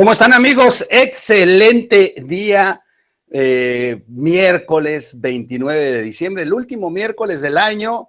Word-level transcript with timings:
¿Cómo 0.00 0.12
están 0.12 0.32
amigos? 0.32 0.86
Excelente 0.90 2.14
día, 2.24 2.82
eh, 3.30 4.02
miércoles 4.08 5.20
29 5.20 5.78
de 5.78 6.00
diciembre, 6.00 6.42
el 6.42 6.54
último 6.54 6.88
miércoles 6.88 7.42
del 7.42 7.58
año 7.58 8.08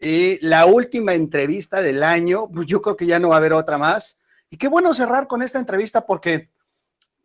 y 0.00 0.38
la 0.40 0.64
última 0.64 1.12
entrevista 1.12 1.82
del 1.82 2.02
año. 2.02 2.48
Yo 2.64 2.80
creo 2.80 2.96
que 2.96 3.04
ya 3.04 3.18
no 3.18 3.28
va 3.28 3.34
a 3.34 3.38
haber 3.40 3.52
otra 3.52 3.76
más. 3.76 4.18
Y 4.48 4.56
qué 4.56 4.68
bueno 4.68 4.94
cerrar 4.94 5.26
con 5.26 5.42
esta 5.42 5.58
entrevista 5.58 6.06
porque 6.06 6.48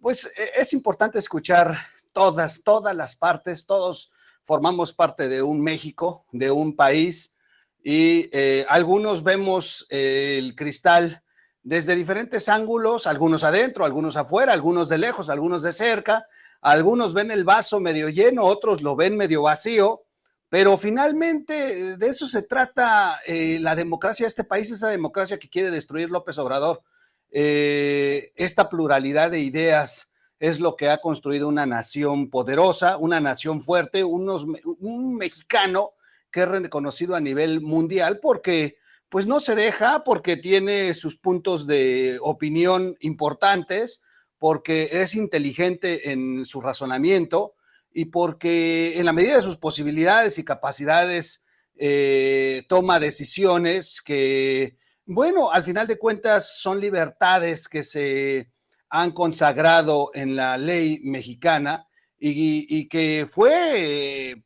pues 0.01 0.25
e, 0.35 0.59
es 0.59 0.73
importante 0.73 1.17
escuchar 1.17 1.77
todas, 2.11 2.61
todas 2.61 2.93
las 2.93 3.15
partes, 3.15 3.65
todos 3.65 4.11
formamos 4.43 4.91
parte 4.91 5.29
de 5.29 5.41
un 5.41 5.61
México, 5.61 6.25
de 6.33 6.51
un 6.51 6.75
país 6.75 7.37
y 7.81 8.29
eh, 8.33 8.65
algunos 8.67 9.23
vemos 9.23 9.87
el 9.89 10.55
cristal 10.55 11.22
desde 11.63 11.95
diferentes 11.95 12.49
ángulos, 12.49 13.07
algunos 13.07 13.43
adentro, 13.43 13.85
algunos 13.85 14.17
afuera, 14.17 14.51
algunos 14.51 14.89
de 14.89 14.97
lejos, 14.97 15.29
algunos 15.29 15.63
de 15.63 15.71
cerca, 15.71 16.27
algunos 16.61 17.13
ven 17.13 17.31
el 17.31 17.45
vaso 17.45 17.79
medio 17.79 18.09
lleno, 18.09 18.43
otros 18.43 18.81
lo 18.81 18.95
ven 18.95 19.15
medio 19.15 19.43
vacío, 19.43 20.03
pero 20.49 20.77
finalmente 20.77 21.97
de 21.97 22.07
eso 22.07 22.27
se 22.27 22.43
trata 22.43 23.19
eh, 23.25 23.57
la 23.61 23.75
democracia 23.75 24.25
de 24.25 24.29
este 24.29 24.43
país, 24.43 24.69
esa 24.69 24.89
democracia 24.89 25.39
que 25.39 25.49
quiere 25.49 25.71
destruir 25.71 26.09
López 26.09 26.37
Obrador. 26.37 26.83
Eh, 27.31 28.31
esta 28.35 28.69
pluralidad 28.69 29.31
de 29.31 29.39
ideas 29.39 30.11
es 30.39 30.59
lo 30.59 30.75
que 30.75 30.89
ha 30.89 30.99
construido 30.99 31.47
una 31.47 31.65
nación 31.65 32.29
poderosa, 32.29 32.97
una 32.97 33.21
nación 33.21 33.61
fuerte, 33.61 34.03
un 34.03 35.15
mexicano 35.15 35.93
que 36.29 36.41
es 36.41 36.47
reconocido 36.47 37.15
a 37.15 37.21
nivel 37.21 37.61
mundial 37.61 38.19
porque 38.21 38.77
pues 39.13 39.27
no 39.27 39.39
se 39.39 39.53
deja 39.53 40.03
porque 40.03 40.37
tiene 40.37 40.95
sus 40.95 41.17
puntos 41.17 41.67
de 41.67 42.17
opinión 42.19 42.97
importantes, 42.99 44.01
porque 44.39 44.89
es 44.91 45.13
inteligente 45.13 46.09
en 46.09 46.47
su 46.47 46.61
razonamiento 46.61 47.53
y 47.93 48.05
porque 48.05 48.97
en 48.97 49.05
la 49.05 49.13
medida 49.13 49.35
de 49.35 49.43
sus 49.43 49.57
posibilidades 49.57 50.39
y 50.39 50.43
capacidades 50.43 51.45
eh, 51.75 52.65
toma 52.67 52.99
decisiones 52.99 54.01
que, 54.01 54.79
bueno, 55.05 55.51
al 55.51 55.63
final 55.63 55.85
de 55.85 55.99
cuentas 55.99 56.57
son 56.57 56.81
libertades 56.81 57.67
que 57.67 57.83
se 57.83 58.51
han 58.89 59.11
consagrado 59.11 60.09
en 60.15 60.35
la 60.35 60.57
ley 60.57 61.01
mexicana 61.03 61.87
y 62.17 62.87
que 62.87 63.27
fue 63.29 64.43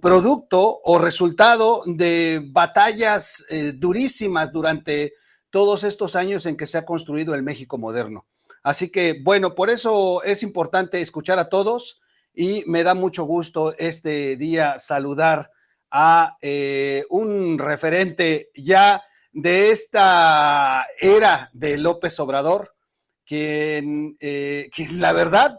producto 0.00 0.80
o 0.84 0.98
resultado 0.98 1.82
de 1.86 2.42
batallas 2.50 3.44
eh, 3.50 3.72
durísimas 3.74 4.52
durante 4.52 5.14
todos 5.50 5.84
estos 5.84 6.14
años 6.16 6.46
en 6.46 6.56
que 6.56 6.66
se 6.66 6.78
ha 6.78 6.84
construido 6.84 7.34
el 7.34 7.42
México 7.42 7.76
moderno. 7.78 8.26
Así 8.62 8.90
que, 8.90 9.20
bueno, 9.22 9.54
por 9.54 9.70
eso 9.70 10.22
es 10.22 10.42
importante 10.42 11.00
escuchar 11.00 11.38
a 11.38 11.48
todos 11.48 12.00
y 12.34 12.62
me 12.66 12.84
da 12.84 12.94
mucho 12.94 13.24
gusto 13.24 13.74
este 13.78 14.36
día 14.36 14.78
saludar 14.78 15.50
a 15.90 16.36
eh, 16.40 17.04
un 17.10 17.58
referente 17.58 18.50
ya 18.54 19.02
de 19.32 19.70
esta 19.70 20.86
era 21.00 21.50
de 21.52 21.76
López 21.78 22.18
Obrador, 22.20 22.74
quien, 23.24 24.16
eh, 24.20 24.68
quien 24.74 25.00
la 25.00 25.12
verdad, 25.12 25.58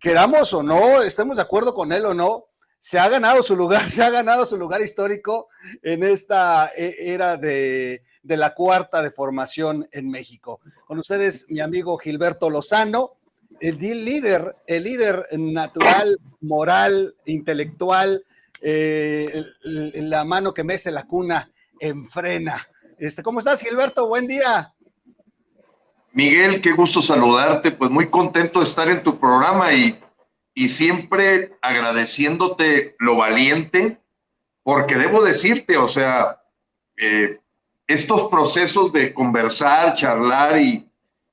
queramos 0.00 0.52
o 0.54 0.62
no, 0.62 1.02
estemos 1.02 1.36
de 1.36 1.42
acuerdo 1.42 1.74
con 1.74 1.92
él 1.92 2.04
o 2.06 2.14
no, 2.14 2.47
se 2.80 2.98
ha 2.98 3.08
ganado 3.08 3.42
su 3.42 3.56
lugar, 3.56 3.90
se 3.90 4.02
ha 4.02 4.10
ganado 4.10 4.46
su 4.46 4.56
lugar 4.56 4.80
histórico 4.80 5.48
en 5.82 6.02
esta 6.02 6.70
e, 6.76 6.94
era 7.12 7.36
de, 7.36 8.02
la 8.22 8.54
cuarta 8.54 9.02
de 9.02 9.10
formación 9.10 9.88
en 9.92 10.10
México. 10.10 10.60
Con 10.86 10.98
ustedes, 10.98 11.46
mi 11.48 11.60
amigo 11.60 11.98
Gilberto 11.98 12.50
Lozano, 12.50 13.14
el 13.60 13.78
líder, 13.78 14.56
el 14.66 14.84
líder 14.84 15.26
natural, 15.32 16.18
moral, 16.40 17.16
intelectual, 17.24 18.24
eh, 18.60 19.42
la 19.62 20.24
mano 20.24 20.54
que 20.54 20.62
mece 20.62 20.90
la 20.90 21.04
cuna 21.04 21.50
enfrena. 21.80 22.68
Este, 22.98 23.22
¿Cómo 23.22 23.40
estás, 23.40 23.62
Gilberto? 23.62 24.06
Buen 24.06 24.26
día. 24.26 24.74
Miguel, 26.12 26.60
qué 26.60 26.72
gusto 26.72 27.00
saludarte, 27.00 27.70
pues 27.70 27.90
muy 27.90 28.10
contento 28.10 28.60
de 28.60 28.64
estar 28.64 28.88
en 28.88 29.02
tu 29.02 29.18
programa 29.18 29.72
y 29.72 29.98
y 30.58 30.66
siempre 30.66 31.52
agradeciéndote 31.62 32.96
lo 32.98 33.14
valiente, 33.14 34.00
porque 34.64 34.96
debo 34.96 35.22
decirte, 35.22 35.76
o 35.76 35.86
sea, 35.86 36.42
eh, 36.96 37.38
estos 37.86 38.28
procesos 38.28 38.92
de 38.92 39.14
conversar, 39.14 39.94
charlar 39.94 40.60
y, 40.60 40.84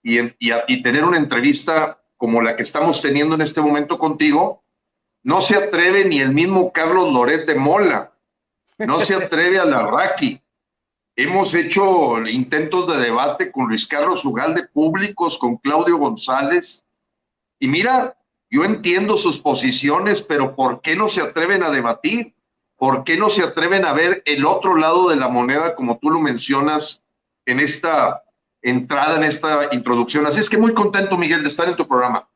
y, 0.04 0.20
y, 0.40 0.84
tener 0.84 1.04
una 1.04 1.18
entrevista 1.18 2.00
como 2.18 2.40
la 2.40 2.56
que 2.56 2.62
estamos 2.62 3.02
teniendo 3.02 3.34
en 3.34 3.42
este 3.42 3.62
momento 3.62 3.98
contigo, 3.98 4.64
no 5.24 5.42
se 5.42 5.56
atreve 5.56 6.06
ni 6.06 6.20
el 6.20 6.32
mismo 6.32 6.72
Carlos 6.72 7.12
Loret 7.12 7.48
de 7.48 7.56
Mola, 7.56 8.14
no 8.78 9.00
se 9.00 9.16
atreve 9.16 9.58
a 9.58 9.66
la 9.66 9.88
Raki. 9.88 10.40
Hemos 11.16 11.52
hecho 11.56 12.20
intentos 12.28 12.88
de 12.88 12.98
debate 12.98 13.52
con 13.52 13.70
Luis 13.70 13.88
Carlos 13.88 14.24
Ugalde 14.24 14.68
públicos, 14.68 15.40
con 15.40 15.58
Claudio 15.58 15.98
González, 15.98 16.86
y 17.58 17.68
mira, 17.68 18.16
yo 18.56 18.64
entiendo 18.64 19.18
sus 19.18 19.38
posiciones, 19.40 20.22
pero 20.22 20.56
¿por 20.56 20.80
qué 20.82 20.96
no 20.96 21.10
se 21.10 21.22
atreven 21.22 21.62
a 21.62 21.72
debatir? 21.72 22.36
¿Por 22.78 23.04
qué 23.04 23.18
no 23.18 23.30
se 23.30 23.44
atreven 23.44 23.84
a 23.84 23.92
ver 23.92 24.24
el 24.26 24.46
otro 24.46 24.78
lado 24.78 25.10
de 25.10 25.18
la 25.18 25.28
moneda, 25.28 25.76
como 25.76 26.00
tú 26.00 26.10
lo 26.10 26.22
mencionas 26.22 27.04
en 27.46 27.60
esta 27.60 28.24
entrada, 28.62 29.18
en 29.18 29.26
esta 29.26 29.74
introducción? 29.74 30.26
Así 30.26 30.40
es 30.40 30.50
que 30.50 30.58
muy 30.58 30.74
contento, 30.74 31.18
Miguel, 31.18 31.42
de 31.42 31.50
estar 31.50 31.68
en 31.68 31.76
tu 31.76 31.86
programa. 31.86 32.30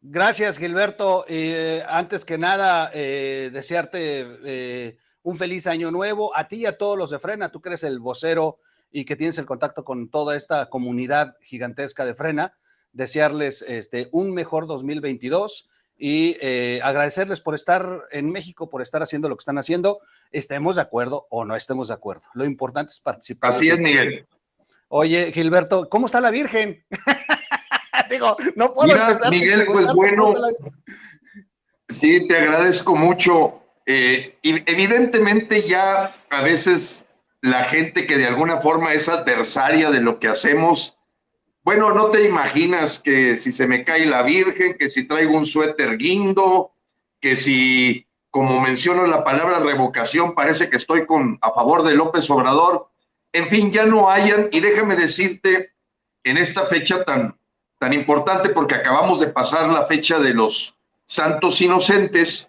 Gracias, 0.00 0.56
Gilberto. 0.56 1.26
Eh, 1.28 1.84
antes 1.86 2.24
que 2.24 2.38
nada, 2.38 2.90
eh, 2.94 3.50
desearte 3.52 4.26
eh, 4.44 4.96
un 5.24 5.36
feliz 5.36 5.66
año 5.66 5.90
nuevo 5.90 6.34
a 6.34 6.48
ti 6.48 6.56
y 6.56 6.66
a 6.66 6.78
todos 6.78 6.96
los 6.96 7.10
de 7.10 7.18
Frena. 7.18 7.50
Tú 7.50 7.60
que 7.60 7.68
eres 7.68 7.82
el 7.82 8.00
vocero 8.00 8.60
y 8.90 9.04
que 9.04 9.16
tienes 9.16 9.36
el 9.36 9.44
contacto 9.44 9.84
con 9.84 10.08
toda 10.08 10.36
esta 10.36 10.70
comunidad 10.70 11.36
gigantesca 11.42 12.06
de 12.06 12.14
Frena 12.14 12.54
desearles 12.96 13.62
este, 13.62 14.08
un 14.10 14.32
mejor 14.32 14.66
2022 14.66 15.68
y 15.98 16.36
eh, 16.40 16.80
agradecerles 16.82 17.40
por 17.40 17.54
estar 17.54 18.02
en 18.10 18.30
México, 18.30 18.68
por 18.68 18.82
estar 18.82 19.02
haciendo 19.02 19.28
lo 19.28 19.36
que 19.36 19.42
están 19.42 19.58
haciendo, 19.58 20.00
estemos 20.30 20.76
de 20.76 20.82
acuerdo 20.82 21.26
o 21.30 21.44
no 21.44 21.56
estemos 21.56 21.88
de 21.88 21.94
acuerdo. 21.94 22.24
Lo 22.34 22.44
importante 22.44 22.90
es 22.90 23.00
participar. 23.00 23.52
Así 23.52 23.68
es, 23.68 23.78
Miguel. 23.78 24.26
Oye, 24.88 25.32
Gilberto, 25.32 25.88
¿cómo 25.88 26.06
está 26.06 26.20
la 26.20 26.30
Virgen? 26.30 26.84
Digo, 28.10 28.36
no 28.54 28.72
puedo 28.72 28.94
empezar. 28.94 29.30
Miguel, 29.30 29.66
pues 29.66 29.92
bueno, 29.94 30.34
sí, 31.88 32.26
te 32.26 32.36
agradezco 32.36 32.94
mucho. 32.94 33.62
Eh, 33.86 34.36
evidentemente 34.42 35.66
ya 35.66 36.14
a 36.30 36.42
veces 36.42 37.04
la 37.40 37.64
gente 37.64 38.06
que 38.06 38.16
de 38.16 38.26
alguna 38.26 38.60
forma 38.60 38.92
es 38.92 39.08
adversaria 39.08 39.90
de 39.90 40.00
lo 40.00 40.18
que 40.18 40.28
hacemos, 40.28 40.96
bueno, 41.66 41.90
no 41.90 42.10
te 42.10 42.22
imaginas 42.22 43.00
que 43.02 43.36
si 43.36 43.50
se 43.50 43.66
me 43.66 43.82
cae 43.82 44.06
la 44.06 44.22
Virgen, 44.22 44.76
que 44.78 44.88
si 44.88 45.08
traigo 45.08 45.36
un 45.36 45.44
suéter 45.44 45.98
guindo, 45.98 46.70
que 47.20 47.34
si, 47.34 48.06
como 48.30 48.60
menciono 48.60 49.04
la 49.04 49.24
palabra 49.24 49.58
revocación, 49.58 50.36
parece 50.36 50.70
que 50.70 50.76
estoy 50.76 51.06
con, 51.06 51.40
a 51.42 51.50
favor 51.50 51.82
de 51.82 51.96
López 51.96 52.30
Obrador. 52.30 52.86
En 53.32 53.48
fin, 53.48 53.72
ya 53.72 53.84
no 53.84 54.08
hayan, 54.08 54.48
y 54.52 54.60
déjame 54.60 54.94
decirte, 54.94 55.72
en 56.22 56.36
esta 56.36 56.66
fecha 56.66 57.02
tan, 57.02 57.36
tan 57.80 57.92
importante, 57.92 58.50
porque 58.50 58.76
acabamos 58.76 59.18
de 59.18 59.26
pasar 59.26 59.68
la 59.68 59.86
fecha 59.86 60.20
de 60.20 60.34
los 60.34 60.76
santos 61.04 61.60
inocentes, 61.60 62.48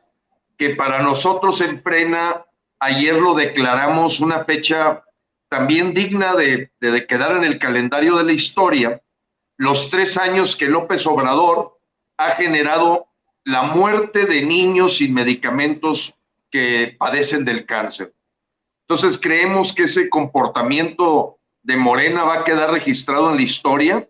que 0.60 0.76
para 0.76 1.02
nosotros 1.02 1.60
en 1.62 1.82
Frena, 1.82 2.46
ayer 2.78 3.16
lo 3.16 3.34
declaramos 3.34 4.20
una 4.20 4.46
fecha 4.46 5.02
también 5.50 5.96
digna 5.96 6.36
de, 6.36 6.70
de 6.80 7.08
quedar 7.08 7.36
en 7.36 7.46
el 7.46 7.58
calendario 7.58 8.16
de 8.16 8.24
la 8.24 8.34
historia, 8.34 9.02
los 9.58 9.90
tres 9.90 10.18
años 10.18 10.56
que 10.56 10.68
López 10.68 11.06
Obrador 11.08 11.80
ha 12.18 12.32
generado 12.32 13.08
la 13.44 13.64
muerte 13.64 14.26
de 14.26 14.44
niños 14.44 14.98
sin 14.98 15.14
medicamentos 15.14 16.14
que 16.52 16.96
padecen 16.98 17.44
del 17.46 17.66
cáncer. 17.66 18.14
Entonces, 18.88 19.20
creemos 19.20 19.74
que 19.74 19.84
ese 19.84 20.10
comportamiento 20.10 21.38
de 21.62 21.76
Morena 21.76 22.24
va 22.24 22.40
a 22.40 22.44
quedar 22.44 22.72
registrado 22.72 23.30
en 23.30 23.38
la 23.38 23.42
historia. 23.42 24.08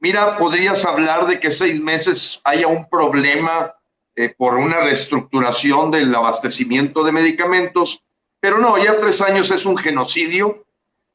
Mira, 0.00 0.38
podrías 0.38 0.84
hablar 0.84 1.26
de 1.26 1.38
que 1.38 1.50
seis 1.50 1.80
meses 1.80 2.40
haya 2.44 2.66
un 2.66 2.88
problema 2.88 3.74
eh, 4.16 4.34
por 4.36 4.56
una 4.56 4.80
reestructuración 4.80 5.90
del 5.90 6.12
abastecimiento 6.14 7.04
de 7.04 7.12
medicamentos, 7.12 8.02
pero 8.40 8.58
no, 8.58 8.76
ya 8.78 8.98
tres 9.00 9.20
años 9.20 9.50
es 9.50 9.64
un 9.64 9.76
genocidio, 9.76 10.64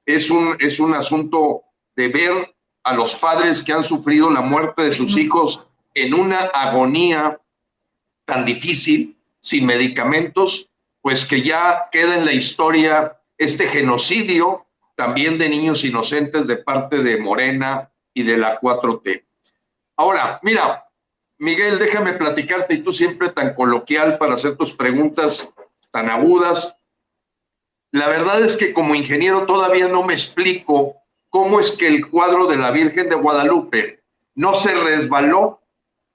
es 0.05 0.29
un, 0.29 0.55
es 0.59 0.79
un 0.79 0.93
asunto 0.93 1.63
de 1.95 2.07
ver 2.07 2.54
a 2.85 2.93
los 2.93 3.15
padres 3.15 3.63
que 3.63 3.73
han 3.73 3.83
sufrido 3.83 4.29
la 4.29 4.41
muerte 4.41 4.83
de 4.83 4.93
sus 4.93 5.17
hijos 5.17 5.59
en 5.95 6.13
una 6.13 6.41
agonía 6.53 7.39
tan 8.25 8.45
difícil, 8.45 9.17
sin 9.39 9.65
medicamentos, 9.65 10.69
pues 11.01 11.25
que 11.25 11.41
ya 11.41 11.89
queda 11.91 12.15
en 12.15 12.25
la 12.25 12.33
historia 12.33 13.17
este 13.37 13.67
genocidio 13.67 14.67
también 14.95 15.39
de 15.39 15.49
niños 15.49 15.83
inocentes 15.83 16.45
de 16.45 16.57
parte 16.57 17.01
de 17.01 17.17
Morena 17.17 17.91
y 18.13 18.21
de 18.21 18.37
la 18.37 18.61
4T. 18.61 19.23
Ahora, 19.97 20.39
mira, 20.43 20.85
Miguel, 21.39 21.79
déjame 21.79 22.13
platicarte 22.13 22.75
y 22.75 22.83
tú 22.83 22.91
siempre 22.91 23.29
tan 23.29 23.55
coloquial 23.55 24.19
para 24.19 24.35
hacer 24.35 24.57
tus 24.57 24.73
preguntas 24.73 25.51
tan 25.91 26.09
agudas. 26.09 26.77
La 27.91 28.07
verdad 28.09 28.43
es 28.43 28.55
que 28.55 28.73
como 28.73 28.93
ingeniero 28.93 29.45
todavía 29.47 29.87
no 29.87 30.03
me 30.03 30.13
explico 30.13 31.01
cómo 31.35 31.59
es 31.59 31.71
que 31.71 31.85
el 31.85 32.09
cuadro 32.09 32.47
de 32.47 32.55
la 32.55 32.71
Virgen 32.71 33.09
de 33.09 33.15
Guadalupe 33.15 33.99
no 34.35 34.53
se 34.53 34.73
resbaló, 34.73 35.59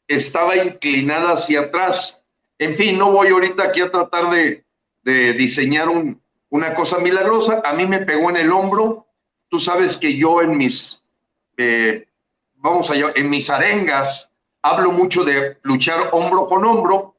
estaba 0.08 0.56
inclinada 0.56 1.32
hacia 1.32 1.61
atrás. 1.61 2.22
En 2.58 2.75
fin, 2.75 2.96
no 2.96 3.12
voy 3.12 3.28
ahorita 3.28 3.64
aquí 3.64 3.82
a 3.82 3.90
tratar 3.90 4.31
de, 4.31 4.64
diseñar 5.34 5.88
una 6.49 6.75
cosa 6.75 7.00
milagrosa. 7.00 7.61
A 7.67 7.75
mí 7.75 7.87
me 7.87 7.99
pegó 7.99 8.31
en 8.31 8.38
el 8.38 8.50
hombro. 8.50 9.08
Tú 9.50 9.58
sabes 9.58 9.99
que 9.99 10.17
yo 10.17 10.40
en 10.40 10.56
mis, 10.56 11.05
eh, 11.58 12.06
vamos 12.55 12.88
allá, 12.88 13.12
en 13.14 13.28
mis 13.28 13.50
arengas 13.50 14.32
hablo 14.62 14.90
mucho 14.90 15.23
de 15.23 15.58
luchar 15.64 16.08
hombro 16.12 16.46
con 16.49 16.64
hombro. 16.64 17.14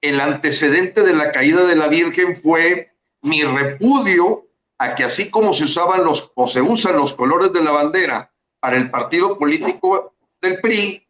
El 0.00 0.22
antecedente 0.22 1.02
de 1.02 1.12
la 1.12 1.32
caída 1.32 1.64
de 1.64 1.76
la 1.76 1.88
Virgen 1.88 2.40
fue 2.40 2.94
mi 3.20 3.44
repudio 3.44 4.41
a 4.82 4.96
que 4.96 5.04
así 5.04 5.30
como 5.30 5.52
se 5.52 5.64
usaban 5.64 6.04
los 6.04 6.32
o 6.34 6.48
se 6.48 6.60
usan 6.60 6.96
los 6.96 7.12
colores 7.12 7.52
de 7.52 7.62
la 7.62 7.70
bandera 7.70 8.32
para 8.58 8.76
el 8.76 8.90
partido 8.90 9.38
político 9.38 10.14
del 10.40 10.60
PRI, 10.60 11.06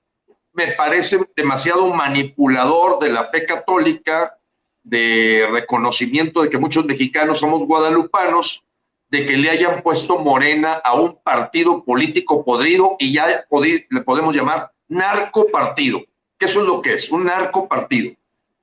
me 0.52 0.72
parece 0.72 1.18
demasiado 1.34 1.88
manipulador 1.88 2.98
de 2.98 3.08
la 3.08 3.28
fe 3.28 3.46
católica, 3.46 4.36
de 4.82 5.48
reconocimiento 5.50 6.42
de 6.42 6.50
que 6.50 6.58
muchos 6.58 6.84
mexicanos 6.84 7.38
somos 7.38 7.66
guadalupanos, 7.66 8.62
de 9.08 9.24
que 9.24 9.38
le 9.38 9.48
hayan 9.48 9.82
puesto 9.82 10.18
morena 10.18 10.74
a 10.74 10.94
un 10.94 11.16
partido 11.22 11.82
político 11.82 12.44
podrido 12.44 12.96
y 12.98 13.14
ya 13.14 13.46
le 13.88 14.00
podemos 14.02 14.36
llamar 14.36 14.70
narco 14.88 15.46
partido, 15.50 16.02
que 16.38 16.44
eso 16.44 16.60
es 16.60 16.66
lo 16.66 16.82
que 16.82 16.94
es, 16.94 17.10
un 17.10 17.24
narco 17.24 17.66
partido. 17.66 18.12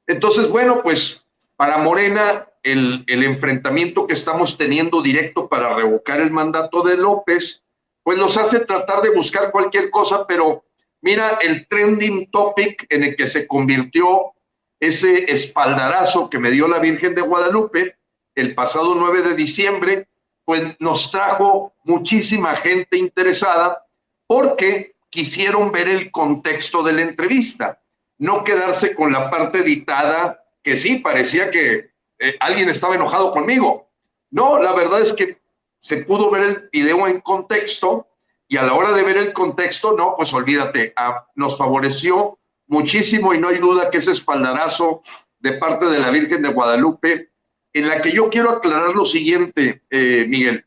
Entonces, 0.06 0.48
bueno, 0.50 0.84
pues 0.84 1.19
para 1.60 1.78
Morena, 1.78 2.48
el, 2.64 3.04
enfrentamiento 3.06 4.08
que 4.08 4.14
estamos 4.14 4.58
teniendo 4.58 5.02
directo 5.02 5.50
para 5.50 5.76
revocar 5.76 6.22
el 6.22 6.32
mandato 6.32 6.82
de 6.84 6.96
López, 6.96 7.66
pues 8.02 8.18
nos 8.18 8.38
hace 8.38 8.62
tratar 8.62 9.02
de 9.02 9.10
buscar 9.10 9.52
cualquier 9.52 9.90
cosa, 9.90 10.26
pero 10.26 10.64
mira 11.02 11.38
el 11.42 11.68
trending 11.68 12.32
topic 12.32 12.86
en 12.90 13.04
el 13.04 13.18
que 13.18 13.28
se 13.28 13.46
convirtió 13.46 14.32
ese 14.80 15.30
espaldarazo 15.30 16.30
que 16.30 16.40
me 16.40 16.50
dio 16.50 16.66
la 16.66 16.80
Virgen 16.80 17.14
de 17.14 17.24
Guadalupe 17.24 17.98
el 18.36 18.56
pasado 18.56 18.96
9 18.96 19.22
de 19.24 19.36
diciembre, 19.36 20.08
pues 20.46 20.64
nos 20.80 21.12
trajo 21.12 21.74
muchísima 21.84 22.56
gente 22.56 22.96
interesada 22.96 23.84
porque 24.28 24.96
quisieron 25.10 25.74
ver 25.74 25.90
el 25.90 26.10
contexto 26.10 26.84
de 26.84 26.94
la 26.94 27.02
entrevista, 27.02 27.82
no 28.18 28.46
quedarse 28.46 28.96
con 28.96 29.12
la 29.12 29.30
parte 29.30 29.58
editada 29.58 30.40
que 30.70 30.78
sí 30.78 31.00
parecía 31.00 31.50
que 31.50 31.90
eh, 32.20 32.36
alguien 32.40 32.70
estaba 32.70 32.94
enojado 32.94 33.32
conmigo. 33.32 33.90
No, 34.30 34.62
la 34.62 34.72
verdad 34.74 35.02
es 35.02 35.14
que 35.14 35.40
se 35.82 35.98
pudo 36.04 36.30
ver 36.30 36.44
el 36.44 36.70
video 36.72 37.08
en 37.08 37.22
contexto 37.22 38.06
y 38.48 38.56
a 38.56 38.62
la 38.62 38.76
hora 38.76 38.92
de 38.92 39.02
ver 39.02 39.18
el 39.18 39.34
contexto, 39.34 39.98
no, 39.98 40.14
pues 40.16 40.32
olvídate, 40.32 40.94
nos 41.34 41.58
favoreció 41.58 42.38
muchísimo 42.68 43.34
y 43.34 43.40
no 43.40 43.48
hay 43.48 43.58
duda 43.58 43.90
que 43.90 43.98
ese 43.98 44.12
espaldarazo 44.12 45.02
de 45.40 45.54
parte 45.54 45.88
de 45.88 45.98
la 45.98 46.12
Virgen 46.12 46.44
de 46.44 46.54
Guadalupe, 46.54 47.32
en 47.74 47.88
la 47.88 48.00
que 48.00 48.12
yo 48.12 48.30
quiero 48.30 48.52
aclarar 48.52 48.94
lo 48.94 49.06
siguiente, 49.06 49.82
eh, 49.90 50.26
Miguel. 50.30 50.64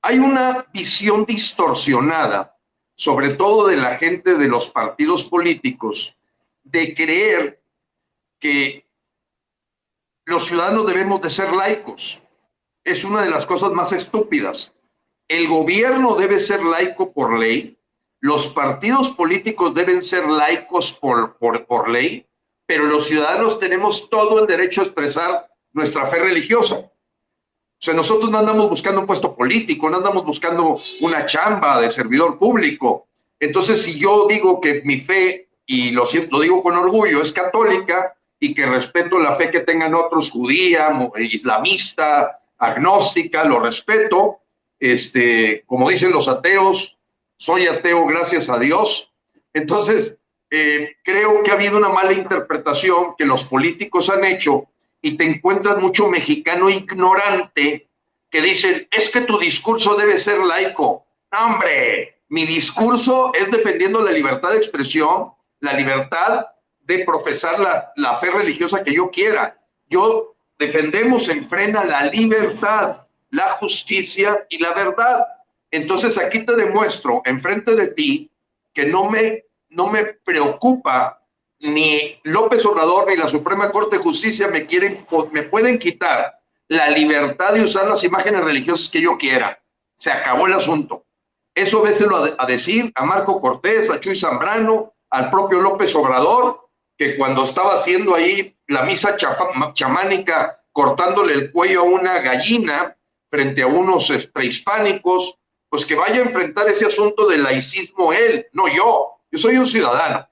Hay 0.00 0.18
una 0.18 0.64
visión 0.72 1.26
distorsionada, 1.26 2.56
sobre 2.94 3.34
todo 3.34 3.66
de 3.68 3.76
la 3.76 3.98
gente 3.98 4.32
de 4.34 4.48
los 4.48 4.70
partidos 4.70 5.24
políticos, 5.24 6.16
de 6.62 6.94
creer 6.94 7.61
que 8.42 8.84
los 10.24 10.46
ciudadanos 10.46 10.86
debemos 10.86 11.22
de 11.22 11.30
ser 11.30 11.52
laicos. 11.52 12.20
Es 12.84 13.04
una 13.04 13.22
de 13.22 13.30
las 13.30 13.46
cosas 13.46 13.70
más 13.70 13.92
estúpidas. 13.92 14.72
El 15.28 15.46
gobierno 15.46 16.16
debe 16.16 16.40
ser 16.40 16.62
laico 16.64 17.12
por 17.12 17.38
ley, 17.38 17.78
los 18.20 18.48
partidos 18.48 19.10
políticos 19.10 19.74
deben 19.74 20.02
ser 20.02 20.28
laicos 20.28 20.92
por, 20.92 21.36
por, 21.38 21.88
ley, 21.88 22.26
pero 22.66 22.84
los 22.84 23.06
ciudadanos 23.06 23.58
tenemos 23.58 24.10
todo 24.10 24.40
el 24.40 24.46
derecho 24.46 24.80
a 24.80 24.84
expresar 24.84 25.48
nuestra 25.72 26.06
fe 26.06 26.18
religiosa. 26.18 26.76
O 26.76 27.84
sea, 27.84 27.94
nosotros 27.94 28.30
no 28.30 28.38
andamos 28.38 28.68
buscando 28.68 29.00
un 29.00 29.06
puesto 29.06 29.34
político, 29.34 29.88
no 29.88 29.96
andamos 29.98 30.24
buscando 30.24 30.80
una 31.00 31.26
chamba 31.26 31.80
de 31.80 31.90
servidor 31.90 32.38
público. 32.38 33.08
Entonces, 33.40 33.82
si 33.82 33.98
yo 33.98 34.26
digo 34.28 34.60
que 34.60 34.82
mi 34.84 34.98
fe, 34.98 35.48
y 35.66 35.90
lo, 35.90 36.06
lo 36.30 36.40
digo 36.40 36.62
con 36.62 36.76
orgullo, 36.76 37.22
es 37.22 37.32
católica 37.32 38.16
y 38.42 38.54
que 38.54 38.66
respeto 38.66 39.20
la 39.20 39.36
fe 39.36 39.52
que 39.52 39.60
tengan 39.60 39.94
otros, 39.94 40.32
judía, 40.32 40.90
islamista, 41.14 42.40
agnóstica, 42.58 43.44
lo 43.44 43.60
respeto, 43.60 44.40
este, 44.80 45.62
como 45.64 45.88
dicen 45.88 46.10
los 46.10 46.26
ateos, 46.26 46.98
soy 47.36 47.68
ateo 47.68 48.04
gracias 48.04 48.50
a 48.50 48.58
Dios. 48.58 49.12
Entonces, 49.54 50.18
eh, 50.50 50.96
creo 51.04 51.44
que 51.44 51.52
ha 51.52 51.54
habido 51.54 51.78
una 51.78 51.90
mala 51.90 52.12
interpretación 52.14 53.14
que 53.16 53.26
los 53.26 53.44
políticos 53.44 54.10
han 54.10 54.24
hecho 54.24 54.66
y 55.00 55.16
te 55.16 55.22
encuentras 55.22 55.78
mucho 55.78 56.08
mexicano 56.08 56.68
ignorante 56.68 57.86
que 58.28 58.42
dicen, 58.42 58.88
es 58.90 59.08
que 59.08 59.20
tu 59.20 59.38
discurso 59.38 59.94
debe 59.94 60.18
ser 60.18 60.40
laico. 60.40 61.06
hombre, 61.30 62.22
mi 62.28 62.44
discurso 62.44 63.30
es 63.34 63.48
defendiendo 63.52 64.02
la 64.02 64.10
libertad 64.10 64.50
de 64.50 64.56
expresión, 64.56 65.30
la 65.60 65.74
libertad 65.74 66.46
de 66.84 67.04
profesar 67.04 67.58
la, 67.60 67.92
la 67.96 68.18
fe 68.18 68.30
religiosa 68.30 68.82
que 68.82 68.94
yo 68.94 69.10
quiera. 69.10 69.56
Yo 69.88 70.34
defendemos 70.58 71.28
en 71.28 71.48
frena 71.48 71.84
la 71.84 72.04
libertad, 72.06 73.06
la 73.30 73.52
justicia 73.52 74.46
y 74.48 74.58
la 74.58 74.72
verdad. 74.74 75.26
Entonces 75.70 76.18
aquí 76.18 76.44
te 76.44 76.54
demuestro 76.54 77.22
enfrente 77.24 77.74
de 77.74 77.88
ti 77.88 78.30
que 78.72 78.86
no 78.86 79.10
me, 79.10 79.44
no 79.70 79.86
me 79.88 80.04
preocupa 80.04 81.20
ni 81.60 82.18
López 82.24 82.64
Obrador 82.66 83.08
ni 83.08 83.16
la 83.16 83.28
Suprema 83.28 83.70
Corte 83.70 83.96
de 83.96 84.02
Justicia 84.02 84.48
me 84.48 84.66
quieren, 84.66 85.06
me 85.30 85.44
pueden 85.44 85.78
quitar 85.78 86.38
la 86.68 86.88
libertad 86.88 87.54
de 87.54 87.62
usar 87.62 87.86
las 87.86 88.02
imágenes 88.02 88.42
religiosas 88.42 88.88
que 88.88 89.02
yo 89.02 89.16
quiera. 89.16 89.60
Se 89.96 90.10
acabó 90.10 90.46
el 90.46 90.54
asunto. 90.54 91.04
Eso 91.54 91.82
véselo 91.82 92.16
a, 92.16 92.34
a 92.38 92.46
decir 92.46 92.90
a 92.94 93.04
Marco 93.04 93.40
Cortés, 93.40 93.90
a 93.90 94.00
Chuy 94.00 94.18
Zambrano, 94.18 94.94
al 95.10 95.30
propio 95.30 95.60
López 95.60 95.94
Obrador, 95.94 96.61
que 97.02 97.16
cuando 97.16 97.42
estaba 97.42 97.74
haciendo 97.74 98.14
ahí 98.14 98.56
la 98.68 98.84
misa 98.84 99.16
chamánica, 99.74 100.60
cortándole 100.70 101.34
el 101.34 101.52
cuello 101.52 101.80
a 101.80 101.84
una 101.84 102.20
gallina 102.20 102.96
frente 103.28 103.62
a 103.62 103.66
unos 103.66 104.12
prehispánicos, 104.32 105.38
pues 105.68 105.84
que 105.84 105.94
vaya 105.94 106.16
a 106.16 106.26
enfrentar 106.26 106.68
ese 106.68 106.86
asunto 106.86 107.26
del 107.26 107.42
laicismo 107.42 108.12
él, 108.12 108.46
no 108.52 108.68
yo. 108.68 109.08
Yo 109.30 109.38
soy 109.38 109.56
un 109.56 109.66
ciudadano. 109.66 110.28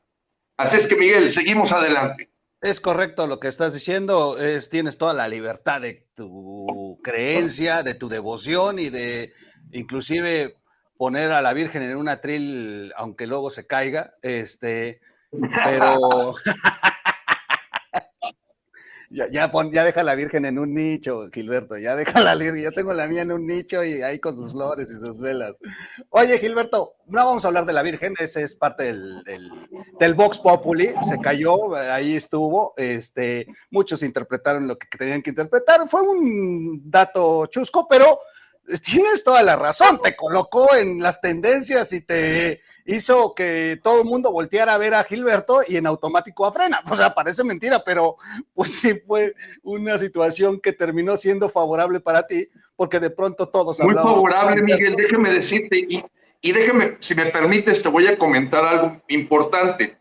Así 0.56 0.76
es 0.76 0.86
que, 0.86 0.94
Miguel, 0.94 1.32
seguimos 1.32 1.72
adelante. 1.72 2.30
Es 2.60 2.80
correcto 2.80 3.26
lo 3.26 3.40
que 3.40 3.48
estás 3.48 3.72
diciendo, 3.72 4.38
es, 4.38 4.68
tienes 4.68 4.98
toda 4.98 5.14
la 5.14 5.26
libertad 5.26 5.80
de 5.80 6.06
tu 6.14 7.00
creencia, 7.02 7.82
de 7.82 7.94
tu 7.94 8.10
devoción 8.10 8.78
y 8.78 8.90
de 8.90 9.32
inclusive 9.72 10.56
poner 10.98 11.32
a 11.32 11.40
la 11.40 11.54
Virgen 11.54 11.82
en 11.82 11.96
un 11.96 12.10
atril, 12.10 12.92
aunque 12.96 13.26
luego 13.26 13.50
se 13.50 13.66
caiga, 13.66 14.12
este, 14.20 15.00
pero 15.30 16.34
Ya, 19.12 19.26
ya, 19.28 19.50
ya 19.72 19.84
deja 19.84 20.04
la 20.04 20.14
Virgen 20.14 20.44
en 20.44 20.56
un 20.56 20.72
nicho, 20.72 21.28
Gilberto, 21.32 21.76
ya 21.76 21.96
deja 21.96 22.20
la 22.20 22.36
Virgen. 22.36 22.62
Yo 22.62 22.70
tengo 22.70 22.94
la 22.94 23.08
mía 23.08 23.22
en 23.22 23.32
un 23.32 23.44
nicho 23.44 23.82
y 23.82 24.02
ahí 24.02 24.20
con 24.20 24.36
sus 24.36 24.52
flores 24.52 24.88
y 24.88 24.94
sus 25.00 25.20
velas. 25.20 25.56
Oye, 26.10 26.38
Gilberto, 26.38 26.94
no 27.06 27.26
vamos 27.26 27.44
a 27.44 27.48
hablar 27.48 27.66
de 27.66 27.72
la 27.72 27.82
Virgen, 27.82 28.14
ese 28.20 28.44
es 28.44 28.54
parte 28.54 28.84
del, 28.84 29.24
del, 29.98 30.14
Vox 30.14 30.38
Populi, 30.38 30.92
se 31.02 31.18
cayó, 31.18 31.74
ahí 31.74 32.14
estuvo, 32.14 32.72
este, 32.76 33.48
muchos 33.70 34.04
interpretaron 34.04 34.68
lo 34.68 34.78
que 34.78 34.86
tenían 34.96 35.22
que 35.22 35.30
interpretar, 35.30 35.88
fue 35.88 36.02
un 36.02 36.88
dato 36.88 37.46
chusco, 37.46 37.88
pero 37.88 38.20
tienes 38.84 39.24
toda 39.24 39.42
la 39.42 39.56
razón, 39.56 40.00
te 40.00 40.14
colocó 40.14 40.76
en 40.76 41.00
las 41.00 41.20
tendencias 41.20 41.92
y 41.92 42.02
te 42.02 42.60
hizo 42.86 43.34
que 43.34 43.78
todo 43.82 44.02
el 44.02 44.08
mundo 44.08 44.32
volteara 44.32 44.74
a 44.74 44.78
ver 44.78 44.94
a 44.94 45.04
Gilberto 45.04 45.60
y 45.66 45.76
en 45.76 45.86
automático 45.86 46.46
a 46.46 46.52
frena. 46.52 46.80
O 46.90 46.96
sea, 46.96 47.14
parece 47.14 47.44
mentira, 47.44 47.82
pero 47.84 48.16
pues 48.54 48.72
sí 48.72 48.94
fue 49.06 49.34
una 49.62 49.98
situación 49.98 50.60
que 50.60 50.72
terminó 50.72 51.16
siendo 51.16 51.48
favorable 51.48 52.00
para 52.00 52.26
ti, 52.26 52.48
porque 52.76 53.00
de 53.00 53.10
pronto 53.10 53.48
todos 53.48 53.80
Muy 53.80 53.94
favorable, 53.94 54.62
Miguel, 54.62 54.96
déjeme 54.96 55.30
decirte, 55.30 55.78
y, 55.78 56.04
y 56.40 56.52
déjeme, 56.52 56.96
si 57.00 57.14
me 57.14 57.26
permites, 57.26 57.82
te 57.82 57.88
voy 57.88 58.06
a 58.06 58.18
comentar 58.18 58.64
algo 58.64 59.02
importante, 59.08 59.98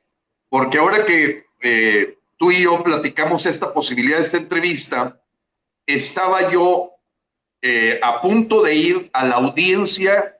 porque 0.49 0.77
ahora 0.77 1.05
que 1.05 1.45
eh, 1.61 2.17
tú 2.37 2.51
y 2.51 2.63
yo 2.63 2.81
platicamos 2.83 3.45
esta 3.45 3.73
posibilidad 3.73 4.19
esta 4.19 4.37
entrevista, 4.37 5.21
estaba 5.85 6.49
yo 6.51 6.91
eh, 7.61 7.99
a 8.01 8.21
punto 8.21 8.63
de 8.63 8.75
ir 8.75 9.09
a 9.11 9.25
la 9.25 9.35
audiencia 9.35 10.38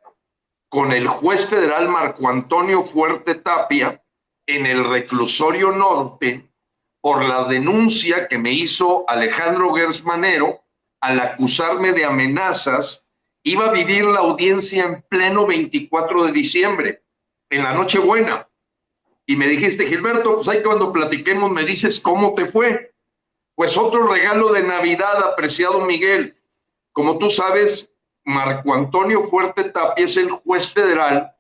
con 0.70 0.92
el 0.92 1.08
juez 1.08 1.48
federal 1.48 1.90
Marco 1.90 2.30
Antonio 2.30 2.86
Fuerte 2.86 3.36
Tapia 3.36 4.02
en 4.46 4.66
el 4.68 4.88
reclusorio 4.88 5.72
norte 5.72 6.48
por 7.02 7.24
la 7.24 7.48
denuncia 7.48 8.28
que 8.28 8.38
me 8.38 8.52
hizo 8.52 9.04
Alejandro 9.10 9.74
Gersmanero 9.74 10.62
al 11.02 11.20
acusarme 11.20 11.92
de 11.94 12.06
amenazas. 12.06 13.04
Iba 13.44 13.70
a 13.70 13.72
vivir 13.72 14.06
la 14.06 14.20
audiencia 14.20 14.84
en 14.84 15.02
pleno 15.04 15.48
24 15.48 16.26
de 16.26 16.32
diciembre, 16.32 17.04
en 17.50 17.64
la 17.64 17.74
Nochebuena. 17.74 18.48
Y 19.26 19.36
me 19.36 19.48
dijiste, 19.48 19.88
Gilberto, 19.88 20.36
pues 20.36 20.48
ahí 20.50 20.62
cuando 20.62 20.92
platiquemos 20.92 21.50
me 21.52 21.64
dices 21.64 22.00
cómo 22.00 22.34
te 22.36 22.52
fue. 22.52 22.94
Pues 23.56 23.78
otro 23.78 24.08
regalo 24.08 24.52
de 24.52 24.64
Navidad, 24.64 25.24
apreciado 25.24 25.82
Miguel. 25.86 26.36
Como 26.92 27.18
tú 27.18 27.30
sabes, 27.30 27.92
Marco 28.30 28.76
Antonio 28.76 29.28
Fuerte 29.28 29.72
Tapia 29.72 30.06
es 30.06 30.16
el 30.16 30.30
juez 30.30 30.72
federal 30.72 31.36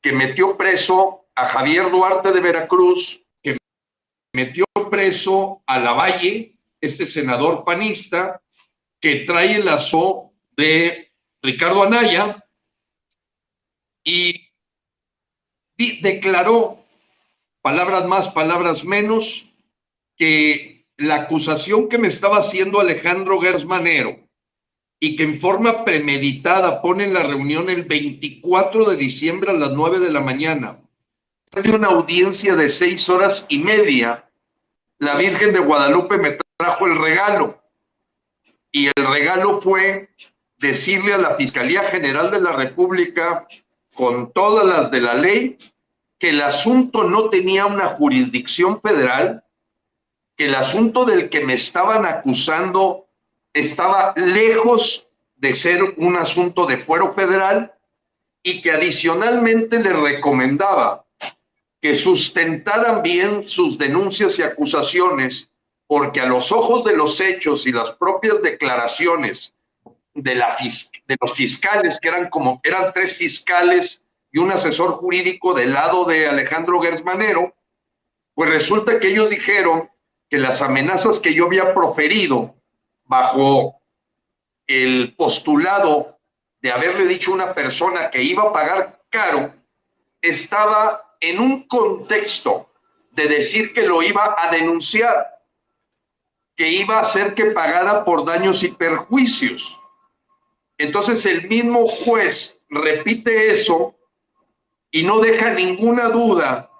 que 0.00 0.12
metió 0.12 0.56
preso 0.56 1.26
a 1.34 1.46
Javier 1.50 1.90
Duarte 1.90 2.32
de 2.32 2.40
Veracruz, 2.40 3.22
que 3.42 3.58
metió 4.32 4.64
preso 4.90 5.62
a 5.66 5.78
Lavalle, 5.78 6.56
este 6.80 7.04
senador 7.04 7.64
panista, 7.66 8.40
que 8.98 9.26
trae 9.26 9.56
el 9.56 9.68
aso 9.68 10.32
de 10.56 11.12
Ricardo 11.42 11.82
Anaya 11.82 12.42
y 14.02 14.48
declaró, 15.76 16.82
palabras 17.60 18.06
más, 18.06 18.30
palabras 18.30 18.84
menos, 18.84 19.44
que 20.16 20.86
la 20.96 21.16
acusación 21.16 21.90
que 21.90 21.98
me 21.98 22.08
estaba 22.08 22.38
haciendo 22.38 22.80
Alejandro 22.80 23.38
Gersmanero 23.38 24.25
y 24.98 25.16
que 25.16 25.24
en 25.24 25.40
forma 25.40 25.84
premeditada 25.84 26.80
pone 26.80 27.04
en 27.04 27.14
la 27.14 27.22
reunión 27.22 27.68
el 27.68 27.84
24 27.84 28.90
de 28.90 28.96
diciembre 28.96 29.50
a 29.50 29.54
las 29.54 29.72
9 29.72 29.98
de 29.98 30.10
la 30.10 30.20
mañana, 30.20 30.78
de 31.52 31.70
una 31.70 31.88
audiencia 31.88 32.56
de 32.56 32.68
seis 32.68 33.08
horas 33.08 33.46
y 33.48 33.58
media, 33.58 34.28
la 34.98 35.16
Virgen 35.16 35.52
de 35.52 35.60
Guadalupe 35.60 36.16
me 36.16 36.38
trajo 36.56 36.86
el 36.86 36.98
regalo. 36.98 37.62
Y 38.72 38.86
el 38.86 39.06
regalo 39.06 39.60
fue 39.60 40.10
decirle 40.58 41.14
a 41.14 41.18
la 41.18 41.36
Fiscalía 41.36 41.84
General 41.84 42.30
de 42.30 42.40
la 42.40 42.52
República, 42.52 43.46
con 43.94 44.32
todas 44.32 44.66
las 44.66 44.90
de 44.90 45.00
la 45.00 45.14
ley, 45.14 45.56
que 46.18 46.30
el 46.30 46.42
asunto 46.42 47.04
no 47.04 47.30
tenía 47.30 47.66
una 47.66 47.88
jurisdicción 47.88 48.80
federal, 48.80 49.44
que 50.36 50.46
el 50.46 50.54
asunto 50.54 51.04
del 51.04 51.30
que 51.30 51.44
me 51.44 51.54
estaban 51.54 52.04
acusando 52.04 53.05
estaba 53.56 54.12
lejos 54.16 55.08
de 55.36 55.54
ser 55.54 55.82
un 55.96 56.16
asunto 56.16 56.66
de 56.66 56.78
fuero 56.78 57.14
federal 57.14 57.72
y 58.42 58.60
que 58.60 58.70
adicionalmente 58.70 59.80
le 59.80 59.92
recomendaba 59.92 61.04
que 61.80 61.94
sustentaran 61.94 63.02
bien 63.02 63.48
sus 63.48 63.78
denuncias 63.78 64.38
y 64.38 64.42
acusaciones, 64.42 65.50
porque 65.86 66.20
a 66.20 66.26
los 66.26 66.52
ojos 66.52 66.84
de 66.84 66.96
los 66.96 67.20
hechos 67.20 67.66
y 67.66 67.72
las 67.72 67.92
propias 67.92 68.42
declaraciones 68.42 69.54
de, 70.14 70.34
los 71.20 71.34
fiscales, 71.34 71.98
que 72.00 72.08
eran 72.08 72.28
como 72.28 72.60
eran 72.62 72.92
tres 72.92 73.16
fiscales 73.16 74.02
y 74.32 74.38
un 74.38 74.50
asesor 74.50 74.92
jurídico 74.92 75.54
del 75.54 75.72
lado 75.72 76.04
de 76.04 76.26
Alejandro 76.26 76.80
Gersmanero, 76.80 77.54
pues 78.34 78.50
resulta 78.50 79.00
que 79.00 79.08
ellos 79.08 79.30
dijeron 79.30 79.88
que 80.28 80.38
las 80.38 80.60
amenazas 80.60 81.20
que 81.20 81.34
yo 81.34 81.46
había 81.46 81.72
proferido 81.72 82.54
bajo 83.06 83.80
el 84.66 85.14
postulado 85.16 86.18
de 86.60 86.72
haberle 86.72 87.06
dicho 87.06 87.30
a 87.30 87.34
una 87.34 87.54
persona 87.54 88.10
que 88.10 88.22
iba 88.22 88.44
a 88.44 88.52
pagar 88.52 89.00
caro, 89.10 89.54
estaba 90.20 91.14
en 91.20 91.40
un 91.40 91.66
contexto 91.68 92.68
de 93.12 93.28
decir 93.28 93.72
que 93.72 93.82
lo 93.82 94.02
iba 94.02 94.36
a 94.38 94.50
denunciar, 94.50 95.26
que 96.56 96.68
iba 96.68 96.98
a 96.98 97.00
hacer 97.00 97.34
que 97.34 97.46
pagara 97.46 98.04
por 98.04 98.24
daños 98.24 98.62
y 98.62 98.68
perjuicios. 98.68 99.78
Entonces 100.78 101.24
el 101.24 101.48
mismo 101.48 101.86
juez 101.86 102.60
repite 102.68 103.50
eso 103.50 103.94
y 104.90 105.02
no 105.02 105.20
deja 105.20 105.50
ninguna 105.50 106.08
duda, 106.08 106.70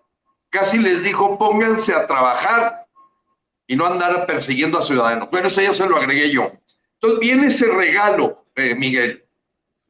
casi 0.50 0.78
les 0.78 1.02
dijo 1.02 1.38
pónganse 1.38 1.94
a 1.94 2.06
trabajar 2.06 2.85
y 3.66 3.76
no 3.76 3.86
andar 3.86 4.26
persiguiendo 4.26 4.78
a 4.78 4.82
ciudadanos. 4.82 5.30
Bueno, 5.30 5.48
eso 5.48 5.60
ya 5.60 5.72
se 5.72 5.88
lo 5.88 5.96
agregué 5.96 6.30
yo. 6.30 6.52
Entonces 6.94 7.20
viene 7.20 7.46
ese 7.48 7.66
regalo, 7.66 8.46
eh, 8.54 8.74
Miguel, 8.74 9.24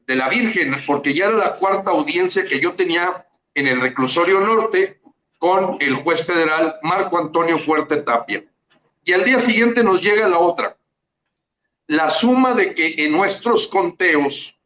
de 0.05 0.15
la 0.15 0.29
Virgen, 0.29 0.75
porque 0.85 1.13
ya 1.13 1.25
era 1.25 1.35
la 1.35 1.55
cuarta 1.55 1.91
audiencia 1.91 2.45
que 2.45 2.59
yo 2.59 2.73
tenía 2.73 3.25
en 3.53 3.67
el 3.67 3.81
reclusorio 3.81 4.39
norte 4.39 4.99
con 5.37 5.77
el 5.79 5.95
juez 5.95 6.25
federal 6.25 6.75
Marco 6.81 7.17
Antonio 7.17 7.59
Fuerte 7.59 7.97
Tapia. 7.97 8.43
Y 9.03 9.13
al 9.13 9.23
día 9.23 9.39
siguiente 9.39 9.83
nos 9.83 10.01
llega 10.01 10.27
la 10.27 10.39
otra. 10.39 10.77
La 11.87 12.09
suma 12.09 12.53
de 12.53 12.73
que 12.73 12.95
en 12.97 13.11
nuestros 13.11 13.67
conteos 13.67 14.57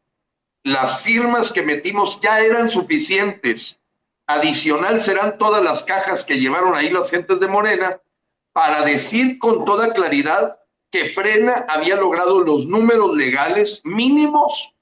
las 0.64 1.00
firmas 1.02 1.52
que 1.52 1.62
metimos 1.62 2.20
ya 2.20 2.40
eran 2.40 2.68
suficientes. 2.68 3.80
Adicional 4.26 5.00
serán 5.00 5.38
todas 5.38 5.62
las 5.62 5.82
cajas 5.82 6.24
que 6.24 6.38
llevaron 6.38 6.74
ahí 6.74 6.90
las 6.90 7.10
gentes 7.10 7.40
de 7.40 7.48
Morena 7.48 8.00
para 8.52 8.84
decir 8.84 9.38
con 9.38 9.64
toda 9.64 9.92
claridad 9.92 10.58
que 10.90 11.06
Frena 11.06 11.64
había 11.68 11.96
logrado 11.96 12.40
los 12.40 12.66
números 12.66 13.16
legales 13.16 13.80
mínimos 13.84 14.72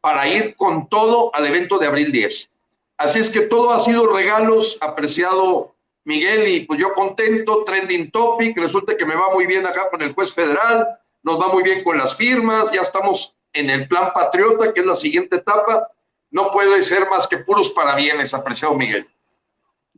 para 0.00 0.26
ir 0.28 0.56
con 0.56 0.88
todo 0.88 1.34
al 1.34 1.46
evento 1.46 1.78
de 1.78 1.86
abril 1.86 2.10
10. 2.10 2.50
Así 2.98 3.18
es 3.18 3.30
que 3.30 3.42
todo 3.42 3.72
ha 3.72 3.80
sido 3.80 4.12
regalos, 4.12 4.76
apreciado 4.80 5.74
Miguel, 6.04 6.48
y 6.48 6.60
pues 6.60 6.80
yo 6.80 6.92
contento, 6.94 7.64
trending 7.64 8.10
topic, 8.10 8.56
resulta 8.58 8.96
que 8.96 9.06
me 9.06 9.14
va 9.14 9.32
muy 9.32 9.46
bien 9.46 9.66
acá 9.66 9.88
con 9.90 10.02
el 10.02 10.12
juez 10.12 10.32
federal, 10.32 10.88
nos 11.22 11.40
va 11.40 11.52
muy 11.52 11.62
bien 11.62 11.84
con 11.84 11.98
las 11.98 12.16
firmas, 12.16 12.70
ya 12.72 12.80
estamos 12.80 13.36
en 13.52 13.70
el 13.70 13.86
plan 13.86 14.12
patriota, 14.12 14.72
que 14.72 14.80
es 14.80 14.86
la 14.86 14.94
siguiente 14.94 15.36
etapa, 15.36 15.88
no 16.30 16.50
puede 16.50 16.82
ser 16.82 17.08
más 17.08 17.26
que 17.26 17.38
puros 17.38 17.70
parabienes, 17.70 18.34
apreciado 18.34 18.74
Miguel. 18.74 19.06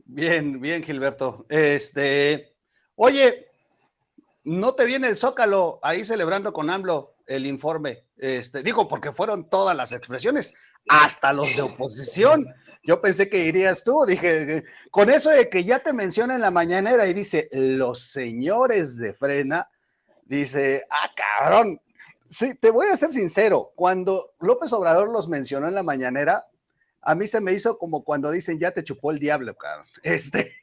Bien, 0.04 0.60
bien, 0.60 0.82
Gilberto. 0.82 1.46
Este, 1.48 2.51
Oye, 2.96 3.48
¿no 4.44 4.74
te 4.74 4.84
viene 4.84 5.08
el 5.08 5.16
Zócalo 5.16 5.78
ahí 5.82 6.04
celebrando 6.04 6.52
con 6.52 6.70
AMLO 6.70 7.14
el 7.26 7.46
informe? 7.46 8.04
Este, 8.16 8.62
digo, 8.62 8.88
porque 8.88 9.12
fueron 9.12 9.48
todas 9.48 9.76
las 9.76 9.92
expresiones, 9.92 10.54
hasta 10.88 11.32
los 11.32 11.54
de 11.56 11.62
oposición. 11.62 12.46
Yo 12.84 13.00
pensé 13.00 13.28
que 13.28 13.44
irías 13.44 13.84
tú, 13.84 14.04
dije, 14.06 14.64
con 14.90 15.08
eso 15.08 15.30
de 15.30 15.48
que 15.48 15.64
ya 15.64 15.78
te 15.78 15.92
menciona 15.92 16.34
en 16.34 16.40
la 16.40 16.50
mañanera 16.50 17.06
y 17.06 17.14
dice, 17.14 17.48
los 17.52 18.10
señores 18.10 18.96
de 18.96 19.14
frena, 19.14 19.68
dice, 20.24 20.84
ah, 20.90 21.10
cabrón. 21.14 21.80
Sí, 22.28 22.54
te 22.54 22.70
voy 22.70 22.86
a 22.86 22.96
ser 22.96 23.12
sincero, 23.12 23.72
cuando 23.76 24.34
López 24.40 24.72
Obrador 24.72 25.10
los 25.10 25.28
mencionó 25.28 25.68
en 25.68 25.74
la 25.74 25.82
mañanera, 25.82 26.46
a 27.02 27.14
mí 27.14 27.26
se 27.26 27.40
me 27.40 27.52
hizo 27.52 27.78
como 27.78 28.04
cuando 28.04 28.30
dicen, 28.30 28.58
ya 28.58 28.70
te 28.70 28.84
chupó 28.84 29.10
el 29.10 29.18
diablo, 29.18 29.54
cabrón. 29.56 29.86
Este, 30.02 30.56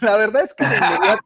La 0.00 0.16
verdad 0.16 0.42
es 0.42 0.54
que 0.54 0.64
de 0.64 0.76
inmediato. 0.76 1.18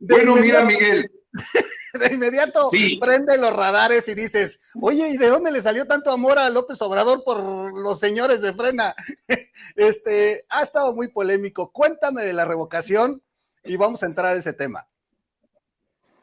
bueno, 0.00 0.36
mira, 0.36 0.64
Miguel. 0.64 1.10
De 1.92 2.14
inmediato 2.14 2.70
prende 3.00 3.36
los 3.36 3.54
radares 3.54 4.08
y 4.08 4.14
dices, 4.14 4.62
oye, 4.80 5.10
¿y 5.10 5.18
de 5.18 5.28
dónde 5.28 5.50
le 5.50 5.60
salió 5.60 5.86
tanto 5.86 6.10
amor 6.10 6.38
a 6.38 6.48
López 6.48 6.80
Obrador 6.80 7.22
por 7.22 7.38
los 7.74 8.00
señores 8.00 8.40
de 8.40 8.54
frena? 8.54 8.94
Este 9.76 10.46
ha 10.48 10.62
estado 10.62 10.94
muy 10.94 11.08
polémico. 11.08 11.70
Cuéntame 11.70 12.24
de 12.24 12.32
la 12.32 12.46
revocación 12.46 13.22
y 13.62 13.76
vamos 13.76 14.02
a 14.02 14.06
entrar 14.06 14.34
a 14.34 14.38
ese 14.38 14.54
tema. 14.54 14.86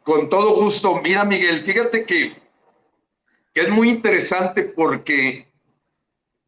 Con 0.03 0.27
todo 0.29 0.55
gusto. 0.55 1.01
Mira, 1.01 1.24
Miguel, 1.24 1.63
fíjate 1.63 2.03
que, 2.03 2.36
que 3.53 3.62
es 3.62 3.69
muy 3.69 3.89
interesante 3.89 4.63
porque, 4.63 5.49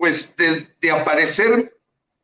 pues, 0.02 0.36
de, 0.36 0.92
aparecer. 0.92 1.78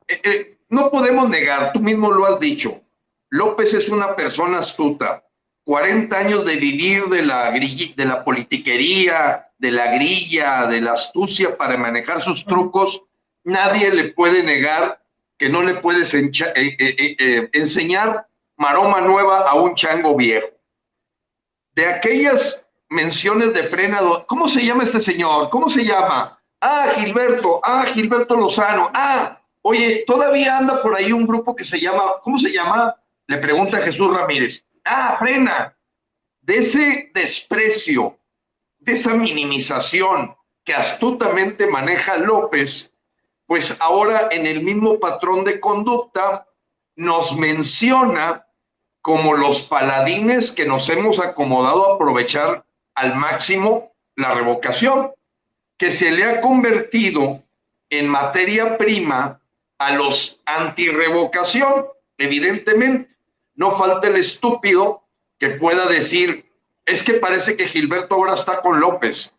Eh, 0.07 0.21
eh, 0.23 0.57
no 0.67 0.89
podemos 0.89 1.29
negar, 1.29 1.71
tú 1.73 1.79
mismo 1.79 2.11
lo 2.11 2.25
has 2.25 2.39
dicho, 2.39 2.81
López 3.29 3.71
es 3.75 3.87
una 3.87 4.15
persona 4.15 4.59
astuta, 4.59 5.23
40 5.63 6.17
años 6.17 6.43
de 6.43 6.55
vivir 6.55 7.05
de 7.05 7.21
la, 7.21 7.51
de 7.51 8.05
la 8.05 8.23
politiquería, 8.23 9.51
de 9.59 9.69
la 9.69 9.93
grilla, 9.93 10.65
de 10.65 10.81
la 10.81 10.93
astucia 10.93 11.55
para 11.55 11.77
manejar 11.77 12.19
sus 12.19 12.43
trucos, 12.45 13.03
nadie 13.43 13.91
le 13.91 14.11
puede 14.13 14.41
negar 14.41 14.99
que 15.37 15.47
no 15.47 15.61
le 15.61 15.75
puedes 15.75 16.15
eh, 16.15 16.31
eh, 16.55 17.49
enseñar 17.53 18.27
maroma 18.55 19.01
nueva 19.01 19.47
a 19.47 19.53
un 19.53 19.75
chango 19.75 20.15
viejo. 20.15 20.47
De 21.73 21.85
aquellas 21.85 22.67
menciones 22.89 23.53
de 23.53 23.67
frenado, 23.67 24.25
¿cómo 24.25 24.49
se 24.49 24.65
llama 24.65 24.83
este 24.83 24.99
señor? 24.99 25.51
¿Cómo 25.51 25.69
se 25.69 25.85
llama? 25.85 26.36
Ah, 26.61 26.91
Gilberto, 26.95 27.61
ah, 27.63 27.85
Gilberto 27.85 28.35
Lozano, 28.35 28.89
ah, 28.93 29.37
Oye, 29.69 30.05
todavía 30.07 30.59
anda 30.59 30.81
por 30.81 30.95
ahí 30.95 31.11
un 31.11 31.27
grupo 31.27 31.53
que 31.53 31.65
se 31.65 31.77
llama, 31.77 32.21
¿cómo 32.23 32.39
se 32.39 32.53
llama? 32.53 32.95
Le 33.27 33.37
pregunta 33.39 33.81
Jesús 33.81 34.15
Ramírez. 34.15 34.65
Ah, 34.85 35.17
frena. 35.19 35.75
De 36.39 36.59
ese 36.59 37.11
desprecio, 37.13 38.17
de 38.79 38.93
esa 38.93 39.13
minimización 39.13 40.33
que 40.63 40.73
astutamente 40.73 41.67
maneja 41.67 42.15
López, 42.15 42.93
pues 43.45 43.75
ahora 43.81 44.29
en 44.31 44.45
el 44.45 44.63
mismo 44.63 45.01
patrón 45.01 45.43
de 45.43 45.59
conducta 45.59 46.47
nos 46.95 47.35
menciona 47.37 48.47
como 49.01 49.33
los 49.33 49.63
paladines 49.63 50.53
que 50.53 50.65
nos 50.65 50.87
hemos 50.87 51.19
acomodado 51.19 51.91
a 51.91 51.95
aprovechar 51.95 52.65
al 52.95 53.15
máximo 53.15 53.91
la 54.15 54.33
revocación, 54.33 55.11
que 55.77 55.91
se 55.91 56.11
le 56.11 56.23
ha 56.23 56.41
convertido 56.41 57.43
en 57.89 58.07
materia 58.07 58.77
prima 58.77 59.39
a 59.77 59.91
los 59.91 60.41
anti-revocación, 60.45 61.85
evidentemente. 62.17 63.15
No 63.55 63.75
falta 63.77 64.07
el 64.07 64.17
estúpido 64.17 65.03
que 65.39 65.51
pueda 65.51 65.87
decir, 65.87 66.45
es 66.85 67.03
que 67.03 67.15
parece 67.15 67.55
que 67.55 67.67
Gilberto 67.67 68.15
ahora 68.15 68.33
está 68.33 68.61
con 68.61 68.79
López. 68.79 69.33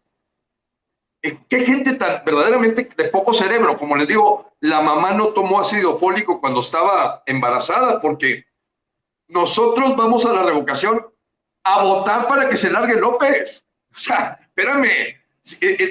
Eh, 1.22 1.38
¿Qué 1.48 1.64
gente 1.66 1.94
tan 1.94 2.24
verdaderamente 2.24 2.88
de 2.96 3.04
poco 3.06 3.32
cerebro? 3.32 3.76
Como 3.76 3.96
les 3.96 4.06
digo, 4.06 4.52
la 4.60 4.80
mamá 4.80 5.12
no 5.12 5.28
tomó 5.28 5.60
ácido 5.60 5.98
fólico 5.98 6.40
cuando 6.40 6.60
estaba 6.60 7.22
embarazada 7.26 8.00
porque 8.00 8.44
nosotros 9.26 9.96
vamos 9.96 10.24
a 10.24 10.32
la 10.32 10.42
revocación 10.42 11.04
a 11.64 11.82
votar 11.82 12.28
para 12.28 12.48
que 12.48 12.56
se 12.56 12.70
largue 12.70 12.94
López. 12.94 13.64
O 13.90 14.00
sea, 14.00 14.38
espérame, 14.40 15.17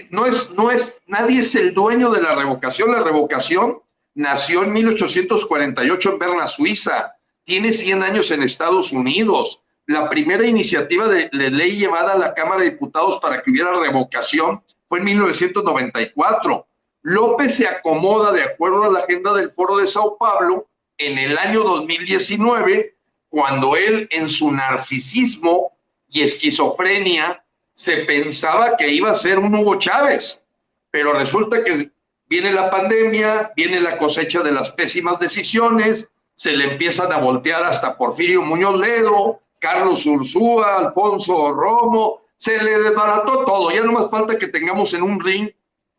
no 0.10 0.26
es, 0.26 0.52
no 0.52 0.72
es, 0.72 1.00
nadie 1.08 1.40
es 1.40 1.56
el 1.56 1.74
dueño 1.74 2.12
de 2.12 2.22
la 2.22 2.36
revocación. 2.36 2.92
La 2.92 3.04
revocación 3.04 3.80
nació 4.16 4.64
en 4.64 4.74
1848 4.74 6.12
en 6.12 6.20
Berna, 6.20 6.48
Suiza. 6.48 7.14
Tiene 7.44 7.72
100 7.72 8.04
años 8.04 8.32
en 8.32 8.44
Estados 8.44 8.92
Unidos. 8.92 9.62
La 9.86 10.10
primera 10.10 10.46
iniciativa 10.46 11.08
de, 11.08 11.30
de 11.32 11.50
ley 11.50 11.78
llevada 11.78 12.14
a 12.14 12.18
la 12.18 12.34
Cámara 12.34 12.62
de 12.62 12.72
Diputados 12.72 13.20
para 13.22 13.42
que 13.42 13.52
hubiera 13.52 13.72
revocación 13.80 14.62
fue 14.90 15.00
en 15.00 15.06
1994. 15.06 16.68
López 17.04 17.56
se 17.56 17.68
acomoda 17.68 18.32
de 18.34 18.44
acuerdo 18.44 18.84
a 18.84 18.92
la 18.92 19.00
agenda 19.00 19.34
del 19.34 19.52
Foro 19.52 19.78
de 19.78 19.88
Sao 19.88 20.18
Paulo 20.18 20.68
en 20.98 21.18
el 21.18 21.38
año 21.38 21.64
2019, 21.64 22.96
cuando 23.30 23.76
él 23.76 24.08
en 24.12 24.28
su 24.30 24.52
narcisismo 24.52 25.78
y 26.10 26.24
esquizofrenia 26.24 27.44
se 27.78 27.98
pensaba 28.06 28.76
que 28.76 28.90
iba 28.90 29.12
a 29.12 29.16
ser 29.16 29.38
un 29.38 29.54
Hugo 29.54 29.78
Chávez, 29.78 30.44
pero 30.90 31.14
resulta 31.14 31.64
que 31.64 31.92
viene 32.28 32.52
la 32.52 32.72
pandemia, 32.72 33.52
viene 33.56 33.80
la 33.80 34.00
cosecha 34.00 34.42
de 34.42 34.52
las 34.52 34.72
pésimas 34.72 35.20
decisiones, 35.20 36.10
se 36.34 36.54
le 36.54 36.72
empiezan 36.72 37.12
a 37.12 37.20
voltear 37.20 37.64
hasta 37.64 37.96
Porfirio 37.96 38.42
Muñoz 38.42 38.80
Ledo, 38.80 39.42
Carlos 39.60 40.04
Ursúa, 40.08 40.80
Alfonso 40.80 41.54
Romo, 41.54 42.22
se 42.36 42.58
le 42.58 42.80
desbarató 42.80 43.46
todo, 43.46 43.70
ya 43.70 43.82
no 43.82 43.92
más 43.92 44.10
falta 44.10 44.40
que 44.40 44.48
tengamos 44.48 44.96
en 44.96 45.04
un 45.04 45.20
ring 45.20 45.52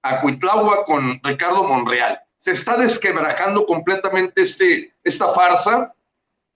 a 0.02 0.20
Cuitlagua 0.20 0.84
con 0.84 1.20
Ricardo 1.22 1.62
Monreal. 1.62 2.18
Se 2.38 2.50
está 2.50 2.76
desquebrajando 2.76 3.64
completamente 3.66 4.42
este, 4.42 4.92
esta 5.04 5.32
farsa 5.32 5.94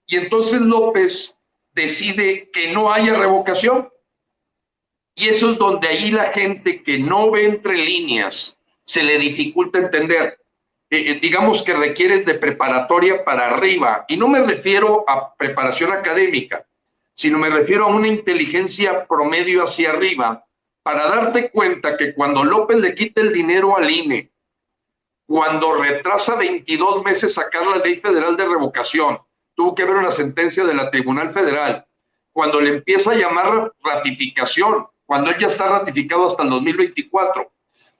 y 0.05 0.17
entonces 0.17 0.59
López 0.59 1.33
decide 1.73 2.49
que 2.51 2.73
no 2.73 2.91
haya 2.91 3.13
revocación. 3.13 3.87
Y 5.15 5.29
eso 5.29 5.51
es 5.51 5.57
donde 5.57 5.87
ahí 5.87 6.11
la 6.11 6.31
gente 6.31 6.81
que 6.83 6.97
no 6.97 7.29
ve 7.31 7.45
entre 7.45 7.77
líneas 7.77 8.57
se 8.83 9.03
le 9.03 9.19
dificulta 9.19 9.79
entender. 9.79 10.39
Eh, 10.89 11.11
eh, 11.11 11.19
digamos 11.21 11.63
que 11.63 11.73
requieres 11.73 12.25
de 12.25 12.35
preparatoria 12.35 13.23
para 13.23 13.47
arriba. 13.47 14.05
Y 14.07 14.17
no 14.17 14.27
me 14.27 14.43
refiero 14.43 15.05
a 15.07 15.33
preparación 15.35 15.91
académica, 15.91 16.65
sino 17.13 17.37
me 17.37 17.49
refiero 17.49 17.85
a 17.85 17.95
una 17.95 18.07
inteligencia 18.07 19.05
promedio 19.07 19.63
hacia 19.63 19.91
arriba 19.91 20.45
para 20.83 21.07
darte 21.07 21.49
cuenta 21.49 21.95
que 21.97 22.13
cuando 22.13 22.43
López 22.43 22.77
le 22.77 22.93
quita 22.93 23.21
el 23.21 23.33
dinero 23.33 23.77
al 23.77 23.89
INE, 23.89 24.29
cuando 25.25 25.75
retrasa 25.75 26.35
22 26.35 27.03
meses 27.03 27.33
sacar 27.33 27.65
la 27.65 27.77
ley 27.77 27.99
federal 27.99 28.35
de 28.35 28.45
revocación, 28.45 29.17
tuvo 29.55 29.73
que 29.73 29.83
haber 29.83 29.95
una 29.95 30.11
sentencia 30.11 30.65
de 30.65 30.73
la 30.73 30.91
Tribunal 30.91 31.33
Federal, 31.33 31.85
cuando 32.31 32.59
le 32.59 32.69
empieza 32.69 33.11
a 33.11 33.15
llamar 33.15 33.71
ratificación, 33.83 34.85
cuando 35.13 35.29
él 35.29 35.37
ya 35.37 35.45
está 35.45 35.67
ratificado 35.67 36.25
hasta 36.25 36.41
el 36.41 36.49
2024, 36.49 37.51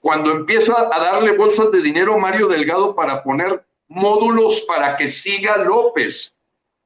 cuando 0.02 0.32
empieza 0.32 0.73
a 0.91 0.99
darle 0.99 1.38
bolsas 1.38 1.71
de 1.71 1.80
dinero 1.80 2.15
a 2.15 2.17
Mario 2.17 2.47
Delgado 2.47 2.95
para 2.95 3.21
poner 3.21 3.63
módulos 3.88 4.62
para 4.62 4.97
que 4.97 5.08
siga 5.08 5.58
López, 5.58 6.34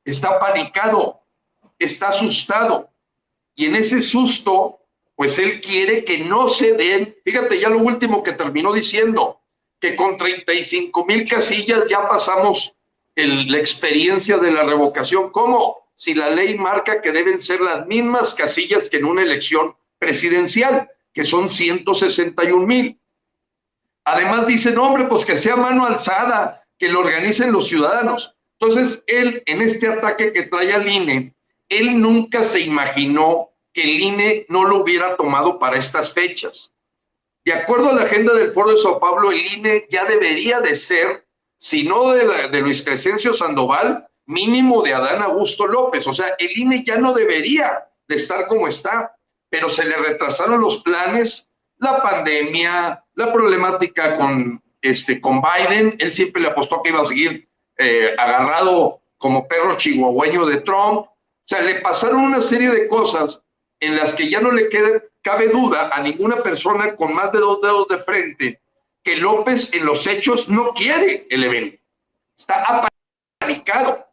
está 0.04 0.38
panicado, 0.38 1.22
está 1.80 2.10
asustado. 2.10 2.90
Y 3.56 3.68
en 3.68 3.78
ese 3.78 4.02
susto, 4.02 4.80
pues 5.16 5.40
él 5.40 5.62
quiere 5.62 6.04
que 6.04 6.18
no 6.18 6.50
se 6.50 6.74
den, 6.74 7.16
fíjate 7.24 7.62
ya 7.62 7.70
lo 7.70 7.80
último 7.80 8.22
que 8.22 8.34
terminó 8.34 8.74
diciendo, 8.74 9.40
que 9.80 9.96
con 9.96 10.18
35 10.18 11.06
mil 11.06 11.26
casillas 11.26 11.88
ya 11.88 12.06
pasamos 12.06 12.76
la 13.16 13.58
experiencia 13.60 14.38
de 14.40 14.52
la 14.52 14.64
revocación. 14.64 15.30
¿Cómo? 15.30 15.88
Si 15.96 16.14
la 16.14 16.30
ley 16.30 16.58
marca 16.58 17.02
que 17.02 17.14
deben 17.14 17.40
ser 17.40 17.62
las 17.62 17.88
mismas 17.88 18.34
casillas 18.34 18.90
que 18.90 18.98
en 18.98 19.06
una 19.06 19.22
elección 19.22 19.74
presidencial, 20.00 20.90
que 21.14 21.24
son 21.24 21.50
161 21.50 22.66
mil. 22.66 23.00
Además 24.06 24.48
dice, 24.48 24.72
no, 24.72 24.84
hombre, 24.84 25.06
pues 25.06 25.26
que 25.26 25.36
sea 25.36 25.56
mano 25.56 25.86
alzada, 25.86 26.64
que 26.78 26.90
lo 26.90 27.00
organicen 27.00 27.52
los 27.52 27.68
ciudadanos. 27.68 28.36
Entonces, 28.60 29.04
él, 29.08 29.44
en 29.46 29.62
este 29.62 29.88
ataque 29.88 30.32
que 30.32 30.44
trae 30.44 30.74
al 30.74 30.88
INE, 30.88 31.34
él 31.70 32.00
nunca 32.00 32.44
se 32.44 32.62
imaginó 32.62 33.50
que 33.74 33.84
el 33.84 34.00
INE 34.00 34.46
no 34.50 34.64
lo 34.64 34.78
hubiera 34.78 35.16
tomado 35.16 35.60
para 35.60 35.78
estas 35.78 36.14
fechas. 36.14 36.72
De 37.44 37.54
acuerdo 37.54 37.90
a 37.90 37.94
la 37.94 38.04
agenda 38.04 38.34
del 38.34 38.54
Foro 38.54 38.72
de 38.72 38.78
Sao 38.78 39.00
Paulo, 39.00 39.32
el 39.32 39.46
INE 39.46 39.86
ya 39.90 40.06
debería 40.06 40.60
de 40.60 40.76
ser, 40.76 41.26
si 41.58 41.84
no 41.84 42.12
de, 42.12 42.50
de 42.50 42.62
Luis 42.62 42.82
Crescencio 42.82 43.34
Sandoval, 43.34 44.08
mínimo 44.26 44.84
de 44.84 44.94
Adán 44.94 45.22
Augusto 45.22 45.68
López. 45.68 46.06
O 46.08 46.14
sea, 46.14 46.36
el 46.38 46.58
INE 46.58 46.84
ya 46.84 46.98
no 46.98 47.14
debería 47.14 47.88
de 48.08 48.16
estar 48.16 48.48
como 48.48 48.68
está, 48.68 49.17
pero 49.50 49.70
se 49.70 49.86
le 49.86 49.96
retrasaron 49.98 50.62
los 50.62 50.82
planes, 50.84 51.50
la 51.78 52.02
pandemia, 52.02 53.04
la 53.16 53.34
problemática 53.34 54.18
con, 54.18 54.62
este, 54.82 55.22
con 55.22 55.42
Biden. 55.42 55.96
Él 56.00 56.14
siempre 56.14 56.42
le 56.42 56.50
apostó 56.50 56.82
que 56.82 56.90
iba 56.90 57.02
a 57.02 57.06
seguir 57.06 57.48
eh, 57.78 58.16
agarrado 58.18 59.02
como 59.18 59.48
perro 59.48 59.78
chihuahueño 59.78 60.46
de 60.46 60.62
Trump. 60.62 61.08
O 61.08 61.16
sea, 61.46 61.62
le 61.62 61.82
pasaron 61.82 62.22
una 62.22 62.42
serie 62.42 62.70
de 62.70 62.88
cosas 62.88 63.42
en 63.80 63.96
las 63.96 64.14
que 64.14 64.30
ya 64.30 64.42
no 64.42 64.52
le 64.52 64.70
queda, 64.70 65.02
cabe 65.22 65.50
duda 65.50 65.90
a 65.94 66.02
ninguna 66.02 66.42
persona 66.42 66.96
con 66.96 67.14
más 67.14 67.32
de 67.32 67.40
dos 67.40 67.62
dedos 67.62 67.88
de 67.88 68.00
frente 68.00 68.62
que 69.04 69.16
López 69.16 69.74
en 69.74 69.86
los 69.86 70.06
hechos 70.06 70.50
no 70.50 70.74
quiere 70.74 71.28
el 71.30 71.44
evento. 71.44 71.82
Está 72.38 72.90
apanicado. 73.40 74.06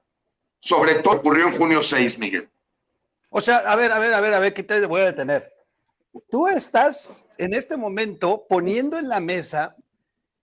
Sobre 0.61 0.97
todo 0.97 1.17
ocurrió 1.17 1.49
en 1.49 1.57
junio 1.57 1.83
6, 1.83 2.17
Miguel. 2.19 2.49
O 3.37 3.41
sea, 3.41 3.57
a 3.57 3.75
ver, 3.75 3.91
a 3.91 3.99
ver, 3.99 4.15
a 4.15 4.21
ver, 4.21 4.33
a 4.33 4.39
ver, 4.39 4.55
¿qué 4.55 4.63
te 4.63 4.87
voy 4.87 5.01
a 5.01 5.07
detener? 5.07 5.53
Tú 6.31 6.47
estás 6.47 7.29
en 7.37 7.53
este 7.53 7.77
momento 7.77 8.47
poniendo 8.49 8.97
en 8.97 9.09
la 9.09 9.19
mesa 9.19 9.75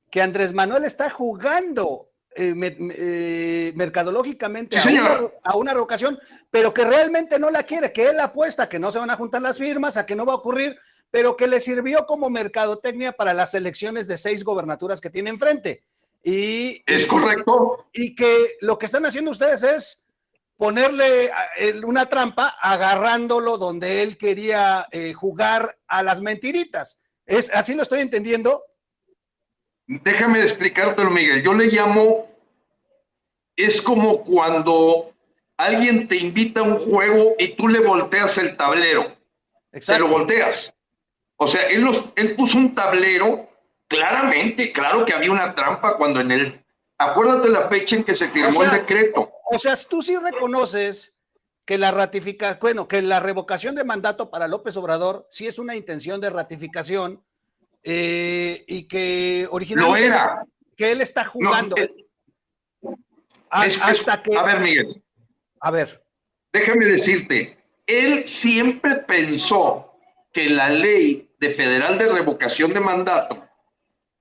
que 0.10 0.22
Andrés 0.22 0.52
Manuel 0.52 0.84
está 0.84 1.10
jugando 1.10 2.10
eh, 2.36 2.54
eh, 2.98 3.72
mercadológicamente 3.78 4.78
a, 4.78 4.84
una, 4.84 5.32
a, 5.42 5.56
una, 5.56 5.74
revocación, 5.74 6.20
pero 6.50 6.74
que 6.74 6.84
realmente 6.84 7.40
no 7.40 7.50
la 7.50 7.64
quiere, 7.64 7.94
que 7.94 8.10
él 8.10 8.20
apuesta 8.20 8.68
que 8.68 8.78
no 8.78 8.92
se 8.92 9.00
van 9.00 9.10
a 9.10 9.16
juntar 9.16 9.42
las 9.42 9.58
firmas, 9.58 9.96
a 9.96 10.06
que 10.06 10.18
no 10.18 10.26
va 10.26 10.34
a 10.34 10.38
ocurrir, 10.38 10.78
pero 11.10 11.38
que 11.38 11.48
le 11.48 11.62
sirvió 11.62 12.06
como 12.06 12.30
mercadotecnia 12.30 13.14
para 13.14 13.34
las 13.34 13.54
elecciones 13.54 14.06
de 14.08 14.18
seis 14.18 14.44
gobernaturas 14.44 15.00
que 15.00 15.10
tiene 15.10 15.30
enfrente. 15.30 15.86
Y, 16.26 16.84
es 16.86 17.06
correcto. 17.06 17.88
Y, 17.94 18.16
que 18.16 18.58
lo 18.60 18.78
que 18.78 18.88
están 18.88 19.06
haciendo 19.06 19.32
ustedes 19.32 19.64
es 19.64 20.01
ponerle 20.62 21.32
una 21.84 22.06
trampa 22.06 22.56
agarrándolo 22.62 23.58
donde 23.58 24.04
él 24.04 24.16
quería 24.16 24.86
eh, 24.92 25.12
jugar 25.12 25.80
a 25.88 26.04
las 26.04 26.22
mentiritas. 26.22 27.02
¿Es, 27.26 27.52
¿Así 27.52 27.74
lo 27.74 27.82
estoy 27.82 28.02
entendiendo? 28.02 28.62
Déjame 29.88 30.44
explicártelo, 30.44 31.10
Miguel. 31.10 31.42
Yo 31.42 31.56
le 31.56 31.66
llamo, 31.66 32.30
es 33.56 33.82
como 33.82 34.24
cuando 34.24 35.12
alguien 35.58 36.08
te 36.08 36.18
invita 36.18 36.60
a 36.60 36.64
un 36.64 36.78
juego 36.78 37.34
y 37.40 37.56
tú 37.56 37.68
le 37.68 37.80
volteas 37.80 38.38
el 38.38 38.56
tablero. 38.56 39.18
Se 39.80 39.98
lo 39.98 40.10
volteas. 40.10 40.76
O 41.38 41.48
sea, 41.48 41.70
él, 41.70 41.90
él 42.16 42.36
puso 42.36 42.60
un 42.60 42.76
tablero, 42.76 43.50
claramente, 43.88 44.72
claro 44.72 45.06
que 45.06 45.14
había 45.14 45.32
una 45.32 45.56
trampa 45.56 45.98
cuando 45.98 46.20
en 46.20 46.32
el... 46.32 46.66
Acuérdate 47.00 47.50
la 47.50 47.68
fecha 47.68 47.96
en 47.96 48.04
que 48.04 48.14
se 48.14 48.30
firmó 48.30 48.62
el 48.62 48.70
decreto. 48.70 49.41
O 49.54 49.60
sea, 49.60 49.74
tú 49.90 50.02
sí 50.02 50.16
reconoces 50.18 51.18
que 51.66 51.78
la 51.78 51.92
ratificación, 51.92 52.60
bueno, 52.62 52.88
que 52.88 53.02
la 53.02 53.20
revocación 53.20 53.76
de 53.76 53.84
mandato 53.84 54.32
para 54.32 54.48
López 54.48 54.78
Obrador 54.78 55.28
sí 55.30 55.48
es 55.48 55.60
una 55.60 55.76
intención 55.76 56.22
de 56.22 56.30
ratificación, 56.30 57.24
eh, 57.84 58.64
y 58.68 58.88
que 58.88 59.48
originalmente 59.50 60.18
que 60.78 60.92
él 60.92 61.02
está 61.02 61.26
jugando 61.26 61.76
hasta 63.50 64.22
que... 64.22 64.38
A 64.38 64.44
ver, 64.44 64.60
Miguel. 64.60 65.04
A 65.60 65.72
ver. 65.72 66.04
Déjame 66.54 66.86
decirte, 66.86 67.58
él 67.88 68.28
siempre 68.28 68.98
pensó 68.98 69.94
que 70.32 70.50
la 70.50 70.70
ley 70.70 71.30
de 71.40 71.54
federal 71.54 71.98
de 71.98 72.08
revocación 72.08 72.74
de 72.74 72.80
mandato 72.80 73.48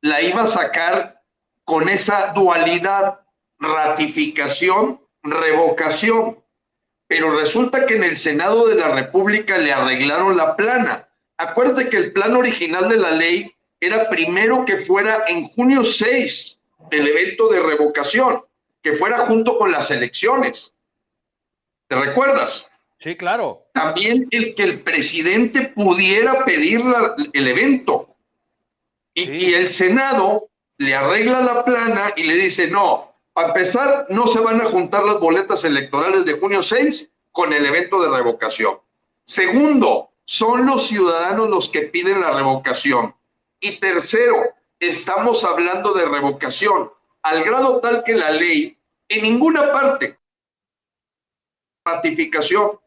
la 0.01 0.23
iba 0.23 0.43
a 0.43 0.47
sacar 0.47 1.23
con 1.64 1.88
esa 1.88 2.33
dualidad, 2.33 3.21
ratificación, 3.59 5.00
revocación. 5.23 6.39
Pero 7.07 7.37
resulta 7.37 7.87
que 7.87 7.97
en 7.97 8.05
el 8.05 8.17
Senado 8.19 8.69
de 8.69 8.77
la 8.77 8.95
República 8.95 9.59
le 9.59 9.73
arreglaron 9.73 10.37
la 10.37 10.55
plana. 10.57 11.09
Acuérdate 11.37 11.89
que 11.89 11.97
el 11.97 12.13
plan 12.13 12.37
original 12.37 12.89
de 12.89 12.97
la 12.97 13.11
ley 13.11 13.53
era 13.81 14.09
primero 14.09 14.65
que 14.65 14.85
fuera 14.85 15.25
en 15.27 15.49
junio 15.49 15.85
6 15.85 16.59
del 16.91 17.09
evento 17.09 17.49
de 17.49 17.61
revocación, 17.61 18.43
que 18.83 18.93
fuera 18.93 19.27
junto 19.27 19.59
con 19.59 19.73
las 19.73 19.91
elecciones. 19.91 20.73
¿Te 21.89 21.97
recuerdas? 21.97 22.69
Sí, 22.99 23.17
claro. 23.17 23.65
También 23.73 24.29
el 24.31 24.55
que 24.55 24.63
el 24.63 24.83
presidente 24.83 25.73
pudiera 25.75 26.45
pedir 26.45 26.83
el 27.33 27.49
evento. 27.49 28.15
Y, 29.15 29.55
el 29.55 29.71
Senado 29.71 30.51
le 30.79 30.95
arregla 30.95 31.41
la 31.41 31.65
plana 31.65 32.13
y 32.17 32.25
le 32.25 32.35
dice, 32.35 32.69
no, 32.69 33.10
para 33.33 33.49
empezar, 33.49 34.07
no 34.11 34.27
se 34.27 34.40
van 34.40 34.61
a 34.61 34.71
juntar 34.71 35.05
las 35.05 35.21
boletas 35.21 35.64
electorales 35.64 36.25
de 36.25 36.38
junio 36.38 36.62
6 36.62 37.11
con 37.31 37.53
el 37.53 37.64
evento 37.64 38.03
de 38.03 38.11
revocación. 38.11 38.79
Segundo, 39.25 40.11
son 40.25 40.66
los 40.66 40.88
ciudadanos 40.88 41.49
los 41.49 41.69
que 41.69 41.83
piden 41.83 42.21
la 42.21 42.33
revocación. 42.33 43.14
Y 43.61 43.79
tercero, 43.79 44.55
estamos 44.79 45.45
hablando 45.45 45.93
de 45.93 46.07
revocación, 46.07 46.90
al 47.23 47.45
grado 47.45 47.81
tal 47.81 48.03
que 48.05 48.14
la 48.14 48.31
ley 48.31 48.77
en 49.09 49.23
ninguna 49.23 49.73
parte 49.73 50.19
ratificación. 51.85 52.79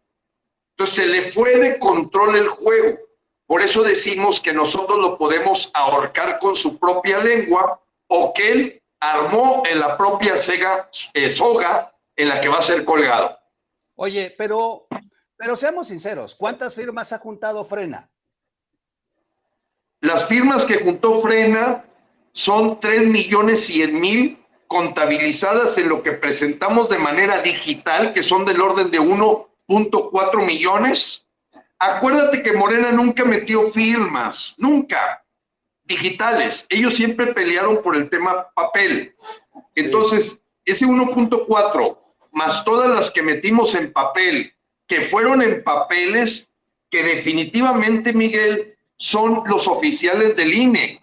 Entonces 0.71 0.95
se 0.95 1.05
le 1.05 1.31
fue 1.31 1.57
de 1.57 1.79
control 1.79 2.35
el 2.35 2.47
juego. 2.49 2.97
Por 3.45 3.61
eso 3.61 3.83
decimos 3.83 4.39
que 4.39 4.53
nosotros 4.53 4.97
lo 4.99 5.17
podemos 5.17 5.69
ahorcar 5.73 6.39
con 6.39 6.55
su 6.55 6.79
propia 6.79 7.19
lengua 7.19 7.81
o 8.07 8.33
que 8.33 8.51
él 8.51 8.82
armó 9.03 9.63
en 9.65 9.79
la 9.79 9.97
propia 9.97 10.35
eh, 11.13 11.29
soga 11.29 11.93
en 12.15 12.29
la 12.29 12.39
que 12.39 12.47
va 12.47 12.59
a 12.59 12.61
ser 12.61 12.85
colgado. 12.85 13.37
Oye, 13.95 14.33
pero, 14.37 14.87
pero 15.35 15.55
seamos 15.55 15.87
sinceros, 15.87 16.35
¿cuántas 16.35 16.73
firmas 16.75 17.11
ha 17.11 17.19
juntado 17.19 17.65
Frena? 17.65 18.09
Las 19.99 20.25
firmas 20.25 20.65
que 20.65 20.83
juntó 20.83 21.21
Frena 21.21 21.85
son 22.31 22.79
3 22.79 23.07
millones 23.07 23.65
100 23.65 23.99
mil 23.99 24.45
contabilizadas 24.67 25.77
en 25.77 25.89
lo 25.89 26.01
que 26.01 26.13
presentamos 26.13 26.89
de 26.89 26.97
manera 26.97 27.41
digital, 27.41 28.13
que 28.13 28.23
son 28.23 28.45
del 28.45 28.61
orden 28.61 28.89
de 28.89 28.99
1.4 28.99 30.45
millones. 30.45 31.25
Acuérdate 31.77 32.41
que 32.41 32.53
Morena 32.53 32.91
nunca 32.91 33.23
metió 33.25 33.71
firmas, 33.71 34.55
nunca 34.57 35.22
digitales. 35.85 36.65
Ellos 36.69 36.95
siempre 36.95 37.33
pelearon 37.33 37.81
por 37.81 37.95
el 37.95 38.09
tema 38.09 38.47
papel. 38.53 39.15
Entonces, 39.75 40.41
ese 40.65 40.85
1.4 40.85 41.97
más 42.31 42.65
todas 42.65 42.89
las 42.89 43.11
que 43.11 43.21
metimos 43.21 43.75
en 43.75 43.93
papel, 43.93 44.53
que 44.87 45.01
fueron 45.09 45.41
en 45.41 45.63
papeles 45.63 46.49
que 46.89 47.03
definitivamente, 47.03 48.13
Miguel, 48.13 48.75
son 48.97 49.43
los 49.45 49.67
oficiales 49.67 50.35
del 50.35 50.53
INE 50.53 51.01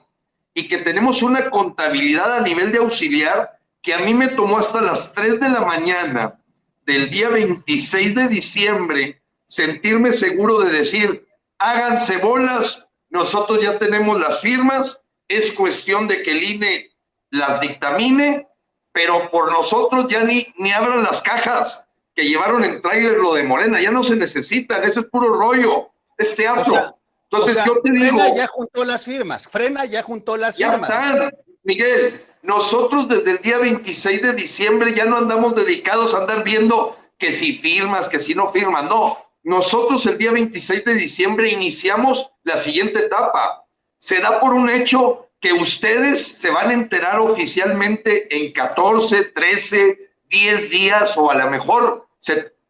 y 0.55 0.69
que 0.69 0.79
tenemos 0.79 1.23
una 1.23 1.51
contabilidad 1.51 2.37
a 2.37 2.40
nivel 2.40 2.73
de 2.73 2.79
auxiliar 2.79 3.51
que 3.83 3.95
a 3.95 3.99
mí 3.99 4.14
me 4.14 4.29
tomó 4.29 4.59
hasta 4.59 4.81
las 4.81 5.12
3 5.14 5.40
de 5.40 5.49
la 5.49 5.61
mañana 5.61 6.38
del 6.87 7.11
día 7.11 7.29
26 7.29 8.14
de 8.14 8.29
diciembre 8.29 9.21
sentirme 9.47 10.12
seguro 10.12 10.61
de 10.61 10.71
decir, 10.71 11.27
háganse 11.59 12.19
bolas, 12.19 12.87
nosotros 13.11 13.61
ya 13.62 13.79
tenemos 13.79 14.18
las 14.18 14.40
firmas, 14.40 15.01
es 15.29 15.53
cuestión 15.53 16.09
de 16.09 16.23
que 16.23 16.31
el 16.31 16.42
INE 16.42 16.90
las 17.31 17.61
dictamine, 17.61 18.49
pero 18.92 19.31
por 19.31 19.53
nosotros 19.53 20.07
ya 20.09 20.23
ni, 20.23 20.46
ni 20.57 20.73
abran 20.73 21.03
las 21.03 21.20
cajas 21.20 21.85
que 22.14 22.25
llevaron 22.25 22.64
en 22.64 22.83
trailer 22.83 23.18
lo 23.18 23.35
de 23.35 23.44
Morena, 23.44 23.81
ya 23.81 23.90
no 23.90 24.03
se 24.03 24.16
necesitan, 24.16 24.85
eso 24.85 25.01
es 25.01 25.07
puro 25.07 25.33
rollo, 25.33 25.90
es 26.18 26.35
teatro. 26.35 26.96
Entonces 27.31 27.64
yo 27.64 27.81
te 27.81 27.90
digo... 27.90 28.18
Frena 28.18 28.35
ya 28.35 28.46
juntó 28.49 28.85
las 28.85 29.05
firmas, 29.05 29.49
Frena 29.49 29.85
ya 29.85 30.03
juntó 30.03 30.37
las 30.37 30.57
firmas. 30.57 30.88
Ya 30.88 30.96
están, 30.96 31.31
Miguel, 31.62 32.25
nosotros 32.42 33.09
desde 33.09 33.33
el 33.33 33.38
día 33.38 33.59
26 33.59 34.23
de 34.23 34.33
diciembre 34.33 34.94
ya 34.94 35.05
no 35.05 35.16
andamos 35.16 35.55
dedicados 35.55 36.14
a 36.14 36.18
andar 36.18 36.42
viendo 36.42 36.96
que 37.18 37.31
si 37.31 37.59
firmas, 37.59 38.09
que 38.09 38.18
si 38.18 38.35
no 38.35 38.51
firmas, 38.51 38.85
no. 38.85 39.18
Nosotros 39.42 40.05
el 40.07 40.18
día 40.18 40.33
26 40.33 40.85
de 40.85 40.94
diciembre 40.94 41.48
iniciamos 41.48 42.31
la 42.42 42.57
siguiente 42.57 43.07
etapa. 43.07 43.64
Se 43.98 44.20
da 44.20 44.40
por 44.40 44.53
un 44.53 44.68
hecho 44.68 45.29
que 45.40 45.53
ustedes 45.53 46.26
se 46.26 46.50
van 46.50 46.70
a 46.70 46.74
enterar 46.74 47.18
oficialmente 47.18 48.35
en 48.37 48.53
14, 48.53 49.24
13, 49.24 50.11
10 50.29 50.70
días 50.70 51.16
o 51.16 51.31
a 51.31 51.35
lo 51.35 51.50
mejor, 51.50 52.07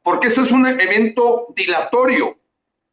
porque 0.02 0.28
ese 0.28 0.42
es 0.42 0.52
un 0.52 0.66
evento 0.66 1.48
dilatorio, 1.56 2.38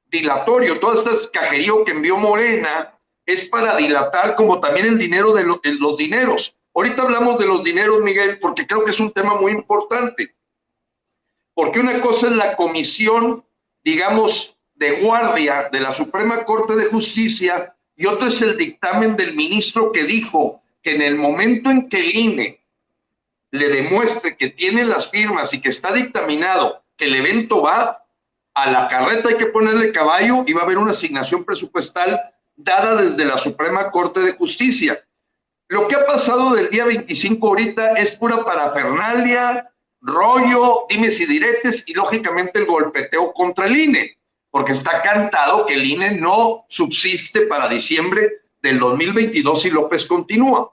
dilatorio, 0.07 0.79
todo 0.79 0.93
este 0.93 1.29
cajerío 1.31 1.85
que 1.85 1.91
envió 1.91 2.17
Morena 2.17 2.97
es 3.25 3.47
para 3.49 3.77
dilatar 3.77 4.35
como 4.35 4.59
también 4.59 4.87
el 4.87 4.97
dinero 4.97 5.33
de 5.33 5.43
los 5.43 5.97
dineros. 5.97 6.55
Ahorita 6.73 7.03
hablamos 7.03 7.37
de 7.39 7.45
los 7.45 7.63
dineros, 7.63 8.01
Miguel, 8.01 8.39
porque 8.39 8.65
creo 8.65 8.83
que 8.83 8.91
es 8.91 8.99
un 8.99 9.11
tema 9.11 9.35
muy 9.35 9.51
importante. 9.51 10.35
Porque 11.53 11.79
una 11.79 12.01
cosa 12.01 12.27
es 12.27 12.33
la 12.33 12.55
comisión, 12.55 13.43
digamos, 13.87 14.53
de 14.75 14.99
guardia 14.99 15.69
de 15.71 15.79
la 15.79 15.93
Suprema 15.93 16.43
Corte 16.43 16.75
de 16.75 16.87
Justicia 16.87 17.73
y 17.95 18.05
otro 18.05 18.27
es 18.27 18.41
el 18.41 18.57
dictamen 18.57 19.15
del 19.15 19.33
ministro 19.33 19.93
que 19.93 20.03
dijo 20.03 20.61
que 20.83 20.95
en 20.95 21.01
el 21.01 21.15
momento 21.15 21.71
en 21.71 21.87
que 21.87 22.01
el 22.01 22.13
INE 22.13 22.59
le 23.51 23.69
demuestre 23.69 24.35
que 24.35 24.49
tiene 24.49 24.83
las 24.83 25.09
firmas 25.09 25.53
y 25.53 25.61
que 25.61 25.69
está 25.69 25.93
dictaminado 25.93 26.83
que 26.97 27.05
el 27.05 27.15
evento 27.15 27.61
va 27.61 28.03
a 28.55 28.69
la 28.69 28.89
carreta, 28.89 29.29
hay 29.29 29.37
que 29.37 29.45
ponerle 29.45 29.93
caballo 29.93 30.43
y 30.45 30.51
va 30.51 30.63
a 30.63 30.65
haber 30.65 30.79
una 30.79 30.91
asignación 30.91 31.45
presupuestal 31.45 32.19
dada 32.57 33.01
desde 33.01 33.23
la 33.23 33.37
Suprema 33.37 33.89
Corte 33.89 34.19
de 34.19 34.33
Justicia. 34.33 35.01
Lo 35.69 35.87
que 35.87 35.95
ha 35.95 36.05
pasado 36.05 36.53
del 36.53 36.69
día 36.69 36.83
25 36.83 37.47
ahorita 37.47 37.93
es 37.93 38.11
pura 38.17 38.43
parafernalia, 38.43 39.71
rollo, 40.01 40.85
dimes 40.89 41.19
y 41.19 41.25
diretes 41.25 41.83
y 41.87 41.93
lógicamente 41.93 42.59
el 42.59 42.65
golpeteo 42.65 43.33
contra 43.33 43.65
el 43.65 43.77
INE, 43.77 44.17
porque 44.49 44.73
está 44.73 45.01
cantado 45.01 45.65
que 45.65 45.73
el 45.73 45.85
INE 45.85 46.11
no 46.11 46.65
subsiste 46.69 47.41
para 47.41 47.67
diciembre 47.67 48.41
del 48.61 48.79
2022 48.79 49.65
y 49.65 49.69
López 49.69 50.05
continúa. 50.05 50.71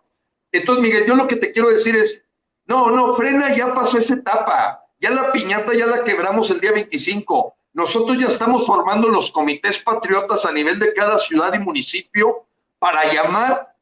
Entonces, 0.52 0.82
Miguel, 0.82 1.06
yo 1.06 1.16
lo 1.16 1.26
que 1.26 1.36
te 1.36 1.52
quiero 1.52 1.70
decir 1.70 1.96
es, 1.96 2.24
no, 2.66 2.90
no, 2.90 3.14
frena, 3.14 3.54
ya 3.54 3.74
pasó 3.74 3.98
esa 3.98 4.14
etapa, 4.14 4.80
ya 5.00 5.10
la 5.10 5.32
piñata 5.32 5.74
ya 5.74 5.86
la 5.86 6.04
quebramos 6.04 6.50
el 6.50 6.60
día 6.60 6.72
25. 6.72 7.54
Nosotros 7.74 8.16
ya 8.18 8.28
estamos 8.28 8.64
formando 8.66 9.08
los 9.08 9.30
comités 9.32 9.80
patriotas 9.80 10.46
a 10.46 10.52
nivel 10.52 10.78
de 10.78 10.94
cada 10.94 11.18
ciudad 11.18 11.52
y 11.54 11.58
municipio 11.58 12.46
para 12.78 13.12
llamar 13.12 13.73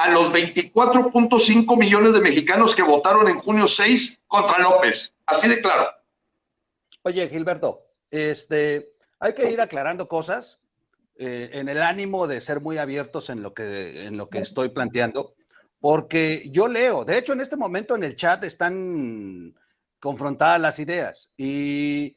a 0.00 0.08
los 0.08 0.32
24.5 0.32 1.76
millones 1.76 2.14
de 2.14 2.22
mexicanos 2.22 2.74
que 2.74 2.82
votaron 2.82 3.28
en 3.28 3.38
junio 3.40 3.68
6 3.68 4.24
contra 4.26 4.58
López. 4.58 5.12
Así 5.26 5.46
de 5.46 5.60
claro. 5.60 5.90
Oye, 7.02 7.28
Gilberto, 7.28 7.82
este, 8.10 8.94
hay 9.18 9.34
que 9.34 9.50
ir 9.50 9.60
aclarando 9.60 10.08
cosas 10.08 10.62
eh, 11.16 11.50
en 11.52 11.68
el 11.68 11.82
ánimo 11.82 12.26
de 12.26 12.40
ser 12.40 12.62
muy 12.62 12.78
abiertos 12.78 13.28
en 13.28 13.42
lo, 13.42 13.52
que, 13.52 14.06
en 14.06 14.16
lo 14.16 14.30
que 14.30 14.38
estoy 14.38 14.70
planteando, 14.70 15.34
porque 15.80 16.48
yo 16.50 16.66
leo, 16.66 17.04
de 17.04 17.18
hecho 17.18 17.34
en 17.34 17.42
este 17.42 17.58
momento 17.58 17.94
en 17.94 18.04
el 18.04 18.16
chat 18.16 18.42
están 18.44 19.54
confrontadas 19.98 20.62
las 20.62 20.78
ideas 20.78 21.30
y, 21.36 22.16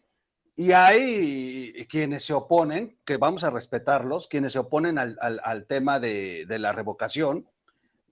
y 0.56 0.72
hay 0.72 1.86
quienes 1.90 2.24
se 2.24 2.32
oponen, 2.32 2.98
que 3.04 3.18
vamos 3.18 3.44
a 3.44 3.50
respetarlos, 3.50 4.30
quienes 4.30 4.54
se 4.54 4.60
oponen 4.60 4.98
al, 4.98 5.18
al, 5.20 5.66
tema 5.66 6.00
de, 6.00 6.46
de 6.48 6.60
la 6.60 6.72
revocación, 6.72 7.46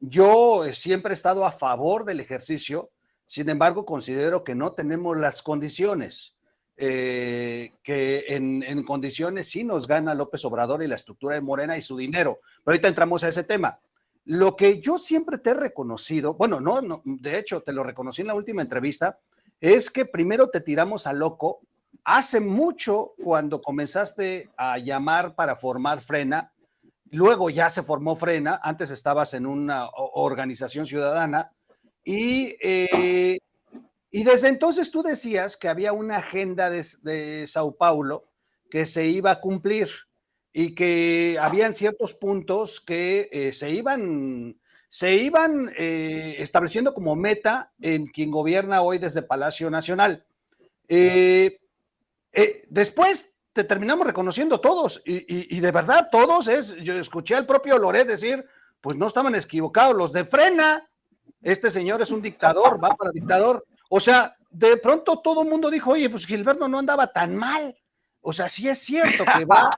yo 0.01 0.65
eh, 0.65 0.73
siempre 0.73 1.11
he 1.11 1.13
estado 1.13 1.45
a 1.45 1.51
favor 1.51 2.03
del 2.05 2.19
ejercicio, 2.19 2.89
sin 3.25 3.47
embargo, 3.49 3.85
considero 3.85 4.43
que 4.43 4.55
no 4.55 4.73
tenemos 4.73 5.17
las 5.17 5.41
condiciones, 5.41 6.35
eh, 6.75 7.71
que 7.83 8.25
en, 8.27 8.83
condiciones 8.83 9.47
sí 9.47 9.63
nos 9.63 9.87
gana 9.87 10.15
López 10.15 10.43
Obrador 10.43 10.83
y 10.83 10.87
la 10.87 10.95
estructura 10.95 11.35
de 11.35 11.41
Morena 11.41 11.77
y 11.77 11.81
su 11.81 11.95
dinero. 11.95 12.39
Pero 12.41 12.73
ahorita 12.73 12.87
entramos 12.89 13.23
a 13.23 13.29
ese 13.29 13.43
tema. 13.43 13.79
Lo 14.25 14.55
que 14.55 14.81
yo 14.81 14.97
siempre 14.97 15.37
te 15.37 15.51
he 15.51 15.53
reconocido, 15.53 16.33
bueno, 16.33 16.59
no, 16.59 16.81
no, 16.81 17.01
de 17.05 17.37
hecho 17.37 17.61
te 17.61 17.71
lo 17.71 17.83
reconocí 17.83 18.21
en 18.21 18.27
la 18.27 18.35
última 18.35 18.63
entrevista, 18.63 19.19
es 19.59 19.89
que 19.89 20.05
primero 20.05 20.49
te 20.49 20.59
tiramos 20.59 21.07
a 21.07 21.13
loco. 21.13 21.61
Hace 22.03 22.39
mucho, 22.39 23.13
cuando 23.23 23.61
comenzaste 23.61 24.49
a 24.57 24.77
llamar 24.79 25.35
para 25.35 25.55
formar 25.55 26.01
Frena, 26.01 26.51
Luego 27.11 27.49
ya 27.49 27.69
se 27.69 27.83
formó 27.83 28.15
Frena, 28.15 28.61
antes 28.63 28.89
estabas 28.89 29.33
en 29.33 29.45
una 29.45 29.89
organización 29.93 30.85
ciudadana 30.85 31.51
y, 32.05 32.55
eh, 32.61 33.37
y 34.09 34.23
desde 34.23 34.47
entonces 34.47 34.91
tú 34.91 35.03
decías 35.03 35.57
que 35.57 35.67
había 35.67 35.91
una 35.91 36.17
agenda 36.17 36.69
de, 36.69 37.45
Sao 37.47 37.75
Paulo 37.75 38.29
que 38.69 38.85
se 38.85 39.07
iba 39.07 39.31
a 39.31 39.41
cumplir 39.41 39.89
y 40.53 40.73
que 40.73 41.37
habían 41.39 41.73
ciertos 41.73 42.13
puntos 42.13 42.79
que 42.79 43.27
eh, 43.33 43.51
se, 43.51 43.71
iban, 43.71 44.57
se 44.87 45.15
iban 45.15 45.69
eh, 45.77 46.37
estableciendo 46.39 46.93
como 46.93 47.17
meta 47.17 47.73
en 47.81 48.07
quien 48.07 48.31
gobierna 48.31 48.83
hoy 48.83 48.99
desde 48.99 49.21
Palacio 49.21 49.69
Nacional. 49.69 50.25
Después 52.69 53.30
te 53.53 53.63
terminamos 53.63 54.07
reconociendo 54.07 54.61
todos 54.61 55.01
y, 55.05 55.59
de 55.59 55.71
verdad 55.71 56.07
todos 56.11 56.47
es, 56.47 56.75
yo 56.77 56.93
escuché 56.93 57.35
al 57.35 57.45
propio 57.45 57.77
Loret 57.77 58.07
decir, 58.07 58.45
pues 58.79 58.97
no 58.97 59.07
estaban 59.07 59.35
equivocados, 59.35 59.95
los 59.95 60.13
de 60.13 60.25
frena, 60.25 60.89
este 61.41 61.69
señor 61.69 62.01
es 62.01 62.11
un 62.11 62.21
dictador, 62.21 62.83
va 62.83 62.89
para 62.89 63.11
dictador. 63.11 63.65
O 63.89 63.99
sea, 63.99 64.35
de 64.49 64.77
pronto 64.77 65.19
todo 65.19 65.41
el 65.43 65.49
mundo 65.49 65.69
dijo, 65.69 65.91
oye, 65.91 66.09
pues 66.09 66.25
Gilberto 66.25 66.67
no 66.67 66.79
andaba 66.79 67.07
tan 67.07 67.35
mal. 67.35 67.75
O 68.21 68.31
sea, 68.31 68.47
sí 68.47 68.69
es 68.69 68.79
cierto 68.79 69.25
que 69.37 69.45
va 69.45 69.71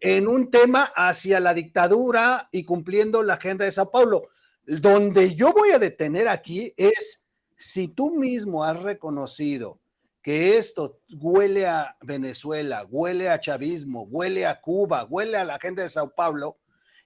en 0.00 0.26
un 0.26 0.50
tema 0.50 0.92
hacia 0.94 1.38
la 1.40 1.54
dictadura 1.54 2.48
y 2.50 2.64
cumpliendo 2.64 3.22
la 3.22 3.34
agenda 3.34 3.64
de 3.64 3.72
Sao 3.72 3.90
Paulo. 3.90 4.28
Donde 4.66 5.34
yo 5.34 5.52
voy 5.52 5.70
a 5.70 5.78
detener 5.78 6.28
aquí 6.28 6.74
es 6.76 7.24
si 7.56 7.88
tú 7.88 8.10
mismo 8.10 8.64
has 8.64 8.82
reconocido 8.82 9.78
que 10.24 10.56
esto 10.56 11.02
huele 11.20 11.66
a 11.66 11.98
Venezuela, 12.00 12.86
huele 12.88 13.28
a 13.28 13.38
chavismo, 13.38 14.04
huele 14.04 14.46
a 14.46 14.58
Cuba, 14.58 15.04
huele 15.04 15.36
a 15.36 15.44
la 15.44 15.56
agenda 15.56 15.82
de 15.82 15.90
Sao 15.90 16.14
Paulo, 16.14 16.56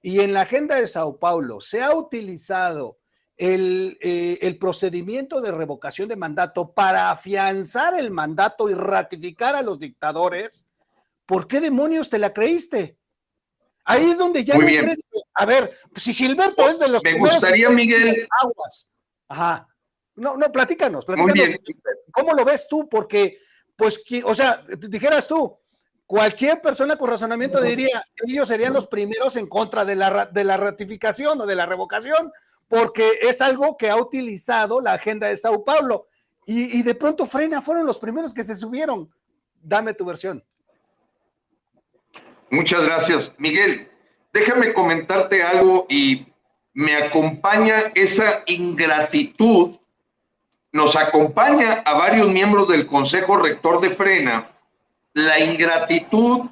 y 0.00 0.20
en 0.20 0.33
la 0.33 0.42
agenda 0.42 0.76
de 0.76 0.87
Sao 0.87 1.18
Paulo 1.18 1.61
se 1.61 1.83
ha 1.83 1.92
utilizado 1.92 3.00
el, 3.37 3.98
eh, 4.00 4.38
el, 4.42 4.57
procedimiento 4.57 5.40
de 5.40 5.50
revocación 5.50 6.09
de 6.09 6.14
mandato 6.14 6.72
para 6.72 7.11
afianzar 7.11 7.98
el 7.98 8.12
mandato 8.12 8.70
y 8.70 8.74
ratificar 8.74 9.57
a 9.57 9.62
los 9.62 9.81
dictadores, 9.81 10.64
¿por 11.26 11.48
qué 11.48 11.61
demonios 11.61 12.09
te 12.09 12.20
la 12.20 12.33
creíste? 12.33 12.98
Ahí 13.85 14.11
es 14.11 14.18
donde 14.18 14.44
ya 14.44 14.54
Muy 14.54 14.66
bien. 14.66 14.96
A 15.35 15.44
ver, 15.44 15.76
si 15.96 16.14
Gilberto 16.14 16.68
es 16.68 16.78
de 16.78 16.88
los 16.88 17.02
Me 17.02 17.18
gustaría, 17.18 17.68
Miguel. 17.68 18.28
Aguas. 18.42 18.92
Ajá. 19.26 19.67
No, 20.18 20.37
no, 20.37 20.52
platícanos, 20.52 21.04
platícanos. 21.04 21.61
¿Cómo 22.12 22.35
lo 22.35 22.44
ves 22.44 22.66
tú? 22.68 22.88
Porque, 22.88 23.38
pues, 23.76 24.04
o 24.24 24.35
sea, 24.35 24.64
dijeras 24.78 25.26
tú, 25.26 25.57
cualquier 26.07 26.61
persona 26.61 26.96
con 26.96 27.11
razonamiento 27.11 27.61
diría, 27.61 28.02
ellos 28.26 28.48
serían 28.48 28.72
los 28.72 28.87
primeros 28.87 29.37
en 29.37 29.46
contra 29.46 29.85
de 29.85 29.96
la, 29.96 30.26
de 30.26 30.44
la 30.44 30.57
ratificación 30.57 31.40
o 31.40 31.46
de 31.46 31.54
la 31.54 31.66
revocación, 31.66 32.33
porque 32.68 33.18
es 33.22 33.40
algo 33.40 33.76
que 33.76 33.90
ha 33.90 33.96
utilizado 33.96 34.81
la 34.81 34.94
agenda 34.94 35.28
de 35.28 35.37
Sao 35.37 35.64
Paulo. 35.64 36.09
Y, 36.46 36.78
y 36.78 36.83
de 36.83 36.94
pronto 36.94 37.26
Frena 37.26 37.62
fueron 37.62 37.87
los 37.87 37.98
primeros 37.98 38.35
que 38.35 38.44
se 38.44 38.54
subieron. 38.54 39.11
Dame 39.62 39.94
tu 39.94 40.04
versión. 40.04 40.44
Muchas 42.50 42.83
gracias. 42.85 43.33
Miguel, 43.38 43.88
déjame 44.33 44.72
comentarte 44.72 45.42
algo 45.42 45.87
y 45.88 46.26
me 46.78 46.96
acompaña 46.96 47.92
esa 47.94 48.42
ingratitud, 48.46 49.76
nos 50.79 50.95
acompaña 50.95 51.83
a 51.85 51.95
varios 51.95 52.29
miembros 52.29 52.69
del 52.69 52.87
Consejo 52.87 53.37
Rector 53.37 53.81
de 53.81 53.91
Frena, 53.91 54.49
la 55.12 55.41
ingratitud 55.41 56.43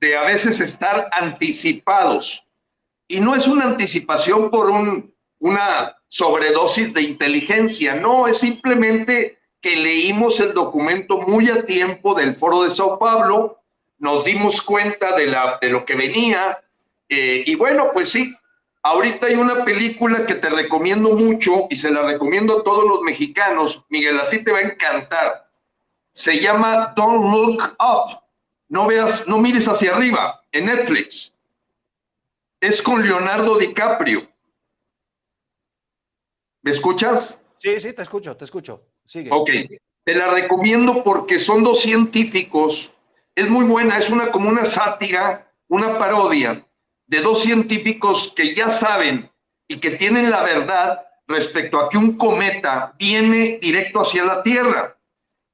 de 0.00 0.16
a 0.16 0.24
veces 0.24 0.58
estar 0.58 1.08
anticipados. 1.12 2.42
Y 3.06 3.20
no 3.20 3.36
es 3.36 3.46
una 3.46 3.66
anticipación 3.66 4.50
por 4.50 4.68
un, 4.68 5.14
una 5.38 5.96
sobredosis 6.08 6.92
de 6.92 7.02
inteligencia, 7.02 7.94
no, 7.94 8.26
es 8.26 8.38
simplemente 8.38 9.38
que 9.60 9.76
leímos 9.76 10.40
el 10.40 10.52
documento 10.52 11.20
muy 11.20 11.48
a 11.48 11.64
tiempo 11.64 12.14
del 12.14 12.34
Foro 12.34 12.64
de 12.64 12.72
Sao 12.72 12.98
Paulo, 12.98 13.60
nos 14.00 14.24
dimos 14.24 14.60
cuenta 14.60 15.14
de 15.14 15.70
lo 15.70 15.84
que 15.84 15.94
venía. 15.94 16.58
Eh, 17.08 17.44
y 17.46 17.54
bueno, 17.54 17.90
pues 17.92 18.10
sí, 18.10 18.34
ahorita 18.88 19.26
hay 19.26 19.34
una 19.34 19.64
película 19.64 20.26
que 20.26 20.34
te 20.34 20.48
recomiendo 20.48 21.14
mucho 21.14 21.66
y 21.70 21.76
se 21.76 21.90
la 21.90 22.02
recomiendo 22.02 22.58
a 22.58 22.62
todos 22.62 22.84
los 22.84 23.02
mexicanos. 23.02 23.84
Miguel, 23.88 24.20
a 24.20 24.28
ti 24.30 24.42
te 24.42 24.52
va 24.52 24.58
a 24.58 24.62
encantar. 24.62 25.50
Se 26.12 26.40
llama 26.40 26.92
Don't 26.96 27.32
Look 27.32 27.76
Up. 27.78 28.20
No 28.68 28.86
veas, 28.86 29.26
no 29.26 29.38
mires 29.38 29.66
hacia 29.66 29.94
arriba, 29.94 30.42
en 30.52 30.66
Netflix. 30.66 31.34
Es 32.60 32.82
con 32.82 33.02
Leonardo 33.02 33.56
DiCaprio. 33.56 34.28
¿Me 36.62 36.72
escuchas? 36.72 37.40
Sí, 37.58 37.80
sí, 37.80 37.92
te 37.92 38.02
escucho, 38.02 38.36
te 38.36 38.44
escucho. 38.44 38.82
Sigue. 39.04 39.30
Ok, 39.32 39.50
te 40.04 40.14
la 40.14 40.32
recomiendo 40.32 41.02
porque 41.02 41.38
son 41.38 41.64
dos 41.64 41.80
científicos 41.80 42.92
es 43.38 43.48
muy 43.48 43.66
buena, 43.66 43.98
es 43.98 44.10
una 44.10 44.32
como 44.32 44.48
una 44.48 44.64
sátira, 44.64 45.48
una 45.68 45.96
parodia 45.96 46.66
de 47.08 47.20
dos 47.20 47.42
científicos 47.42 48.32
que 48.36 48.54
ya 48.54 48.70
saben 48.70 49.30
y 49.66 49.80
que 49.80 49.92
tienen 49.92 50.30
la 50.30 50.42
verdad 50.42 51.04
respecto 51.26 51.78
a 51.78 51.88
que 51.88 51.98
un 51.98 52.16
cometa 52.16 52.94
viene 52.98 53.58
directo 53.60 54.00
hacia 54.00 54.24
la 54.24 54.42
Tierra. 54.42 54.96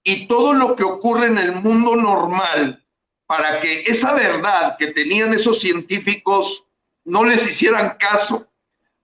Y 0.02 0.26
todo 0.26 0.52
lo 0.52 0.76
que 0.76 0.84
ocurre 0.84 1.26
en 1.26 1.38
el 1.38 1.52
mundo 1.52 1.96
normal 1.96 2.84
para 3.26 3.58
que 3.60 3.82
esa 3.86 4.12
verdad 4.12 4.76
que 4.78 4.88
tenían 4.88 5.32
esos 5.32 5.60
científicos 5.60 6.64
no 7.04 7.24
les 7.24 7.48
hicieran 7.48 7.96
caso. 7.98 8.46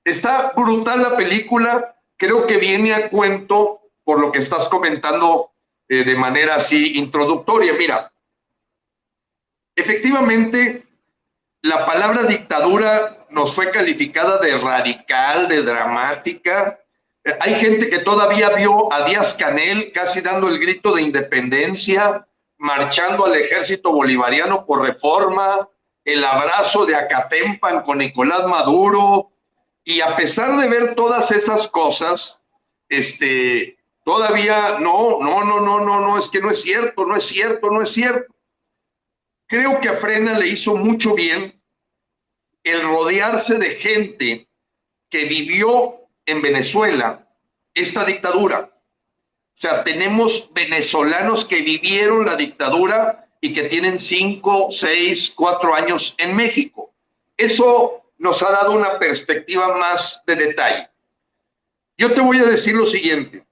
Está 0.04 0.52
brutal 0.54 1.02
la 1.02 1.16
película, 1.16 1.96
creo 2.16 2.46
que 2.46 2.58
viene 2.58 2.92
a 2.92 3.08
cuento 3.08 3.80
por 4.04 4.20
lo 4.20 4.30
que 4.30 4.40
estás 4.40 4.68
comentando 4.68 5.52
eh, 5.88 6.04
de 6.04 6.14
manera 6.14 6.56
así 6.56 6.98
introductoria. 6.98 7.72
Mira, 7.74 8.10
Efectivamente, 9.80 10.84
la 11.62 11.84
palabra 11.84 12.24
dictadura 12.24 13.26
nos 13.30 13.54
fue 13.54 13.70
calificada 13.70 14.38
de 14.38 14.56
radical, 14.58 15.48
de 15.48 15.62
dramática. 15.62 16.80
Hay 17.40 17.54
gente 17.56 17.90
que 17.90 17.98
todavía 17.98 18.50
vio 18.50 18.92
a 18.92 19.04
Díaz 19.04 19.34
Canel 19.34 19.92
casi 19.92 20.20
dando 20.20 20.48
el 20.48 20.58
grito 20.58 20.94
de 20.94 21.02
independencia, 21.02 22.26
marchando 22.56 23.26
al 23.26 23.36
ejército 23.36 23.92
bolivariano 23.92 24.64
por 24.64 24.82
reforma, 24.82 25.68
el 26.04 26.24
abrazo 26.24 26.86
de 26.86 26.96
Acatempan 26.96 27.82
con 27.82 27.98
Nicolás 27.98 28.46
Maduro, 28.46 29.30
y 29.84 30.00
a 30.00 30.16
pesar 30.16 30.58
de 30.58 30.68
ver 30.68 30.94
todas 30.94 31.30
esas 31.30 31.68
cosas, 31.68 32.40
este, 32.88 33.76
todavía 34.04 34.78
no, 34.80 35.18
no, 35.20 35.44
no, 35.44 35.60
no, 35.60 35.80
no, 35.80 36.00
no, 36.00 36.18
es 36.18 36.28
que 36.28 36.40
no 36.40 36.50
es 36.50 36.62
cierto, 36.62 37.04
no 37.04 37.16
es 37.16 37.24
cierto, 37.24 37.70
no 37.70 37.82
es 37.82 37.90
cierto. 37.90 38.34
Creo 39.50 39.80
que 39.80 39.88
a 39.88 39.96
Frena 39.96 40.38
le 40.38 40.46
hizo 40.46 40.76
mucho 40.76 41.12
bien 41.12 41.60
el 42.62 42.82
rodearse 42.82 43.56
de 43.56 43.74
gente 43.74 44.46
que 45.10 45.24
vivió 45.24 46.02
en 46.24 46.40
Venezuela 46.40 47.26
esta 47.74 48.04
dictadura. 48.04 48.70
O 49.56 49.60
sea, 49.60 49.82
tenemos 49.82 50.48
venezolanos 50.54 51.44
que 51.44 51.62
vivieron 51.62 52.26
la 52.26 52.36
dictadura 52.36 53.26
y 53.40 53.52
que 53.52 53.64
tienen 53.64 53.98
cinco, 53.98 54.68
seis, 54.70 55.32
cuatro 55.34 55.74
años 55.74 56.14
en 56.18 56.36
México. 56.36 56.94
Eso 57.36 58.04
nos 58.18 58.40
ha 58.44 58.52
dado 58.52 58.70
una 58.70 59.00
perspectiva 59.00 59.76
más 59.76 60.22
de 60.28 60.36
detalle. 60.36 60.88
Yo 61.98 62.14
te 62.14 62.20
voy 62.20 62.38
a 62.38 62.44
decir 62.44 62.76
lo 62.76 62.86
siguiente. 62.86 63.44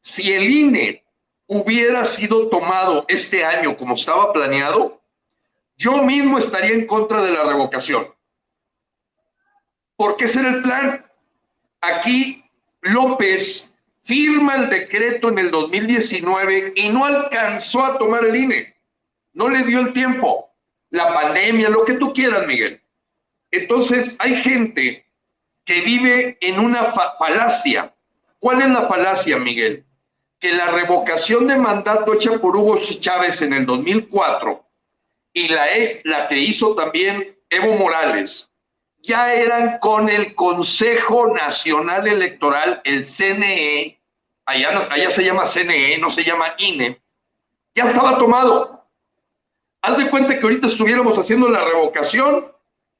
Si 0.00 0.32
el 0.32 0.50
INE 0.50 1.04
hubiera 1.48 2.06
sido 2.06 2.48
tomado 2.48 3.04
este 3.08 3.44
año 3.44 3.76
como 3.76 3.94
estaba 3.94 4.32
planeado, 4.32 5.01
yo 5.82 6.00
mismo 6.04 6.38
estaría 6.38 6.74
en 6.74 6.86
contra 6.86 7.20
de 7.22 7.32
la 7.32 7.42
revocación. 7.42 8.06
Porque 9.96 10.26
ese 10.26 10.38
era 10.38 10.50
el 10.50 10.62
plan. 10.62 11.04
Aquí 11.80 12.44
López 12.82 13.68
firma 14.04 14.54
el 14.54 14.70
decreto 14.70 15.28
en 15.30 15.38
el 15.38 15.50
2019 15.50 16.74
y 16.76 16.88
no 16.88 17.04
alcanzó 17.04 17.84
a 17.84 17.98
tomar 17.98 18.24
el 18.24 18.36
INE. 18.36 18.76
No 19.32 19.48
le 19.48 19.64
dio 19.64 19.80
el 19.80 19.92
tiempo. 19.92 20.50
La 20.90 21.12
pandemia, 21.14 21.68
lo 21.68 21.84
que 21.84 21.94
tú 21.94 22.12
quieras, 22.12 22.46
Miguel. 22.46 22.80
Entonces, 23.50 24.14
hay 24.20 24.36
gente 24.36 25.04
que 25.64 25.80
vive 25.80 26.38
en 26.40 26.60
una 26.60 26.92
falacia. 27.18 27.92
¿Cuál 28.38 28.62
es 28.62 28.68
la 28.68 28.86
falacia, 28.86 29.36
Miguel? 29.36 29.84
Que 30.38 30.52
la 30.52 30.70
revocación 30.70 31.48
de 31.48 31.56
mandato 31.56 32.14
hecha 32.14 32.38
por 32.38 32.56
Hugo 32.56 32.78
Chávez 32.78 33.42
en 33.42 33.52
el 33.52 33.66
2004 33.66 34.64
y 35.32 35.48
la, 35.48 35.66
la 36.04 36.28
que 36.28 36.38
hizo 36.38 36.74
también 36.74 37.36
Evo 37.48 37.74
Morales, 37.74 38.50
ya 39.02 39.32
eran 39.32 39.78
con 39.78 40.08
el 40.08 40.34
Consejo 40.34 41.34
Nacional 41.34 42.06
Electoral, 42.06 42.80
el 42.84 43.04
CNE, 43.04 44.00
allá, 44.46 44.88
allá 44.90 45.10
se 45.10 45.24
llama 45.24 45.46
CNE, 45.46 45.98
no 45.98 46.08
se 46.10 46.24
llama 46.24 46.54
INE, 46.58 47.00
ya 47.74 47.84
estaba 47.84 48.18
tomado. 48.18 48.86
Haz 49.82 49.98
de 49.98 50.10
cuenta 50.10 50.38
que 50.38 50.44
ahorita 50.44 50.68
estuviéramos 50.68 51.18
haciendo 51.18 51.48
la 51.48 51.64
revocación 51.64 52.52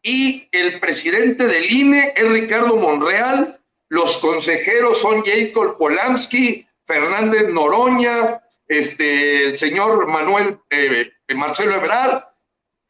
y 0.03 0.49
el 0.51 0.81
presidente 0.81 1.47
del 1.47 1.71
INE 1.71 2.13
es 2.17 2.29
Ricardo 2.29 2.77
Monreal, 2.77 3.61
los 3.89 4.19
consejeros 4.19 4.99
son 4.99 5.23
Jacob 5.25 5.79
Polanski, 5.79 6.67
Fernández 6.87 7.49
Noroña, 7.51 8.42
este, 8.79 9.47
el 9.47 9.57
señor 9.57 10.07
Manuel 10.07 10.59
eh, 10.71 11.11
Marcelo 11.35 11.75
Ebrard. 11.75 12.25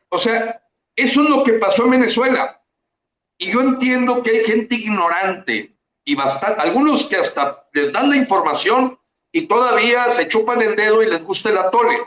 O 0.09 0.19
sea, 0.19 0.63
eso 0.97 1.23
es 1.23 1.29
lo 1.29 1.45
que 1.45 1.55
pasó 1.55 1.85
en 1.85 1.93
Venezuela. 1.93 2.61
Y 3.39 3.53
yo 3.53 3.61
entiendo 3.61 4.23
que 4.23 4.31
hay 4.31 4.45
gente 4.45 4.75
ignorante 4.75 5.75
y 6.05 6.15
bastante, 6.15 6.61
algunos 6.61 7.05
que 7.05 7.17
hasta 7.17 7.67
les 7.73 7.93
dan 7.93 8.11
la 8.11 8.17
información 8.17 8.99
y 9.33 9.47
todavía 9.47 10.11
se 10.13 10.29
chupan 10.29 10.61
el 10.61 10.77
dedo 10.77 11.03
y 11.03 11.09
les 11.09 11.23
gusta 11.23 11.51
el 11.51 11.59
atole. 11.59 11.99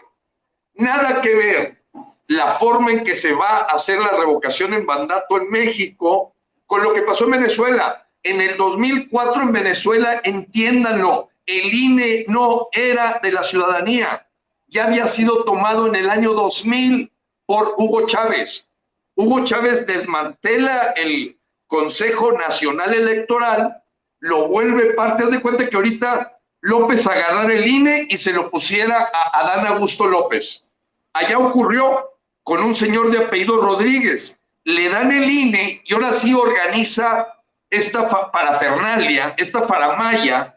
Nada 0.76 1.22
que 1.22 1.36
ver 1.36 1.86
la 2.28 2.58
forma 2.58 2.92
en 2.92 3.04
que 3.04 3.16
se 3.16 3.34
va 3.34 3.60
a 3.60 3.74
hacer 3.74 4.00
la 4.00 4.12
revocación 4.12 4.74
en 4.74 4.86
mandato 4.86 5.38
en 5.38 5.50
México 5.50 6.36
con 6.66 6.84
lo 6.84 6.94
que 6.94 7.02
pasó 7.02 7.26
en 7.26 7.32
Venezuela. 7.32 8.08
En 8.24 8.42
el 8.42 8.58
2004 8.58 9.42
en 9.42 9.52
Venezuela, 9.52 10.22
entiéndanlo, 10.24 11.30
el 11.46 11.74
INE 11.74 12.26
no 12.28 12.70
era 12.72 13.20
de 13.22 13.32
la 13.32 13.44
ciudadanía, 13.44 14.28
ya 14.68 14.86
había 14.86 15.08
sido 15.08 15.44
tomado 15.44 15.88
en 15.88 15.96
el 15.96 16.10
año 16.10 16.34
2000 16.34 17.12
por 17.46 17.76
Hugo 17.78 18.08
Chávez. 18.08 18.68
Hugo 19.16 19.46
Chávez 19.46 19.86
desmantela 19.86 20.94
el 20.96 21.38
Consejo 21.68 22.32
Nacional 22.34 22.94
Electoral, 22.94 23.82
lo 24.20 24.48
vuelve 24.48 24.94
parte, 24.94 25.24
haz 25.24 25.32
de 25.32 25.42
cuenta 25.42 25.68
que 25.70 25.76
ahorita 25.76 26.40
López 26.62 27.06
agarrar 27.06 27.52
el 27.52 27.68
INE 27.68 28.08
y 28.10 28.18
se 28.18 28.34
lo 28.34 28.50
pusiera 28.50 29.10
a 29.14 29.40
Adán 29.40 29.68
Augusto 29.68 30.08
López. 30.08 30.66
Allá 31.14 31.38
ocurrió 31.38 32.10
con 32.44 32.64
un 32.64 32.76
señor 32.76 33.12
de 33.12 33.26
apellido 33.26 33.62
Rodríguez. 33.62 34.40
Le 34.64 34.90
dan 34.90 35.12
el 35.12 35.30
INE 35.30 35.82
y 35.86 35.94
ahora 35.94 36.12
sí 36.12 36.34
organiza 36.34 37.28
esta 37.70 38.10
parafernalia, 38.32 39.36
esta 39.38 39.62
faramaya, 39.62 40.55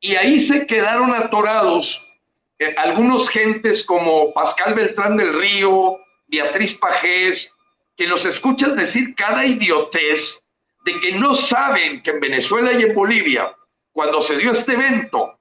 y 0.00 0.16
ahí 0.16 0.40
se 0.40 0.66
quedaron 0.66 1.14
atorados 1.14 2.02
eh, 2.58 2.74
algunos 2.76 3.28
gentes 3.28 3.84
como 3.84 4.32
Pascal 4.32 4.74
Beltrán 4.74 5.16
del 5.16 5.38
Río, 5.38 5.98
Beatriz 6.28 6.74
Pajés, 6.74 7.50
que 7.96 8.06
los 8.06 8.24
escuchas 8.24 8.76
decir 8.76 9.14
cada 9.14 9.44
idiotez 9.44 10.42
de 10.84 11.00
que 11.00 11.12
no 11.12 11.34
saben 11.34 12.02
que 12.02 12.12
en 12.12 12.20
Venezuela 12.20 12.72
y 12.72 12.82
en 12.82 12.94
Bolivia, 12.94 13.52
cuando 13.92 14.20
se 14.20 14.36
dio 14.36 14.52
este 14.52 14.74
evento, 14.74 15.38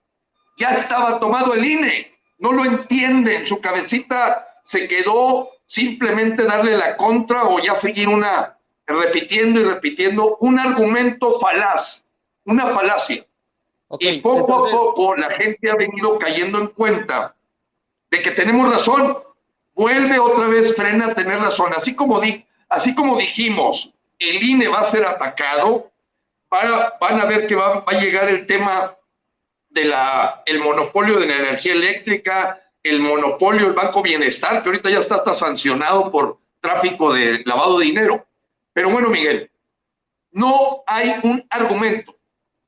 ya 0.57 0.69
estaba 0.69 1.19
tomado 1.19 1.53
el 1.53 1.65
INE, 1.65 2.11
no 2.39 2.51
lo 2.51 2.65
entienden, 2.65 3.45
su 3.45 3.59
cabecita 3.61 4.47
se 4.63 4.87
quedó 4.87 5.49
simplemente 5.67 6.43
darle 6.43 6.77
la 6.77 6.97
contra 6.97 7.43
o 7.43 7.59
ya 7.59 7.75
seguir 7.75 8.07
una, 8.07 8.57
repitiendo 8.87 9.61
y 9.61 9.63
repitiendo 9.63 10.37
un 10.37 10.59
argumento 10.59 11.39
falaz, 11.39 12.05
una 12.45 12.67
falacia. 12.67 13.25
Y 13.99 14.19
poco 14.19 14.65
a 14.65 14.71
poco 14.71 15.15
la 15.15 15.29
gente 15.31 15.69
ha 15.69 15.75
venido 15.75 16.17
cayendo 16.17 16.59
en 16.59 16.67
cuenta 16.67 17.35
de 18.09 18.21
que 18.21 18.31
tenemos 18.31 18.69
razón. 18.69 19.17
Vuelve 19.73 20.17
otra 20.19 20.47
vez 20.47 20.75
Frena 20.75 21.07
a 21.07 21.13
tener 21.13 21.39
razón. 21.39 21.73
Así 21.75 21.95
como, 21.95 22.19
di, 22.19 22.45
así 22.69 22.95
como 22.95 23.17
dijimos, 23.17 23.91
el 24.19 24.41
INE 24.41 24.67
va 24.69 24.79
a 24.79 24.83
ser 24.85 25.05
atacado, 25.05 25.91
van 26.49 27.19
a 27.19 27.25
ver 27.25 27.47
que 27.47 27.55
va, 27.55 27.81
va 27.81 27.91
a 27.91 27.99
llegar 27.99 28.29
el 28.29 28.47
tema 28.47 28.95
el 30.45 30.59
monopolio 30.59 31.19
de 31.19 31.27
la 31.27 31.37
energía 31.37 31.73
eléctrica, 31.73 32.61
el 32.81 33.01
monopolio 33.01 33.65
del 33.65 33.73
Banco 33.73 34.01
Bienestar, 34.01 34.61
que 34.61 34.69
ahorita 34.69 34.89
ya 34.89 34.99
está 34.99 35.15
hasta 35.15 35.33
sancionado 35.33 36.11
por 36.11 36.37
tráfico 36.61 37.13
de 37.13 37.43
lavado 37.45 37.79
de 37.79 37.85
dinero. 37.85 38.25
Pero 38.73 38.89
bueno, 38.89 39.09
Miguel, 39.09 39.51
no 40.31 40.83
hay 40.87 41.15
un 41.23 41.45
argumento 41.49 42.14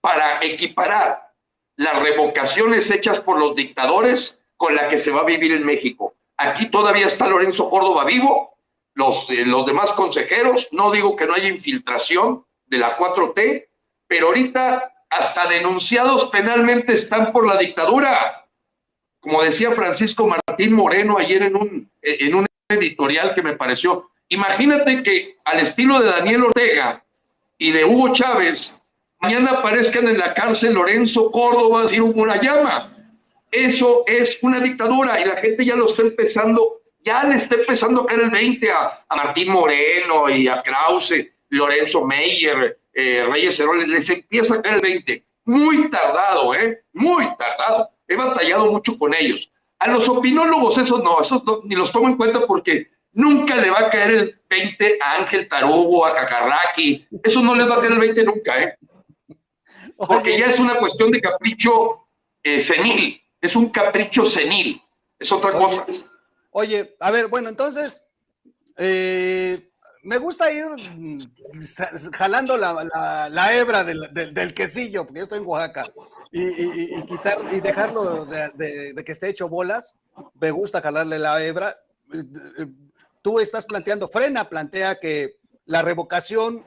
para 0.02 0.44
equiparar 0.44 1.28
las 1.76 2.02
revocaciones 2.02 2.90
hechas 2.90 3.20
por 3.22 3.40
los 3.40 3.56
dictadores 3.56 4.40
con 4.58 4.76
la 4.76 4.88
que 4.88 4.98
se 4.98 5.12
va 5.12 5.22
a 5.22 5.26
vivir 5.26 5.52
en 5.52 5.66
México. 5.66 6.16
Aquí 6.38 6.70
todavía 6.70 7.08
está 7.08 7.28
Lorenzo 7.28 7.70
Córdoba 7.70 8.04
vivo, 8.06 8.58
los, 8.96 9.30
eh, 9.30 9.46
los 9.46 9.66
demás 9.66 9.94
consejeros, 9.94 10.68
no 10.72 10.92
digo 10.92 11.16
que 11.16 11.28
no 11.28 11.36
haya 11.36 11.48
infiltración 11.48 12.44
de 12.66 12.78
la 12.80 12.98
4T, 12.98 13.68
pero 14.08 14.28
ahorita 14.28 14.92
hasta 15.10 15.48
denunciados 15.48 16.26
penalmente 16.26 16.94
están 16.94 17.32
por 17.32 17.46
la 17.46 17.58
dictadura. 17.58 18.46
Como 19.20 19.44
decía 19.44 19.72
Francisco 19.72 20.28
Martín 20.28 20.74
Moreno 20.74 21.18
ayer 21.18 21.44
en 21.44 21.56
un, 21.56 21.92
en 22.02 22.36
un 22.36 22.46
editorial 22.70 23.36
que 23.36 23.44
me 23.44 23.56
pareció, 23.56 24.10
imagínate 24.30 25.04
que 25.04 25.38
al 25.46 25.60
estilo 25.60 26.00
de 26.00 26.08
Daniel 26.08 26.44
Ortega 26.46 27.04
y 27.58 27.72
de 27.72 27.86
Hugo 27.86 28.14
Chávez, 28.14 28.74
mañana 29.20 29.52
aparezcan 29.52 30.08
en 30.08 30.18
la 30.18 30.34
cárcel 30.34 30.74
Lorenzo 30.74 31.32
Córdoba 31.32 31.86
una 32.16 32.42
llama. 32.42 32.94
Eso 33.52 34.04
es 34.08 34.40
una 34.42 34.60
dictadura 34.60 35.20
y 35.20 35.26
la 35.26 35.38
gente 35.38 35.66
ya 35.66 35.76
lo 35.76 35.86
está 35.86 36.02
empezando, 36.02 36.82
ya 37.04 37.24
le 37.24 37.36
está 37.36 37.56
empezando 37.56 38.02
a 38.02 38.06
caer 38.06 38.22
el 38.22 38.30
20 38.32 38.72
a, 38.72 39.06
Martín 39.16 39.52
Moreno 39.52 40.30
y 40.30 40.48
a 40.48 40.62
Krause, 40.62 41.28
Lorenzo 41.50 42.06
Meyer, 42.06 42.78
eh, 42.94 43.26
Reyes 43.30 43.60
Heroles, 43.60 43.88
les 43.88 44.10
empieza 44.10 44.56
a 44.56 44.62
caer 44.62 44.76
el 44.76 44.82
20. 44.82 45.24
Muy 45.46 45.90
tardado, 45.90 46.54
¿eh? 46.56 46.82
Muy 46.94 47.26
tardado. 47.38 47.90
He 48.08 48.16
batallado 48.16 48.72
mucho 48.72 48.98
con 48.98 49.14
ellos. 49.14 49.50
A 49.80 49.88
los 49.88 50.10
opinólogos, 50.10 50.78
esos 50.78 51.02
no, 51.02 51.22
esos 51.22 51.42
ni 51.64 51.76
los 51.76 51.92
tomo 51.92 52.10
en 52.10 52.18
cuenta 52.18 52.46
porque 52.46 52.88
nunca 53.14 53.56
le 53.56 53.70
va 53.70 53.80
a 53.82 53.90
caer 53.90 54.12
el 54.12 54.42
20 54.50 55.00
a 55.02 55.22
Ángel 55.22 55.48
Tarugo, 55.48 56.06
a 56.06 56.14
Cacarraqui. 56.14 57.08
Eso 57.24 57.42
no 57.42 57.56
les 57.56 57.70
va 57.70 57.76
a 57.76 57.80
caer 57.80 57.94
el 57.94 58.00
20 58.00 58.24
nunca, 58.24 58.62
¿eh? 58.62 58.78
Porque 59.98 60.38
ya 60.38 60.48
es 60.48 60.60
una 60.60 60.78
cuestión 60.78 61.12
de 61.12 61.22
capricho 61.22 62.08
eh, 62.44 62.60
senil. 62.60 63.22
Es 63.42 63.56
un 63.56 63.70
capricho 63.70 64.26
senil. 64.26 64.82
Es 65.20 65.32
otra 65.32 65.52
cosa. 65.52 65.86
Oye, 66.52 66.96
a 67.00 67.12
ver, 67.12 67.28
bueno, 67.28 67.50
entonces, 67.50 68.02
eh, 68.78 69.70
me 70.04 70.18
gusta 70.18 70.52
ir 70.52 70.66
mm, 70.66 71.20
jalando 72.14 72.58
la, 72.58 73.50
hebra 73.54 73.84
del, 73.84 74.54
quesillo, 74.54 75.06
porque 75.06 75.20
yo 75.20 75.24
estoy 75.24 75.40
en 75.40 75.46
Oaxaca, 75.46 75.92
y, 76.32 77.02
quitar 77.04 77.40
y 77.52 77.60
dejarlo 77.60 78.26
de, 78.26 79.04
que 79.06 79.12
esté 79.12 79.30
hecho 79.30 79.50
bolas. 79.50 79.96
Me 80.40 80.52
gusta 80.52 80.82
jalarle 80.82 81.20
la 81.20 81.44
hebra. 81.44 81.78
Tú 83.22 83.40
estás 83.40 83.66
planteando, 83.66 84.08
Frena 84.08 84.48
plantea 84.48 85.00
que 85.00 85.38
la 85.66 85.82
revocación 85.82 86.66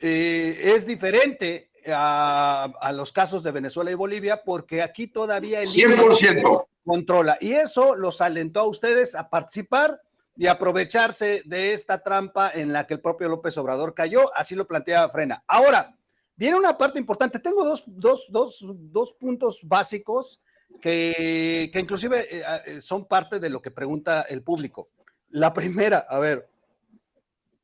eh, 0.00 0.72
es 0.76 0.86
diferente 0.86 1.70
a, 1.92 2.92
los 2.94 3.12
casos 3.12 3.42
de 3.42 3.52
Venezuela 3.52 3.90
y 3.90 3.94
Bolivia, 3.94 4.42
porque 4.44 4.82
aquí 4.82 5.06
todavía 5.06 5.60
el 5.60 5.68
100% 5.68 6.66
controla. 6.84 7.38
Y 7.40 7.52
eso 7.52 7.96
los 7.96 8.20
alentó 8.20 8.60
a 8.60 8.68
ustedes 8.68 9.14
a 9.14 9.28
participar 9.30 10.00
y 10.36 10.46
aprovecharse 10.46 11.42
de 11.44 11.72
esta 11.72 12.02
trampa 12.02 12.50
en 12.52 12.72
la 12.72 12.86
que 12.86 12.94
el 12.94 13.00
propio 13.00 13.28
López 13.28 13.56
Obrador 13.56 13.94
cayó, 13.94 14.34
así 14.36 14.54
lo 14.54 14.66
plantea 14.66 15.08
Frena. 15.08 15.44
Ahora, 15.46 15.96
viene 16.36 16.56
una 16.56 16.76
parte 16.76 16.98
importante, 16.98 17.38
tengo 17.38 17.64
dos, 17.86 19.12
puntos 19.18 19.60
básicos 19.62 20.40
que, 20.80 21.70
inclusive 21.74 22.26
eh, 22.38 22.44
eh, 22.66 22.80
son 22.80 23.06
parte 23.06 23.38
de 23.38 23.48
lo 23.48 23.62
que 23.62 23.70
pregunta 23.70 24.22
el 24.22 24.42
público. 24.42 24.88
La 25.30 25.52
primera, 25.52 25.98
a 26.08 26.18
ver, 26.18 26.48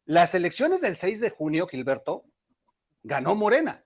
las 0.06 0.34
elecciones 0.34 0.80
del 0.80 0.96
6 0.96 1.20
de 1.20 1.30
junio, 1.30 1.66
Gilberto, 1.66 2.24
ganó 3.02 3.34
Morena. 3.34 3.84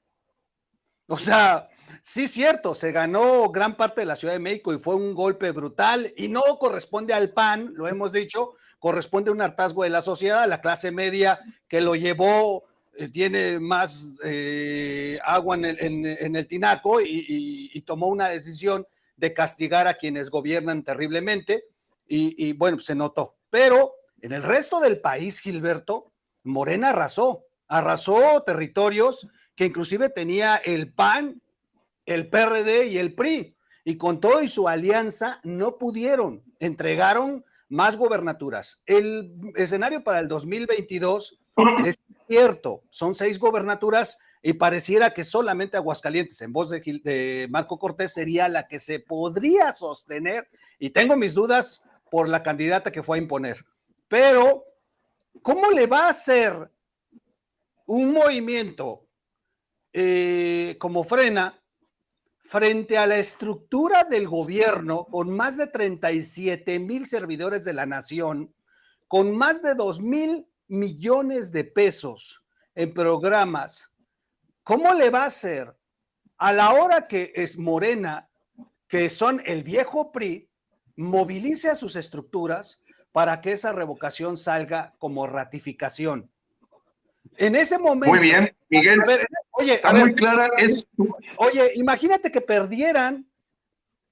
O 1.06 1.18
sea, 1.18 1.68
sí, 2.02 2.26
cierto, 2.26 2.74
se 2.74 2.92
ganó 2.92 3.50
gran 3.50 3.76
parte 3.76 4.00
de 4.00 4.06
la 4.06 4.16
Ciudad 4.16 4.34
de 4.34 4.40
México 4.40 4.72
y 4.72 4.78
fue 4.78 4.94
un 4.94 5.14
golpe 5.14 5.50
brutal 5.50 6.12
y 6.16 6.28
no 6.28 6.42
corresponde 6.58 7.12
al 7.12 7.30
PAN, 7.30 7.72
lo 7.74 7.88
hemos 7.88 8.12
dicho, 8.12 8.54
corresponde 8.78 9.30
a 9.30 9.34
un 9.34 9.42
hartazgo 9.42 9.82
de 9.82 9.90
la 9.90 10.02
sociedad, 10.02 10.48
la 10.48 10.60
clase 10.60 10.90
media 10.90 11.40
que 11.68 11.80
lo 11.80 11.94
llevó, 11.94 12.64
eh, 12.96 13.08
tiene 13.08 13.58
más 13.58 14.18
eh, 14.24 15.18
agua 15.24 15.56
en 15.56 16.36
el, 16.36 16.46
tinaco 16.46 17.00
y, 17.00 17.80
tomó 17.86 18.06
una 18.06 18.28
decisión 18.28 18.86
de 19.16 19.34
castigar 19.34 19.88
a 19.88 19.94
quienes 19.94 20.30
gobiernan 20.30 20.84
terriblemente 20.84 21.64
y, 22.06 22.52
bueno, 22.52 22.78
se 22.78 22.94
notó. 22.94 23.36
Pero 23.50 23.94
en 24.20 24.32
el 24.32 24.42
resto 24.42 24.80
del 24.80 25.00
país, 25.00 25.40
Gilberto, 25.40 26.12
Morena 26.44 26.90
arrasó, 26.90 27.46
arrasó 27.68 28.42
territorios 28.46 29.26
que 29.54 29.66
inclusive 29.66 30.08
tenía 30.08 30.56
el 30.56 30.92
PAN, 30.92 31.40
el 32.06 32.28
PRD 32.28 32.86
y 32.88 32.98
el 32.98 33.14
PRI. 33.14 33.56
Y 33.84 33.96
con 33.96 34.20
todo 34.20 34.42
y 34.42 34.48
su 34.48 34.68
alianza 34.68 35.40
no 35.44 35.76
pudieron, 35.76 36.42
entregaron 36.58 37.44
más 37.68 37.96
gobernaturas. 37.96 38.82
El 38.86 39.52
escenario 39.56 40.02
para 40.02 40.20
el 40.20 40.28
2022 40.28 41.38
es 41.84 41.98
cierto, 42.28 42.82
son 42.90 43.14
seis 43.14 43.38
gobernaturas 43.38 44.18
y 44.42 44.54
pareciera 44.54 45.12
que 45.12 45.24
solamente 45.24 45.76
Aguascalientes, 45.76 46.40
en 46.42 46.52
voz 46.52 46.70
de, 46.70 47.46
Marco 47.50 47.78
Cortés, 47.78 48.12
sería 48.12 48.48
la 48.48 48.66
que 48.66 48.78
se 48.78 49.00
podría 49.00 49.72
sostener. 49.72 50.48
Y 50.78 50.90
tengo 50.90 51.16
mis 51.16 51.32
dudas 51.32 51.82
por 52.10 52.28
la 52.28 52.42
candidata 52.42 52.92
que 52.92 53.02
fue 53.02 53.16
a 53.16 53.22
imponer. 53.22 53.64
Pero, 54.08 54.64
¿cómo 55.40 55.70
le 55.70 55.86
va 55.86 56.06
a 56.06 56.10
hacer 56.10 56.70
un 57.86 58.12
movimiento 58.12 59.03
eh, 59.96 60.76
como 60.80 61.04
frena 61.04 61.62
frente 62.42 62.98
a 62.98 63.06
la 63.06 63.16
estructura 63.18 64.02
del 64.02 64.26
gobierno 64.26 65.06
con 65.06 65.30
más 65.30 65.56
de 65.56 65.68
37 65.68 66.80
mil 66.80 67.06
servidores 67.06 67.64
de 67.64 67.74
la 67.74 67.86
nación, 67.86 68.52
con 69.06 69.36
más 69.36 69.62
de 69.62 69.76
2 69.76 70.00
mil 70.00 70.48
millones 70.66 71.52
de 71.52 71.62
pesos 71.62 72.42
en 72.74 72.92
programas, 72.92 73.88
¿cómo 74.64 74.92
le 74.94 75.10
va 75.10 75.22
a 75.22 75.26
hacer 75.26 75.72
a 76.38 76.52
la 76.52 76.72
hora 76.72 77.06
que 77.06 77.32
es 77.36 77.56
Morena, 77.56 78.28
que 78.88 79.08
son 79.10 79.40
el 79.46 79.62
viejo 79.62 80.10
PRI, 80.10 80.50
movilice 80.96 81.70
a 81.70 81.76
sus 81.76 81.94
estructuras 81.94 82.82
para 83.12 83.40
que 83.40 83.52
esa 83.52 83.72
revocación 83.72 84.38
salga 84.38 84.96
como 84.98 85.28
ratificación? 85.28 86.33
En 87.36 87.56
ese 87.56 87.78
momento. 87.78 88.14
Muy 88.14 88.20
bien, 88.20 88.54
Miguel. 88.68 89.00
oye, 89.52 89.74
está 89.74 89.92
muy 89.92 90.14
clara. 90.14 90.48
Es... 90.56 90.86
Oye, 91.38 91.72
imagínate 91.74 92.30
que 92.30 92.40
perdieran 92.40 93.26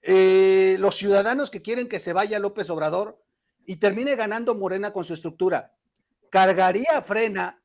eh, 0.02 0.76
los 0.80 0.96
ciudadanos 0.96 1.50
que 1.50 1.62
quieren 1.62 1.88
que 1.88 1.98
se 1.98 2.12
vaya 2.12 2.38
López 2.38 2.68
Obrador 2.70 3.22
y 3.64 3.76
termine 3.76 4.16
ganando 4.16 4.54
Morena 4.54 4.92
con 4.92 5.04
su 5.04 5.14
estructura. 5.14 5.72
Cargaría 6.30 6.96
a 6.96 7.02
Frena 7.02 7.62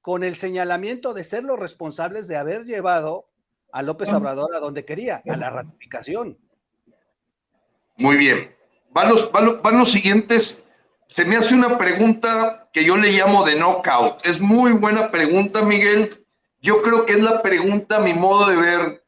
con 0.00 0.24
el 0.24 0.36
señalamiento 0.36 1.14
de 1.14 1.24
ser 1.24 1.44
los 1.44 1.58
responsables 1.58 2.26
de 2.26 2.36
haber 2.36 2.64
llevado 2.64 3.28
a 3.72 3.82
López 3.82 4.12
Obrador 4.12 4.54
a 4.54 4.60
donde 4.60 4.84
quería, 4.84 5.22
a 5.28 5.36
la 5.36 5.50
ratificación. 5.50 6.38
Muy 7.96 8.16
bien. 8.16 8.54
Van 8.90 9.10
los, 9.10 9.30
van 9.30 9.78
los 9.78 9.92
siguientes. 9.92 10.62
Se 11.08 11.24
me 11.24 11.36
hace 11.36 11.54
una 11.54 11.78
pregunta 11.78 12.68
que 12.72 12.84
yo 12.84 12.96
le 12.96 13.12
llamo 13.12 13.44
de 13.44 13.54
knockout. 13.54 14.24
Es 14.24 14.40
muy 14.40 14.72
buena 14.72 15.10
pregunta, 15.10 15.62
Miguel. 15.62 16.24
Yo 16.60 16.82
creo 16.82 17.06
que 17.06 17.14
es 17.14 17.20
la 17.20 17.42
pregunta, 17.42 17.96
a 17.96 18.00
mi 18.00 18.12
modo 18.12 18.48
de 18.48 18.56
ver, 18.56 19.04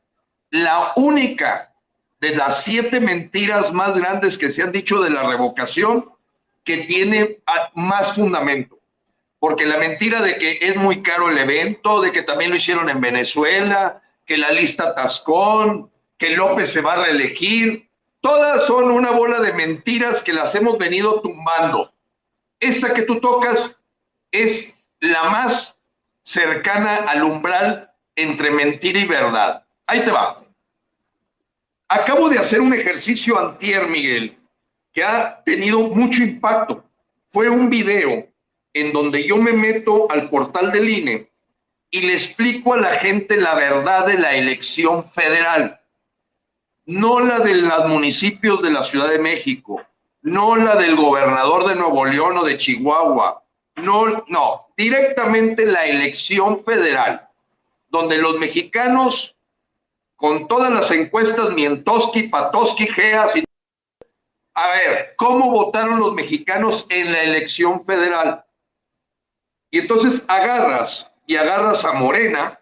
la 0.50 0.92
única 0.96 1.72
de 2.20 2.34
las 2.34 2.64
siete 2.64 3.00
mentiras 3.00 3.72
más 3.72 3.96
grandes 3.96 4.38
que 4.38 4.50
se 4.50 4.62
han 4.62 4.72
dicho 4.72 5.00
de 5.00 5.10
la 5.10 5.22
revocación 5.24 6.06
que 6.64 6.78
tiene 6.78 7.38
más 7.74 8.14
fundamento. 8.14 8.78
Porque 9.38 9.66
la 9.66 9.78
mentira 9.78 10.20
de 10.20 10.36
que 10.36 10.58
es 10.60 10.76
muy 10.76 11.02
caro 11.02 11.30
el 11.30 11.38
evento, 11.38 12.00
de 12.00 12.12
que 12.12 12.22
también 12.22 12.50
lo 12.50 12.56
hicieron 12.56 12.88
en 12.90 13.00
Venezuela, 13.00 14.02
que 14.26 14.36
la 14.36 14.50
lista 14.50 14.94
Tascón, 14.94 15.90
que 16.18 16.30
López 16.30 16.72
se 16.72 16.80
va 16.80 16.94
a 16.94 17.04
reelegir, 17.04 17.87
todas 18.28 18.66
son 18.66 18.90
una 18.90 19.10
bola 19.10 19.40
de 19.40 19.54
mentiras 19.54 20.22
que 20.22 20.34
las 20.34 20.54
hemos 20.54 20.76
venido 20.76 21.22
tumbando. 21.22 21.90
Esta 22.60 22.92
que 22.92 23.04
tú 23.04 23.20
tocas 23.20 23.80
es 24.30 24.76
la 25.00 25.30
más 25.30 25.80
cercana 26.24 26.96
al 27.08 27.22
umbral 27.22 27.90
entre 28.16 28.50
mentira 28.50 28.98
y 28.98 29.06
verdad. 29.06 29.64
Ahí 29.86 30.02
te 30.02 30.10
va. 30.10 30.44
Acabo 31.88 32.28
de 32.28 32.38
hacer 32.38 32.60
un 32.60 32.74
ejercicio 32.74 33.38
antier, 33.38 33.86
Miguel, 33.86 34.36
que 34.92 35.02
ha 35.02 35.42
tenido 35.44 35.80
mucho 35.80 36.22
impacto. 36.22 36.84
Fue 37.30 37.48
un 37.48 37.70
video 37.70 38.28
en 38.74 38.92
donde 38.92 39.26
yo 39.26 39.38
me 39.38 39.54
meto 39.54 40.06
al 40.10 40.28
portal 40.28 40.70
del 40.70 40.86
INE 40.86 41.30
y 41.90 42.02
le 42.02 42.12
explico 42.12 42.74
a 42.74 42.76
la 42.76 42.96
gente 42.96 43.38
la 43.38 43.54
verdad 43.54 44.06
de 44.06 44.18
la 44.18 44.34
elección 44.34 45.02
federal, 45.02 45.80
no 46.88 47.20
la 47.20 47.40
de 47.40 47.54
los 47.54 47.86
municipios 47.86 48.62
de 48.62 48.70
la 48.70 48.82
Ciudad 48.82 49.10
de 49.10 49.18
México, 49.18 49.82
no 50.22 50.56
la 50.56 50.74
del 50.76 50.96
gobernador 50.96 51.68
de 51.68 51.74
Nuevo 51.74 52.06
León 52.06 52.38
o 52.38 52.44
de 52.44 52.56
Chihuahua, 52.56 53.42
no, 53.76 54.24
no, 54.28 54.68
directamente 54.74 55.66
la 55.66 55.84
elección 55.84 56.64
federal, 56.64 57.28
donde 57.90 58.16
los 58.16 58.38
mexicanos 58.38 59.36
con 60.16 60.48
todas 60.48 60.72
las 60.72 60.90
encuestas 60.90 61.50
Mientoski, 61.50 62.24
Patoski, 62.24 62.86
Geas 62.86 63.36
y... 63.36 63.44
A 64.54 64.68
ver, 64.72 65.14
¿cómo 65.16 65.50
votaron 65.50 66.00
los 66.00 66.14
mexicanos 66.14 66.86
en 66.88 67.12
la 67.12 67.22
elección 67.22 67.84
federal? 67.84 68.44
Y 69.70 69.80
entonces 69.80 70.24
agarras 70.26 71.06
y 71.26 71.36
agarras 71.36 71.84
a 71.84 71.92
Morena 71.92 72.58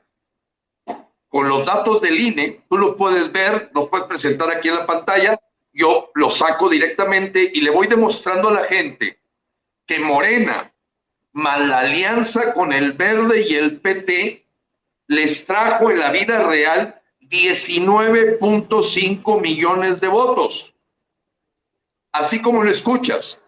con 1.37 1.49
los 1.51 1.67
datos 1.67 2.01
del 2.01 2.19
INE, 2.19 2.63
tú 2.67 2.79
los 2.79 2.97
puedes 2.97 3.31
ver, 3.31 3.71
los 3.75 3.91
puedes 3.91 4.07
presentar 4.07 4.51
aquí 4.51 4.69
en 4.69 4.77
la 4.77 4.87
pantalla, 4.87 5.39
yo 5.71 6.11
los 6.15 6.39
saco 6.39 6.71
directamente 6.71 7.51
y 7.53 7.61
le 7.61 7.69
voy 7.69 7.89
demostrando 7.89 8.49
a 8.49 8.53
la 8.53 8.65
gente 8.65 9.19
que 9.87 9.99
Morena, 9.99 10.73
la 11.35 11.81
alianza 11.81 12.55
con 12.55 12.73
el 12.73 12.95
Verde 12.95 13.45
y 13.47 13.55
el 13.55 13.83
PT, 13.83 14.47
les 15.09 15.45
trajo 15.45 15.91
en 15.91 16.01
la 16.01 16.11
vida 16.11 16.43
real 16.43 17.03
19.5 17.21 19.39
millones 19.39 20.01
de 20.01 20.09
votos. 20.09 20.73
Así 22.13 22.41
como 22.41 22.65
lo 22.65 22.71
escuchas, 22.71 23.39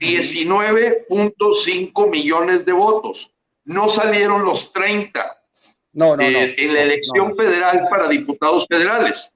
19.5 0.00 2.10
millones 2.10 2.64
de 2.64 2.72
votos. 2.72 3.30
No 3.64 3.88
salieron 3.88 4.44
los 4.44 4.72
30 4.72 5.37
no, 5.92 6.16
no, 6.16 6.22
eh, 6.22 6.54
en 6.58 6.74
la 6.74 6.82
elección 6.82 7.36
federal 7.36 7.86
para 7.90 8.08
diputados 8.08 8.66
federales. 8.68 9.32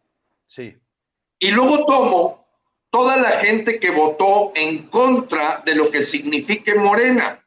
Sí. 0.47 0.77
Y 1.39 1.51
luego 1.51 1.85
tomo 1.87 2.47
toda 2.91 3.17
la 3.17 3.41
gente 3.41 3.81
que 3.81 3.91
votó 3.91 4.53
en 4.55 4.89
contra 4.89 5.63
de 5.65 5.75
lo 5.75 5.91
que 5.91 6.03
signifique 6.03 6.75
Morena. 6.75 7.43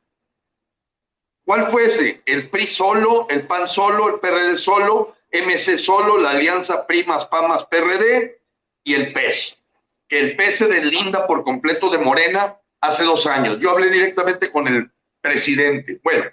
¿Cuál 1.45 1.70
fuese? 1.70 2.22
¿El 2.26 2.49
PRI 2.49 2.66
solo, 2.66 3.28
el 3.30 3.45
PAN 3.45 3.68
solo, 3.68 4.10
el 4.10 4.20
PRD 4.20 4.58
solo, 4.58 5.16
MC 5.32 5.78
solo, 5.78 6.18
la 6.18 6.32
Alianza 6.32 6.88
Primas, 6.88 7.28
PAMAS, 7.28 7.66
PRD 7.66 8.39
y 8.84 8.95
el 8.95 9.14
PES, 9.14 9.62
que 10.08 10.20
el 10.20 10.36
PES 10.36 10.58
se 10.58 10.68
deslinda 10.68 11.28
por 11.28 11.43
completo 11.43 11.89
de 11.89 11.99
Morena 11.99 12.58
hace 12.82 13.03
dos 13.03 13.28
años. 13.28 13.60
Yo 13.60 13.72
hablé 13.72 13.91
directamente 13.91 14.51
con 14.51 14.68
el 14.68 14.89
presidente. 15.22 15.99
Bueno, 16.03 16.26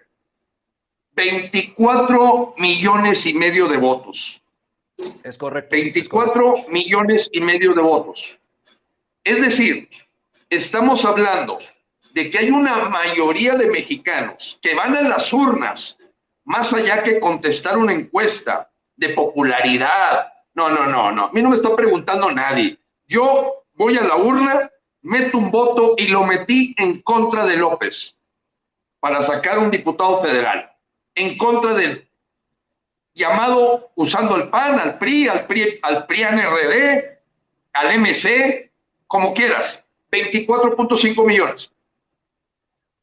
24 1.15 2.55
millones 2.57 3.27
y 3.27 3.35
medio 3.35 3.69
de 3.69 3.77
votos. 3.77 4.43
Es 5.23 5.37
correcto. 5.37 5.71
24 5.73 6.67
millones 6.69 7.29
y 7.33 7.41
medio 7.41 7.75
de 7.75 7.83
votos. 7.83 8.39
Es 9.25 9.41
decir, 9.41 9.89
estamos 10.49 11.05
hablando 11.05 11.59
de 12.13 12.31
que 12.31 12.39
hay 12.39 12.51
una 12.51 12.89
mayoría 12.89 13.55
de 13.55 13.71
mexicanos 13.71 14.59
que 14.63 14.75
van 14.75 14.97
a 14.97 15.03
las 15.03 15.33
urnas, 15.33 15.97
más 16.45 16.73
allá 16.73 17.03
que 17.03 17.21
contestar 17.21 17.79
una 17.79 17.93
encuesta, 17.93 18.69
de 18.97 19.11
popularidad. 19.11 20.33
No, 20.55 20.69
no, 20.69 20.87
no, 20.87 21.11
no. 21.11 21.27
A 21.27 21.33
mí 21.33 21.43
no 21.43 21.51
me 21.51 21.57
está 21.57 21.75
preguntando 21.75 22.31
nadie. 22.31 22.79
Yo 23.07 23.65
voy 23.75 23.97
a 23.97 24.03
la 24.03 24.17
urna, 24.17 24.71
meto 25.03 25.39
un 25.39 25.51
voto 25.51 25.95
y 25.97 26.09
lo 26.09 26.25
metí 26.25 26.75
en 26.79 27.03
contra 27.03 27.45
de 27.45 27.57
López 27.57 28.17
para 29.01 29.21
sacar 29.23 29.59
un 29.59 29.71
diputado 29.71 30.23
federal. 30.23 30.72
En 31.15 31.37
contra 31.37 31.75
del 31.75 32.09
llamado 33.15 33.91
usando 33.97 34.37
el 34.37 34.49
PAN, 34.49 34.79
al 34.79 34.99
PRI, 34.99 35.29
al 35.29 35.47
PRI, 35.47 35.79
al 35.83 36.07
PRI-NRD, 36.07 37.19
al 37.75 37.99
MC, 37.99 38.71
como 39.07 39.35
quieras. 39.35 39.83
24.5 40.11 41.27
millones. 41.27 41.71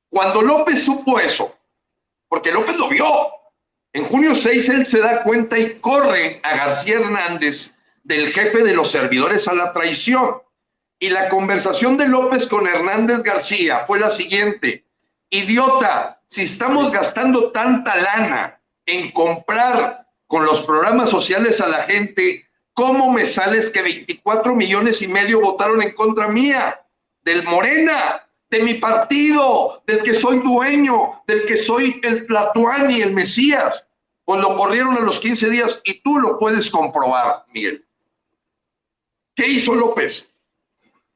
Cuando 0.09 0.41
López 0.41 0.85
supo 0.85 1.19
eso, 1.19 1.55
porque 2.27 2.51
López 2.51 2.77
lo 2.77 2.87
vio, 2.87 3.07
en 3.93 4.05
junio 4.05 4.35
6 4.35 4.69
él 4.69 4.85
se 4.85 4.99
da 4.99 5.23
cuenta 5.23 5.57
y 5.57 5.79
corre 5.79 6.39
a 6.43 6.55
García 6.55 6.97
Hernández 6.97 7.73
del 8.03 8.31
jefe 8.31 8.63
de 8.63 8.73
los 8.73 8.91
servidores 8.91 9.47
a 9.47 9.53
la 9.53 9.73
traición. 9.73 10.35
Y 10.99 11.09
la 11.09 11.29
conversación 11.29 11.97
de 11.97 12.07
López 12.07 12.45
con 12.45 12.67
Hernández 12.67 13.23
García 13.23 13.85
fue 13.87 13.99
la 13.99 14.09
siguiente. 14.09 14.83
Idiota, 15.29 16.18
si 16.29 16.43
estamos 16.43 16.91
gastando 16.91 17.51
tanta 17.51 17.95
lana 17.95 18.61
en 18.85 19.11
comprar 19.11 20.05
con 20.27 20.45
los 20.45 20.61
programas 20.61 21.09
sociales 21.09 21.59
a 21.59 21.67
la 21.67 21.83
gente, 21.83 22.47
¿cómo 22.73 23.11
me 23.11 23.25
sales 23.25 23.71
que 23.71 23.81
24 23.81 24.55
millones 24.55 25.01
y 25.01 25.07
medio 25.07 25.41
votaron 25.41 25.81
en 25.81 25.95
contra 25.95 26.27
mía? 26.27 26.79
Del 27.23 27.43
Morena, 27.43 28.23
de 28.49 28.61
mi 28.61 28.75
partido, 28.75 29.81
del 29.87 30.03
que 30.03 30.13
soy 30.13 30.37
dueño, 30.39 31.23
del 31.25 31.47
que 31.47 31.57
soy 31.57 31.99
el 32.03 32.27
Platuani, 32.27 33.01
el 33.01 33.13
Mesías. 33.13 33.87
Pues 34.23 34.39
lo 34.39 34.55
corrieron 34.55 34.97
a 34.97 35.01
los 35.01 35.19
15 35.19 35.49
días 35.49 35.81
y 35.83 35.95
tú 36.01 36.19
lo 36.19 36.37
puedes 36.37 36.69
comprobar, 36.69 37.43
Miguel. 37.51 37.83
¿Qué 39.35 39.47
hizo 39.47 39.73
López? 39.73 40.29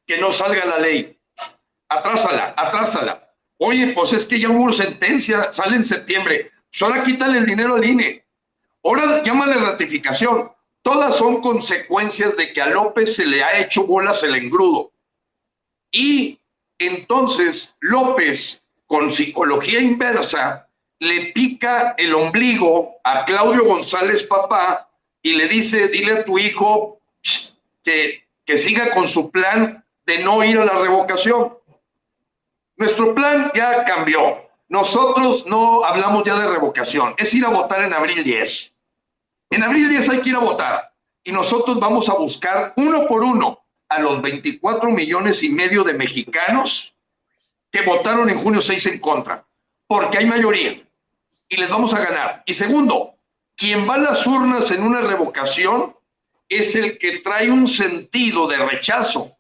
Que 0.08 0.18
no 0.18 0.32
salga 0.32 0.66
la 0.66 0.80
ley. 0.80 1.16
Atrásala, 1.88 2.56
atrásala. 2.58 3.23
Oye, 3.66 3.94
pues 3.94 4.12
es 4.12 4.26
que 4.26 4.42
ya 4.42 4.50
hubo 4.50 4.74
sentencia, 4.74 5.54
sale 5.54 5.78
en 5.78 5.86
septiembre. 5.86 6.52
Pues 6.70 6.82
ahora 6.82 7.02
quítale 7.02 7.38
el 7.38 7.46
dinero 7.46 7.76
al 7.76 7.86
INE. 7.86 8.22
Ahora 8.84 9.24
llámale 9.24 9.56
ratificación. 9.56 10.52
Todas 10.82 11.16
son 11.16 11.40
consecuencias 11.40 12.36
de 12.36 12.52
que 12.52 12.62
a 12.62 12.66
López 12.68 13.16
se 13.16 13.26
le 13.26 13.42
ha 13.42 13.58
hecho 13.58 13.88
bolas 13.88 14.22
el 14.24 14.36
engrudo. 14.36 14.92
Y 15.94 16.42
entonces 16.78 17.78
López, 17.80 18.62
con 18.86 19.14
psicología 19.14 19.80
inversa, 19.80 20.68
le 21.00 21.32
pica 21.32 21.96
el 21.98 22.14
ombligo 22.14 22.96
a 23.06 23.24
Claudio 23.24 23.64
González 23.64 24.26
papá 24.26 24.90
y 25.22 25.36
le 25.36 25.48
dice, 25.48 25.88
dile 25.88 26.20
a 26.20 26.26
tu 26.26 26.38
hijo 26.38 27.00
que, 27.82 28.26
que 28.44 28.58
siga 28.58 28.92
con 28.92 29.08
su 29.08 29.32
plan 29.32 29.86
de 30.06 30.20
no 30.20 30.44
ir 30.44 30.60
a 30.60 30.66
la 30.66 30.80
revocación. 30.80 31.54
Nuestro 32.78 33.14
plan 33.14 33.52
ya 33.54 33.84
cambió. 33.86 34.42
nosotros 34.70 35.46
no 35.46 35.84
hablamos 35.84 36.24
ya 36.24 36.40
de 36.40 36.48
revocación, 36.48 37.14
es 37.18 37.34
ir 37.34 37.46
a 37.46 37.50
votar 37.50 37.84
en 37.84 37.94
abril 37.94 38.24
10. 38.24 38.74
En 39.52 39.64
abril 39.64 39.88
10 39.90 40.10
hay 40.10 40.22
que 40.22 40.30
ir 40.30 40.36
a 40.36 40.40
votar 40.40 40.92
y 41.24 41.32
nosotros 41.32 41.80
vamos 41.80 42.10
a 42.10 42.16
buscar 42.16 42.74
uno 42.78 43.06
por 43.08 43.22
uno 43.24 43.60
a 43.90 44.00
los 44.00 44.22
24 44.22 44.90
millones 44.90 45.44
y 45.44 45.50
medio 45.50 45.84
de 45.84 45.94
mexicanos 45.94 46.94
que 47.72 47.82
votaron 47.82 48.30
en 48.30 48.42
junio 48.42 48.62
6 48.62 48.86
en 48.88 49.00
contra, 49.00 49.46
porque 49.88 50.18
hay 50.18 50.26
mayoría 50.26 50.82
y 51.50 51.58
les 51.58 51.70
vamos 51.70 51.94
a 51.94 52.00
ganar. 52.00 52.44
Y 52.46 52.54
segundo, 52.54 53.14
quien 53.56 53.88
va 53.88 53.96
a 53.96 54.00
las 54.00 54.26
urnas 54.26 54.72
en 54.72 54.84
una 54.84 55.02
revocación 55.02 55.96
es 56.50 56.76
el 56.76 56.98
que 56.98 57.20
trae 57.20 57.50
un 57.50 57.68
sentido 57.68 58.48
de 58.48 58.58
rechazo. 58.58 59.38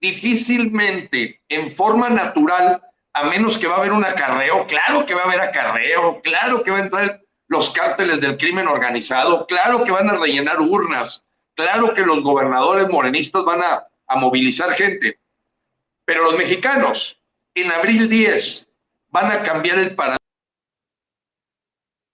Difícilmente, 0.00 1.42
en 1.48 1.70
forma 1.70 2.08
natural, 2.08 2.80
a 3.12 3.24
menos 3.24 3.58
que 3.58 3.66
va 3.66 3.76
a 3.76 3.78
haber 3.78 3.92
un 3.92 4.04
acarreo, 4.04 4.66
claro 4.66 5.04
que 5.04 5.14
va 5.14 5.22
a 5.22 5.24
haber 5.24 5.40
acarreo, 5.40 6.22
claro 6.22 6.62
que 6.62 6.70
va 6.70 6.78
a 6.78 6.82
entrar 6.82 7.20
los 7.48 7.70
cárteles 7.72 8.20
del 8.20 8.38
crimen 8.38 8.66
organizado, 8.66 9.46
claro 9.46 9.84
que 9.84 9.90
van 9.90 10.08
a 10.08 10.16
rellenar 10.16 10.60
urnas, 10.60 11.26
claro 11.54 11.92
que 11.92 12.02
los 12.02 12.22
gobernadores 12.22 12.88
morenistas 12.88 13.44
van 13.44 13.62
a, 13.62 13.86
movilizar 14.16 14.74
gente, 14.74 15.20
pero 16.04 16.24
los 16.24 16.36
mexicanos 16.36 17.20
en 17.54 17.70
abril 17.70 18.08
10 18.08 18.66
van 19.10 19.30
a 19.30 19.42
cambiar 19.44 19.78
el 19.78 19.94
paradigma. 19.94 20.18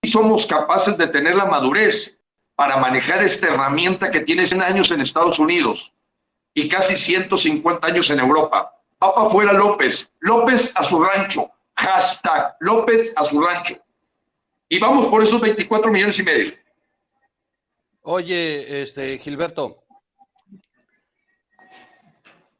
Somos 0.04 0.44
capaces 0.44 0.98
de 0.98 1.06
tener 1.06 1.34
la 1.34 1.46
madurez 1.46 2.18
para 2.54 2.76
manejar 2.76 3.22
esta 3.22 3.48
herramienta 3.48 4.10
que 4.10 4.20
tiene 4.20 4.46
100 4.46 4.62
años 4.62 4.90
en 4.90 5.00
Estados 5.00 5.38
Unidos 5.38 5.90
y 6.56 6.70
casi 6.70 6.96
150 6.96 7.86
años 7.86 8.08
en 8.08 8.18
Europa. 8.18 8.72
Papa 8.98 9.28
fuera 9.28 9.52
López, 9.52 10.10
López 10.20 10.72
a 10.74 10.82
su 10.82 11.04
rancho, 11.04 11.50
hashtag 11.76 12.56
López 12.60 13.12
a 13.14 13.24
su 13.24 13.38
rancho. 13.38 13.76
Y 14.66 14.78
vamos 14.78 15.06
por 15.08 15.22
esos 15.22 15.38
24 15.38 15.92
millones 15.92 16.18
y 16.18 16.22
medio. 16.22 16.52
Oye, 18.00 18.82
este, 18.82 19.18
Gilberto. 19.18 19.84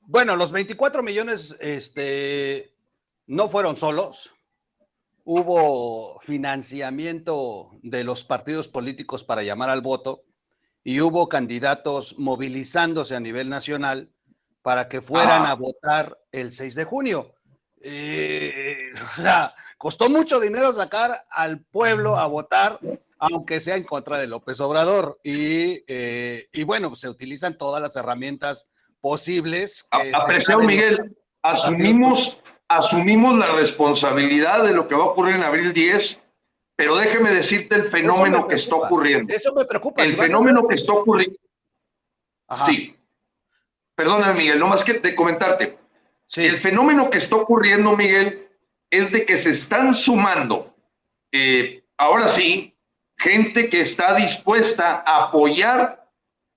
Bueno, 0.03 0.37
los 0.37 0.53
24 0.53 1.03
millones 1.03 1.57
este, 1.59 2.75
no 3.27 3.49
fueron 3.49 3.77
solos. 3.77 4.31
Hubo 5.25 6.21
financiamiento 6.21 7.71
de 7.83 8.05
los 8.05 8.25
partidos 8.25 8.69
políticos 8.69 9.25
para 9.25 9.43
llamar 9.43 9.71
al 9.71 9.81
voto 9.81 10.26
y 10.87 11.01
hubo 11.01 11.29
candidatos 11.29 12.17
movilizándose 12.17 13.17
a 13.17 13.21
nivel 13.21 13.49
nacional 13.49 14.09
para 14.63 14.89
que 14.89 15.01
fueran 15.01 15.45
a 15.45 15.55
votar 15.55 16.17
el 16.31 16.53
6 16.53 16.77
de 16.77 16.85
junio. 16.85 17.35
Eh, 17.81 18.93
o 19.19 19.21
sea, 19.21 19.53
costó 19.79 20.09
mucho 20.09 20.39
dinero 20.39 20.73
sacar 20.73 21.25
al 21.29 21.59
pueblo 21.59 22.17
a 22.17 22.29
votar, 22.29 22.79
aunque 23.19 23.59
sea 23.59 23.75
en 23.75 23.83
contra 23.83 24.19
de 24.19 24.29
López 24.29 24.61
Obrador. 24.61 25.19
Y, 25.25 25.83
eh, 25.89 26.47
bueno, 26.65 26.95
se 26.95 27.09
utilizan 27.09 27.59
todas 27.59 27.83
las 27.83 27.97
herramientas 27.97 28.69
posibles. 29.01 29.89
Apreciado 29.91 30.61
Miguel, 30.61 31.17
asumimos, 31.43 32.41
asumimos 32.69 33.37
la 33.37 33.57
responsabilidad 33.57 34.63
de 34.63 34.73
lo 34.73 34.87
que 34.87 34.95
va 34.95 35.03
a 35.03 35.09
ocurrir 35.09 35.35
en 35.35 35.43
abril 35.43 35.73
10, 35.73 36.21
pero 36.77 36.97
déjeme 36.97 37.31
decirte 37.31 37.75
el 37.75 37.85
fenómeno 37.87 38.47
que 38.47 38.57
está 38.57 38.77
ocurriendo. 38.77 39.35
Eso 39.35 39.55
me 39.55 39.65
preocupa. 39.65 40.05
El 40.05 40.15
fenómeno 40.15 40.69
que 40.69 40.75
está 40.75 40.93
ocurriendo. 40.93 41.39
Sí. 42.67 42.95
Perdóname, 43.95 44.35
Miguel, 44.35 44.59
no 44.59 44.69
más 44.69 44.85
que 44.85 44.95
de 44.95 45.15
comentarte. 45.17 45.79
El 46.37 46.59
fenómeno 46.59 47.09
que 47.09 47.19
está 47.19 47.37
ocurriendo, 47.37 47.97
Miguel, 47.97 48.49
es 48.91 49.11
de 49.11 49.25
que 49.25 49.39
se 49.39 49.51
están 49.51 49.95
sumando, 49.95 50.75
eh, 51.33 51.83
ahora 51.97 52.29
sí, 52.29 52.75
gente 53.17 53.71
que 53.71 53.81
está 53.81 54.15
dispuesta 54.15 55.03
a 55.07 55.25
apoyar 55.25 56.07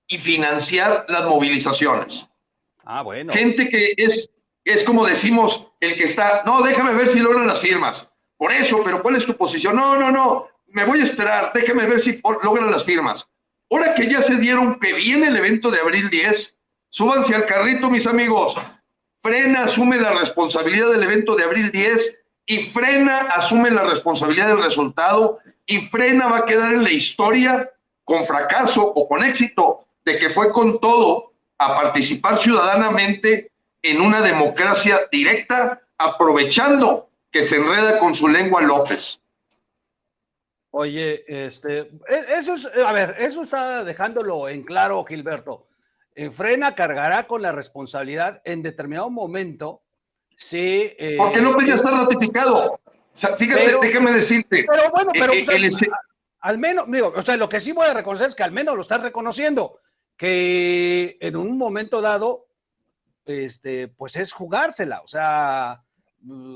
y 0.06 0.18
financiar 0.18 1.06
las 1.08 1.24
movilizaciones. 1.26 2.26
Ah, 2.84 3.02
bueno. 3.02 3.32
Gente 3.32 3.68
que 3.68 3.94
es, 3.96 4.28
es 4.64 4.84
como 4.84 5.06
decimos, 5.06 5.66
el 5.80 5.96
que 5.96 6.04
está, 6.04 6.42
no, 6.44 6.60
déjame 6.62 6.92
ver 6.92 7.08
si 7.08 7.20
logran 7.20 7.46
las 7.46 7.60
firmas. 7.60 8.09
Por 8.40 8.52
eso, 8.52 8.80
pero 8.82 9.02
¿cuál 9.02 9.16
es 9.16 9.26
tu 9.26 9.36
posición? 9.36 9.76
No, 9.76 9.98
no, 9.98 10.10
no, 10.10 10.48
me 10.68 10.84
voy 10.84 11.02
a 11.02 11.04
esperar, 11.04 11.50
déjame 11.52 11.84
ver 11.84 12.00
si 12.00 12.22
logran 12.42 12.70
las 12.70 12.84
firmas. 12.84 13.26
Ahora 13.70 13.94
que 13.94 14.08
ya 14.08 14.22
se 14.22 14.36
dieron 14.36 14.80
que 14.80 14.94
viene 14.94 15.28
el 15.28 15.36
evento 15.36 15.70
de 15.70 15.78
abril 15.78 16.08
10, 16.08 16.58
súbanse 16.88 17.34
al 17.34 17.44
carrito, 17.44 17.90
mis 17.90 18.06
amigos. 18.06 18.56
Frena 19.22 19.64
asume 19.64 19.98
la 19.98 20.14
responsabilidad 20.14 20.90
del 20.90 21.02
evento 21.02 21.36
de 21.36 21.44
abril 21.44 21.70
10 21.70 22.18
y 22.46 22.62
Frena 22.70 23.26
asume 23.34 23.70
la 23.72 23.82
responsabilidad 23.82 24.48
del 24.48 24.62
resultado 24.62 25.40
y 25.66 25.80
Frena 25.88 26.28
va 26.28 26.38
a 26.38 26.46
quedar 26.46 26.72
en 26.72 26.82
la 26.82 26.92
historia 26.92 27.70
con 28.04 28.26
fracaso 28.26 28.82
o 28.82 29.06
con 29.06 29.22
éxito 29.22 29.80
de 30.06 30.18
que 30.18 30.30
fue 30.30 30.50
con 30.50 30.80
todo 30.80 31.32
a 31.58 31.74
participar 31.74 32.38
ciudadanamente 32.38 33.50
en 33.82 34.00
una 34.00 34.22
democracia 34.22 35.00
directa, 35.12 35.82
aprovechando 35.98 37.09
que 37.30 37.42
se 37.42 37.56
enreda 37.56 37.98
con 37.98 38.14
su 38.14 38.28
lengua 38.28 38.60
López. 38.60 39.20
Oye, 40.72 41.24
este, 41.26 41.78
e, 41.78 42.24
eso 42.36 42.54
es, 42.54 42.66
a 42.84 42.92
ver, 42.92 43.16
eso 43.18 43.42
está 43.42 43.84
dejándolo 43.84 44.48
en 44.48 44.62
claro, 44.62 45.04
Gilberto. 45.04 45.66
En 46.14 46.32
Frena 46.32 46.74
cargará 46.74 47.26
con 47.26 47.42
la 47.42 47.52
responsabilidad 47.52 48.42
en 48.44 48.62
determinado 48.62 49.10
momento 49.10 49.82
Sí. 50.40 50.94
Eh, 50.98 51.16
Porque 51.18 51.40
López 51.40 51.68
ya 51.68 51.74
está 51.74 51.90
ratificado. 51.90 52.80
fíjate, 53.36 53.76
déjame 53.82 54.12
decirte. 54.12 54.66
Pero 54.68 54.90
bueno, 54.90 55.10
pero 55.12 55.32
eh, 55.34 55.70
al 56.40 56.58
menos, 56.58 56.90
digo, 56.90 57.12
o 57.14 57.22
sea, 57.22 57.36
lo 57.36 57.48
que 57.48 57.60
sí 57.60 57.72
voy 57.72 57.86
a 57.86 57.94
reconocer 57.94 58.28
es 58.28 58.34
que 58.34 58.42
al 58.42 58.50
menos 58.50 58.74
lo 58.74 58.80
estás 58.80 59.02
reconociendo, 59.02 59.78
que 60.16 61.18
en 61.20 61.36
un 61.36 61.58
momento 61.58 62.00
dado, 62.00 62.46
este, 63.26 63.88
pues 63.88 64.16
es 64.16 64.32
jugársela, 64.32 65.02
o 65.02 65.08
sea, 65.08 65.82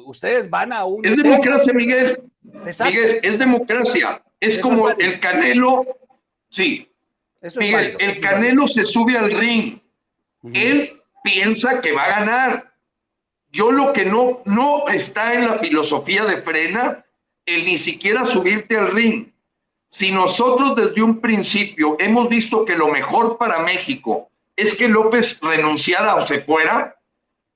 ustedes 0.04 0.50
van 0.50 0.72
a 0.72 0.84
un... 0.84 1.04
Es 1.04 1.16
democracia, 1.16 1.72
Miguel. 1.72 2.22
Miguel, 2.42 3.20
es 3.22 3.38
democracia. 3.38 4.22
Es 4.40 4.60
como 4.60 4.90
el 4.90 5.20
Canelo, 5.20 5.86
sí. 6.50 6.88
Miguel, 7.56 7.96
el 7.98 8.20
Canelo 8.20 8.66
se 8.66 8.84
sube 8.84 9.16
al 9.16 9.30
ring. 9.30 9.78
Él 10.52 11.00
piensa 11.22 11.80
que 11.80 11.92
va 11.92 12.04
a 12.04 12.20
ganar 12.20 12.74
yo 13.54 13.70
lo 13.70 13.92
que 13.92 14.04
no, 14.04 14.42
no 14.46 14.88
está 14.88 15.32
en 15.34 15.46
la 15.46 15.58
filosofía 15.60 16.24
de 16.24 16.42
frena, 16.42 17.04
el 17.46 17.64
ni 17.64 17.78
siquiera 17.78 18.24
subirte 18.24 18.76
al 18.76 18.90
ring. 18.90 19.28
Si 19.88 20.10
nosotros 20.10 20.74
desde 20.74 21.00
un 21.00 21.20
principio 21.20 21.96
hemos 22.00 22.28
visto 22.28 22.64
que 22.64 22.74
lo 22.74 22.88
mejor 22.88 23.38
para 23.38 23.60
México 23.60 24.28
es 24.56 24.76
que 24.76 24.88
López 24.88 25.38
renunciara 25.40 26.16
o 26.16 26.26
se 26.26 26.40
fuera, 26.40 26.96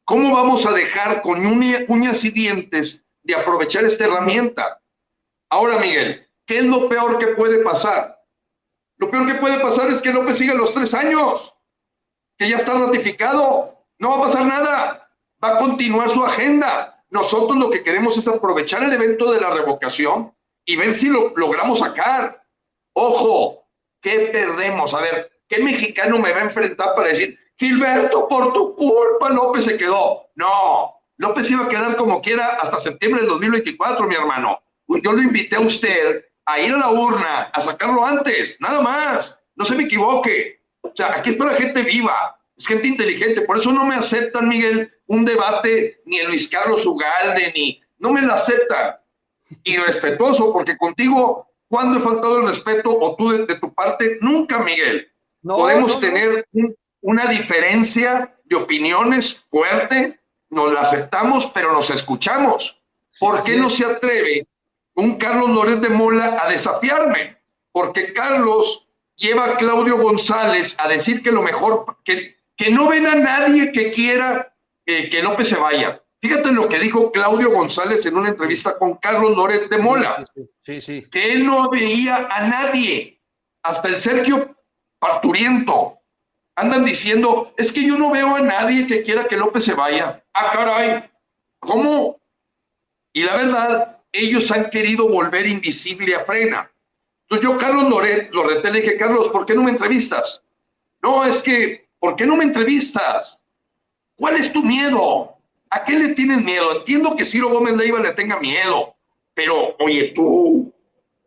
¿cómo 0.08 0.34
vamos 0.34 0.64
a 0.64 0.72
dejar 0.72 1.20
con 1.20 1.44
uñas 1.44 2.24
y 2.24 2.30
dientes 2.30 3.04
de 3.22 3.34
aprovechar 3.34 3.84
esta 3.84 4.06
herramienta? 4.06 4.80
Ahora, 5.50 5.78
Miguel, 5.78 6.26
¿qué 6.46 6.60
es 6.60 6.64
lo 6.64 6.88
peor 6.88 7.18
que 7.18 7.28
puede 7.28 7.62
pasar? 7.62 8.18
Lo 8.96 9.10
peor 9.10 9.26
que 9.26 9.34
puede 9.34 9.60
pasar 9.60 9.90
es 9.90 10.00
que 10.00 10.10
López 10.10 10.38
siga 10.38 10.54
los 10.54 10.72
tres 10.72 10.94
años, 10.94 11.54
que 12.38 12.48
ya 12.48 12.56
está 12.56 12.72
ratificado, 12.72 13.84
no 13.98 14.10
va 14.10 14.16
a 14.16 14.22
pasar 14.22 14.46
nada 14.46 15.08
va 15.42 15.50
a 15.50 15.58
continuar 15.58 16.08
su 16.10 16.24
agenda. 16.24 17.04
Nosotros 17.10 17.56
lo 17.58 17.70
que 17.70 17.82
queremos 17.82 18.16
es 18.16 18.26
aprovechar 18.28 18.82
el 18.82 18.92
evento 18.92 19.30
de 19.32 19.40
la 19.40 19.50
revocación 19.50 20.34
y 20.64 20.76
ver 20.76 20.94
si 20.94 21.08
lo 21.08 21.32
logramos 21.36 21.78
sacar. 21.78 22.42
Ojo, 22.94 23.66
¿qué 24.00 24.30
perdemos? 24.32 24.92
A 24.94 25.00
ver, 25.00 25.30
¿qué 25.48 25.62
mexicano 25.62 26.18
me 26.18 26.32
va 26.32 26.40
a 26.40 26.44
enfrentar 26.44 26.94
para 26.94 27.08
decir, 27.08 27.38
Gilberto, 27.58 28.28
por 28.28 28.52
tu 28.52 28.74
culpa 28.76 29.30
López 29.30 29.64
se 29.64 29.76
quedó? 29.76 30.28
No, 30.36 30.94
López 31.16 31.50
iba 31.50 31.64
a 31.64 31.68
quedar 31.68 31.96
como 31.96 32.22
quiera 32.22 32.58
hasta 32.60 32.78
septiembre 32.78 33.22
del 33.22 33.30
2024, 33.30 34.06
mi 34.06 34.14
hermano. 34.14 34.60
Yo 34.86 35.12
lo 35.12 35.22
invité 35.22 35.56
a 35.56 35.60
usted 35.60 36.24
a 36.46 36.60
ir 36.60 36.72
a 36.72 36.78
la 36.78 36.90
urna, 36.90 37.50
a 37.52 37.60
sacarlo 37.60 38.04
antes, 38.06 38.56
nada 38.60 38.80
más. 38.80 39.38
No 39.56 39.64
se 39.64 39.74
me 39.74 39.84
equivoque. 39.84 40.60
O 40.82 40.92
sea, 40.94 41.16
aquí 41.16 41.30
está 41.30 41.46
la 41.46 41.54
gente 41.54 41.82
viva 41.82 42.38
es 42.58 42.66
gente 42.66 42.88
inteligente, 42.88 43.42
por 43.42 43.58
eso 43.58 43.72
no 43.72 43.86
me 43.86 43.94
aceptan, 43.94 44.48
Miguel, 44.48 44.92
un 45.06 45.24
debate 45.24 46.00
ni 46.04 46.18
el 46.18 46.26
Luis 46.26 46.48
Carlos 46.48 46.84
Ugalde, 46.84 47.52
ni, 47.54 47.80
no 47.98 48.12
me 48.12 48.20
lo 48.22 48.34
aceptan. 48.34 48.96
Y 49.62 49.76
respetuoso, 49.76 50.52
porque 50.52 50.76
contigo, 50.76 51.46
cuando 51.68 51.98
he 51.98 52.02
faltado 52.02 52.40
el 52.40 52.48
respeto, 52.48 52.90
o 52.90 53.16
tú 53.16 53.30
de, 53.30 53.54
tu 53.58 53.72
parte, 53.72 54.18
nunca, 54.20 54.58
Miguel. 54.58 55.08
Podemos 55.42 56.00
tener 56.00 56.46
una 57.00 57.26
diferencia 57.26 58.34
de 58.44 58.56
opiniones 58.56 59.46
fuerte, 59.50 60.18
nos 60.50 60.72
la 60.72 60.80
aceptamos, 60.80 61.46
pero 61.54 61.72
nos 61.72 61.90
escuchamos. 61.90 62.80
¿Por 63.18 63.42
qué 63.42 63.56
no 63.56 63.68
se 63.68 63.84
atreve 63.84 64.46
un 64.94 65.16
Carlos 65.16 65.50
Loret 65.50 65.80
de 65.80 65.88
Mola 65.88 66.38
a 66.42 66.48
desafiarme? 66.48 67.36
Porque 67.72 68.12
Carlos 68.12 68.88
lleva 69.16 69.46
a 69.46 69.56
Claudio 69.56 69.98
González 69.98 70.76
a 70.78 70.88
decir 70.88 71.22
que 71.22 71.30
lo 71.30 71.42
mejor, 71.42 71.98
que 72.04 72.38
que 72.58 72.70
no 72.70 72.88
ven 72.88 73.06
a 73.06 73.14
nadie 73.14 73.72
que 73.72 73.90
quiera 73.92 74.52
que 74.84 75.22
López 75.22 75.48
se 75.48 75.56
vaya. 75.56 76.02
Fíjate 76.20 76.50
lo 76.50 76.68
que 76.68 76.80
dijo 76.80 77.12
Claudio 77.12 77.50
González 77.50 78.04
en 78.04 78.16
una 78.16 78.30
entrevista 78.30 78.76
con 78.76 78.96
Carlos 78.96 79.36
Loret 79.36 79.70
de 79.70 79.78
Mola. 79.78 80.24
Sí, 80.62 80.80
sí, 80.80 81.06
que 81.10 81.32
él 81.32 81.46
no 81.46 81.70
veía 81.70 82.26
a 82.28 82.48
nadie, 82.48 83.20
hasta 83.62 83.88
el 83.88 84.00
Sergio 84.00 84.56
Parturiento. 84.98 85.97
Andan 86.58 86.84
diciendo, 86.84 87.54
es 87.56 87.72
que 87.72 87.86
yo 87.86 87.96
no 87.96 88.10
veo 88.10 88.34
a 88.34 88.40
nadie 88.40 88.88
que 88.88 89.02
quiera 89.02 89.28
que 89.28 89.36
López 89.36 89.62
se 89.62 89.74
vaya. 89.74 90.20
Ah, 90.34 90.50
caray, 90.52 91.04
¿cómo? 91.60 92.18
Y 93.12 93.22
la 93.22 93.36
verdad, 93.36 93.98
ellos 94.10 94.50
han 94.50 94.68
querido 94.68 95.08
volver 95.08 95.46
invisible 95.46 96.16
a 96.16 96.24
Frena. 96.24 96.68
Entonces 97.22 97.48
yo, 97.48 97.58
Carlos 97.58 97.88
Loret, 97.88 98.32
Loreté, 98.32 98.72
le 98.72 98.80
dije, 98.80 98.96
Carlos, 98.96 99.28
¿por 99.28 99.46
qué 99.46 99.54
no 99.54 99.62
me 99.62 99.70
entrevistas? 99.70 100.42
No, 101.00 101.24
es 101.24 101.38
que, 101.38 101.86
¿por 102.00 102.16
qué 102.16 102.26
no 102.26 102.34
me 102.34 102.42
entrevistas? 102.42 103.40
¿Cuál 104.16 104.38
es 104.38 104.52
tu 104.52 104.64
miedo? 104.64 105.36
¿A 105.70 105.84
qué 105.84 105.92
le 105.96 106.14
tienes 106.16 106.42
miedo? 106.42 106.78
Entiendo 106.78 107.14
que 107.14 107.24
Ciro 107.24 107.50
Gómez 107.50 107.76
Leiva 107.76 108.00
le 108.00 108.14
tenga 108.14 108.40
miedo, 108.40 108.96
pero 109.32 109.76
oye, 109.78 110.10
tú, 110.12 110.74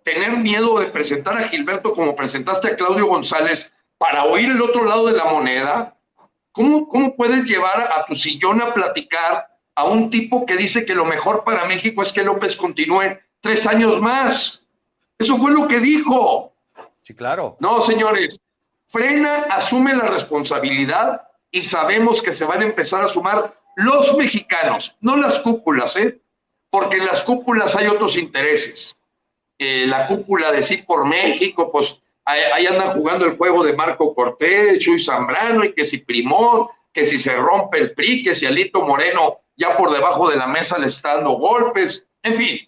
tener 0.04 0.32
miedo 0.40 0.78
de 0.80 0.88
presentar 0.88 1.38
a 1.38 1.48
Gilberto 1.48 1.94
como 1.94 2.18
presentaste 2.18 2.68
a 2.68 2.76
Claudio 2.76 3.06
González 3.06 3.74
para 4.02 4.24
oír 4.24 4.50
el 4.50 4.60
otro 4.60 4.84
lado 4.84 5.06
de 5.06 5.12
la 5.12 5.26
moneda, 5.26 5.96
¿cómo, 6.52 6.90
cómo 6.90 7.16
puedes 7.16 7.46
llevar 7.46 7.82
a 7.82 8.04
tu 8.06 8.16
sillón 8.16 8.60
a 8.60 8.74
platicar 8.74 9.48
a 9.76 9.86
un 9.86 10.10
tipo 10.10 10.44
que 10.44 10.58
dice 10.58 10.88
que 10.88 10.96
lo 10.96 11.06
mejor 11.06 11.44
para 11.44 11.66
México 11.66 12.02
es 12.02 12.12
que 12.12 12.24
López 12.24 12.56
continúe 12.56 13.20
tres 13.42 13.68
años 13.68 14.02
más? 14.02 14.66
Eso 15.20 15.38
fue 15.38 15.52
lo 15.52 15.68
que 15.68 15.80
dijo. 15.80 16.52
Sí, 17.04 17.14
claro. 17.14 17.58
No, 17.60 17.80
señores, 17.80 18.40
Frena 18.88 19.44
asume 19.52 19.94
la 19.96 20.08
responsabilidad 20.08 21.22
y 21.52 21.62
sabemos 21.62 22.24
que 22.24 22.32
se 22.32 22.46
van 22.46 22.64
a 22.64 22.66
empezar 22.66 23.04
a 23.04 23.08
sumar 23.08 23.54
los 23.76 24.18
mexicanos, 24.18 24.98
no 25.02 25.16
las 25.16 25.38
cúpulas, 25.38 25.96
¿eh? 25.98 26.20
porque 26.72 26.98
en 26.98 27.06
las 27.06 27.22
cúpulas 27.22 27.76
hay 27.76 27.86
otros 27.86 28.18
intereses. 28.18 28.98
Eh, 29.60 29.86
la 29.86 30.08
cúpula 30.08 30.52
de 30.52 30.64
sí 30.64 30.78
por 30.78 31.06
México, 31.06 31.72
pues 31.72 32.02
ahí, 32.26 32.66
andan 32.66 32.94
jugando 32.94 33.26
el 33.26 33.38
juego 33.38 33.64
de 33.64 33.74
Marco 33.74 34.14
Cortés, 34.14 34.80
Chuy 34.80 35.04
Zambrano, 35.04 35.64
y 35.64 35.74
que 35.74 35.84
si 35.84 36.00
Primor, 36.00 36.70
que 36.94 37.04
si 37.04 37.18
se 37.18 37.36
rompe 37.36 37.80
el 37.80 37.94
PRI, 37.94 38.24
que 38.24 38.36
si 38.36 38.46
Alito 38.46 38.82
Moreno 38.82 39.40
ya 39.56 39.78
por 39.78 39.92
debajo 39.92 40.30
de 40.30 40.38
la 40.38 40.48
mesa 40.48 40.78
le 40.78 40.88
está 40.88 41.16
dando 41.16 41.32
golpes, 41.32 42.08
en 42.24 42.36
fin, 42.36 42.60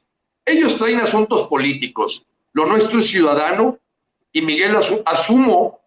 ellos 0.46 0.78
traen 0.78 1.00
asuntos 1.00 1.44
políticos. 1.48 2.26
Lo 2.54 2.66
nuestro 2.66 3.00
es 3.00 3.08
ciudadano 3.08 3.80
y 4.32 4.42
Miguel 4.42 4.76
asumo, 5.06 5.82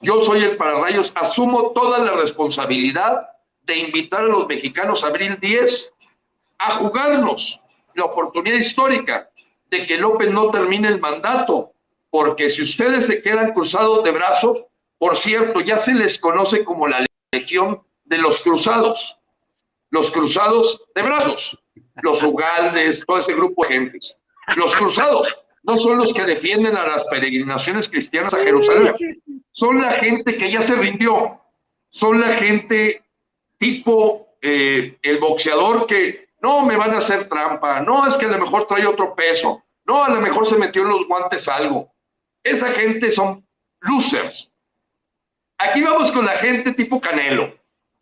yo 0.00 0.20
soy 0.20 0.42
el 0.44 0.56
pararrayos, 0.56 1.12
asumo 1.14 1.72
toda 1.72 1.98
la 1.98 2.12
responsabilidad 2.12 3.28
de 3.62 3.76
invitar 3.78 4.20
a 4.20 4.28
los 4.28 4.46
mexicanos 4.46 5.04
abril 5.04 5.38
10 5.40 5.92
a 6.58 6.70
jugarnos 6.76 7.60
la 7.94 8.04
oportunidad 8.04 8.56
histórica 8.56 9.30
de 9.70 9.86
que 9.86 9.96
López 9.96 10.30
no 10.30 10.50
termine 10.50 10.88
el 10.88 11.00
mandato, 11.00 11.69
porque 12.10 12.48
si 12.48 12.62
ustedes 12.62 13.06
se 13.06 13.22
quedan 13.22 13.52
cruzados 13.52 14.04
de 14.04 14.10
brazos, 14.10 14.64
por 14.98 15.16
cierto, 15.16 15.60
ya 15.60 15.78
se 15.78 15.94
les 15.94 16.18
conoce 16.18 16.64
como 16.64 16.86
la 16.86 17.04
Legión 17.32 17.82
de 18.04 18.18
los 18.18 18.40
Cruzados, 18.40 19.16
los 19.90 20.10
Cruzados 20.10 20.84
de 20.94 21.02
Brazos, 21.02 21.58
los 22.02 22.22
Ugaldes, 22.22 23.04
todo 23.06 23.18
ese 23.18 23.34
grupo 23.34 23.62
de 23.62 23.74
gentes. 23.74 24.16
Los 24.56 24.74
Cruzados 24.74 25.38
no 25.62 25.78
son 25.78 25.98
los 25.98 26.12
que 26.12 26.24
defienden 26.24 26.76
a 26.76 26.86
las 26.86 27.04
peregrinaciones 27.04 27.88
cristianas 27.88 28.34
a 28.34 28.42
Jerusalén, 28.42 28.94
son 29.52 29.80
la 29.80 29.94
gente 29.94 30.36
que 30.36 30.50
ya 30.50 30.62
se 30.62 30.74
rindió, 30.74 31.40
son 31.90 32.20
la 32.20 32.34
gente 32.34 33.02
tipo 33.58 34.26
eh, 34.42 34.98
el 35.02 35.18
boxeador 35.18 35.86
que 35.86 36.30
no 36.40 36.64
me 36.64 36.76
van 36.76 36.94
a 36.94 36.98
hacer 36.98 37.28
trampa, 37.28 37.80
no 37.80 38.06
es 38.06 38.16
que 38.16 38.26
a 38.26 38.30
lo 38.30 38.38
mejor 38.38 38.66
trae 38.66 38.86
otro 38.86 39.14
peso, 39.14 39.62
no, 39.84 40.02
a 40.02 40.08
lo 40.08 40.20
mejor 40.20 40.46
se 40.46 40.56
metió 40.56 40.82
en 40.82 40.88
los 40.88 41.06
guantes 41.06 41.48
algo. 41.48 41.92
Esa 42.42 42.68
gente 42.68 43.10
son 43.10 43.46
losers. 43.80 44.50
Aquí 45.58 45.82
vamos 45.82 46.10
con 46.10 46.24
la 46.24 46.38
gente 46.38 46.72
tipo 46.72 47.00
Canelo. 47.00 47.54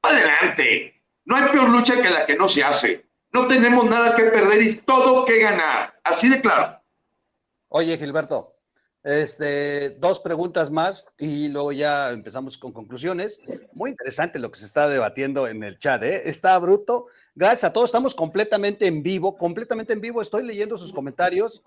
Adelante. 0.03 0.95
No 1.25 1.37
hay 1.37 1.51
peor 1.51 1.69
lucha 1.69 2.01
que 2.01 2.09
la 2.09 2.25
que 2.25 2.37
no 2.37 2.49
se 2.49 2.63
hace. 2.63 3.05
No 3.33 3.47
tenemos 3.47 3.85
nada 3.85 4.17
que 4.17 4.25
perder 4.25 4.63
y 4.63 4.75
todo 4.77 5.25
que 5.25 5.41
ganar. 5.41 5.99
Así 6.05 6.29
de 6.29 6.41
claro. 6.41 6.81
Oye, 7.69 7.99
Gilberto, 7.99 8.55
este, 9.03 9.91
dos 9.91 10.21
preguntas 10.21 10.71
más 10.71 11.07
y 11.19 11.49
luego 11.49 11.73
ya 11.73 12.11
empezamos 12.11 12.57
con 12.57 12.73
conclusiones. 12.73 13.41
Muy 13.73 13.91
interesante 13.91 14.39
lo 14.39 14.51
que 14.51 14.59
se 14.59 14.67
está 14.67 14.89
debatiendo 14.89 15.47
en 15.49 15.63
el 15.63 15.79
chat, 15.79 16.03
¿eh? 16.03 16.29
Está 16.29 16.59
bruto. 16.59 17.07
Gracias 17.35 17.65
a 17.65 17.73
todos, 17.73 17.91
estamos 17.91 18.15
completamente 18.15 18.87
en 18.87 19.03
vivo, 19.03 19.37
completamente 19.37 19.93
en 19.93 20.01
vivo. 20.01 20.23
Estoy 20.23 20.45
leyendo 20.45 20.79
sus 20.79 20.93
comentarios 20.93 21.63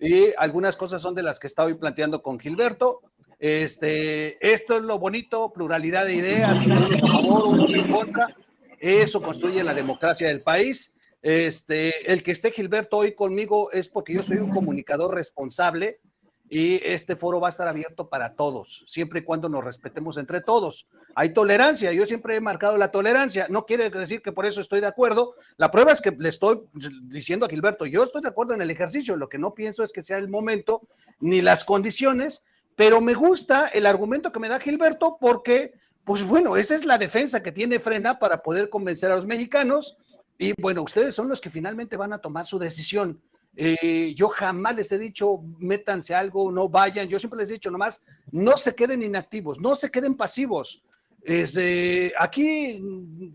y 0.00 0.28
algunas 0.36 0.76
cosas 0.76 1.00
son 1.00 1.14
de 1.14 1.22
las 1.22 1.38
que 1.38 1.46
estaba 1.46 1.74
planteando 1.74 2.22
con 2.22 2.38
Gilberto. 2.38 3.02
Este, 3.38 4.38
esto 4.52 4.76
es 4.76 4.82
lo 4.82 4.98
bonito, 4.98 5.52
pluralidad 5.52 6.06
de 6.06 6.14
ideas, 6.14 6.64
unos 6.64 7.02
a 7.02 7.06
favor, 7.06 7.46
unos 7.46 7.72
en 7.74 7.92
contra. 7.92 8.34
Eso 8.78 9.22
construye 9.22 9.62
la 9.64 9.74
democracia 9.74 10.28
del 10.28 10.42
país. 10.42 10.94
Este, 11.22 12.12
el 12.12 12.22
que 12.22 12.30
esté 12.30 12.50
Gilberto 12.50 12.98
hoy 12.98 13.14
conmigo 13.14 13.72
es 13.72 13.88
porque 13.88 14.14
yo 14.14 14.22
soy 14.22 14.36
un 14.36 14.50
comunicador 14.50 15.14
responsable 15.14 16.00
y 16.48 16.80
este 16.84 17.16
foro 17.16 17.40
va 17.40 17.48
a 17.48 17.50
estar 17.50 17.66
abierto 17.66 18.08
para 18.08 18.34
todos, 18.34 18.84
siempre 18.86 19.20
y 19.20 19.22
cuando 19.24 19.48
nos 19.48 19.64
respetemos 19.64 20.16
entre 20.16 20.40
todos. 20.40 20.86
Hay 21.14 21.30
tolerancia, 21.30 21.92
yo 21.92 22.06
siempre 22.06 22.36
he 22.36 22.40
marcado 22.40 22.76
la 22.76 22.90
tolerancia, 22.90 23.46
no 23.50 23.66
quiere 23.66 23.90
decir 23.90 24.22
que 24.22 24.32
por 24.32 24.46
eso 24.46 24.60
estoy 24.60 24.80
de 24.80 24.86
acuerdo. 24.86 25.34
La 25.56 25.70
prueba 25.70 25.92
es 25.92 26.00
que 26.00 26.12
le 26.12 26.28
estoy 26.28 26.60
diciendo 27.02 27.46
a 27.46 27.48
Gilberto, 27.48 27.86
yo 27.86 28.04
estoy 28.04 28.22
de 28.22 28.28
acuerdo 28.28 28.54
en 28.54 28.62
el 28.62 28.70
ejercicio, 28.70 29.16
lo 29.16 29.28
que 29.28 29.38
no 29.38 29.54
pienso 29.54 29.82
es 29.82 29.92
que 29.92 30.02
sea 30.02 30.18
el 30.18 30.28
momento 30.28 30.82
ni 31.18 31.42
las 31.42 31.64
condiciones, 31.64 32.44
pero 32.76 33.00
me 33.00 33.14
gusta 33.14 33.68
el 33.68 33.86
argumento 33.86 34.30
que 34.30 34.40
me 34.40 34.48
da 34.48 34.60
Gilberto 34.60 35.16
porque, 35.20 35.72
pues 36.04 36.22
bueno, 36.22 36.56
esa 36.56 36.74
es 36.74 36.84
la 36.84 36.98
defensa 36.98 37.42
que 37.42 37.52
tiene 37.52 37.80
Frena 37.80 38.18
para 38.18 38.42
poder 38.42 38.68
convencer 38.68 39.10
a 39.10 39.16
los 39.16 39.26
mexicanos 39.26 39.96
y 40.38 40.52
bueno, 40.60 40.82
ustedes 40.82 41.14
son 41.14 41.28
los 41.28 41.40
que 41.40 41.50
finalmente 41.50 41.96
van 41.96 42.12
a 42.12 42.18
tomar 42.18 42.46
su 42.46 42.58
decisión. 42.58 43.20
Eh, 43.56 44.14
yo 44.14 44.28
jamás 44.28 44.76
les 44.76 44.92
he 44.92 44.98
dicho, 44.98 45.40
métanse 45.58 46.14
algo, 46.14 46.52
no 46.52 46.68
vayan. 46.68 47.08
Yo 47.08 47.18
siempre 47.18 47.40
les 47.40 47.50
he 47.50 47.54
dicho 47.54 47.70
nomás, 47.70 48.04
no 48.30 48.56
se 48.56 48.74
queden 48.74 49.02
inactivos, 49.02 49.58
no 49.58 49.74
se 49.74 49.90
queden 49.90 50.14
pasivos. 50.14 50.82
Este, 51.22 52.12
aquí 52.18 52.80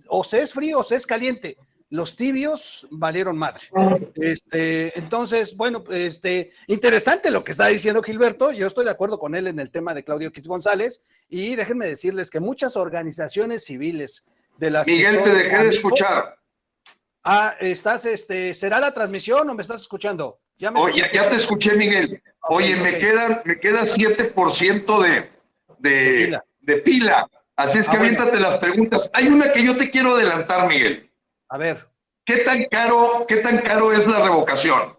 o 0.08 0.24
se 0.24 0.42
es 0.42 0.54
frío 0.54 0.80
o 0.80 0.84
se 0.84 0.96
es 0.96 1.06
caliente. 1.06 1.58
Los 1.90 2.16
tibios 2.16 2.88
valieron 2.90 3.38
madre. 3.38 3.64
Este, 4.16 4.98
entonces, 4.98 5.58
bueno, 5.58 5.84
este, 5.92 6.52
interesante 6.68 7.30
lo 7.30 7.44
que 7.44 7.52
está 7.52 7.68
diciendo 7.68 8.02
Gilberto. 8.02 8.52
Yo 8.54 8.68
estoy 8.68 8.86
de 8.86 8.92
acuerdo 8.92 9.20
con 9.20 9.36
él 9.36 9.48
en 9.48 9.60
el 9.60 9.72
tema 9.72 9.94
de 9.94 10.06
Claudio 10.06 10.32
Quitz 10.32 10.48
González. 10.48 11.04
Y 11.28 11.56
déjenme 11.56 11.88
decirles 11.88 12.30
que 12.30 12.40
muchas 12.40 12.78
organizaciones 12.78 13.66
civiles 13.66 14.26
de 14.58 14.72
las 14.72 14.88
Miguel, 14.88 15.22
te 15.22 15.34
dejé 15.34 15.64
de 15.64 15.70
escuchar. 15.70 16.38
Ah, 17.24 17.56
estás, 17.60 18.06
este, 18.06 18.54
¿será 18.54 18.80
la 18.80 18.94
transmisión 18.94 19.50
o 19.50 19.54
me 19.54 19.62
estás 19.62 19.82
escuchando? 19.82 20.40
Ya, 20.58 20.72
Oye, 20.72 21.04
ya 21.14 21.30
te 21.30 21.36
escuché, 21.36 21.74
Miguel. 21.76 22.22
Oye, 22.50 22.76
me 22.76 22.98
queda, 23.00 23.42
me 23.46 23.60
queda 23.60 23.82
7% 23.82 25.02
de, 25.02 25.32
de, 25.80 26.40
de, 26.60 26.78
pila. 26.78 27.28
Así 27.56 27.80
es 27.80 27.90
que 27.90 27.98
ah, 27.98 28.26
las 28.40 28.58
preguntas. 28.58 29.10
Hay 29.14 29.28
una 29.28 29.52
que 29.52 29.64
yo 29.64 29.78
te 29.78 29.90
quiero 29.90 30.16
adelantar, 30.16 30.68
Miguel. 30.68 31.12
A 31.50 31.58
ver. 31.58 31.88
¿Qué 32.26 32.38
tan 32.38 32.66
caro, 32.66 33.26
qué 33.28 33.38
tan 33.38 33.60
caro 33.60 33.92
es 33.92 34.08
la 34.08 34.20
revocación? 34.20 34.98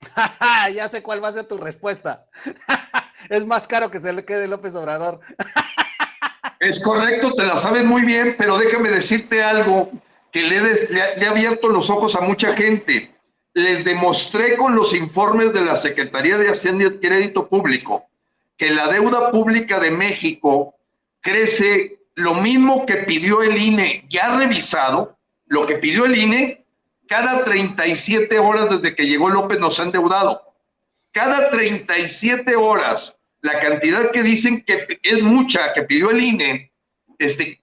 ya 0.74 0.88
sé 0.88 1.02
cuál 1.02 1.22
va 1.22 1.28
a 1.28 1.32
ser 1.32 1.46
tu 1.46 1.58
respuesta. 1.58 2.26
es 3.28 3.46
más 3.46 3.66
caro 3.68 3.90
que 3.90 4.00
se 4.00 4.12
le 4.12 4.24
quede 4.24 4.48
López 4.48 4.74
Obrador. 4.74 5.20
Es 6.62 6.80
correcto, 6.80 7.34
te 7.34 7.44
la 7.44 7.56
sabes 7.56 7.84
muy 7.84 8.02
bien, 8.02 8.36
pero 8.38 8.56
déjame 8.56 8.88
decirte 8.88 9.42
algo 9.42 9.90
que 10.30 10.42
le, 10.42 11.26
ha 11.26 11.30
abierto 11.30 11.66
los 11.68 11.90
ojos 11.90 12.14
a 12.14 12.20
mucha 12.20 12.54
gente. 12.54 13.10
Les 13.52 13.84
demostré 13.84 14.56
con 14.56 14.76
los 14.76 14.94
informes 14.94 15.52
de 15.52 15.62
la 15.62 15.76
Secretaría 15.76 16.38
de 16.38 16.50
Hacienda 16.50 16.84
y 16.84 17.00
Crédito 17.00 17.48
Público 17.48 18.06
que 18.56 18.70
la 18.70 18.86
deuda 18.86 19.32
pública 19.32 19.80
de 19.80 19.90
México 19.90 20.76
crece 21.20 21.98
lo 22.14 22.36
mismo 22.36 22.86
que 22.86 22.98
pidió 22.98 23.42
el 23.42 23.60
INE, 23.60 24.04
ya 24.08 24.36
revisado, 24.36 25.16
lo 25.46 25.66
que 25.66 25.78
pidió 25.78 26.04
el 26.04 26.16
INE, 26.16 26.64
cada 27.08 27.42
37 27.42 28.38
horas 28.38 28.70
desde 28.70 28.94
que 28.94 29.08
llegó 29.08 29.30
López 29.30 29.58
nos 29.58 29.80
han 29.80 29.86
endeudado. 29.86 30.40
Cada 31.10 31.50
37 31.50 32.54
horas 32.54 33.16
la 33.42 33.60
cantidad 33.60 34.10
que 34.12 34.22
dicen 34.22 34.64
que 34.64 34.98
es 35.02 35.22
mucha, 35.22 35.72
que 35.72 35.82
pidió 35.82 36.10
el 36.10 36.22
INE, 36.22 36.72
este, 37.18 37.60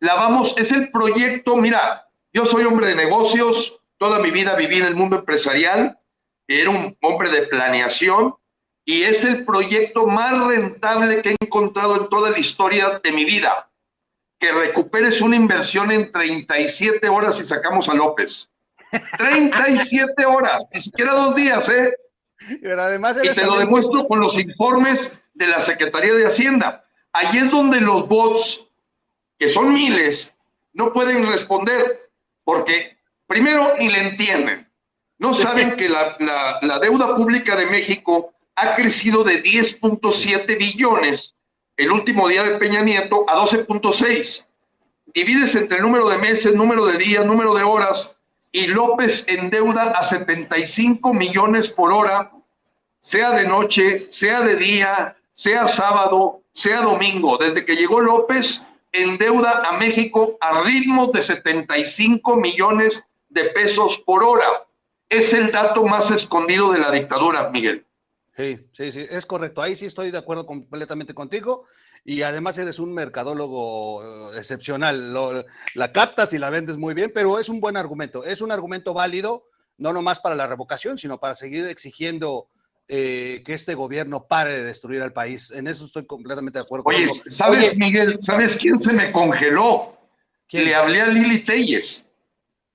la 0.00 0.14
vamos, 0.14 0.54
es 0.58 0.72
el 0.72 0.90
proyecto, 0.90 1.56
mira, 1.56 2.06
yo 2.32 2.44
soy 2.44 2.64
hombre 2.64 2.88
de 2.88 2.96
negocios, 2.96 3.80
toda 3.96 4.18
mi 4.18 4.30
vida 4.30 4.56
viví 4.56 4.78
en 4.78 4.86
el 4.86 4.96
mundo 4.96 5.16
empresarial, 5.16 5.98
era 6.48 6.70
un 6.70 6.96
hombre 7.00 7.30
de 7.30 7.42
planeación 7.42 8.34
y 8.84 9.04
es 9.04 9.24
el 9.24 9.44
proyecto 9.44 10.06
más 10.06 10.46
rentable 10.46 11.22
que 11.22 11.30
he 11.30 11.36
encontrado 11.40 11.96
en 11.96 12.08
toda 12.08 12.30
la 12.30 12.38
historia 12.38 13.00
de 13.02 13.12
mi 13.12 13.24
vida. 13.24 13.66
que 14.40 14.52
recuperes 14.52 15.20
una 15.20 15.36
inversión 15.36 15.92
en 15.92 16.10
37 16.10 17.06
horas 17.10 17.38
y 17.38 17.44
sacamos 17.44 17.90
a 17.90 17.94
López. 17.94 18.48
37 19.18 20.24
horas, 20.24 20.64
ni 20.72 20.80
siquiera 20.80 21.12
dos 21.12 21.34
días, 21.36 21.68
¿eh? 21.68 21.94
Pero 22.62 22.82
además 22.82 23.18
y 23.22 23.30
te 23.30 23.46
lo 23.46 23.58
demuestro 23.58 24.06
con 24.06 24.20
los 24.20 24.38
informes 24.38 25.18
de 25.34 25.46
la 25.46 25.60
Secretaría 25.60 26.14
de 26.14 26.26
Hacienda. 26.26 26.82
Allí 27.12 27.38
es 27.38 27.50
donde 27.50 27.80
los 27.80 28.08
bots, 28.08 28.66
que 29.38 29.48
son 29.48 29.72
miles, 29.72 30.34
no 30.72 30.92
pueden 30.92 31.26
responder, 31.26 32.10
porque 32.44 32.96
primero 33.26 33.74
ni 33.78 33.88
le 33.88 34.08
entienden. 34.08 34.68
No 35.18 35.34
saben 35.34 35.76
que 35.76 35.88
la, 35.88 36.16
la 36.62 36.78
deuda 36.78 37.14
pública 37.16 37.56
de 37.56 37.66
México 37.66 38.32
ha 38.56 38.74
crecido 38.74 39.24
de 39.24 39.42
10.7 39.42 40.58
billones 40.58 41.34
el 41.76 41.90
último 41.92 42.28
día 42.28 42.42
de 42.42 42.58
Peña 42.58 42.82
Nieto 42.82 43.24
a 43.28 43.36
12.6. 43.36 44.44
Divides 45.14 45.54
entre 45.56 45.78
el 45.78 45.82
número 45.82 46.08
de 46.08 46.18
meses, 46.18 46.54
número 46.54 46.84
de 46.86 46.98
días, 46.98 47.24
número 47.24 47.54
de 47.54 47.62
horas, 47.62 48.14
y 48.52 48.66
López 48.66 49.24
endeuda 49.28 49.92
a 49.92 50.02
75 50.02 51.14
millones 51.14 51.70
por 51.70 51.92
hora, 51.92 52.32
sea 53.00 53.30
de 53.30 53.46
noche, 53.46 54.10
sea 54.10 54.40
de 54.42 54.56
día, 54.56 55.16
sea 55.32 55.68
sábado, 55.68 56.42
sea 56.52 56.82
domingo. 56.82 57.38
Desde 57.38 57.64
que 57.64 57.76
llegó 57.76 58.00
López, 58.00 58.62
endeuda 58.92 59.62
a 59.68 59.78
México 59.78 60.36
a 60.40 60.62
ritmos 60.62 61.12
de 61.12 61.22
75 61.22 62.36
millones 62.36 63.04
de 63.28 63.44
pesos 63.46 63.98
por 64.04 64.24
hora. 64.24 64.66
Es 65.08 65.32
el 65.32 65.50
dato 65.50 65.84
más 65.84 66.10
escondido 66.10 66.72
de 66.72 66.80
la 66.80 66.90
dictadura, 66.90 67.50
Miguel. 67.50 67.86
Sí, 68.36 68.58
sí, 68.72 68.92
sí, 68.92 69.06
es 69.08 69.26
correcto. 69.26 69.60
Ahí 69.60 69.76
sí 69.76 69.86
estoy 69.86 70.10
de 70.10 70.18
acuerdo 70.18 70.46
completamente 70.46 71.14
contigo. 71.14 71.66
Y 72.04 72.22
además 72.22 72.58
eres 72.58 72.78
un 72.78 72.92
mercadólogo 72.92 74.32
eh, 74.32 74.38
excepcional. 74.38 75.12
la 75.74 75.92
captas 75.92 76.32
y 76.32 76.38
la 76.38 76.50
vendes 76.50 76.76
muy 76.76 76.94
bien, 76.94 77.12
pero 77.14 77.38
es 77.38 77.48
un 77.48 77.60
buen 77.60 77.76
argumento. 77.76 78.24
Es 78.24 78.40
un 78.40 78.52
argumento 78.52 78.94
válido, 78.94 79.44
no 79.76 79.92
nomás 79.92 80.20
para 80.20 80.34
la 80.34 80.46
revocación, 80.46 80.98
sino 80.98 81.18
para 81.18 81.34
seguir 81.34 81.66
exigiendo 81.66 82.48
eh, 82.92 83.42
que 83.44 83.54
este 83.54 83.74
gobierno 83.74 84.26
pare 84.26 84.50
de 84.52 84.64
destruir 84.64 85.00
al 85.02 85.12
país. 85.12 85.52
En 85.52 85.68
eso 85.68 85.84
estoy 85.84 86.06
completamente 86.06 86.58
de 86.58 86.64
acuerdo. 86.64 86.84
Oye, 86.86 87.06
¿sabes, 87.28 87.76
Miguel? 87.76 88.18
¿Sabes 88.20 88.56
quién 88.56 88.80
se 88.80 88.92
me 88.92 89.12
congeló? 89.12 89.96
Que 90.48 90.64
Le 90.64 90.74
hablé 90.74 91.00
a 91.00 91.06
Lili 91.06 91.44
Telles. 91.44 92.04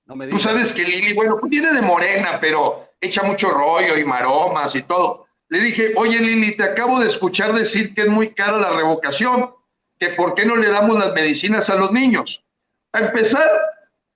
No 0.06 0.16
me 0.16 0.26
Tú 0.28 0.38
sabes 0.38 0.72
que 0.72 0.84
Lili, 0.84 1.12
bueno, 1.12 1.36
pues 1.38 1.50
viene 1.50 1.70
de 1.72 1.82
Morena, 1.82 2.38
pero 2.40 2.88
echa 2.98 3.24
mucho 3.24 3.50
rollo 3.50 3.98
y 3.98 4.04
maromas 4.04 4.74
y 4.74 4.84
todo. 4.84 5.25
Le 5.48 5.60
dije, 5.60 5.92
oye 5.96 6.18
Lili, 6.18 6.56
te 6.56 6.64
acabo 6.64 7.00
de 7.00 7.06
escuchar 7.06 7.54
decir 7.54 7.94
que 7.94 8.02
es 8.02 8.08
muy 8.08 8.34
cara 8.34 8.58
la 8.58 8.70
revocación, 8.70 9.50
que 9.98 10.10
por 10.10 10.34
qué 10.34 10.44
no 10.44 10.56
le 10.56 10.68
damos 10.68 10.98
las 10.98 11.14
medicinas 11.14 11.70
a 11.70 11.76
los 11.76 11.92
niños. 11.92 12.44
A 12.92 13.00
empezar, 13.00 13.48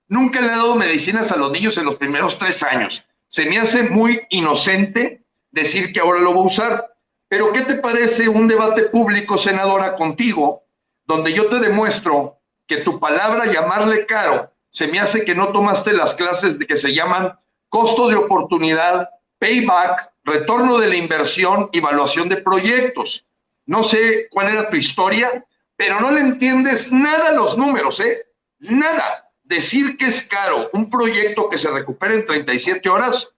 nunca 0.07 0.41
le 0.41 0.47
he 0.47 0.51
dado 0.51 0.75
medicinas 0.75 1.31
a 1.31 1.37
los 1.37 1.51
niños 1.51 1.77
en 1.77 1.85
los 1.85 1.95
primeros 1.95 2.37
tres 2.37 2.61
años. 2.63 3.05
Se 3.27 3.45
me 3.45 3.59
hace 3.59 3.83
muy 3.83 4.21
inocente 4.29 5.23
decir 5.51 5.93
que 5.93 5.99
ahora 6.01 6.19
lo 6.19 6.33
voy 6.33 6.43
a 6.43 6.47
usar. 6.47 6.93
Pero 7.29 7.53
¿qué 7.53 7.61
te 7.61 7.75
parece 7.75 8.27
un 8.27 8.47
debate 8.47 8.83
público, 8.83 9.37
senadora, 9.37 9.95
contigo, 9.95 10.63
donde 11.05 11.31
yo 11.31 11.47
te 11.47 11.59
demuestro 11.59 12.39
que 12.67 12.77
tu 12.77 12.99
palabra 12.99 13.45
llamarle 13.45 14.05
caro 14.05 14.51
se 14.71 14.87
me 14.87 14.99
hace 14.99 15.23
que 15.23 15.35
no 15.35 15.51
tomaste 15.51 15.93
las 15.93 16.13
clases 16.15 16.57
de 16.57 16.65
que 16.65 16.77
se 16.77 16.93
llaman 16.93 17.37
costo 17.69 18.07
de 18.07 18.15
oportunidad, 18.15 19.09
payback 19.37 20.10
retorno 20.23 20.77
de 20.77 20.87
la 20.87 20.95
inversión, 20.95 21.69
evaluación 21.71 22.29
de 22.29 22.37
proyectos. 22.37 23.25
No 23.65 23.83
sé 23.83 24.27
cuál 24.29 24.49
era 24.49 24.69
tu 24.69 24.77
historia, 24.77 25.45
pero 25.75 25.99
no 25.99 26.11
le 26.11 26.21
entiendes 26.21 26.91
nada 26.91 27.29
a 27.29 27.33
los 27.33 27.57
números, 27.57 27.99
¿eh? 27.99 28.25
Nada. 28.59 29.29
Decir 29.43 29.97
que 29.97 30.07
es 30.07 30.27
caro 30.27 30.69
un 30.73 30.89
proyecto 30.89 31.49
que 31.49 31.57
se 31.57 31.69
recupera 31.69 32.13
en 32.13 32.25
37 32.25 32.89
horas 32.89 33.33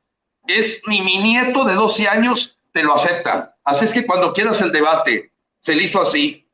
es 0.47 0.81
ni 0.87 1.01
mi 1.01 1.17
nieto 1.17 1.63
de 1.65 1.73
12 1.73 2.07
años 2.07 2.57
te 2.71 2.83
lo 2.83 2.95
acepta. 2.95 3.55
Así 3.63 3.85
es 3.85 3.93
que 3.93 4.05
cuando 4.05 4.33
quieras 4.33 4.59
el 4.61 4.71
debate, 4.71 5.31
se 5.61 5.75
le 5.75 5.83
hizo 5.83 6.01
así. 6.01 6.47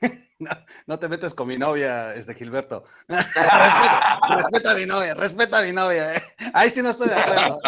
No, 0.86 0.98
te 0.98 1.08
metes 1.08 1.34
con 1.34 1.48
mi 1.48 1.56
novia, 1.56 2.14
este 2.14 2.34
Gilberto. 2.34 2.84
respeta, 3.08 4.72
a 4.72 4.74
mi 4.74 4.84
novia, 4.84 5.14
respeta 5.14 5.58
a 5.58 5.62
mi 5.62 5.72
novia. 5.72 6.14
¿eh? 6.14 6.22
Ahí 6.52 6.68
sí 6.68 6.82
no 6.82 6.90
estoy 6.90 7.08
de 7.08 7.14
acuerdo. 7.14 7.58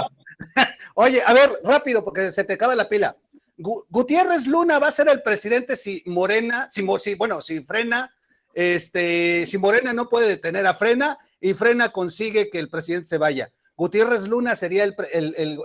Oye, 1.01 1.23
a 1.25 1.33
ver, 1.33 1.61
rápido, 1.63 2.05
porque 2.05 2.33
se 2.33 2.43
te 2.43 2.55
acaba 2.55 2.75
la 2.75 2.89
pila. 2.89 3.17
Gutiérrez 3.57 4.49
Luna 4.49 4.81
va 4.81 4.89
a 4.89 4.91
ser 4.91 5.09
el 5.09 5.23
presidente 5.23 5.77
si 5.77 6.03
Morena, 6.07 6.67
si, 6.73 7.15
bueno, 7.15 7.41
si 7.41 7.61
frena, 7.61 8.13
este, 8.53 9.47
si 9.47 9.59
Morena 9.59 9.93
no 9.93 10.09
puede 10.09 10.27
detener 10.27 10.67
a 10.67 10.75
Frena 10.75 11.17
y 11.41 11.55
Frena 11.55 11.93
consigue 11.93 12.51
que 12.51 12.59
el 12.59 12.69
presidente 12.69 13.07
se 13.07 13.17
vaya. 13.17 13.53
Gutiérrez 13.77 14.27
Luna 14.27 14.57
sería 14.57 14.83
el, 14.83 14.97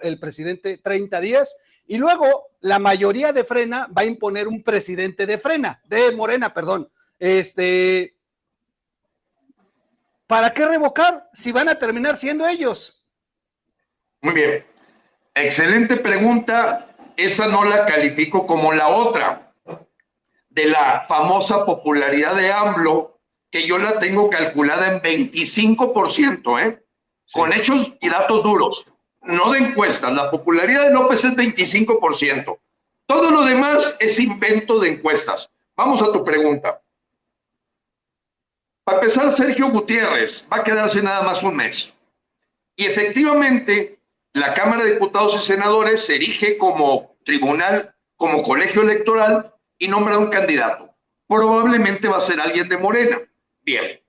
el 0.04 0.20
presidente 0.20 0.78
30 0.78 1.20
días 1.20 1.58
y 1.88 1.98
luego 1.98 2.52
la 2.60 2.78
mayoría 2.78 3.34
de 3.34 3.44
Frena 3.44 3.88
va 3.88 4.04
a 4.04 4.06
imponer 4.06 4.48
un 4.48 4.62
presidente 4.62 5.26
de 5.26 5.40
Frena, 5.40 5.82
de 5.86 6.12
Morena, 6.12 6.54
perdón. 6.54 6.92
Este, 7.18 8.16
¿para 10.28 10.54
qué 10.54 10.68
revocar 10.68 11.28
si 11.34 11.52
van 11.52 11.70
a 11.70 11.80
terminar 11.80 12.18
siendo 12.18 12.48
ellos? 12.48 13.04
Muy 14.22 14.36
bien. 14.36 14.73
Excelente 15.36 15.98
pregunta. 15.98 16.88
Esa 17.16 17.48
no 17.48 17.64
la 17.64 17.86
califico 17.86 18.48
como 18.48 18.74
la 18.74 18.88
otra, 18.88 19.54
de 20.50 20.66
la 20.66 21.06
famosa 21.08 21.66
popularidad 21.66 22.36
de 22.36 22.52
AMLO, 22.52 23.20
que 23.52 23.68
yo 23.68 23.78
la 23.78 24.00
tengo 24.00 24.30
calculada 24.30 24.88
en 24.88 25.02
25%, 25.02 26.64
¿eh? 26.64 26.84
Con 27.32 27.54
hechos 27.54 27.94
y 28.02 28.10
datos 28.10 28.44
duros, 28.44 28.86
no 29.22 29.52
de 29.52 29.60
encuestas. 29.60 30.12
La 30.12 30.30
popularidad 30.30 30.86
de 30.86 30.94
López 30.94 31.24
es 31.24 31.36
25%. 31.36 32.58
Todo 33.06 33.32
lo 33.32 33.44
demás 33.44 33.96
es 34.00 34.20
invento 34.20 34.80
de 34.80 34.90
encuestas. 34.90 35.50
Vamos 35.76 36.02
a 36.02 36.12
tu 36.12 36.24
pregunta. 36.24 36.82
Para 38.84 39.00
empezar, 39.00 39.32
Sergio 39.32 39.70
Gutiérrez 39.70 40.48
va 40.52 40.58
a 40.58 40.64
quedarse 40.64 41.02
nada 41.02 41.22
más 41.22 41.42
un 41.42 41.56
mes. 41.56 41.92
Y 42.76 42.86
efectivamente, 42.86 44.00
la 44.34 44.54
Cámara 44.54 44.84
de 44.84 44.94
Diputados 44.94 45.36
y 45.36 45.46
Senadores 45.46 46.06
se 46.06 46.16
erige 46.16 46.58
como 46.58 47.16
tribunal, 47.24 47.94
como 48.18 48.44
colegio 48.44 48.82
electoral 48.82 49.54
y 49.78 49.88
nombra 49.88 50.18
un 50.18 50.30
candidato. 50.30 50.90
Probablemente 51.28 52.08
va 52.08 52.18
a 52.18 52.22
ser 52.22 52.40
alguien 52.40 52.68
de 52.68 52.78
Morena. 52.78 53.22
Bien. 53.62 54.00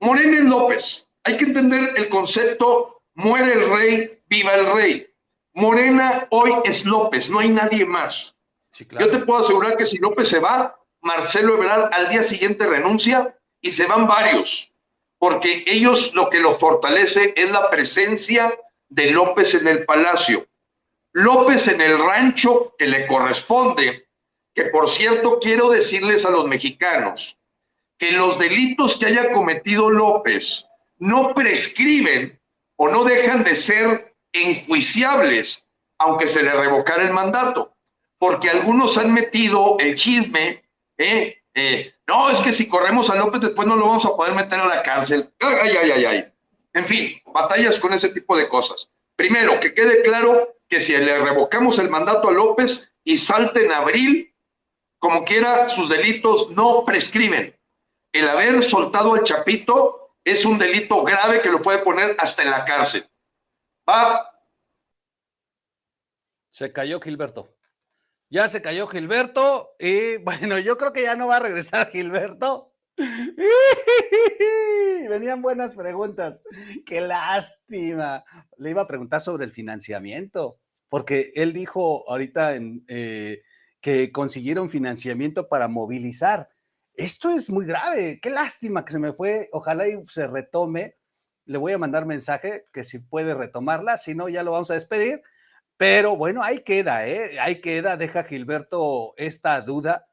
Morena 0.00 0.38
es 0.38 0.44
López. 0.44 1.08
Hay 1.24 1.36
que 1.36 1.44
entender 1.44 1.94
el 1.96 2.08
concepto 2.08 3.02
muere 3.14 3.52
el 3.52 3.70
rey, 3.70 4.18
viva 4.26 4.54
el 4.54 4.72
rey. 4.72 5.06
Morena 5.54 6.26
hoy 6.30 6.52
es 6.64 6.84
López, 6.84 7.28
no 7.28 7.40
hay 7.40 7.50
nadie 7.50 7.84
más. 7.84 8.34
Yo 8.98 9.10
te 9.10 9.18
puedo 9.18 9.40
asegurar 9.40 9.76
que 9.76 9.84
si 9.84 9.98
López 9.98 10.28
se 10.28 10.38
va, 10.38 10.76
Marcelo 11.02 11.54
Ebrard 11.54 11.92
al 11.92 12.08
día 12.08 12.22
siguiente 12.22 12.66
renuncia 12.66 13.36
y 13.60 13.70
se 13.70 13.86
van 13.86 14.06
varios, 14.06 14.72
porque 15.18 15.62
ellos 15.66 16.14
lo 16.14 16.30
que 16.30 16.40
los 16.40 16.58
fortalece 16.58 17.34
es 17.36 17.50
la 17.50 17.68
presencia 17.70 18.52
de 18.92 19.10
López 19.10 19.54
en 19.54 19.66
el 19.68 19.84
palacio. 19.84 20.46
López 21.12 21.66
en 21.68 21.80
el 21.80 21.98
rancho 21.98 22.74
que 22.78 22.86
le 22.86 23.06
corresponde, 23.06 24.06
que 24.54 24.64
por 24.66 24.88
cierto 24.88 25.38
quiero 25.40 25.70
decirles 25.70 26.24
a 26.24 26.30
los 26.30 26.46
mexicanos 26.46 27.38
que 27.98 28.12
los 28.12 28.38
delitos 28.38 28.96
que 28.96 29.06
haya 29.06 29.32
cometido 29.32 29.90
López 29.90 30.66
no 30.98 31.32
prescriben 31.34 32.38
o 32.76 32.88
no 32.88 33.04
dejan 33.04 33.44
de 33.44 33.54
ser 33.54 34.14
enjuiciables, 34.32 35.66
aunque 35.98 36.26
se 36.26 36.42
le 36.42 36.52
revocara 36.52 37.04
el 37.04 37.12
mandato, 37.12 37.74
porque 38.18 38.50
algunos 38.50 38.98
han 38.98 39.12
metido 39.12 39.76
el 39.78 39.94
chisme, 39.94 40.64
¿eh? 40.98 41.38
Eh, 41.54 41.94
no, 42.06 42.30
es 42.30 42.40
que 42.40 42.52
si 42.52 42.68
corremos 42.68 43.10
a 43.10 43.14
López 43.14 43.40
después 43.40 43.68
no 43.68 43.76
lo 43.76 43.86
vamos 43.86 44.04
a 44.06 44.16
poder 44.16 44.34
meter 44.34 44.58
a 44.58 44.66
la 44.66 44.82
cárcel. 44.82 45.30
Ay, 45.40 45.76
ay, 45.80 45.90
ay, 45.92 46.04
ay. 46.04 46.31
En 46.74 46.86
fin, 46.86 47.20
batallas 47.26 47.78
con 47.78 47.92
ese 47.92 48.08
tipo 48.10 48.36
de 48.36 48.48
cosas. 48.48 48.88
Primero, 49.16 49.60
que 49.60 49.74
quede 49.74 50.02
claro 50.02 50.56
que 50.68 50.80
si 50.80 50.96
le 50.96 51.18
revocamos 51.18 51.78
el 51.78 51.90
mandato 51.90 52.28
a 52.28 52.32
López 52.32 52.94
y 53.04 53.16
salte 53.16 53.64
en 53.64 53.72
abril, 53.72 54.34
como 54.98 55.24
quiera, 55.24 55.68
sus 55.68 55.88
delitos 55.88 56.50
no 56.50 56.84
prescriben. 56.84 57.58
El 58.12 58.28
haber 58.28 58.62
soltado 58.62 59.14
al 59.14 59.24
Chapito 59.24 60.16
es 60.24 60.44
un 60.44 60.58
delito 60.58 61.02
grave 61.02 61.42
que 61.42 61.50
lo 61.50 61.60
puede 61.60 61.78
poner 61.80 62.16
hasta 62.18 62.42
en 62.42 62.50
la 62.50 62.64
cárcel. 62.64 63.08
Va. 63.88 64.30
Se 66.50 66.72
cayó 66.72 67.00
Gilberto. 67.00 67.54
Ya 68.30 68.48
se 68.48 68.62
cayó 68.62 68.86
Gilberto 68.86 69.74
y 69.78 70.16
bueno, 70.22 70.58
yo 70.58 70.78
creo 70.78 70.92
que 70.92 71.02
ya 71.02 71.16
no 71.16 71.28
va 71.28 71.36
a 71.36 71.40
regresar 71.40 71.90
Gilberto. 71.90 72.71
Venían 75.08 75.42
buenas 75.42 75.74
preguntas. 75.74 76.42
Qué 76.86 77.00
lástima. 77.00 78.24
Le 78.58 78.70
iba 78.70 78.82
a 78.82 78.86
preguntar 78.86 79.20
sobre 79.20 79.44
el 79.44 79.52
financiamiento, 79.52 80.58
porque 80.88 81.32
él 81.34 81.52
dijo 81.52 82.08
ahorita 82.10 82.54
eh, 82.88 83.42
que 83.80 84.12
consiguieron 84.12 84.70
financiamiento 84.70 85.48
para 85.48 85.68
movilizar. 85.68 86.48
esto 86.94 87.30
es 87.30 87.50
muy 87.50 87.66
grave, 87.66 88.20
qué 88.20 88.30
lástima 88.30 88.84
que 88.84 88.92
se 88.92 88.98
me 88.98 89.12
fue, 89.12 89.48
ojalá 89.52 89.88
y 89.88 90.02
se 90.08 90.26
retome. 90.26 90.96
Le 91.46 91.58
voy 91.58 91.72
a 91.72 91.78
mandar 91.78 92.06
mensaje 92.06 92.66
que 92.72 92.84
si 92.84 92.98
puede 93.00 93.34
retomarla, 93.34 93.96
si 93.96 94.14
no, 94.14 94.28
ya 94.28 94.42
lo 94.42 94.52
vamos 94.52 94.70
a 94.70 94.74
despedir. 94.74 95.22
Pero 95.76 96.16
bueno, 96.16 96.42
ahí 96.42 96.60
queda, 96.60 97.06
¿eh? 97.08 97.40
ahí 97.40 97.60
queda, 97.60 97.96
deja 97.96 98.24
Gilberto 98.24 99.14
esta 99.16 99.60
duda 99.62 100.06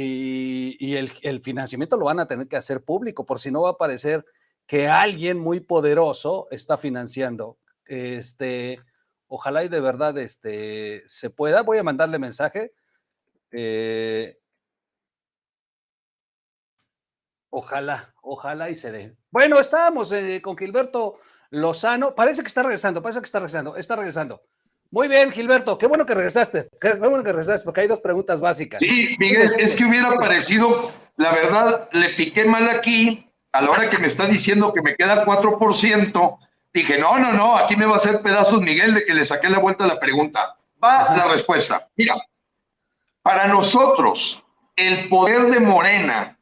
y, 0.00 0.94
el, 0.96 1.40
financiamiento 1.42 1.96
lo 1.96 2.04
van 2.04 2.20
a 2.20 2.28
tener 2.28 2.46
que 2.46 2.56
hacer 2.56 2.84
público, 2.84 3.26
por 3.26 3.40
si 3.40 3.50
no 3.50 3.62
va 3.62 3.70
a 3.70 3.76
parecer 3.76 4.24
que 4.66 4.86
alguien 4.86 5.40
muy 5.40 5.58
poderoso 5.58 6.46
está 6.52 6.76
financiando. 6.76 7.58
Este, 7.84 8.80
ojalá 9.26 9.64
y 9.64 9.68
de 9.68 9.80
verdad 9.80 10.16
este, 10.18 11.02
se 11.06 11.30
pueda. 11.30 11.62
Voy 11.62 11.78
a 11.78 11.82
mandarle 11.82 12.20
mensaje. 12.20 12.72
Eh, 13.50 14.38
ojalá, 17.50 18.14
ojalá 18.22 18.70
y 18.70 18.78
se 18.78 18.92
dé. 18.92 19.16
Bueno, 19.30 19.58
estábamos 19.58 20.12
eh, 20.12 20.40
con 20.40 20.56
Gilberto 20.56 21.18
Lozano. 21.50 22.14
Parece 22.14 22.42
que 22.42 22.48
está 22.48 22.62
regresando, 22.62 23.02
parece 23.02 23.20
que 23.20 23.26
está 23.26 23.40
regresando, 23.40 23.76
está 23.76 23.96
regresando. 23.96 24.42
Muy 24.90 25.06
bien, 25.08 25.30
Gilberto, 25.30 25.76
qué 25.76 25.86
bueno 25.86 26.06
que 26.06 26.14
regresaste. 26.14 26.68
Qué 26.80 26.94
bueno 26.94 27.22
que 27.22 27.32
regresaste, 27.32 27.64
porque 27.64 27.82
hay 27.82 27.88
dos 27.88 28.00
preguntas 28.00 28.40
básicas. 28.40 28.80
Sí, 28.80 29.16
Miguel, 29.18 29.52
es 29.58 29.74
que 29.74 29.84
hubiera 29.84 30.14
parecido, 30.14 30.90
la 31.16 31.32
verdad, 31.32 31.88
le 31.92 32.10
piqué 32.10 32.46
mal 32.46 32.68
aquí, 32.70 33.30
a 33.52 33.60
la 33.60 33.70
hora 33.70 33.90
que 33.90 33.98
me 33.98 34.06
está 34.06 34.26
diciendo 34.26 34.72
que 34.72 34.80
me 34.80 34.96
queda 34.96 35.26
4%, 35.26 36.38
dije, 36.72 36.98
no, 36.98 37.18
no, 37.18 37.32
no, 37.34 37.56
aquí 37.56 37.76
me 37.76 37.84
va 37.84 37.94
a 37.94 37.96
hacer 37.96 38.22
pedazos 38.22 38.62
Miguel 38.62 38.94
de 38.94 39.04
que 39.04 39.14
le 39.14 39.26
saqué 39.26 39.50
la 39.50 39.58
vuelta 39.58 39.84
a 39.84 39.88
la 39.88 40.00
pregunta. 40.00 40.56
Va 40.82 41.16
la 41.16 41.28
respuesta. 41.28 41.88
Mira, 41.96 42.14
para 43.22 43.46
nosotros, 43.48 44.44
el 44.76 45.08
poder 45.08 45.50
de 45.50 45.60
Morena, 45.60 46.38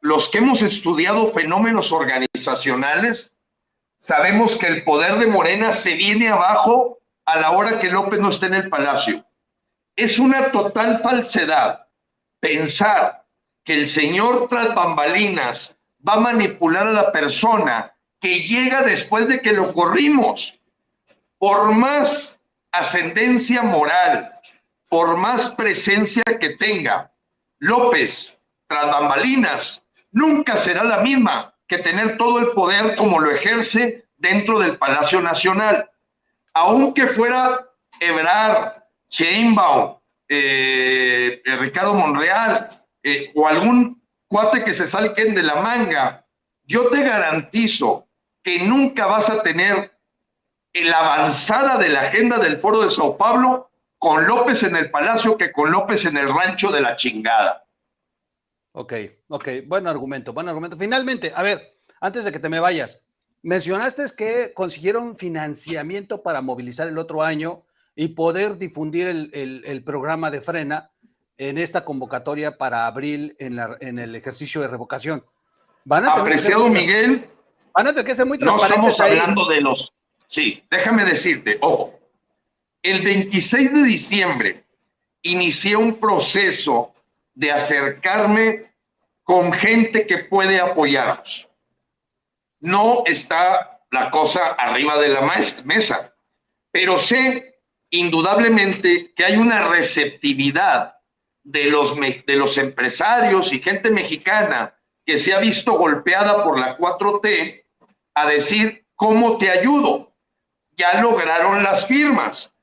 los 0.00 0.28
que 0.28 0.38
hemos 0.38 0.62
estudiado 0.62 1.32
fenómenos 1.32 1.92
organizacionales, 1.92 3.36
sabemos 3.98 4.56
que 4.56 4.68
el 4.68 4.84
poder 4.84 5.18
de 5.18 5.26
Morena 5.26 5.72
se 5.72 5.96
viene 5.96 6.28
abajo 6.28 6.98
a 7.26 7.38
la 7.38 7.52
hora 7.52 7.78
que 7.78 7.90
López 7.90 8.20
no 8.20 8.28
esté 8.28 8.46
en 8.46 8.54
el 8.54 8.68
palacio. 8.68 9.24
Es 9.96 10.18
una 10.18 10.50
total 10.50 11.00
falsedad 11.00 11.86
pensar 12.40 13.24
que 13.64 13.74
el 13.74 13.86
señor 13.86 14.48
tras 14.48 14.74
bambalinas 14.74 15.78
va 16.06 16.14
a 16.14 16.20
manipular 16.20 16.86
a 16.86 16.92
la 16.92 17.12
persona 17.12 17.94
que 18.20 18.40
llega 18.40 18.82
después 18.82 19.28
de 19.28 19.40
que 19.40 19.52
lo 19.52 19.72
corrimos. 19.72 20.58
Por 21.38 21.72
más 21.72 22.42
ascendencia 22.72 23.62
moral, 23.62 24.30
por 24.88 25.16
más 25.16 25.54
presencia 25.54 26.22
que 26.40 26.50
tenga, 26.50 27.10
López 27.58 28.38
tras 28.66 28.86
bambalinas 28.86 29.82
nunca 30.12 30.56
será 30.56 30.84
la 30.84 30.98
misma 30.98 31.54
que 31.66 31.78
tener 31.78 32.18
todo 32.18 32.38
el 32.38 32.50
poder 32.52 32.96
como 32.96 33.20
lo 33.20 33.30
ejerce 33.30 34.04
dentro 34.16 34.58
del 34.58 34.76
Palacio 34.76 35.20
Nacional 35.20 35.90
aunque 36.54 37.08
fuera 37.08 37.68
Ebrard, 38.00 38.82
Sheinbaum, 39.10 39.96
eh, 40.28 41.42
eh, 41.44 41.56
Ricardo 41.56 41.94
Monreal 41.94 42.68
eh, 43.02 43.30
o 43.34 43.46
algún 43.46 44.02
cuate 44.26 44.64
que 44.64 44.72
se 44.72 44.86
salquen 44.86 45.34
de 45.34 45.42
la 45.42 45.56
manga, 45.56 46.24
yo 46.64 46.88
te 46.88 47.02
garantizo 47.02 48.08
que 48.42 48.60
nunca 48.60 49.06
vas 49.06 49.28
a 49.28 49.42
tener 49.42 49.92
la 50.72 50.98
avanzada 50.98 51.78
de 51.78 51.88
la 51.88 52.02
agenda 52.02 52.38
del 52.38 52.58
Foro 52.58 52.82
de 52.82 52.90
Sao 52.90 53.16
Paulo 53.16 53.70
con 53.98 54.26
López 54.26 54.62
en 54.62 54.76
el 54.76 54.90
Palacio 54.90 55.36
que 55.36 55.52
con 55.52 55.70
López 55.70 56.04
en 56.06 56.16
el 56.16 56.28
rancho 56.28 56.70
de 56.70 56.80
la 56.80 56.96
chingada. 56.96 57.64
Ok, 58.72 58.92
ok, 59.28 59.48
buen 59.66 59.86
argumento, 59.86 60.32
buen 60.32 60.48
argumento. 60.48 60.76
Finalmente, 60.76 61.32
a 61.34 61.42
ver, 61.42 61.78
antes 62.00 62.24
de 62.24 62.32
que 62.32 62.40
te 62.40 62.48
me 62.48 62.58
vayas, 62.58 63.00
Mencionaste 63.44 64.06
que 64.16 64.54
consiguieron 64.54 65.16
financiamiento 65.16 66.22
para 66.22 66.40
movilizar 66.40 66.88
el 66.88 66.96
otro 66.96 67.22
año 67.22 67.60
y 67.94 68.08
poder 68.08 68.56
difundir 68.56 69.06
el, 69.06 69.82
programa 69.84 70.30
de 70.30 70.40
frena 70.40 70.90
en 71.36 71.58
esta 71.58 71.84
convocatoria 71.84 72.56
para 72.56 72.86
abril 72.86 73.36
en, 73.38 73.98
el 73.98 74.14
ejercicio 74.14 74.62
de 74.62 74.68
revocación. 74.68 75.22
Van 75.84 76.06
a 76.06 76.12
Apreciado 76.12 76.70
Miguel. 76.70 77.26
Van 77.74 77.88
a 77.88 77.90
tener 77.90 78.06
que 78.06 78.14
ser 78.14 78.24
muy 78.24 78.38
transparentes. 78.38 78.82
No 78.82 78.88
estamos 78.88 79.20
hablando 79.20 79.46
de 79.50 79.60
los. 79.60 79.92
Sí, 80.26 80.64
déjame 80.70 81.04
decirte, 81.04 81.58
ojo. 81.60 82.00
El 82.82 83.02
26 83.04 83.74
de 83.74 83.82
diciembre 83.82 84.64
inicié 85.20 85.76
un 85.76 86.00
proceso 86.00 86.94
de 87.34 87.52
acercarme 87.52 88.72
con 89.22 89.52
gente 89.52 90.06
que 90.06 90.24
puede 90.30 90.58
apoyarnos 90.58 91.46
no 92.64 93.02
está 93.04 93.78
la 93.90 94.10
cosa 94.10 94.40
arriba 94.58 94.98
de 94.98 95.10
la 95.10 95.20
mesa, 95.64 96.14
pero 96.72 96.98
sé 96.98 97.60
indudablemente 97.90 99.12
que 99.14 99.24
hay 99.24 99.36
una 99.36 99.68
receptividad 99.68 100.94
de 101.42 101.64
los, 101.64 101.94
de 101.94 102.36
los 102.36 102.56
empresarios 102.56 103.52
y 103.52 103.60
gente 103.60 103.90
mexicana 103.90 104.74
que 105.04 105.18
se 105.18 105.34
ha 105.34 105.40
visto 105.40 105.74
golpeada 105.74 106.42
por 106.42 106.58
la 106.58 106.78
4T 106.78 107.64
a 108.14 108.26
decir, 108.26 108.86
¿cómo 108.96 109.36
te 109.36 109.50
ayudo? 109.50 110.14
Ya 110.74 111.02
lograron 111.02 111.62
las 111.62 111.86
firmas. 111.86 112.54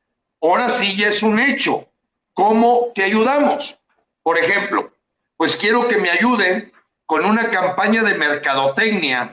Ahora 0.41 0.69
sí 0.69 0.97
ya 0.97 1.09
es 1.09 1.21
un 1.21 1.39
hecho. 1.39 1.87
¿Cómo 2.33 2.87
te 2.95 3.03
ayudamos? 3.03 3.77
Por 4.23 4.39
ejemplo, 4.39 4.91
pues 5.37 5.55
quiero 5.55 5.87
que 5.87 5.97
me 5.97 6.09
ayuden 6.09 6.73
con 7.05 7.23
una 7.23 7.51
campaña 7.51 8.01
de 8.01 8.15
mercadotecnia 8.15 9.31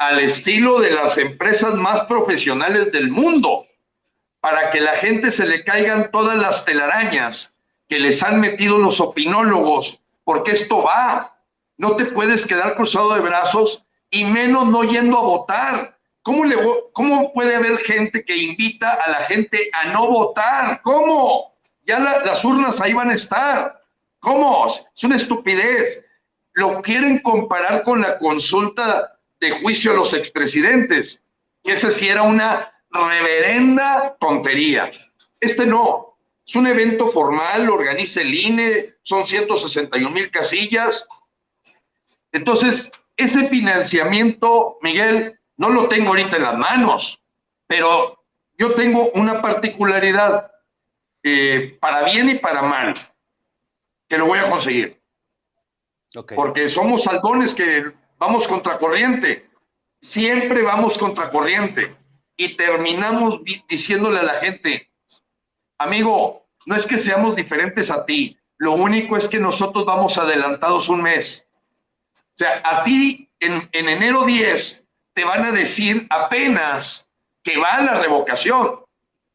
al 0.00 0.18
estilo 0.18 0.80
de 0.80 0.92
las 0.92 1.18
empresas 1.18 1.74
más 1.74 2.06
profesionales 2.06 2.90
del 2.90 3.10
mundo, 3.10 3.66
para 4.40 4.70
que 4.70 4.80
la 4.80 4.96
gente 4.96 5.30
se 5.30 5.44
le 5.44 5.62
caigan 5.62 6.10
todas 6.10 6.38
las 6.38 6.64
telarañas 6.64 7.52
que 7.86 7.98
les 7.98 8.22
han 8.22 8.40
metido 8.40 8.78
los 8.78 8.98
opinólogos, 8.98 10.00
porque 10.24 10.52
esto 10.52 10.82
va. 10.82 11.36
No 11.76 11.96
te 11.96 12.06
puedes 12.06 12.46
quedar 12.46 12.76
cruzado 12.76 13.12
de 13.14 13.20
brazos 13.20 13.84
y 14.08 14.24
menos 14.24 14.68
no 14.68 14.84
yendo 14.84 15.18
a 15.18 15.22
votar. 15.22 15.98
¿Cómo, 16.22 16.46
le, 16.46 16.56
¿Cómo 16.94 17.30
puede 17.34 17.56
haber 17.56 17.76
gente 17.80 18.24
que 18.24 18.36
invita 18.38 18.94
a 19.04 19.10
la 19.10 19.26
gente 19.26 19.68
a 19.74 19.88
no 19.92 20.08
votar? 20.08 20.80
¿Cómo? 20.80 21.52
Ya 21.86 21.98
las 21.98 22.42
urnas 22.42 22.80
ahí 22.80 22.94
van 22.94 23.10
a 23.10 23.14
estar. 23.14 23.82
¿Cómo? 24.20 24.64
Es 24.64 25.04
una 25.04 25.16
estupidez. 25.16 26.02
Lo 26.54 26.80
quieren 26.80 27.18
comparar 27.18 27.82
con 27.82 28.00
la 28.00 28.16
consulta 28.16 29.19
de 29.40 29.60
juicio 29.60 29.92
a 29.92 29.96
los 29.96 30.14
expresidentes, 30.14 31.22
que 31.64 31.72
ese 31.72 31.90
sí 31.90 32.08
era 32.08 32.22
una 32.22 32.72
reverenda 32.90 34.16
tontería. 34.20 34.90
Este 35.40 35.66
no, 35.66 36.16
es 36.46 36.54
un 36.54 36.66
evento 36.66 37.10
formal, 37.10 37.64
lo 37.64 37.74
organiza 37.74 38.20
el 38.20 38.34
INE, 38.34 38.94
son 39.02 39.26
161 39.26 40.10
mil 40.10 40.30
casillas. 40.30 41.06
Entonces, 42.32 42.92
ese 43.16 43.48
financiamiento, 43.48 44.78
Miguel, 44.82 45.38
no 45.56 45.70
lo 45.70 45.88
tengo 45.88 46.08
ahorita 46.08 46.36
en 46.36 46.42
las 46.42 46.58
manos, 46.58 47.20
pero 47.66 48.22
yo 48.58 48.74
tengo 48.74 49.10
una 49.10 49.40
particularidad, 49.40 50.50
eh, 51.22 51.78
para 51.80 52.02
bien 52.04 52.30
y 52.30 52.38
para 52.38 52.62
mal, 52.62 52.94
que 54.08 54.18
lo 54.18 54.26
voy 54.26 54.38
a 54.38 54.50
conseguir. 54.50 55.00
Porque 56.34 56.68
somos 56.68 57.04
saldones 57.04 57.54
que 57.54 57.92
vamos 58.20 58.46
contracorriente, 58.46 59.48
siempre 60.02 60.62
vamos 60.62 60.98
contracorriente 60.98 61.96
y 62.36 62.54
terminamos 62.54 63.40
diciéndole 63.66 64.20
a 64.20 64.24
la 64.24 64.34
gente, 64.40 64.90
amigo, 65.78 66.46
no 66.66 66.76
es 66.76 66.86
que 66.86 66.98
seamos 66.98 67.34
diferentes 67.34 67.90
a 67.90 68.04
ti, 68.04 68.38
lo 68.58 68.72
único 68.72 69.16
es 69.16 69.26
que 69.26 69.40
nosotros 69.40 69.86
vamos 69.86 70.18
adelantados 70.18 70.90
un 70.90 71.02
mes. 71.02 71.46
O 72.14 72.36
sea, 72.36 72.60
a 72.62 72.84
ti 72.84 73.30
en, 73.40 73.68
en 73.72 73.88
enero 73.88 74.26
10 74.26 74.86
te 75.14 75.24
van 75.24 75.44
a 75.46 75.52
decir 75.52 76.06
apenas 76.10 77.08
que 77.42 77.56
va 77.56 77.80
la 77.80 78.00
revocación. 78.00 78.80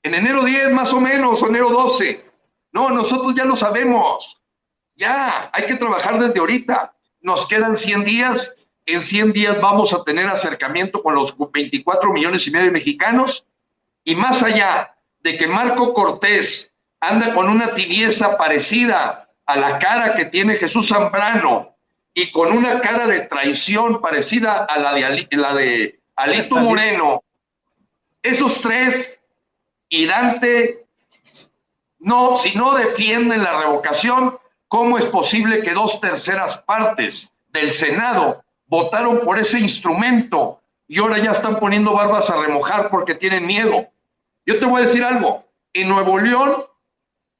En 0.03 0.13
enero 0.13 0.43
10 0.43 0.71
más 0.71 0.93
o 0.93 1.01
menos, 1.01 1.41
o 1.41 1.47
enero 1.47 1.71
12. 1.71 2.23
No, 2.71 2.89
nosotros 2.91 3.33
ya 3.35 3.45
lo 3.45 3.55
sabemos. 3.55 4.39
Ya, 4.95 5.49
hay 5.51 5.65
que 5.65 5.75
trabajar 5.75 6.19
desde 6.19 6.39
ahorita. 6.39 6.93
Nos 7.21 7.47
quedan 7.47 7.77
100 7.77 8.05
días 8.05 8.55
en 8.85 9.01
100 9.01 9.33
días 9.33 9.59
vamos 9.59 9.93
a 9.93 10.03
tener 10.03 10.27
acercamiento 10.27 11.01
con 11.01 11.15
los 11.15 11.35
24 11.51 12.11
millones 12.13 12.45
y 12.47 12.51
medio 12.51 12.65
de 12.65 12.71
mexicanos. 12.71 13.45
Y 14.03 14.15
más 14.15 14.43
allá 14.43 14.95
de 15.21 15.37
que 15.37 15.47
Marco 15.47 15.93
Cortés 15.93 16.71
anda 16.99 17.33
con 17.33 17.49
una 17.49 17.73
tibieza 17.73 18.37
parecida 18.37 19.27
a 19.45 19.55
la 19.55 19.79
cara 19.79 20.15
que 20.15 20.25
tiene 20.25 20.55
Jesús 20.55 20.87
Zambrano 20.87 21.75
y 22.13 22.31
con 22.31 22.55
una 22.55 22.79
cara 22.79 23.07
de 23.07 23.21
traición 23.21 24.01
parecida 24.01 24.65
a 24.65 24.79
la 24.79 24.93
de, 24.93 25.27
la 25.31 25.53
de 25.53 25.99
Alito. 26.15 26.55
Moreno, 26.55 27.23
esos 28.21 28.61
tres 28.61 29.19
y 29.89 30.05
Dante, 30.05 30.85
no, 31.99 32.37
si 32.37 32.55
no 32.55 32.75
defienden 32.75 33.43
la 33.43 33.59
revocación, 33.59 34.37
¿cómo 34.67 34.97
es 34.97 35.05
posible 35.07 35.61
que 35.61 35.73
dos 35.73 35.99
terceras 35.99 36.59
partes 36.59 37.33
del 37.49 37.73
Senado 37.73 38.44
votaron 38.67 39.21
por 39.21 39.37
ese 39.39 39.59
instrumento 39.59 40.61
y 40.87 40.99
ahora 40.99 41.17
ya 41.17 41.31
están 41.31 41.59
poniendo 41.59 41.93
barbas 41.93 42.29
a 42.29 42.39
remojar 42.39 42.89
porque 42.89 43.15
tienen 43.15 43.45
miedo. 43.45 43.87
Yo 44.45 44.59
te 44.59 44.65
voy 44.65 44.81
a 44.81 44.85
decir 44.85 45.03
algo, 45.03 45.45
en 45.73 45.89
Nuevo 45.89 46.19
León, 46.19 46.63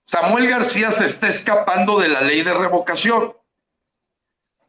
Samuel 0.05 0.49
García 0.49 0.91
se 0.91 1.05
está 1.05 1.27
escapando 1.27 1.99
de 1.99 2.09
la 2.09 2.21
ley 2.21 2.43
de 2.43 2.53
revocación, 2.53 3.33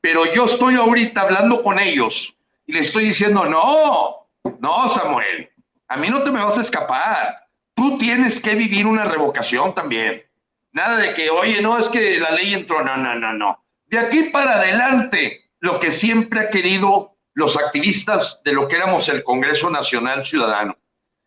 pero 0.01 0.33
yo 0.33 0.45
estoy 0.45 0.77
ahorita 0.77 1.23
hablando 1.23 1.63
con 1.63 1.79
ellos 1.79 2.35
y 2.67 2.73
le 2.73 2.81
estoy 2.81 3.07
diciendo, 3.07 3.45
no, 3.45 4.27
no, 4.61 4.89
Samuel, 4.89 5.51
a 5.89 5.97
mí 5.97 6.09
no 6.09 6.23
te 6.23 6.31
me 6.31 6.43
vas 6.43 6.59
a 6.59 6.63
escapar. 6.63 7.47
Tú 7.75 7.99
tienes 7.99 8.41
que 8.41 8.55
vivir 8.55 8.87
una 8.87 9.05
revocación 9.05 9.75
también. 9.75 10.25
Nada 10.73 10.97
de 10.97 11.15
que, 11.15 11.31
oye, 11.31 11.61
no, 11.63 11.79
es 11.79 11.89
que 11.89 12.19
la 12.19 12.31
ley 12.33 12.55
entró. 12.55 12.83
No, 12.83 12.97
no, 12.97 13.15
no, 13.15 13.33
no. 13.33 13.65
De 13.87 13.99
aquí 13.99 14.25
para 14.25 14.57
adelante, 14.57 15.46
lo 15.61 15.81
que 15.81 15.91
siempre 15.91 16.41
ha 16.41 16.51
querido 16.51 17.17
los 17.35 17.57
activistas 17.57 18.41
de 18.45 18.53
lo 18.53 18.69
que 18.69 18.77
éramos 18.77 19.09
el 19.09 19.23
Congreso 19.23 19.71
Nacional 19.71 20.25
Ciudadano. 20.25 20.77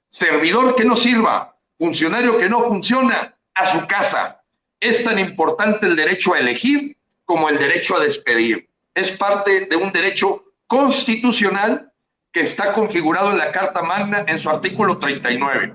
Servidor 0.09 0.75
que 0.75 0.85
no 0.85 0.95
sirva, 0.95 1.55
funcionario 1.77 2.37
que 2.37 2.49
no 2.49 2.63
funciona, 2.63 3.35
a 3.53 3.65
su 3.65 3.85
casa. 3.87 4.41
Es 4.79 5.03
tan 5.03 5.19
importante 5.19 5.85
el 5.85 5.95
derecho 5.95 6.33
a 6.33 6.39
elegir 6.39 6.97
como 7.25 7.49
el 7.49 7.59
derecho 7.59 7.97
a 7.97 7.99
despedir. 7.99 8.69
Es 8.95 9.11
parte 9.11 9.67
de 9.67 9.75
un 9.75 9.91
derecho 9.91 10.43
constitucional 10.67 11.91
que 12.31 12.41
está 12.41 12.73
configurado 12.73 13.31
en 13.31 13.37
la 13.37 13.51
Carta 13.51 13.81
Magna 13.81 14.23
en 14.27 14.39
su 14.39 14.49
artículo 14.49 14.97
39. 14.97 15.73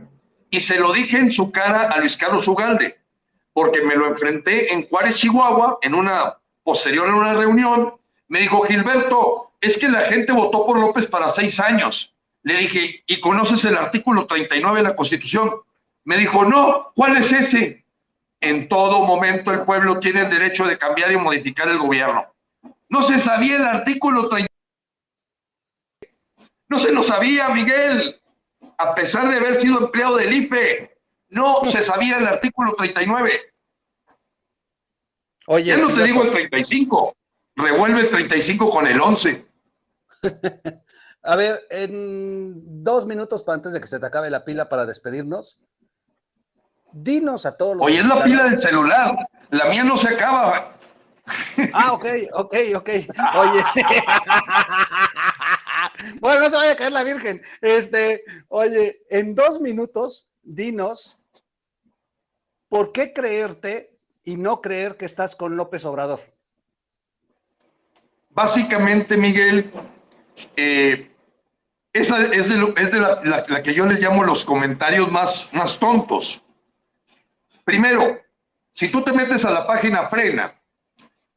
Y 0.51 0.61
se 0.61 0.79
lo 0.79 0.93
dije 0.93 1.19
en 1.19 1.31
su 1.31 1.51
cara 1.51 1.91
a 1.91 1.99
Luis 1.99 2.17
Carlos 2.17 2.47
Ugalde, 2.47 2.99
porque 3.53 3.83
me 3.83 3.97
lo 3.97 4.07
enfrenté 4.07 4.73
en 4.73 4.87
Juárez, 4.89 5.17
Chihuahua, 5.17 5.79
en 5.83 5.95
una 5.95 6.39
posterior 6.63 7.09
en 7.09 7.15
una 7.15 7.35
reunión. 7.35 7.95
Me 8.29 8.41
dijo, 8.41 8.63
Gilberto, 8.63 9.53
es 9.61 9.79
que 9.79 9.89
la 9.89 10.03
gente 10.03 10.33
votó 10.33 10.67
por 10.67 10.79
López 10.79 11.07
para 11.07 11.29
seis 11.29 11.59
años. 11.61 12.13
Le 12.43 12.57
dije, 12.59 13.03
¿y 13.07 13.21
conoces 13.21 13.65
el 13.65 13.77
artículo 13.77 14.27
39 14.27 14.79
de 14.79 14.89
la 14.89 14.97
Constitución? 14.97 15.51
Me 16.05 16.19
dijo, 16.19 16.45
no, 16.45 16.93
¿cuál 16.95 17.17
es 17.17 17.33
ese? 17.33 17.85
En 18.41 18.69
todo 18.69 19.07
momento 19.07 19.51
el 19.51 19.63
pueblo 19.63 20.01
tiene 20.01 20.23
el 20.23 20.31
derecho 20.31 20.67
de 20.67 20.77
cambiar 20.77 21.13
y 21.13 21.17
modificar 21.17 21.69
el 21.69 21.79
gobierno. 21.79 22.27
No 22.89 23.03
se 23.03 23.19
sabía 23.19 23.57
el 23.57 23.65
artículo 23.65 24.29
39 24.29 24.49
no 26.75 26.81
se 26.81 26.93
lo 26.93 27.03
sabía, 27.05 27.51
Miguel, 27.51 28.21
a 28.79 28.95
pesar 28.97 29.29
de 29.29 29.37
haber 29.37 29.57
sido 29.57 29.79
empleado 29.79 30.17
del 30.17 30.33
IFE. 30.33 30.99
No 31.29 31.61
se 31.71 31.83
sabía 31.83 32.19
el 32.19 32.27
artículo 32.27 32.75
39. 32.75 33.53
Oye, 35.47 35.65
ya 35.65 35.77
no 35.77 35.93
te 35.93 36.03
digo 36.03 36.23
el 36.23 36.31
35. 36.31 37.15
Revuelve 37.57 38.01
el 38.01 38.11
35 38.11 38.71
con 38.71 38.87
el 38.87 39.01
11. 39.01 39.47
A 41.23 41.37
ver, 41.37 41.67
en 41.71 42.85
dos 42.85 43.07
minutos 43.07 43.43
para 43.43 43.57
antes 43.57 43.73
de 43.73 43.81
que 43.81 43.87
se 43.87 43.99
te 43.99 44.05
acabe 44.05 44.29
la 44.29 44.45
pila 44.45 44.69
para 44.69 44.85
despedirnos, 44.85 45.59
dinos 46.93 47.47
a 47.47 47.57
todos 47.57 47.77
los. 47.77 47.87
Oye, 47.87 48.01
es 48.01 48.07
la 48.07 48.23
pila 48.23 48.45
del 48.45 48.61
celular. 48.61 49.17
La 49.51 49.71
mía 49.71 49.85
no 49.85 49.97
se 49.97 50.09
acaba. 50.09 50.71
Ah, 51.73 51.95
ok, 51.95 52.05
ok, 52.35 52.55
ok. 52.77 52.89
Oye, 53.37 53.65
sí. 53.73 53.81
bueno, 56.21 56.41
no 56.41 56.51
se 56.51 56.57
vaya 56.57 56.73
a 56.73 56.77
caer 56.77 56.93
la 56.93 57.03
Virgen. 57.03 57.41
Este, 57.63 58.23
oye, 58.49 59.01
en 59.09 59.35
dos 59.35 59.59
minutos, 59.59 60.29
dinos 60.43 61.19
por 62.69 62.93
qué 62.93 63.15
creerte 63.15 63.97
y 64.23 64.37
no 64.37 64.61
creer 64.61 64.99
que 64.99 65.07
estás 65.07 65.35
con 65.35 65.57
López 65.57 65.87
Obrador. 65.87 66.21
Básicamente, 68.35 69.17
Miguel, 69.17 69.73
eh, 70.57 71.11
esa 71.93 72.21
es, 72.27 72.49
de, 72.49 72.99
la, 72.99 73.63
que 73.63 73.73
yo 73.73 73.87
les 73.87 74.01
llamo 74.01 74.25
los 74.25 74.45
comentarios 74.45 75.11
más, 75.11 75.49
más 75.53 75.79
tontos. 75.79 76.43
Primero, 77.65 78.19
si 78.73 78.89
tú 78.89 79.03
te 79.03 79.13
metes 79.13 79.45
a 79.45 79.51
la 79.51 79.67
página 79.67 80.09
Frena, 80.09 80.53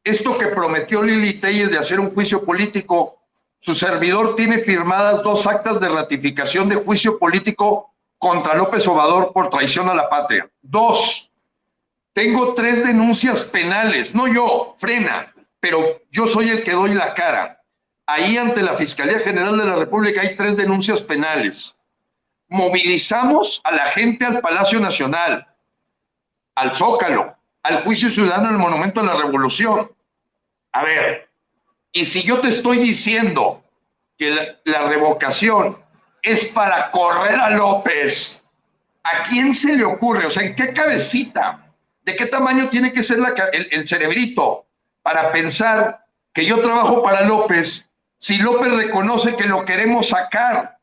esto 0.03 0.37
que 0.37 0.47
prometió 0.47 1.03
Lili 1.03 1.39
Telles 1.39 1.69
de 1.69 1.77
hacer 1.77 1.99
un 1.99 2.11
juicio 2.13 2.43
político 2.43 3.17
su 3.59 3.73
servidor 3.73 4.35
tiene 4.35 4.59
firmadas 4.59 5.23
dos 5.23 5.47
actas 5.47 5.79
de 5.79 5.89
ratificación 5.89 6.69
de 6.69 6.75
juicio 6.75 7.17
político 7.17 7.93
contra 8.17 8.55
López 8.55 8.87
Obrador 8.87 9.33
por 9.33 9.49
traición 9.49 9.89
a 9.89 9.95
la 9.95 10.09
patria. 10.09 10.49
Dos, 10.61 11.31
tengo 12.13 12.53
tres 12.53 12.85
denuncias 12.85 13.43
penales, 13.43 14.13
no 14.13 14.27
yo, 14.27 14.75
frena, 14.77 15.33
pero 15.59 16.01
yo 16.11 16.27
soy 16.27 16.49
el 16.49 16.63
que 16.63 16.71
doy 16.71 16.93
la 16.93 17.13
cara. 17.13 17.61
Ahí 18.05 18.37
ante 18.37 18.61
la 18.61 18.75
Fiscalía 18.75 19.19
General 19.19 19.57
de 19.57 19.65
la 19.65 19.75
República 19.75 20.21
hay 20.21 20.35
tres 20.35 20.57
denuncias 20.57 21.01
penales. 21.01 21.75
Movilizamos 22.47 23.61
a 23.63 23.71
la 23.71 23.87
gente 23.87 24.25
al 24.25 24.39
Palacio 24.39 24.79
Nacional, 24.79 25.45
al 26.55 26.75
Zócalo, 26.75 27.35
al 27.63 27.83
juicio 27.83 28.09
ciudadano 28.09 28.49
en 28.49 28.55
el 28.55 28.61
Monumento 28.61 29.01
a 29.01 29.03
la 29.03 29.15
Revolución. 29.15 29.91
A 30.71 30.83
ver, 30.83 31.29
y 31.91 32.05
si 32.05 32.23
yo 32.23 32.39
te 32.39 32.49
estoy 32.49 32.77
diciendo 32.77 33.63
que 34.17 34.55
la, 34.63 34.87
revocación 34.87 35.77
es 36.21 36.45
para 36.45 36.91
correr 36.91 37.39
a 37.39 37.49
López, 37.49 38.41
¿a 39.03 39.23
quién 39.23 39.53
se 39.53 39.75
le 39.75 39.83
ocurre? 39.83 40.25
O 40.25 40.29
sea, 40.29 40.43
¿en 40.43 40.55
qué 40.55 40.71
cabecita? 40.71 41.65
¿De 42.03 42.15
qué 42.15 42.27
tamaño 42.27 42.69
tiene 42.69 42.93
que 42.93 43.03
ser 43.03 43.17
el, 43.51 43.67
el 43.71 43.87
cerebrito 43.87 44.66
para 45.07 45.31
pensar 45.31 46.05
que 46.33 46.43
yo 46.43 46.61
trabajo 46.61 47.01
para 47.01 47.21
López 47.21 47.89
si 48.17 48.39
López 48.39 48.73
reconoce 48.73 49.37
que 49.37 49.45
lo 49.45 49.63
queremos 49.63 50.09
sacar? 50.09 50.77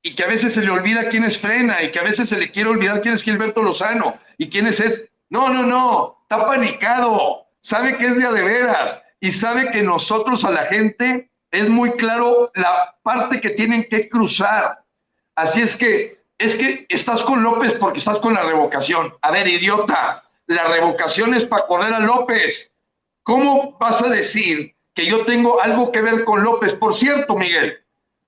y 0.00 0.14
que 0.14 0.22
a 0.22 0.28
veces 0.28 0.54
se 0.54 0.62
le 0.62 0.70
olvida 0.70 1.08
quién 1.08 1.24
es 1.24 1.36
Frena 1.36 1.82
y 1.82 1.90
que 1.90 1.98
a 1.98 2.04
veces 2.04 2.28
se 2.28 2.38
le 2.38 2.52
quiere 2.52 2.70
olvidar 2.70 3.00
quién 3.02 3.14
es 3.14 3.22
Gilberto 3.24 3.62
Lozano 3.62 4.16
y 4.38 4.48
quién 4.48 4.68
es 4.68 4.78
Ed. 4.78 5.08
No, 5.28 5.48
no, 5.48 5.64
no, 5.64 6.18
está 6.22 6.46
panicado, 6.46 7.48
sabe 7.60 7.98
que 7.98 8.06
es 8.06 8.16
de 8.16 8.26
a 8.26 8.30
de 8.30 8.42
veras 8.42 9.02
y 9.18 9.32
sabe 9.32 9.72
que 9.72 9.82
nosotros 9.82 10.44
a 10.44 10.52
la 10.52 10.66
gente 10.66 11.28
es 11.50 11.68
muy 11.68 11.90
claro 11.96 12.52
la 12.54 12.94
parte 13.02 13.40
que 13.40 13.50
tienen 13.50 13.88
que 13.90 14.08
cruzar. 14.08 14.84
Así 15.34 15.60
es 15.62 15.76
que, 15.76 16.22
es 16.38 16.54
que 16.54 16.86
estás 16.88 17.22
con 17.22 17.42
López 17.42 17.74
porque 17.74 17.98
estás 17.98 18.20
con 18.20 18.34
la 18.34 18.44
revocación. 18.44 19.12
A 19.20 19.32
ver, 19.32 19.48
idiota, 19.48 20.22
la 20.46 20.64
revocación 20.64 21.34
es 21.34 21.44
para 21.44 21.66
correr 21.66 21.92
a 21.92 22.00
López. 22.00 22.69
¿Cómo 23.30 23.76
vas 23.78 24.02
a 24.02 24.08
decir 24.08 24.74
que 24.92 25.06
yo 25.06 25.24
tengo 25.24 25.62
algo 25.62 25.92
que 25.92 26.02
ver 26.02 26.24
con 26.24 26.42
López? 26.42 26.74
Por 26.74 26.96
cierto, 26.96 27.36
Miguel, 27.36 27.78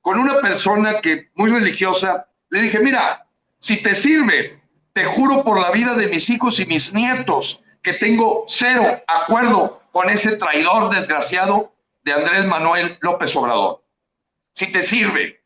con 0.01 0.17
una 0.17 0.41
persona 0.41 1.01
que 1.01 1.29
muy 1.35 1.51
religiosa, 1.51 2.29
le 2.51 2.63
dije, 2.63 2.79
mira, 2.79 3.27
si 3.59 3.83
te 3.83 3.97
sirve, 3.97 4.61
te 4.93 5.05
juro 5.07 5.43
por 5.43 5.61
la 5.61 5.73
vida 5.73 5.95
de 5.97 6.07
mis 6.07 6.31
hijos 6.31 6.61
y 6.61 6.67
mis 6.67 6.95
nietos 6.95 7.61
que 7.83 7.95
tengo 7.95 8.45
cero 8.47 9.03
acuerdo 9.09 9.83
con 9.91 10.09
ese 10.09 10.37
traidor 10.37 10.95
desgraciado 10.95 11.73
de 12.05 12.13
Andrés 12.13 12.45
Manuel 12.45 12.97
López 13.01 13.35
Obrador. 13.35 13.83
Si 14.53 14.71
te 14.71 14.83
sirve, 14.83 15.41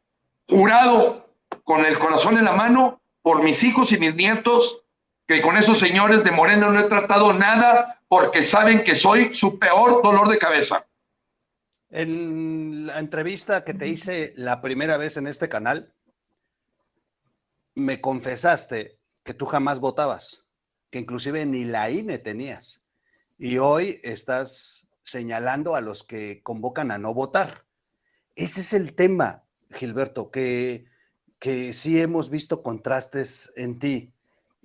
jurado 0.50 1.30
con 1.64 1.86
el 1.86 1.98
corazón 1.98 2.36
en 2.36 2.44
la 2.44 2.52
mano 2.52 3.00
por 3.22 3.42
mis 3.42 3.64
hijos 3.64 3.90
y 3.90 3.96
mis 3.96 4.14
nietos, 4.16 4.82
que 5.26 5.42
con 5.42 5.56
esos 5.56 5.78
señores 5.78 6.22
de 6.22 6.30
Morena 6.30 6.70
no 6.70 6.80
he 6.80 6.88
tratado 6.88 7.32
nada 7.32 8.00
porque 8.08 8.42
saben 8.42 8.84
que 8.84 8.94
soy 8.94 9.34
su 9.34 9.58
peor 9.58 10.02
dolor 10.02 10.28
de 10.28 10.38
cabeza. 10.38 10.86
En 11.90 12.86
la 12.86 13.00
entrevista 13.00 13.64
que 13.64 13.74
te 13.74 13.88
hice 13.88 14.32
la 14.36 14.60
primera 14.60 14.96
vez 14.96 15.16
en 15.16 15.26
este 15.26 15.48
canal, 15.48 15.92
me 17.74 18.00
confesaste 18.00 18.98
que 19.24 19.34
tú 19.34 19.46
jamás 19.46 19.80
votabas, 19.80 20.50
que 20.90 20.98
inclusive 20.98 21.44
ni 21.44 21.64
la 21.64 21.90
INE 21.90 22.18
tenías. 22.18 22.82
Y 23.38 23.58
hoy 23.58 24.00
estás 24.02 24.86
señalando 25.04 25.74
a 25.74 25.80
los 25.80 26.02
que 26.02 26.42
convocan 26.42 26.90
a 26.90 26.98
no 26.98 27.12
votar. 27.14 27.64
Ese 28.34 28.60
es 28.60 28.72
el 28.72 28.94
tema, 28.94 29.44
Gilberto, 29.70 30.30
que, 30.30 30.86
que 31.40 31.74
sí 31.74 32.00
hemos 32.00 32.30
visto 32.30 32.62
contrastes 32.62 33.52
en 33.56 33.78
ti. 33.78 34.12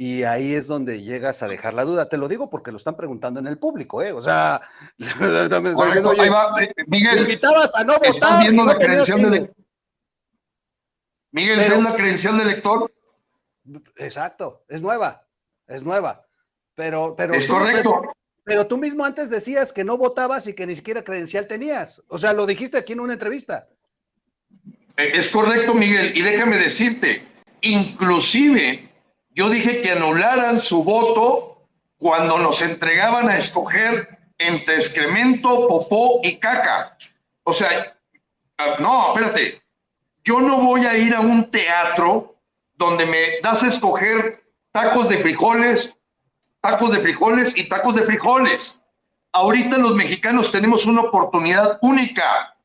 Y 0.04 0.24
ahí 0.24 0.56
es 0.56 0.66
donde 0.66 1.04
llegas 1.04 1.44
a 1.44 1.48
dejar 1.48 1.76
la 1.76 1.86
duda. 1.86 2.10
Te 2.10 2.18
lo 2.18 2.28
digo 2.28 2.50
porque 2.50 2.72
lo 2.72 2.78
están 2.78 2.98
preguntando 2.98 3.40
en 3.40 3.46
el 3.46 3.60
público, 3.60 4.02
¿eh? 4.02 4.12
O 4.12 4.20
sea, 4.20 4.60
Miguel, 6.88 7.20
invitabas 7.20 7.76
a 7.76 7.84
no 7.84 8.00
votar. 8.00 8.42
Viendo 8.42 8.66
la 8.66 8.80
credencial 8.80 9.30
de 9.30 9.52
Miguel, 11.32 11.60
¿es 11.60 11.70
la 11.70 11.94
credencial 11.94 12.36
de 12.40 12.46
lector? 12.46 12.92
Exacto, 13.98 14.64
es 14.68 14.82
nueva, 14.82 15.24
es 15.68 15.84
nueva. 15.84 16.26
Pero, 16.74 17.14
pero 17.16 17.36
es 17.36 17.46
correcto. 17.46 18.02
Pero 18.44 18.66
tú 18.66 18.80
mismo 18.80 19.06
antes 19.06 19.30
decías 19.30 19.72
que 19.72 19.84
no 19.84 20.00
votabas 20.00 20.48
y 20.48 20.56
que 20.56 20.66
ni 20.66 20.76
siquiera 20.76 21.04
credencial 21.04 21.46
tenías. 21.46 22.02
O 22.08 22.18
sea, 22.18 22.34
lo 22.34 22.48
dijiste 22.48 22.80
aquí 22.80 22.94
en 22.94 23.02
una 23.02 23.14
entrevista. 23.14 23.68
Eh, 24.98 25.12
es 25.14 25.28
correcto, 25.28 25.76
Miguel. 25.76 26.18
Y 26.18 26.24
déjame 26.24 26.58
decirte, 26.58 27.24
inclusive 27.62 28.91
yo 29.34 29.50
dije 29.50 29.82
que 29.82 29.92
anularan 29.92 30.60
su 30.60 30.84
voto 30.84 31.66
cuando 31.98 32.38
nos 32.38 32.62
entregaban 32.62 33.30
a 33.30 33.38
escoger 33.38 34.20
entre 34.38 34.76
excremento, 34.76 35.68
popó 35.68 36.20
y 36.24 36.38
caca. 36.38 36.98
O 37.44 37.54
sea, 37.54 37.96
ah, 38.58 38.76
no, 38.80 39.16
espérate, 39.16 39.62
yo 40.24 40.42
no 40.42 40.58
voy 40.58 40.86
a 40.86 40.98
ir 40.98 41.14
a 41.14 41.22
un 41.22 41.50
teatro 41.50 42.36
donde 42.76 43.06
me 43.06 43.40
das 43.44 43.64
a 43.64 43.68
escoger 43.68 44.44
tacos 44.72 45.10
de 45.10 45.20
frijoles, 45.20 45.98
tacos 46.60 46.92
de 46.92 47.00
frijoles 47.02 47.56
y 47.58 47.70
tacos 47.70 47.96
de 47.96 48.04
frijoles. 48.04 48.82
Ahorita 49.34 49.78
los 49.78 49.96
mexicanos 49.96 50.52
tenemos 50.52 50.86
una 50.86 51.02
oportunidad 51.02 51.78
única, 51.82 52.56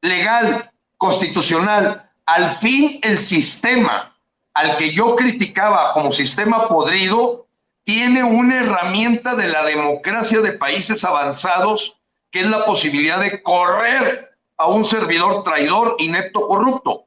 legal, 0.00 0.70
constitucional. 0.96 2.10
Al 2.26 2.56
fin 2.56 2.98
el 3.02 3.18
sistema 3.18 4.16
al 4.54 4.76
que 4.76 4.92
yo 4.92 5.16
criticaba 5.16 5.92
como 5.92 6.12
sistema 6.12 6.68
podrido 6.68 7.46
tiene 7.84 8.22
una 8.22 8.60
herramienta 8.60 9.34
de 9.34 9.48
la 9.48 9.64
democracia 9.64 10.40
de 10.40 10.52
países 10.52 11.04
avanzados 11.04 11.96
que 12.30 12.40
es 12.40 12.46
la 12.46 12.64
posibilidad 12.64 13.20
de 13.20 13.42
correr 13.42 14.30
a 14.56 14.68
un 14.68 14.84
servidor 14.84 15.42
traidor, 15.42 15.96
inepto, 15.98 16.46
corrupto. 16.46 17.06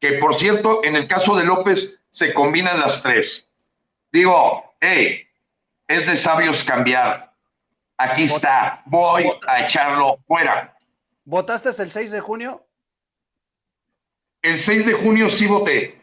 Que 0.00 0.14
por 0.14 0.34
cierto, 0.34 0.84
en 0.84 0.96
el 0.96 1.08
caso 1.08 1.36
de 1.36 1.44
López 1.44 1.98
se 2.10 2.34
combinan 2.34 2.80
las 2.80 3.02
tres. 3.02 3.48
Digo, 4.12 4.74
hey, 4.80 5.26
es 5.86 6.06
de 6.06 6.16
sabios 6.16 6.62
cambiar. 6.64 7.32
Aquí 7.96 8.24
está, 8.24 8.82
voy 8.86 9.24
a 9.46 9.64
echarlo 9.64 10.18
fuera. 10.26 10.76
¿Votaste 11.24 11.68
el 11.68 11.90
6 11.90 12.10
de 12.10 12.20
junio? 12.20 12.64
El 14.42 14.60
6 14.60 14.86
de 14.86 14.92
junio 14.94 15.28
sí 15.28 15.46
voté. 15.46 15.97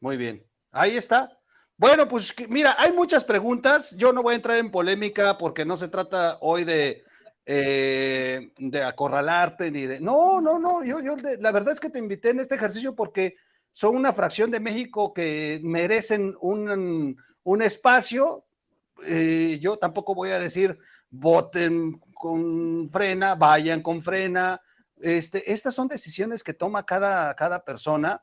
Muy 0.00 0.16
bien, 0.16 0.44
ahí 0.72 0.96
está. 0.96 1.30
Bueno, 1.76 2.08
pues 2.08 2.34
mira, 2.48 2.74
hay 2.78 2.92
muchas 2.92 3.24
preguntas. 3.24 3.96
Yo 3.96 4.12
no 4.12 4.22
voy 4.22 4.32
a 4.32 4.36
entrar 4.36 4.58
en 4.58 4.70
polémica 4.70 5.38
porque 5.38 5.64
no 5.64 5.76
se 5.76 5.88
trata 5.88 6.38
hoy 6.40 6.64
de, 6.64 7.04
eh, 7.46 8.52
de 8.58 8.82
acorralarte 8.82 9.70
ni 9.70 9.86
de. 9.86 10.00
No, 10.00 10.40
no, 10.40 10.58
no. 10.58 10.84
Yo, 10.84 11.00
yo, 11.00 11.16
la 11.38 11.52
verdad 11.52 11.72
es 11.72 11.80
que 11.80 11.90
te 11.90 11.98
invité 11.98 12.30
en 12.30 12.40
este 12.40 12.56
ejercicio 12.56 12.94
porque 12.96 13.36
son 13.72 13.96
una 13.96 14.12
fracción 14.12 14.50
de 14.50 14.60
México 14.60 15.14
que 15.14 15.60
merecen 15.62 16.36
un, 16.40 17.16
un 17.44 17.62
espacio. 17.62 18.44
Eh, 19.04 19.58
yo 19.62 19.76
tampoco 19.76 20.14
voy 20.14 20.30
a 20.30 20.40
decir 20.40 20.76
voten 21.10 22.00
con 22.12 22.88
frena, 22.90 23.36
vayan 23.36 23.82
con 23.82 24.02
frena. 24.02 24.60
Este, 24.96 25.52
estas 25.52 25.74
son 25.74 25.86
decisiones 25.86 26.42
que 26.42 26.54
toma 26.54 26.84
cada, 26.84 27.34
cada 27.34 27.64
persona 27.64 28.20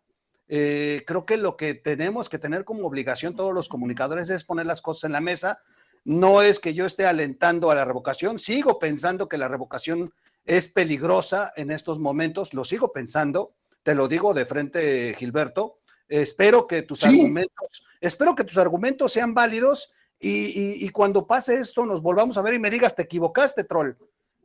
eh, 0.47 1.03
creo 1.07 1.25
que 1.25 1.37
lo 1.37 1.57
que 1.57 1.73
tenemos 1.73 2.29
que 2.29 2.37
tener 2.37 2.65
como 2.65 2.87
obligación 2.87 3.35
todos 3.35 3.53
los 3.53 3.69
comunicadores 3.69 4.29
es 4.29 4.43
poner 4.43 4.65
las 4.65 4.81
cosas 4.81 5.05
en 5.05 5.13
la 5.13 5.21
mesa. 5.21 5.59
No 6.03 6.41
es 6.41 6.59
que 6.59 6.73
yo 6.73 6.85
esté 6.85 7.05
alentando 7.05 7.71
a 7.71 7.75
la 7.75 7.85
revocación, 7.85 8.37
sigo 8.37 8.77
pensando 8.77 9.27
que 9.27 9.39
la 9.39 9.47
revocación 9.47 10.13
es 10.45 10.67
peligrosa 10.67 11.51
en 11.55 11.71
estos 11.71 11.97
momentos, 11.97 12.53
lo 12.53 12.63
sigo 12.63 12.91
pensando, 12.91 13.49
te 13.81 13.95
lo 13.95 14.07
digo 14.07 14.33
de 14.33 14.45
frente, 14.45 15.15
Gilberto. 15.17 15.75
Espero 16.07 16.67
que 16.67 16.83
tus 16.83 17.03
argumentos, 17.03 17.83
espero 17.99 18.35
que 18.35 18.43
tus 18.43 18.59
argumentos 18.59 19.11
sean 19.11 19.33
válidos 19.33 19.91
y, 20.19 20.85
y, 20.85 20.89
cuando 20.89 21.25
pase 21.25 21.59
esto 21.59 21.85
nos 21.85 22.01
volvamos 22.01 22.37
a 22.37 22.41
ver 22.41 22.53
y 22.53 22.59
me 22.59 22.69
digas, 22.69 22.95
te 22.95 23.01
equivocaste, 23.03 23.63
troll. 23.63 23.93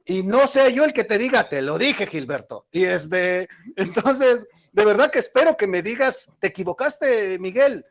Y 0.05 0.23
no 0.23 0.47
sé 0.47 0.73
yo 0.73 0.85
el 0.85 0.93
que 0.93 1.05
te 1.05 1.19
diga, 1.19 1.49
te 1.49 1.63
lo 1.63 1.79
dije, 1.79 2.07
Gilberto. 2.07 2.67
Y 2.73 2.85
es 2.85 3.09
de, 3.09 3.49
entonces, 3.77 4.49
de 4.73 4.85
verdad 4.85 5.11
que 5.11 5.19
espero 5.19 5.57
que 5.57 5.67
me 5.67 5.83
digas, 5.83 6.31
te 6.39 6.49
equivocaste, 6.49 7.39
Miguel. 7.39 7.85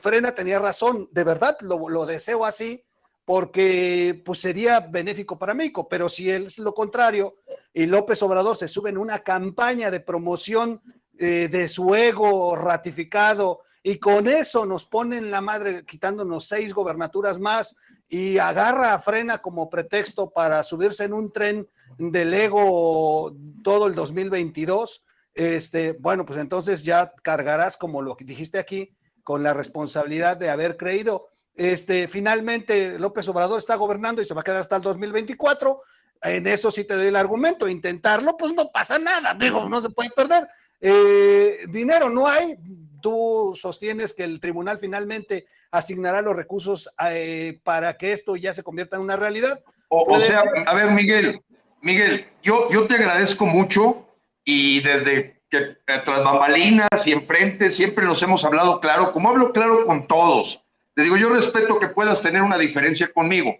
Frena 0.00 0.34
tenía 0.34 0.58
razón, 0.58 1.08
de 1.12 1.24
verdad 1.24 1.58
lo, 1.60 2.06
deseo 2.06 2.44
así, 2.44 2.82
porque 3.24 4.20
pues 4.24 4.40
sería 4.40 4.80
benéfico 4.80 5.38
para 5.38 5.52
México, 5.52 5.88
pero 5.88 6.08
si 6.08 6.30
es 6.30 6.58
lo 6.58 6.72
contrario 6.72 7.36
y 7.74 7.84
López 7.84 8.22
Obrador 8.22 8.56
se 8.56 8.66
sube 8.66 8.88
en 8.88 8.96
una 8.96 9.18
campaña 9.18 9.90
de 9.90 10.00
promoción 10.00 10.80
eh, 11.18 11.48
de 11.50 11.68
su 11.68 11.94
ego 11.94 12.56
ratificado 12.56 13.60
y 13.82 13.98
con 13.98 14.26
eso 14.26 14.64
nos 14.64 14.86
ponen 14.86 15.30
la 15.30 15.42
madre 15.42 15.84
quitándonos 15.84 16.48
seis 16.48 16.72
gobernaturas 16.72 17.38
más 17.38 17.76
y 18.08 18.38
agarra 18.38 18.94
a 18.94 18.98
Frena 18.98 19.38
como 19.38 19.68
pretexto 19.68 20.30
para 20.30 20.62
subirse 20.62 21.04
en 21.04 21.12
un 21.12 21.30
tren 21.30 21.68
del 21.98 22.32
ego 22.32 23.34
todo 23.62 23.86
el 23.86 23.94
2022, 23.94 25.04
este, 25.38 25.92
bueno, 25.92 26.26
pues 26.26 26.40
entonces 26.40 26.82
ya 26.82 27.12
cargarás, 27.22 27.76
como 27.76 28.02
lo 28.02 28.16
que 28.16 28.24
dijiste 28.24 28.58
aquí, 28.58 28.92
con 29.22 29.44
la 29.44 29.54
responsabilidad 29.54 30.36
de 30.36 30.50
haber 30.50 30.76
creído. 30.76 31.28
Este, 31.54 32.08
finalmente, 32.08 32.98
López 32.98 33.28
Obrador 33.28 33.58
está 33.58 33.76
gobernando 33.76 34.20
y 34.20 34.24
se 34.24 34.34
va 34.34 34.40
a 34.40 34.44
quedar 34.44 34.60
hasta 34.60 34.74
el 34.74 34.82
2024. 34.82 35.80
En 36.22 36.44
eso 36.48 36.72
sí 36.72 36.82
te 36.82 36.94
doy 36.94 37.06
el 37.06 37.14
argumento. 37.14 37.68
Intentarlo, 37.68 38.36
pues 38.36 38.52
no 38.52 38.68
pasa 38.72 38.98
nada, 38.98 39.32
digo, 39.38 39.68
no 39.68 39.80
se 39.80 39.90
puede 39.90 40.10
perder. 40.10 40.44
Eh, 40.80 41.66
dinero 41.68 42.10
no 42.10 42.26
hay. 42.26 42.56
Tú 43.00 43.52
sostienes 43.54 44.14
que 44.14 44.24
el 44.24 44.40
tribunal 44.40 44.78
finalmente 44.78 45.46
asignará 45.70 46.20
los 46.20 46.34
recursos 46.34 46.92
eh, 47.12 47.60
para 47.62 47.96
que 47.96 48.12
esto 48.12 48.34
ya 48.34 48.52
se 48.52 48.64
convierta 48.64 48.96
en 48.96 49.02
una 49.02 49.14
realidad. 49.14 49.62
O, 49.88 50.18
sea, 50.18 50.42
a 50.66 50.74
ver, 50.74 50.90
Miguel, 50.90 51.40
Miguel, 51.80 52.26
yo, 52.42 52.68
yo 52.72 52.88
te 52.88 52.94
agradezco 52.94 53.46
mucho 53.46 54.07
y 54.50 54.80
desde 54.80 55.42
que 55.50 55.58
eh, 55.58 55.76
tras 56.06 56.24
bambalinas 56.24 57.06
y 57.06 57.12
enfrente 57.12 57.70
siempre 57.70 58.06
nos 58.06 58.22
hemos 58.22 58.46
hablado 58.46 58.80
claro, 58.80 59.12
como 59.12 59.28
hablo 59.28 59.52
claro 59.52 59.84
con 59.84 60.06
todos. 60.06 60.64
Te 60.94 61.02
digo, 61.02 61.18
yo 61.18 61.28
respeto 61.28 61.78
que 61.78 61.88
puedas 61.88 62.22
tener 62.22 62.40
una 62.40 62.56
diferencia 62.56 63.12
conmigo, 63.12 63.58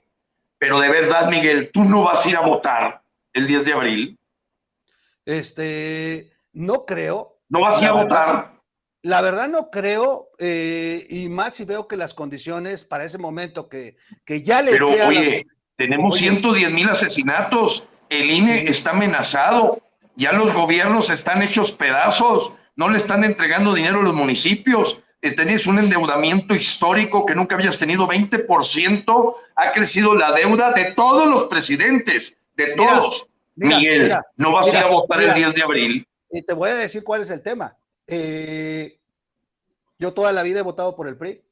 pero 0.57 0.81
de 0.81 0.89
verdad, 0.89 1.29
Miguel, 1.29 1.71
tú 1.75 1.85
no 1.85 2.05
vas 2.05 2.25
a 2.25 2.31
ir 2.31 2.37
a 2.39 2.41
votar 2.41 3.03
el 3.35 3.47
10 3.47 3.65
de 3.67 3.73
abril. 3.75 4.19
Este, 5.27 6.33
no 6.55 6.87
creo. 6.87 7.37
¿No 7.51 7.61
vas 7.61 7.83
a 7.83 7.85
ir 7.85 7.91
a 7.91 7.93
votar? 7.93 8.53
La 9.03 9.21
verdad 9.21 9.47
no 9.47 9.69
creo, 9.69 10.31
eh, 10.39 11.07
y 11.11 11.29
más 11.29 11.55
si 11.55 11.67
veo 11.67 11.87
que 11.87 11.99
las 11.99 12.15
condiciones 12.15 12.85
para 12.85 13.05
ese 13.05 13.19
momento 13.19 13.69
que, 13.69 13.99
que 14.25 14.43
ya 14.43 14.63
le 14.63 14.71
Pero 14.73 14.89
oye, 14.89 15.47
tenemos 15.77 16.17
110 16.17 16.73
mil 16.73 16.89
asesinatos, 16.89 17.87
el 18.09 18.31
INE 18.31 18.63
está 18.63 18.93
amenazado, 18.93 19.83
ya 20.19 20.33
los 20.33 20.53
gobiernos 20.53 21.11
están 21.11 21.43
hechos 21.43 21.71
pedazos, 21.71 22.53
no 22.75 22.89
le 22.89 22.99
están 22.99 23.23
entregando 23.23 23.73
dinero 23.73 24.01
a 24.01 24.03
los 24.03 24.15
municipios. 24.15 25.01
Eh, 25.23 25.35
tenés 25.35 25.67
un 25.67 25.79
endeudamiento 25.79 26.55
histórico 26.55 27.25
que 27.25 27.37
nunca 27.37 27.55
habías 27.55 27.79
tenido, 27.79 28.07
20%, 28.07 29.35
ha 29.55 29.73
crecido 29.73 30.15
la 30.17 30.33
deuda 30.33 30.73
de 30.73 30.93
todos 30.93 31.29
los 31.29 31.45
presidentes, 31.45 32.37
de 32.57 32.75
todos. 32.75 33.27
Miguel, 33.55 34.13
no 34.37 34.53
vas 34.53 34.67
a 34.67 34.79
ir 34.79 34.85
a 34.85 34.89
votar 34.89 35.23
el 35.23 35.35
10 35.35 35.55
de 35.55 35.63
abril. 35.63 36.09
Y 36.31 36.43
te 36.43 36.53
voy 36.53 36.71
a 36.71 36.75
decir 36.75 37.05
cuál 37.05 37.23
es 37.23 37.31
el 37.31 37.43
tema. 37.43 37.77
Eh, 38.07 38.99
yo 39.99 40.13
toda 40.15 40.33
la 40.33 40.43
vida 40.43 40.61
he 40.61 40.63
votado 40.63 40.97
por 40.97 41.07
el 41.07 41.17
PRI. 41.17 41.43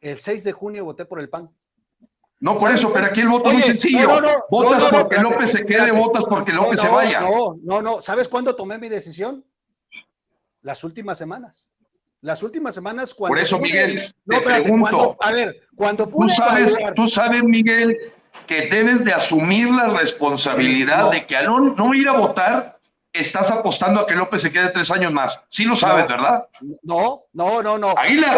El 0.00 0.18
6 0.18 0.44
de 0.44 0.52
junio 0.52 0.84
voté 0.84 1.04
por 1.04 1.20
el 1.20 1.28
PAN. 1.28 1.48
No, 2.42 2.56
por 2.56 2.72
eso, 2.72 2.92
pero 2.92 3.06
aquí 3.06 3.20
el 3.20 3.28
voto 3.28 3.50
es 3.50 3.54
muy 3.54 3.62
sencillo. 3.62 4.20
votas 4.50 4.90
porque 4.90 5.16
López 5.18 5.52
se 5.52 5.64
quede, 5.64 5.92
votas 5.92 6.24
porque 6.28 6.52
López 6.52 6.80
se 6.80 6.88
vaya. 6.88 7.20
No, 7.20 7.54
no, 7.62 7.80
no. 7.80 8.02
¿Sabes 8.02 8.26
cuándo 8.26 8.56
tomé 8.56 8.78
mi 8.78 8.88
decisión? 8.88 9.44
Las 10.60 10.82
últimas 10.82 11.16
semanas. 11.16 11.68
Las 12.20 12.42
últimas 12.42 12.74
semanas 12.74 13.14
cuando. 13.14 13.36
Por 13.36 13.38
eso, 13.38 13.60
Miguel, 13.60 14.12
te 14.26 14.40
pregunto. 14.40 15.16
a 15.20 15.30
ver, 15.30 15.68
cuando 15.76 16.08
Tú 16.08 16.28
sabes, 16.30 16.76
tú 16.96 17.06
sabes, 17.06 17.44
Miguel, 17.44 17.96
que 18.48 18.62
debes 18.62 19.04
de 19.04 19.12
asumir 19.12 19.68
la 19.68 19.96
responsabilidad 19.96 21.12
de 21.12 21.24
que 21.24 21.36
al 21.36 21.46
no, 21.46 21.94
ir 21.94 22.08
a 22.08 22.14
votar, 22.14 22.76
estás 23.12 23.52
apostando 23.52 24.00
a 24.00 24.06
que 24.06 24.16
López 24.16 24.42
se 24.42 24.50
quede 24.50 24.70
tres 24.70 24.90
años 24.90 25.12
más. 25.12 25.40
Sí 25.48 25.64
lo 25.64 25.76
sabes, 25.76 26.08
¿verdad? 26.08 26.44
No, 26.82 27.22
no, 27.34 27.62
no, 27.62 27.78
no. 27.78 27.94
Aguilar, 27.96 28.36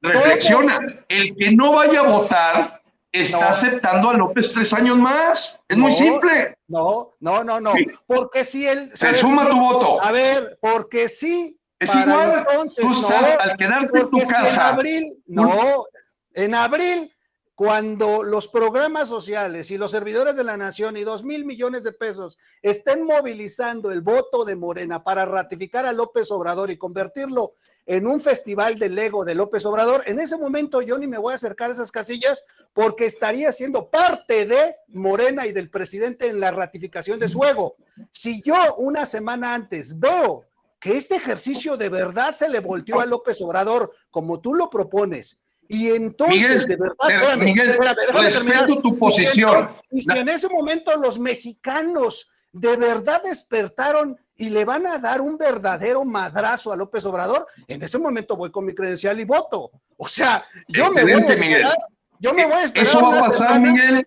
reflexiona. 0.00 0.80
El 1.08 1.36
que 1.36 1.52
no 1.54 1.72
vaya 1.72 2.00
a 2.00 2.04
votar 2.04 2.83
está 3.22 3.50
aceptando 3.50 4.10
a 4.10 4.14
López 4.14 4.52
tres 4.52 4.72
años 4.72 4.98
más. 4.98 5.58
Es 5.68 5.76
muy 5.76 5.92
simple. 5.92 6.56
No, 6.66 7.14
no, 7.20 7.44
no, 7.44 7.60
no. 7.60 7.72
Porque 8.06 8.44
si 8.44 8.66
él. 8.66 8.90
Se 8.94 9.14
suma 9.14 9.48
tu 9.48 9.58
voto. 9.58 10.02
A 10.02 10.10
ver, 10.12 10.58
porque 10.60 11.08
sí. 11.08 11.58
Es 11.78 11.94
igual. 11.94 12.44
Entonces, 12.48 12.84
Tú 12.84 12.92
estás, 12.92 13.38
al 13.38 13.56
quedarte 13.56 14.00
en 14.00 14.10
tu 14.10 14.18
casa. 14.18 14.48
en 14.48 14.60
abril, 14.60 15.22
no. 15.26 15.84
En 16.32 16.54
abril, 16.54 17.12
cuando 17.54 18.24
los 18.24 18.48
programas 18.48 19.08
sociales 19.08 19.70
y 19.70 19.78
los 19.78 19.92
servidores 19.92 20.36
de 20.36 20.44
la 20.44 20.56
nación 20.56 20.96
y 20.96 21.04
dos 21.04 21.24
mil 21.24 21.44
millones 21.44 21.84
de 21.84 21.92
pesos 21.92 22.38
estén 22.62 23.04
movilizando 23.04 23.92
el 23.92 24.00
voto 24.00 24.44
de 24.44 24.56
Morena 24.56 25.04
para 25.04 25.24
ratificar 25.24 25.86
a 25.86 25.92
López 25.92 26.30
Obrador 26.32 26.72
y 26.72 26.78
convertirlo 26.78 27.54
en 27.86 28.06
un 28.06 28.20
festival 28.20 28.78
del 28.78 28.94
Lego 28.94 29.24
de 29.24 29.34
López 29.34 29.64
Obrador, 29.66 30.02
en 30.06 30.18
ese 30.18 30.38
momento 30.38 30.80
yo 30.80 30.96
ni 30.96 31.06
me 31.06 31.18
voy 31.18 31.32
a 31.32 31.36
acercar 31.36 31.70
a 31.70 31.74
esas 31.74 31.92
casillas 31.92 32.44
porque 32.72 33.04
estaría 33.04 33.52
siendo 33.52 33.90
parte 33.90 34.46
de 34.46 34.76
Morena 34.88 35.46
y 35.46 35.52
del 35.52 35.68
presidente 35.68 36.28
en 36.28 36.40
la 36.40 36.50
ratificación 36.50 37.18
de 37.18 37.28
su 37.28 37.44
ego. 37.44 37.76
Si 38.10 38.42
yo 38.42 38.56
una 38.76 39.04
semana 39.04 39.54
antes 39.54 39.98
veo 39.98 40.44
que 40.80 40.96
este 40.96 41.16
ejercicio 41.16 41.76
de 41.76 41.88
verdad 41.88 42.34
se 42.34 42.48
le 42.48 42.60
volteó 42.60 43.00
a 43.00 43.06
López 43.06 43.40
Obrador 43.40 43.92
como 44.10 44.40
tú 44.40 44.54
lo 44.54 44.68
propones 44.68 45.38
Y 45.66 45.88
entonces, 45.88 46.66
de 46.66 46.76
verdad, 46.76 47.38
Miguel, 47.38 47.78
respeto 47.78 48.82
tu 48.82 48.98
posición. 48.98 49.70
Y 49.90 50.02
si, 50.02 50.12
en 50.12 50.28
ese 50.28 50.48
momento 50.48 50.96
los 50.96 51.18
mexicanos 51.18 52.30
de 52.52 52.76
verdad 52.76 53.22
despertaron 53.22 54.18
y 54.36 54.50
le 54.50 54.64
van 54.64 54.86
a 54.86 54.98
dar 54.98 55.20
un 55.20 55.36
verdadero 55.36 56.04
madrazo 56.04 56.72
a 56.72 56.76
López 56.76 57.04
Obrador, 57.06 57.46
en 57.68 57.82
ese 57.82 57.98
momento 57.98 58.36
voy 58.36 58.50
con 58.50 58.64
mi 58.64 58.74
credencial 58.74 59.18
y 59.20 59.24
voto. 59.24 59.70
O 59.96 60.08
sea, 60.08 60.44
yo 60.68 60.90
me 60.90 61.02
voy 61.02 61.12
a 61.12 61.18
esperar, 61.18 61.76
yo 62.18 62.34
me 62.34 62.44
voy 62.44 62.54
a 62.54 62.64
esperar 62.64 62.86
Eso 62.86 63.00
va 63.00 63.18
a 63.18 63.20
pasar, 63.20 63.60
Miguel. 63.60 64.06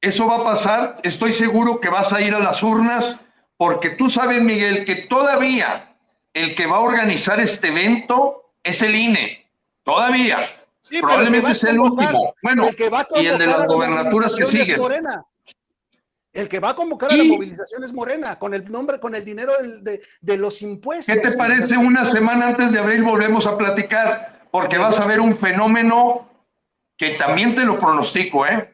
Eso 0.00 0.26
va 0.26 0.36
a 0.36 0.44
pasar. 0.44 1.00
Estoy 1.02 1.32
seguro 1.32 1.80
que 1.80 1.88
vas 1.88 2.12
a 2.12 2.20
ir 2.20 2.34
a 2.34 2.38
las 2.38 2.62
urnas 2.62 3.20
porque 3.56 3.90
tú 3.90 4.10
sabes, 4.10 4.42
Miguel, 4.42 4.84
que 4.84 5.06
todavía 5.08 5.96
el 6.34 6.54
que 6.54 6.66
va 6.66 6.76
a 6.76 6.80
organizar 6.80 7.40
este 7.40 7.68
evento 7.68 8.52
es 8.62 8.82
el 8.82 8.94
INE. 8.94 9.50
Todavía. 9.84 10.40
Probablemente 11.00 11.52
es 11.52 11.64
el 11.64 11.80
último. 11.80 12.34
Bueno, 12.42 12.68
y 13.16 13.26
el 13.26 13.38
de 13.38 13.46
las 13.46 13.66
gobernaturas 13.66 14.36
que 14.36 14.46
siguen. 14.46 14.80
El 16.36 16.50
que 16.50 16.60
va 16.60 16.70
a 16.70 16.74
convocar 16.74 17.10
a 17.10 17.16
la 17.16 17.24
movilización 17.24 17.82
es 17.82 17.94
Morena, 17.94 18.38
con 18.38 18.52
el 18.52 18.70
nombre, 18.70 19.00
con 19.00 19.14
el 19.14 19.24
dinero 19.24 19.54
de, 19.80 20.02
de, 20.20 20.36
los 20.36 20.60
impuestos. 20.60 21.14
¿Qué 21.14 21.20
te 21.22 21.34
parece 21.34 21.78
una 21.78 22.04
semana 22.04 22.48
antes 22.48 22.72
de 22.72 22.78
abril 22.78 23.04
volvemos 23.04 23.46
a 23.46 23.56
platicar? 23.56 24.42
Porque 24.50 24.76
vas 24.76 25.00
a 25.00 25.06
ver 25.06 25.18
un 25.18 25.38
fenómeno 25.38 26.28
que 26.98 27.12
también 27.12 27.54
te 27.54 27.64
lo 27.64 27.80
pronostico, 27.80 28.46
¿eh? 28.46 28.70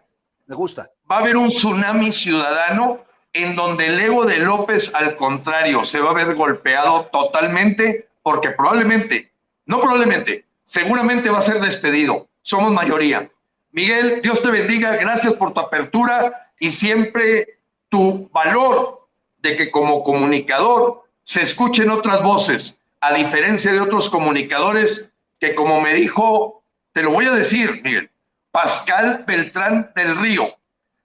Me 0.49 0.57
gusta. 0.57 0.91
Va 1.09 1.19
a 1.19 1.21
haber 1.21 1.37
un 1.37 1.51
tsunami 1.51 2.11
ciudadano 2.11 3.05
en 3.33 3.55
donde 3.55 3.87
el 3.87 4.01
ego 4.01 4.25
de 4.25 4.39
López, 4.39 4.93
al 4.97 5.17
contrario, 5.17 5.85
se 5.85 6.01
va 6.01 6.11
a 6.11 6.15
ver 6.15 6.35
golpeado 6.35 7.07
totalmente, 7.13 8.09
porque 8.25 8.51
probablemente, 8.51 9.31
no 9.67 9.81
probablemente, 9.81 10.47
seguramente 10.65 11.31
va 11.31 11.39
a 11.39 11.43
ser 11.43 11.61
despedido. 11.61 12.27
Somos 12.43 12.73
mayoría. 12.73 13.31
Miguel, 13.71 14.21
Dios 14.21 14.43
te 14.43 14.51
bendiga, 14.51 14.97
gracias 14.97 15.35
por 15.35 15.55
tu 15.55 15.61
apertura 15.61 16.42
y 16.59 16.71
siempre 16.71 17.59
tu 17.89 18.29
valor 18.33 19.09
de 19.39 19.57
que 19.57 19.71
como 19.71 20.03
comunicador 20.03 21.03
se 21.23 21.43
escuchen 21.43 21.91
otras 21.91 22.23
voces, 22.23 22.79
a 23.01 23.15
diferencia 23.15 23.73
de 23.73 23.81
otros 23.81 24.09
comunicadores 24.09 25.13
que 25.41 25.55
como 25.55 25.81
me 25.81 25.95
dijo, 25.95 26.63
te 26.93 27.03
lo 27.03 27.11
voy 27.11 27.27
a 27.27 27.33
decir, 27.33 27.81
Miguel, 27.83 28.11
Pascal 28.53 29.25
Beltrán 29.27 29.91
del 29.97 30.17
Río, 30.17 30.55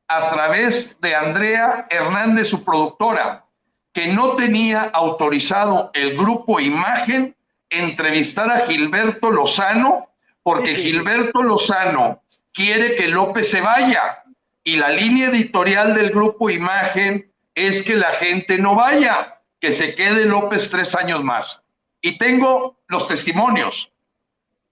a 0.08 0.30
través 0.30 1.00
de 1.02 1.16
Andrea 1.16 1.88
Hernández, 1.90 2.48
su 2.48 2.64
productora, 2.64 3.46
que 3.94 4.08
no 4.08 4.36
tenía 4.36 4.84
autorizado 4.94 5.90
el 5.94 6.16
grupo 6.16 6.60
Imagen 6.60 7.36
entrevistar 7.70 8.50
a 8.50 8.68
Gilberto 8.68 9.32
Lozano, 9.32 10.08
porque 10.44 10.76
Gilberto 10.76 11.42
Lozano 11.42 12.22
quiere 12.54 12.96
que 12.96 13.08
López 13.08 13.50
se 13.50 13.62
vaya. 13.62 14.24
Y 14.68 14.76
la 14.76 14.90
línea 14.90 15.30
editorial 15.30 15.96
del 15.96 16.10
grupo 16.10 16.50
Imagen 16.50 17.32
es 17.56 17.82
que 17.82 17.96
la 17.96 18.12
gente 18.16 18.58
no 18.58 18.76
vaya, 18.76 19.42
que 19.62 19.72
se 19.72 19.96
quede 19.96 20.26
López 20.26 20.70
tres 20.70 20.94
años 20.94 21.24
más. 21.24 21.64
Y 22.02 22.18
tengo 22.18 22.78
los 22.90 23.08
testimonios. 23.08 23.90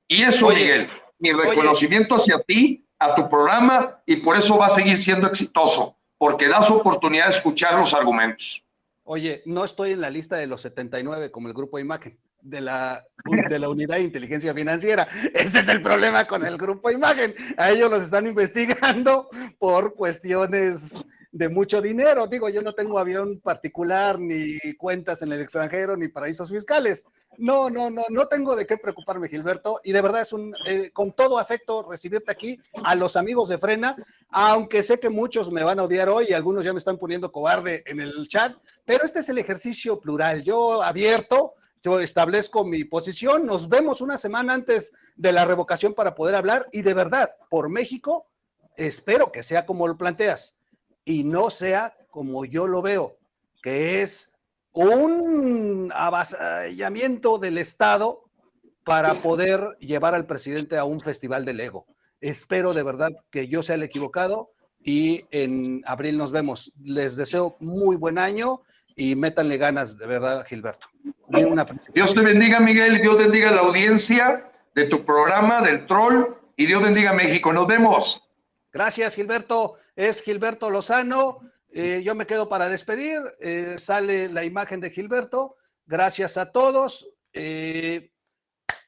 Y 0.09 0.23
eso, 0.23 0.49
Miguel, 0.49 0.89
mi 1.19 1.31
reconocimiento 1.31 2.15
hacia 2.15 2.41
ti 2.41 2.85
a 2.99 3.15
tu 3.15 3.29
programa 3.29 4.01
y 4.05 4.17
por 4.17 4.35
eso 4.35 4.57
va 4.57 4.65
a 4.65 4.71
seguir 4.71 4.97
siendo 4.97 5.27
exitoso, 5.27 5.95
porque 6.17 6.49
das 6.49 6.69
oportunidad 6.69 7.29
de 7.29 7.37
escuchar 7.37 7.75
los 7.79 7.93
argumentos. 7.93 8.65
Oye, 9.05 9.43
no 9.45 9.63
estoy 9.63 9.93
en 9.93 10.01
la 10.01 10.09
lista 10.09 10.35
de 10.35 10.47
los 10.47 10.59
79 10.59 11.31
como 11.31 11.47
el 11.47 11.53
grupo 11.53 11.79
Imagen, 11.79 12.19
de 12.45 12.61
la, 12.61 13.03
de 13.49 13.59
la 13.59 13.69
unidad 13.69 13.97
de 13.97 14.03
inteligencia 14.03 14.53
financiera. 14.53 15.07
Ese 15.33 15.59
es 15.59 15.67
el 15.67 15.81
problema 15.81 16.25
con 16.25 16.45
el 16.45 16.57
grupo 16.57 16.91
Imagen. 16.91 17.33
A 17.57 17.71
ellos 17.71 17.89
los 17.89 18.03
están 18.03 18.27
investigando 18.27 19.29
por 19.57 19.95
cuestiones 19.95 21.05
de 21.31 21.49
mucho 21.49 21.81
dinero. 21.81 22.27
Digo, 22.27 22.47
yo 22.49 22.61
no 22.61 22.73
tengo 22.73 22.99
avión 22.99 23.41
particular, 23.41 24.19
ni 24.19 24.57
cuentas 24.77 25.21
en 25.21 25.31
el 25.33 25.41
extranjero, 25.41 25.97
ni 25.97 26.07
paraísos 26.07 26.49
fiscales. 26.49 27.03
No, 27.37 27.69
no, 27.69 27.89
no, 27.89 28.05
no 28.09 28.27
tengo 28.27 28.55
de 28.55 28.65
qué 28.65 28.77
preocuparme, 28.77 29.27
Gilberto. 29.27 29.81
Y 29.83 29.91
de 29.91 30.01
verdad 30.01 30.21
es 30.21 30.31
un, 30.31 30.55
eh, 30.67 30.91
con 30.93 31.11
todo 31.11 31.37
afecto, 31.37 31.85
recibirte 31.89 32.31
aquí 32.31 32.61
a 32.83 32.95
los 32.95 33.17
amigos 33.17 33.49
de 33.49 33.57
Frena, 33.57 33.97
aunque 34.29 34.83
sé 34.83 34.99
que 34.99 35.09
muchos 35.09 35.51
me 35.51 35.63
van 35.63 35.79
a 35.79 35.83
odiar 35.83 36.07
hoy 36.07 36.27
y 36.29 36.33
algunos 36.33 36.63
ya 36.63 36.71
me 36.71 36.79
están 36.79 36.97
poniendo 36.97 37.31
cobarde 37.31 37.83
en 37.87 37.99
el 37.99 38.27
chat, 38.29 38.55
pero 38.85 39.03
este 39.03 39.19
es 39.19 39.27
el 39.27 39.37
ejercicio 39.37 39.99
plural. 39.99 40.43
Yo 40.43 40.83
abierto, 40.83 41.55
yo 41.85 41.99
establezco 41.99 42.65
mi 42.65 42.83
posición. 42.83 43.45
Nos 43.45 43.69
vemos 43.69 44.01
una 44.01 44.17
semana 44.17 44.55
antes 44.55 44.91
de 45.15 45.31
la 45.31 45.45
revocación 45.45 45.93
para 45.93 46.15
poder 46.15 46.33
hablar 46.33 46.67
y 46.71 46.81
de 46.81 46.95
verdad, 46.95 47.35
por 47.47 47.69
México, 47.69 48.25
espero 48.75 49.31
que 49.31 49.43
sea 49.43 49.67
como 49.67 49.87
lo 49.87 49.95
planteas 49.95 50.57
y 51.03 51.23
no 51.23 51.51
sea 51.51 51.95
como 52.09 52.43
yo 52.43 52.65
lo 52.65 52.81
veo, 52.81 53.19
que 53.61 54.01
es 54.01 54.33
un 54.71 55.91
avasallamiento 55.93 57.37
del 57.37 57.59
Estado 57.59 58.23
para 58.83 59.21
poder 59.21 59.77
llevar 59.79 60.15
al 60.15 60.25
presidente 60.25 60.77
a 60.77 60.85
un 60.85 60.99
festival 61.01 61.45
del 61.45 61.59
ego. 61.59 61.85
Espero 62.19 62.73
de 62.73 62.81
verdad 62.81 63.11
que 63.29 63.47
yo 63.47 63.61
sea 63.61 63.75
el 63.75 63.83
equivocado 63.83 64.49
y 64.83 65.25
en 65.29 65.83
abril 65.85 66.17
nos 66.17 66.31
vemos. 66.31 66.73
Les 66.81 67.15
deseo 67.15 67.57
muy 67.59 67.95
buen 67.95 68.17
año 68.17 68.63
y 68.95 69.15
métanle 69.15 69.57
ganas, 69.57 69.97
de 69.97 70.07
verdad, 70.07 70.45
Gilberto. 70.45 70.87
Dios 71.93 72.13
te 72.13 72.21
bendiga, 72.21 72.59
Miguel, 72.59 73.01
Dios 73.01 73.17
bendiga 73.17 73.51
la 73.51 73.61
audiencia 73.61 74.49
de 74.73 74.85
tu 74.85 75.05
programa, 75.05 75.61
del 75.61 75.85
Troll, 75.85 76.35
y 76.55 76.65
Dios 76.65 76.81
bendiga 76.81 77.13
México. 77.13 77.51
Nos 77.51 77.67
vemos. 77.67 78.21
Gracias, 78.71 79.15
Gilberto 79.15 79.77
es 79.95 80.21
Gilberto 80.21 80.69
Lozano. 80.69 81.39
Eh, 81.71 82.01
yo 82.03 82.15
me 82.15 82.25
quedo 82.25 82.47
para 82.47 82.69
despedir. 82.69 83.19
Eh, 83.39 83.75
sale 83.77 84.29
la 84.29 84.43
imagen 84.43 84.79
de 84.79 84.91
Gilberto. 84.91 85.57
Gracias 85.85 86.37
a 86.37 86.51
todos. 86.51 87.09
Eh, 87.33 88.11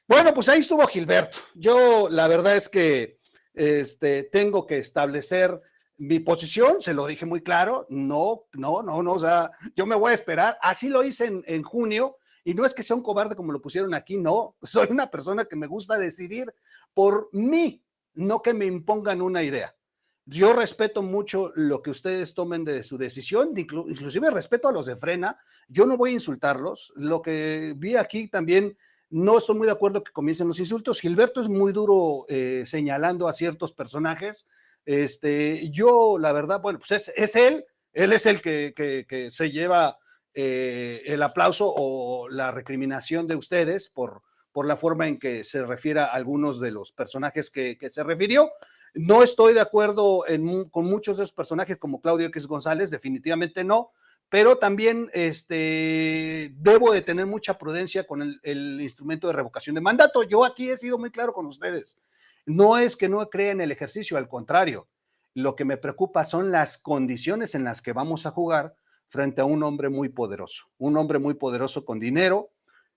bueno, 0.06 0.32
pues 0.32 0.48
ahí 0.48 0.60
estuvo 0.60 0.86
Gilberto. 0.86 1.38
Yo 1.54 2.08
la 2.10 2.28
verdad 2.28 2.56
es 2.56 2.68
que 2.68 3.18
este, 3.54 4.24
tengo 4.24 4.66
que 4.66 4.78
establecer 4.78 5.60
mi 5.98 6.20
posición, 6.20 6.80
se 6.80 6.94
lo 6.94 7.06
dije 7.06 7.26
muy 7.26 7.42
claro. 7.42 7.86
No, 7.90 8.44
no, 8.54 8.82
no, 8.82 9.02
no. 9.02 9.12
O 9.12 9.18
sea, 9.18 9.50
yo 9.76 9.84
me 9.84 9.96
voy 9.96 10.12
a 10.12 10.14
esperar. 10.14 10.58
Así 10.62 10.88
lo 10.88 11.04
hice 11.04 11.26
en, 11.26 11.44
en 11.46 11.62
junio. 11.62 12.16
Y 12.44 12.54
no 12.54 12.64
es 12.64 12.72
que 12.72 12.82
sea 12.82 12.96
un 12.96 13.02
cobarde 13.02 13.36
como 13.36 13.52
lo 13.52 13.60
pusieron 13.60 13.92
aquí, 13.94 14.16
no. 14.16 14.56
Soy 14.62 14.88
una 14.90 15.10
persona 15.10 15.44
que 15.44 15.56
me 15.56 15.66
gusta 15.66 15.98
decidir 15.98 16.52
por 16.94 17.28
mí, 17.32 17.82
no 18.14 18.40
que 18.40 18.54
me 18.54 18.66
impongan 18.66 19.20
una 19.20 19.42
idea. 19.42 19.74
Yo 20.24 20.52
respeto 20.52 21.02
mucho 21.02 21.52
lo 21.54 21.80
que 21.80 21.90
ustedes 21.90 22.34
tomen 22.34 22.62
de 22.62 22.82
su 22.82 22.98
decisión, 22.98 23.54
inclusive 23.56 24.30
respeto 24.30 24.68
a 24.68 24.72
los 24.72 24.84
de 24.84 24.94
frena. 24.94 25.38
Yo 25.68 25.86
no 25.86 25.96
voy 25.96 26.10
a 26.10 26.14
insultarlos. 26.14 26.92
Lo 26.96 27.22
que 27.22 27.72
vi 27.74 27.96
aquí 27.96 28.28
también, 28.28 28.76
no 29.08 29.38
estoy 29.38 29.56
muy 29.56 29.66
de 29.66 29.72
acuerdo 29.72 30.04
que 30.04 30.12
comiencen 30.12 30.46
los 30.46 30.58
insultos. 30.58 31.00
Gilberto 31.00 31.40
es 31.40 31.48
muy 31.48 31.72
duro 31.72 32.26
eh, 32.28 32.64
señalando 32.66 33.26
a 33.26 33.32
ciertos 33.32 33.72
personajes. 33.72 34.50
Este, 34.88 35.68
yo, 35.68 36.16
la 36.18 36.32
verdad, 36.32 36.62
bueno, 36.62 36.78
pues 36.78 37.12
es, 37.14 37.36
él, 37.36 37.62
él 37.92 38.10
es 38.10 38.24
el 38.24 38.40
que, 38.40 39.28
se 39.30 39.50
lleva 39.50 39.98
eh, 40.32 41.02
el 41.04 41.22
aplauso 41.22 41.70
o 41.76 42.30
la 42.30 42.52
recriminación 42.52 43.26
de 43.26 43.36
ustedes 43.36 43.90
por, 43.90 44.22
la 44.64 44.78
forma 44.78 45.06
en 45.06 45.18
que 45.18 45.44
se 45.44 45.62
refiere 45.66 46.00
a 46.00 46.06
algunos 46.06 46.58
de 46.58 46.70
los 46.70 46.92
personajes 46.92 47.50
que, 47.50 47.76
se 47.90 48.02
refirió. 48.02 48.50
No 48.94 49.22
estoy 49.22 49.52
de 49.52 49.60
acuerdo 49.60 50.24
con 50.70 50.86
muchos 50.86 51.18
de 51.18 51.24
esos 51.24 51.34
personajes 51.34 51.76
como 51.76 52.00
Claudio 52.00 52.28
X 52.28 52.46
González, 52.46 52.88
definitivamente 52.88 53.64
no, 53.64 53.90
pero 54.30 54.56
también 54.56 55.10
este, 55.12 56.50
debo 56.54 56.92
de 56.92 57.02
tener 57.02 57.26
mucha 57.26 57.58
prudencia 57.58 58.06
con 58.06 58.22
el, 58.22 58.80
instrumento 58.80 59.26
de 59.26 59.34
revocación 59.34 59.74
de 59.74 59.82
mandato. 59.82 60.22
Yo 60.22 60.46
aquí 60.46 60.70
he 60.70 60.78
sido 60.78 60.96
muy 60.96 61.10
claro 61.10 61.34
con 61.34 61.44
ustedes. 61.44 61.98
No 62.48 62.78
es 62.78 62.96
que 62.96 63.10
no 63.10 63.28
crea 63.28 63.52
en 63.52 63.60
el 63.60 63.70
ejercicio, 63.70 64.16
al 64.16 64.26
contrario. 64.26 64.88
Lo 65.34 65.54
que 65.54 65.66
me 65.66 65.76
preocupa 65.76 66.24
son 66.24 66.50
las 66.50 66.78
condiciones 66.78 67.54
en 67.54 67.62
las 67.62 67.82
que 67.82 67.92
vamos 67.92 68.24
a 68.24 68.30
jugar 68.30 68.74
frente 69.08 69.42
a 69.42 69.44
un 69.44 69.62
hombre 69.62 69.90
muy 69.90 70.08
poderoso, 70.08 70.64
un 70.78 70.96
hombre 70.96 71.18
muy 71.18 71.34
poderoso 71.34 71.84
con 71.84 72.00
dinero, 72.00 72.50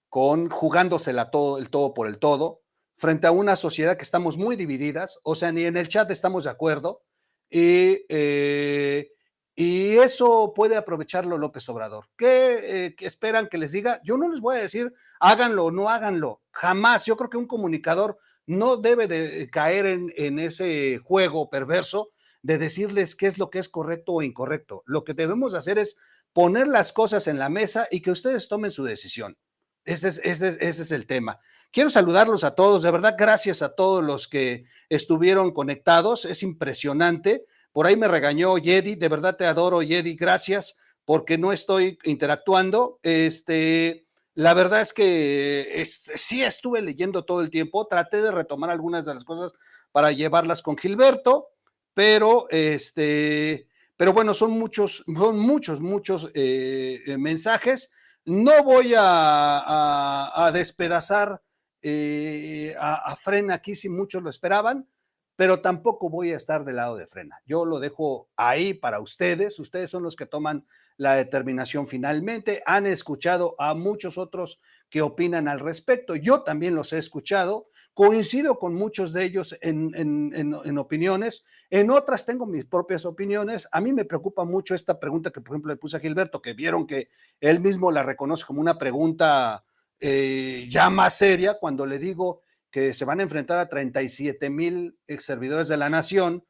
con 0.07 0.49
jugándosela 0.49 1.31
todo, 1.31 1.57
el 1.57 1.69
todo 1.69 1.93
por 1.93 2.07
el 2.07 2.17
todo, 2.17 2.61
frente 2.95 3.27
a 3.27 3.31
una 3.31 3.57
sociedad 3.57 3.97
que 3.97 4.03
estamos 4.03 4.37
muy 4.37 4.55
divididas, 4.55 5.19
o 5.23 5.35
sea, 5.35 5.51
ni 5.51 5.65
en 5.65 5.75
el 5.75 5.89
chat 5.89 6.09
estamos 6.11 6.45
de 6.45 6.49
acuerdo, 6.49 7.03
y, 7.49 8.05
eh, 8.07 9.11
y 9.53 9.97
eso 9.97 10.53
puede 10.55 10.77
aprovecharlo 10.77 11.37
López 11.37 11.67
Obrador. 11.67 12.05
Eh, 12.19 12.95
¿Qué, 12.97 13.05
esperan 13.05 13.47
que 13.49 13.57
les 13.57 13.73
diga? 13.73 13.99
Yo 14.03 14.17
no 14.17 14.29
les 14.29 14.39
voy 14.39 14.55
a 14.55 14.61
decir 14.61 14.93
háganlo 15.19 15.65
o 15.65 15.71
no 15.71 15.89
háganlo, 15.89 16.41
jamás. 16.51 17.05
Yo 17.05 17.17
creo 17.17 17.29
que 17.29 17.37
un 17.37 17.47
comunicador 17.47 18.17
no 18.45 18.77
debe 18.77 19.07
de 19.07 19.49
caer 19.49 19.85
en, 19.85 20.39
ese 20.39 20.99
juego 21.03 21.49
perverso 21.49 22.11
de 22.41 22.57
decirles 22.57 23.15
qué 23.15 23.27
es 23.27 23.38
lo 23.38 23.49
que 23.49 23.59
es 23.59 23.69
correcto 23.69 24.13
o 24.13 24.22
incorrecto. 24.22 24.84
Lo 24.85 25.03
que 25.03 25.13
debemos 25.13 25.53
hacer 25.53 25.77
es 25.77 25.95
poner 26.34 26.68
las 26.68 26.91
cosas 26.91 27.27
en 27.27 27.39
la 27.39 27.49
mesa 27.49 27.88
y 27.91 28.01
que 28.01 28.11
ustedes 28.11 28.47
tomen 28.47 28.72
su 28.72 28.84
decisión. 28.84 29.38
Ese 29.84 30.07
es, 30.09 30.22
ese 30.23 30.57
es 30.59 30.91
el 30.91 31.07
tema. 31.07 31.39
Quiero 31.72 31.89
saludarlos 31.89 32.43
a 32.43 32.53
todos, 32.53 32.84
de 32.84 32.91
verdad, 32.91 33.15
gracias 33.18 33.61
a 33.61 33.73
todos 33.73 34.03
los 34.03 34.27
que 34.27 34.65
estuvieron 34.89 35.51
conectados, 35.53 36.26
es 36.26 36.43
impresionante. 36.43 37.45
Por 37.72 37.88
ahí 37.88 37.95
me 37.95 38.07
regañó 38.07 38.57
Yedi, 38.57 38.95
de 38.95 39.09
verdad 39.09 39.38
te 39.38 39.45
adoro, 39.45 39.81
Yedi, 39.81 40.15
gracias, 40.15 40.77
porque 41.05 41.38
no 41.38 41.51
estoy 41.51 41.97
interactuando. 42.03 42.99
Este, 43.01 44.05
la 44.33 44.53
verdad 44.53 44.81
es 44.81 44.93
que 44.93 45.83
sí 45.85 46.43
estuve 46.43 46.81
leyendo 46.81 47.25
todo 47.25 47.41
el 47.41 47.49
tiempo, 47.49 47.87
traté 47.87 48.21
de 48.21 48.31
retomar 48.31 48.69
algunas 48.69 49.05
de 49.05 49.13
las 49.13 49.25
cosas 49.25 49.53
para 49.91 50.11
llevarlas 50.11 50.61
con 50.61 50.77
Gilberto, 50.77 51.49
pero 51.93 52.49
este, 52.49 53.67
pero 53.97 54.13
bueno, 54.13 54.33
son 54.33 54.51
muchos, 54.51 55.03
son 55.05 55.37
muchos, 55.37 55.81
muchos 55.81 56.31
eh, 56.33 57.03
eh, 57.05 57.17
mensajes. 57.17 57.91
No 58.25 58.63
voy 58.63 58.93
a, 58.97 60.49
despedazar 60.53 61.41
eh, 61.81 62.75
a, 62.79 63.11
a 63.11 63.15
Frena 63.15 63.55
aquí 63.55 63.75
si 63.75 63.89
muchos 63.89 64.23
lo 64.23 64.29
esperaban, 64.29 64.87
pero 65.35 65.61
tampoco 65.61 66.09
voy 66.09 66.31
a 66.31 66.37
estar 66.37 66.63
del 66.63 66.77
lado 66.77 66.95
de 66.95 67.07
Frena. 67.07 67.41
Yo 67.45 67.65
lo 67.65 67.79
dejo 67.79 68.29
ahí 68.35 68.73
para 68.73 68.99
ustedes. 68.99 69.59
Ustedes 69.59 69.89
son 69.89 70.03
los 70.03 70.15
que 70.15 70.25
toman 70.25 70.65
la 70.97 71.15
determinación 71.15 71.88
finalmente. 71.88 72.63
Han 72.65 72.85
escuchado 72.85 73.55
a 73.59 73.73
muchos 73.73 74.18
otros 74.18 74.59
que 74.89 75.01
opinan 75.01 75.47
al 75.47 75.59
respecto. 75.59 76.15
Yo 76.15 76.43
también 76.43 76.76
los 76.76 76.93
he 76.93 76.97
escuchado. 76.97 77.68
Coincido 77.93 78.57
con 78.57 78.73
muchos 78.73 79.11
de 79.11 79.23
ellos 79.26 79.57
en, 79.61 79.93
en, 79.95 80.77
opiniones. 80.77 81.43
En 81.69 81.91
otras 81.91 82.26
tengo 82.26 82.45
mis 82.45 82.65
propias 82.65 83.05
opiniones. 83.05 83.68
A 83.72 83.81
mí 83.81 83.91
me 83.91 84.05
preocupa 84.05 84.45
mucho 84.45 84.76
esta 84.76 84.97
pregunta 84.99 85.30
que, 85.31 85.41
por 85.41 85.55
ejemplo, 85.55 85.73
le 85.73 85.77
puse 85.77 85.97
a 85.97 85.99
Gilberto, 85.99 86.41
que 86.41 86.53
vieron 86.53 86.88
que 86.88 87.09
él 87.41 87.59
mismo 87.59 87.91
la 87.91 88.03
reconoce 88.03 88.45
como 88.45 88.61
una 88.61 88.77
pregunta 88.77 89.65
eh, 90.03 90.68
ya 90.69 90.89
más 90.89 91.15
seria 91.15 91.59
cuando 91.59 91.85
le 91.85 91.99
digo 91.99 92.41
que 92.72 92.93
se 92.93 93.05
van 93.05 93.19
a 93.19 93.23
enfrentar 93.23 93.59
a 93.59 93.69
37 93.69 94.49
mil 94.49 94.97
ex 95.05 95.23
servidores 95.23 95.68
de 95.68 95.77
la 95.77 95.89
nación, 95.89 96.43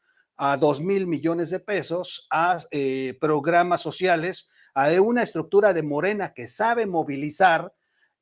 a 0.43 0.57
2 0.57 0.81
mil 0.81 1.05
millones 1.05 1.51
de 1.51 1.59
pesos, 1.59 2.25
a 2.31 2.57
eh, 2.71 3.15
programas 3.21 3.79
sociales, 3.79 4.49
a 4.73 4.89
una 4.99 5.21
estructura 5.21 5.71
de 5.71 5.83
Morena 5.83 6.33
que 6.33 6.47
sabe 6.47 6.87
movilizar. 6.87 7.71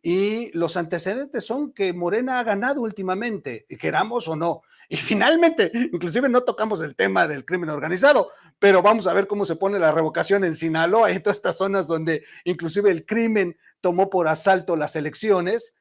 Y 0.02 0.52
los 0.52 0.76
antecedentes 0.76 1.46
son 1.46 1.72
que 1.72 1.94
Morena 1.94 2.40
ha 2.40 2.44
ganado 2.44 2.82
últimamente, 2.82 3.66
queramos 3.80 4.28
o 4.28 4.36
no. 4.36 4.64
Y 4.90 4.98
finalmente, 4.98 5.72
inclusive 5.74 6.28
no 6.28 6.42
tocamos 6.42 6.82
el 6.82 6.94
tema 6.98 7.26
del 7.26 7.46
crimen 7.46 7.70
organizado, 7.70 8.32
pero 8.60 8.82
vamos 8.82 9.08
a 9.08 9.14
ver 9.14 9.26
cómo 9.26 9.46
se 9.46 9.56
pone 9.56 9.80
la 9.80 9.94
revocación 9.94 10.44
en 10.44 10.56
Sinaloa 10.56 11.14
y 11.14 11.22
todas 11.22 11.38
estas 11.38 11.56
zonas 11.58 11.88
donde 11.88 12.26
inclusive 12.44 12.92
el 12.92 13.06
crimen 13.06 13.58
tomó 13.80 14.10
por 14.10 14.28
asalto 14.28 14.76
las 14.76 14.98
elecciones. 14.98 15.74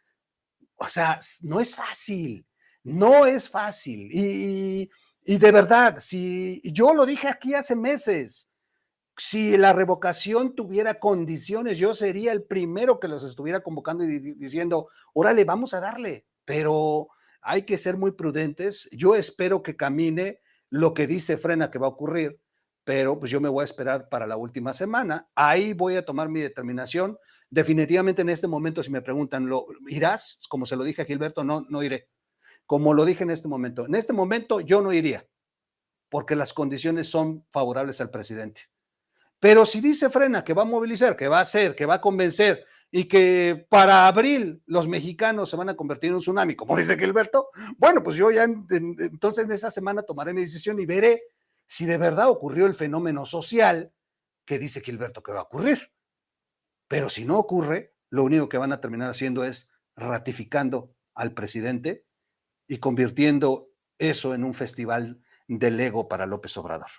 O 0.77 0.89
sea, 0.89 1.19
no 1.43 1.59
es 1.59 1.75
fácil, 1.75 2.47
no 2.85 3.27
es 3.27 3.51
fácil. 3.51 4.09
Y, 4.13 4.89
de 5.37 5.53
verdad, 5.53 5.97
si 5.99 6.63
yo 6.65 6.95
lo 6.95 7.05
dije 7.05 7.29
aquí 7.29 7.53
hace 7.53 7.77
meses, 7.77 8.49
si 9.17 9.57
la 9.59 9.75
revocación 9.75 10.55
tuviera 10.55 10.99
condiciones, 10.99 11.77
yo 11.77 11.93
sería 11.93 12.33
el 12.33 12.45
primero 12.45 12.99
que 12.99 13.09
los 13.09 13.23
estuviera 13.25 13.61
convocando 13.61 14.05
y 14.05 14.19
diciendo, 14.37 14.89
órale, 15.13 15.45
vamos 15.45 15.75
a 15.75 15.81
darle, 15.81 16.27
pero 16.47 17.09
hay 17.43 17.63
que 17.63 17.77
ser 17.77 17.99
muy 17.99 18.13
prudentes. 18.13 18.89
Yo 18.93 19.15
espero 19.15 19.63
que 19.63 19.77
camine 19.77 20.41
lo 20.71 20.95
que 20.95 21.07
dice 21.07 21.37
Frena 21.37 21.71
que 21.71 21.79
va 21.79 21.89
a 21.89 21.91
ocurrir, 21.91 22.41
pero 22.85 23.19
pues 23.19 23.31
yo 23.31 23.41
me 23.41 23.51
voy 23.51 23.63
a 23.63 23.65
esperar 23.67 24.09
para 24.09 24.27
la 24.27 24.37
última 24.37 24.73
semana. 24.73 25.29
Ahí 25.35 25.75
voy 25.75 25.97
a 25.97 26.05
tomar 26.05 26.31
mi 26.31 26.41
determinación 26.41 27.19
Definitivamente 27.51 28.23
en 28.23 28.29
este 28.29 28.47
momento, 28.47 28.83
si 28.83 28.91
me 28.91 29.01
preguntan, 29.01 29.47
¿lo 29.49 29.67
irás? 29.87 30.39
Como 30.49 30.67
se 30.67 30.77
lo 30.77 30.85
dije 30.85 31.03
a 31.03 31.05
Gilberto, 31.07 31.45
no, 31.45 31.65
no 31.69 31.83
iré. 31.83 32.09
Como 32.69 32.93
lo 32.93 33.07
dije 33.07 33.25
en 33.25 33.31
este 33.31 33.49
momento. 33.49 33.87
En 33.87 33.95
este 33.95 34.13
momento 34.13 34.61
yo 34.61 34.83
no 34.83 34.93
iría, 34.93 35.27
porque 36.11 36.37
las 36.37 36.53
condiciones 36.53 37.09
son 37.09 37.47
favorables 37.51 37.99
al 38.03 38.11
presidente. 38.11 38.61
Pero 39.41 39.65
si 39.65 39.81
dice 39.81 40.11
Frena 40.11 40.45
que 40.45 40.53
va 40.53 40.63
a 40.63 40.67
movilizar, 40.67 41.17
que 41.17 41.29
va 41.29 41.39
a 41.39 41.43
hacer, 41.43 41.75
que 41.75 41.87
va 41.87 41.95
a 41.95 42.01
convencer 42.03 42.67
y 42.91 43.05
que 43.05 43.67
para 43.71 44.07
abril 44.07 44.63
los 44.67 44.87
mexicanos 44.87 45.49
se 45.49 45.57
van 45.57 45.71
a 45.71 45.77
convertir 45.77 46.09
en 46.11 46.17
un 46.17 46.21
tsunami, 46.21 46.57
como 46.57 46.77
dice 46.77 46.99
Gilberto, 46.99 47.49
bueno, 47.79 48.03
pues 48.03 48.17
yo 48.17 48.31
ya 48.31 48.45
entonces 48.45 49.47
en 49.47 49.53
esa 49.53 49.71
semana 49.71 50.03
tomaré 50.03 50.35
mi 50.35 50.43
decisión 50.43 50.79
y 50.79 50.85
veré 50.85 51.23
si 51.67 51.87
de 51.87 51.97
verdad 51.97 52.29
ocurrió 52.29 52.67
el 52.67 52.75
fenómeno 52.75 53.25
social 53.25 53.95
que 54.45 54.59
dice 54.59 54.83
Gilberto 54.83 55.23
que 55.23 55.33
va 55.33 55.41
a 55.41 55.45
ocurrir. 55.45 55.91
Pero 56.87 57.09
si 57.09 57.25
no 57.25 57.39
ocurre, 57.39 57.95
lo 58.11 58.25
único 58.25 58.51
que 58.51 58.59
van 58.59 58.75
a 58.75 58.81
terminar 58.83 59.09
haciendo 59.09 59.43
es 59.43 59.71
ratificando 59.97 60.95
al 61.15 61.33
presidente 61.33 62.05
y 62.69 62.79
convirtiendo 62.79 63.71
eso 63.99 64.35
en 64.35 64.45
un 64.45 64.55
festival 64.55 65.21
del 65.49 65.81
ego 65.81 66.07
para 66.07 66.27
López 66.27 66.57
Obrador. 66.57 66.91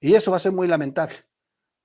Y 0.00 0.14
eso 0.14 0.32
va 0.32 0.36
a 0.36 0.40
ser 0.40 0.52
muy 0.52 0.68
lamentable, 0.68 1.14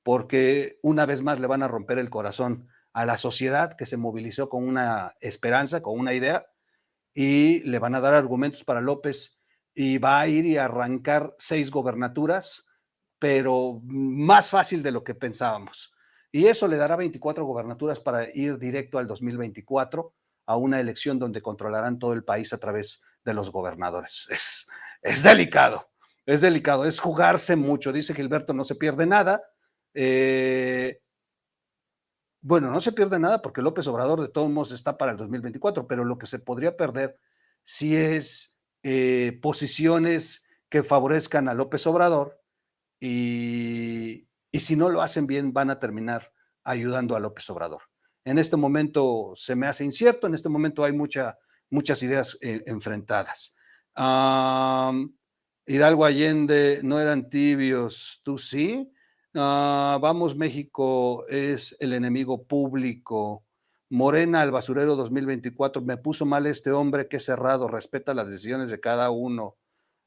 porque 0.03 0.79
una 0.81 1.05
vez 1.05 1.21
más 1.21 1.39
le 1.39 1.47
van 1.47 1.63
a 1.63 1.67
romper 1.67 1.99
el 1.99 2.09
corazón 2.09 2.67
a 2.91 3.05
la 3.05 3.17
sociedad 3.17 3.73
que 3.77 3.85
se 3.85 3.97
movilizó 3.97 4.49
con 4.49 4.67
una 4.67 5.15
esperanza, 5.21 5.81
con 5.81 5.97
una 5.97 6.13
idea, 6.13 6.47
y 7.13 7.61
le 7.61 7.79
van 7.79 7.95
a 7.95 8.01
dar 8.01 8.13
argumentos 8.13 8.63
para 8.63 8.81
López 8.81 9.39
y 9.73 9.97
va 9.99 10.19
a 10.19 10.27
ir 10.27 10.45
y 10.45 10.57
arrancar 10.57 11.35
seis 11.37 11.71
gobernaturas, 11.71 12.65
pero 13.19 13.81
más 13.83 14.49
fácil 14.49 14.83
de 14.83 14.91
lo 14.91 15.03
que 15.03 15.15
pensábamos. 15.15 15.93
Y 16.31 16.45
eso 16.47 16.67
le 16.67 16.77
dará 16.77 16.95
24 16.95 17.45
gobernaturas 17.45 17.99
para 17.99 18.29
ir 18.35 18.57
directo 18.57 18.97
al 18.97 19.07
2024 19.07 20.13
a 20.45 20.57
una 20.57 20.79
elección 20.79 21.19
donde 21.19 21.41
controlarán 21.41 21.99
todo 21.99 22.13
el 22.13 22.23
país 22.23 22.53
a 22.53 22.57
través 22.57 23.01
de 23.29 23.35
los 23.35 23.51
gobernadores. 23.51 24.27
Es, 24.31 24.67
es 25.01 25.23
delicado, 25.23 25.89
es 26.25 26.41
delicado, 26.41 26.85
es 26.85 26.99
jugarse 26.99 27.55
mucho. 27.55 27.93
Dice 27.93 28.13
Gilberto, 28.13 28.53
no 28.53 28.65
se 28.65 28.75
pierde 28.75 29.05
nada. 29.05 29.41
Eh, 29.93 31.01
bueno, 32.41 32.69
no 32.69 32.81
se 32.81 32.91
pierde 32.91 33.17
nada 33.17 33.41
porque 33.41 33.61
López 33.61 33.87
Obrador 33.87 34.21
de 34.21 34.29
todos 34.29 34.49
modos 34.49 34.71
está 34.71 34.97
para 34.97 35.11
el 35.11 35.17
2024, 35.17 35.87
pero 35.87 36.03
lo 36.03 36.17
que 36.17 36.25
se 36.25 36.39
podría 36.39 36.75
perder 36.75 37.17
si 37.63 37.95
es 37.95 38.57
eh, 38.83 39.39
posiciones 39.41 40.45
que 40.69 40.83
favorezcan 40.83 41.47
a 41.47 41.53
López 41.53 41.85
Obrador 41.87 42.41
y, 42.99 44.27
y 44.51 44.59
si 44.59 44.75
no 44.75 44.89
lo 44.89 45.01
hacen 45.01 45.27
bien 45.27 45.53
van 45.53 45.69
a 45.69 45.79
terminar 45.79 46.33
ayudando 46.63 47.15
a 47.15 47.19
López 47.19 47.49
Obrador. 47.49 47.83
En 48.25 48.37
este 48.37 48.57
momento 48.57 49.33
se 49.35 49.55
me 49.55 49.67
hace 49.67 49.85
incierto, 49.85 50.27
en 50.27 50.33
este 50.33 50.49
momento 50.49 50.83
hay 50.83 50.93
mucha, 50.93 51.37
muchas 51.69 52.01
ideas 52.03 52.37
eh, 52.41 52.63
enfrentadas. 52.65 53.55
Hidalgo 55.65 56.05
Allende 56.05 56.79
no 56.83 56.99
eran 56.99 57.29
tibios, 57.29 58.21
tú 58.23 58.37
sí. 58.37 58.91
Ah, 59.35 59.99
vamos, 60.01 60.35
México 60.35 61.25
es 61.27 61.75
el 61.79 61.93
enemigo 61.93 62.43
público. 62.45 63.45
Morena 63.89 64.41
al 64.41 64.51
basurero 64.51 64.95
2024. 64.95 65.81
Me 65.81 65.97
puso 65.97 66.25
mal 66.25 66.45
este 66.47 66.71
hombre, 66.71 67.07
que 67.07 67.19
cerrado, 67.19 67.67
respeta 67.67 68.13
las 68.13 68.27
decisiones 68.27 68.69
de 68.69 68.79
cada 68.79 69.09
uno. 69.09 69.57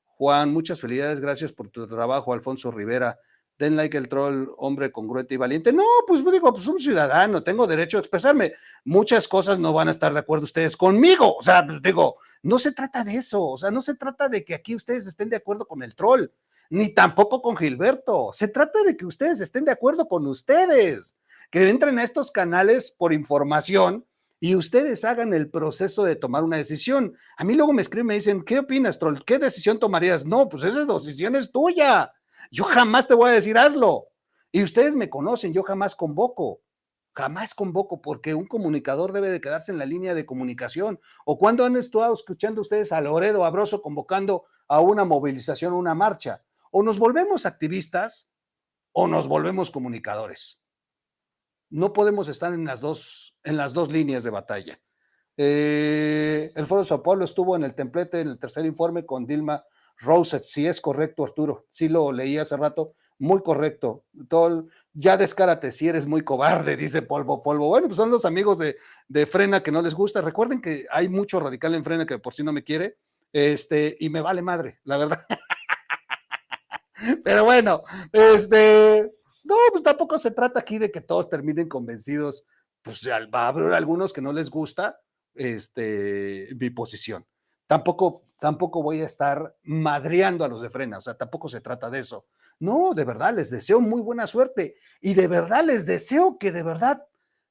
Juan, 0.05 0.53
muchas 0.53 0.81
felicidades, 0.81 1.21
gracias 1.21 1.53
por 1.53 1.69
tu 1.69 1.87
trabajo, 1.87 2.33
Alfonso 2.33 2.71
Rivera 2.71 3.19
den 3.63 3.77
like 3.77 3.97
el 3.97 4.09
troll, 4.09 4.53
hombre 4.59 4.91
congruente 4.91 5.35
y 5.35 5.37
valiente. 5.37 5.73
No, 5.73 5.85
pues 6.07 6.25
digo, 6.33 6.53
pues 6.53 6.67
un 6.67 6.81
ciudadano, 6.81 7.45
tengo 7.45 7.67
derecho 7.67 7.97
a 7.97 8.01
expresarme. 8.01 8.55
Muchas 8.85 9.29
cosas 9.29 9.59
no 9.61 9.73
van 9.73 9.87
a 9.87 9.93
estar 9.93 10.13
de 10.13 10.19
acuerdo 10.19 10.45
ustedes 10.45 10.77
conmigo. 10.77 11.37
O 11.37 11.43
sea, 11.43 11.65
pues 11.65 11.81
digo, 11.81 12.17
no 12.43 12.59
se 12.59 12.73
trata 12.73 13.05
de 13.05 13.17
eso. 13.17 13.43
O 13.43 13.57
sea, 13.57 13.71
no 13.71 13.81
se 13.81 13.95
trata 13.95 14.29
de 14.29 14.45
que 14.45 14.55
aquí 14.55 14.75
ustedes 14.75 15.07
estén 15.07 15.29
de 15.29 15.37
acuerdo 15.37 15.67
con 15.67 15.83
el 15.83 15.95
troll, 15.95 16.27
ni 16.71 16.89
tampoco 16.89 17.41
con 17.41 17.57
Gilberto. 17.57 18.31
Se 18.33 18.49
trata 18.49 18.83
de 18.83 18.97
que 18.97 19.07
ustedes 19.07 19.41
estén 19.41 19.65
de 19.65 19.73
acuerdo 19.73 20.09
con 20.09 20.27
ustedes, 20.27 21.15
que 21.51 21.69
entren 21.69 22.01
a 22.01 22.03
estos 22.03 22.33
canales 22.33 22.91
por 22.91 23.13
información 23.13 24.05
y 24.41 24.57
ustedes 24.57 25.05
hagan 25.05 25.35
el 25.35 25.49
proceso 25.51 26.03
de 26.03 26.17
tomar 26.17 26.43
una 26.43 26.57
decisión. 26.57 27.15
A 27.37 27.45
mí 27.45 27.55
luego 27.55 27.73
me 27.73 27.83
escriben, 27.83 28.07
me 28.07 28.15
dicen, 28.15 28.43
¿qué 28.43 28.59
opinas, 28.59 28.99
troll? 28.99 29.19
¿Qué 29.25 29.39
decisión 29.39 29.79
tomarías? 29.79 30.27
No, 30.27 30.49
pues 30.49 30.65
esa 30.65 30.85
decisión 30.85 31.37
es 31.37 31.53
tuya 31.53 32.13
yo 32.53 32.65
jamás 32.65 33.09
te 33.09 33.15
voy 33.15 33.31
a 33.31 33.33
decir 33.35 33.57
hazlo. 33.57 34.09
Y 34.53 34.63
ustedes 34.63 34.95
me 34.95 35.09
conocen, 35.09 35.55
yo 35.55 35.63
jamás 35.63 35.97
convoco. 35.97 36.61
Jamás 37.15 37.55
convoco 37.55 38.01
porque 38.01 38.35
un 38.35 38.47
comunicador 38.47 39.13
debe 39.13 39.31
de 39.31 39.41
quedarse 39.41 39.73
en 39.73 39.79
la 39.79 39.87
línea 39.87 40.15
de 40.15 40.27
comunicación. 40.27 41.01
¿O 41.25 41.39
cuando 41.39 41.65
han 41.65 41.77
estado 41.77 42.13
escuchando 42.13 42.61
ustedes 42.61 42.93
a 42.93 43.01
Loredo 43.01 43.45
Abroso 43.45 43.81
convocando 43.81 44.45
a 44.69 44.81
una 44.81 45.05
movilización, 45.05 45.73
una 45.73 45.95
marcha? 45.95 46.45
O 46.71 46.83
nos 46.83 46.99
volvemos 46.99 47.47
activistas 47.47 48.31
o 48.93 49.09
nos 49.09 49.29
volvemos 49.29 49.71
comunicadores. 49.71 50.61
No 51.71 51.95
podemos 51.95 52.29
estar 52.29 52.53
en 52.53 52.67
las 52.67 52.81
dos, 52.81 53.35
en 53.45 53.57
las 53.57 53.73
dos 53.73 53.91
líneas 53.91 54.25
de 54.25 54.31
batalla. 54.31 54.81
Eh, 55.39 56.53
el 56.55 56.67
Foro 56.67 56.83
de 56.83 56.87
Sao 56.87 57.03
Paulo 57.03 57.25
estuvo 57.25 57.57
en 57.57 57.65
el 57.65 57.75
templete 57.75 58.21
en 58.21 58.29
el 58.29 58.39
tercer 58.39 58.67
informe 58.67 59.07
con 59.07 59.27
Dilma 59.27 59.65
Rosette, 60.03 60.45
si 60.45 60.67
es 60.67 60.81
correcto, 60.81 61.25
Arturo, 61.25 61.67
sí 61.71 61.89
lo 61.89 62.13
leí 62.13 62.39
hace 62.39 62.57
rato, 62.57 62.95
muy 63.19 63.43
correcto. 63.43 64.05
Todo, 64.29 64.67
ya 64.93 65.17
descárate 65.17 65.73
si 65.73 65.89
eres 65.89 66.07
muy 66.07 66.23
cobarde, 66.23 66.77
dice 66.77 67.03
Polvo 67.03 67.43
Polvo. 67.43 67.69
Bueno, 67.69 67.87
pues 67.87 67.97
son 67.97 68.11
los 68.11 68.25
amigos 68.25 68.59
de, 68.59 68.77
de, 69.09 69.27
Frena 69.27 69.63
que 69.63 69.73
no 69.73 69.81
les 69.81 69.95
gusta. 69.95 70.21
Recuerden 70.21 70.61
que 70.61 70.87
hay 70.91 71.09
mucho 71.09 71.41
radical 71.41 71.75
en 71.75 71.85
Frena 71.85 72.07
que 72.07 72.19
por 72.19 72.35
sí 72.35 72.43
no 72.43 72.53
me 72.53 72.65
quiere, 72.65 72.99
este, 73.33 73.97
y 74.01 74.11
me 74.11 74.21
vale 74.21 74.43
madre, 74.43 74.81
la 74.85 74.99
verdad. 74.99 75.25
Pero 77.25 77.45
bueno, 77.45 77.83
este, 78.13 79.13
no, 79.45 79.57
pues 79.71 79.83
tampoco 79.83 80.19
se 80.19 80.31
trata 80.31 80.61
aquí 80.61 80.79
de 80.79 80.91
que 80.91 81.01
todos 81.01 81.29
terminen 81.29 81.69
convencidos. 81.69 82.45
Pues 82.83 83.09
va 83.09 83.45
a 83.45 83.49
haber 83.49 83.75
algunos 83.75 84.13
que 84.13 84.21
no 84.21 84.33
les 84.33 84.51
gusta 84.51 85.01
este, 85.35 86.49
mi 86.59 86.71
posición. 86.71 87.25
Tampoco, 87.67 88.25
tampoco 88.43 88.83
voy 88.83 89.01
a 89.01 89.07
estar 89.07 89.55
madreando 89.63 90.45
a 90.45 90.49
los 90.49 90.63
de 90.63 90.69
frena, 90.69 90.99
o 90.99 91.01
sea, 91.01 91.15
tampoco 91.15 91.49
se 91.49 91.61
trata 91.61 91.89
de 91.91 92.01
eso. 92.01 92.27
No, 92.59 92.93
de 92.93 93.05
verdad, 93.05 93.33
les 93.33 93.51
deseo 93.51 93.81
muy 93.81 94.01
buena 94.01 94.27
suerte 94.27 94.75
y 95.01 95.15
de 95.15 95.29
verdad 95.29 95.63
les 95.65 95.87
deseo 95.87 96.39
que 96.39 96.51
de 96.51 96.65
verdad 96.65 97.07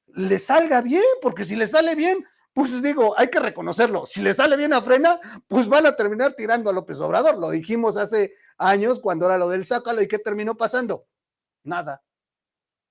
les 0.08 0.44
salga 0.44 0.82
bien, 0.82 1.02
porque 1.22 1.46
si 1.46 1.56
les 1.56 1.70
sale 1.70 1.94
bien, 1.94 2.22
pues 2.52 2.82
digo, 2.82 3.18
hay 3.18 3.28
que 3.28 3.40
reconocerlo. 3.40 4.04
Si 4.04 4.20
les 4.20 4.36
sale 4.36 4.54
bien 4.58 4.74
a 4.74 4.82
frena, 4.82 5.18
pues 5.48 5.66
van 5.66 5.86
a 5.86 5.96
terminar 5.96 6.34
tirando 6.34 6.68
a 6.68 6.74
López 6.74 7.00
Obrador. 7.00 7.38
Lo 7.38 7.48
dijimos 7.48 7.96
hace 7.96 8.34
años 8.58 9.00
cuando 9.00 9.24
era 9.24 9.38
lo 9.38 9.48
del 9.48 9.64
Zócalo 9.64 10.02
y 10.02 10.08
¿qué 10.08 10.18
terminó 10.18 10.58
pasando? 10.58 11.06
Nada. 11.64 12.02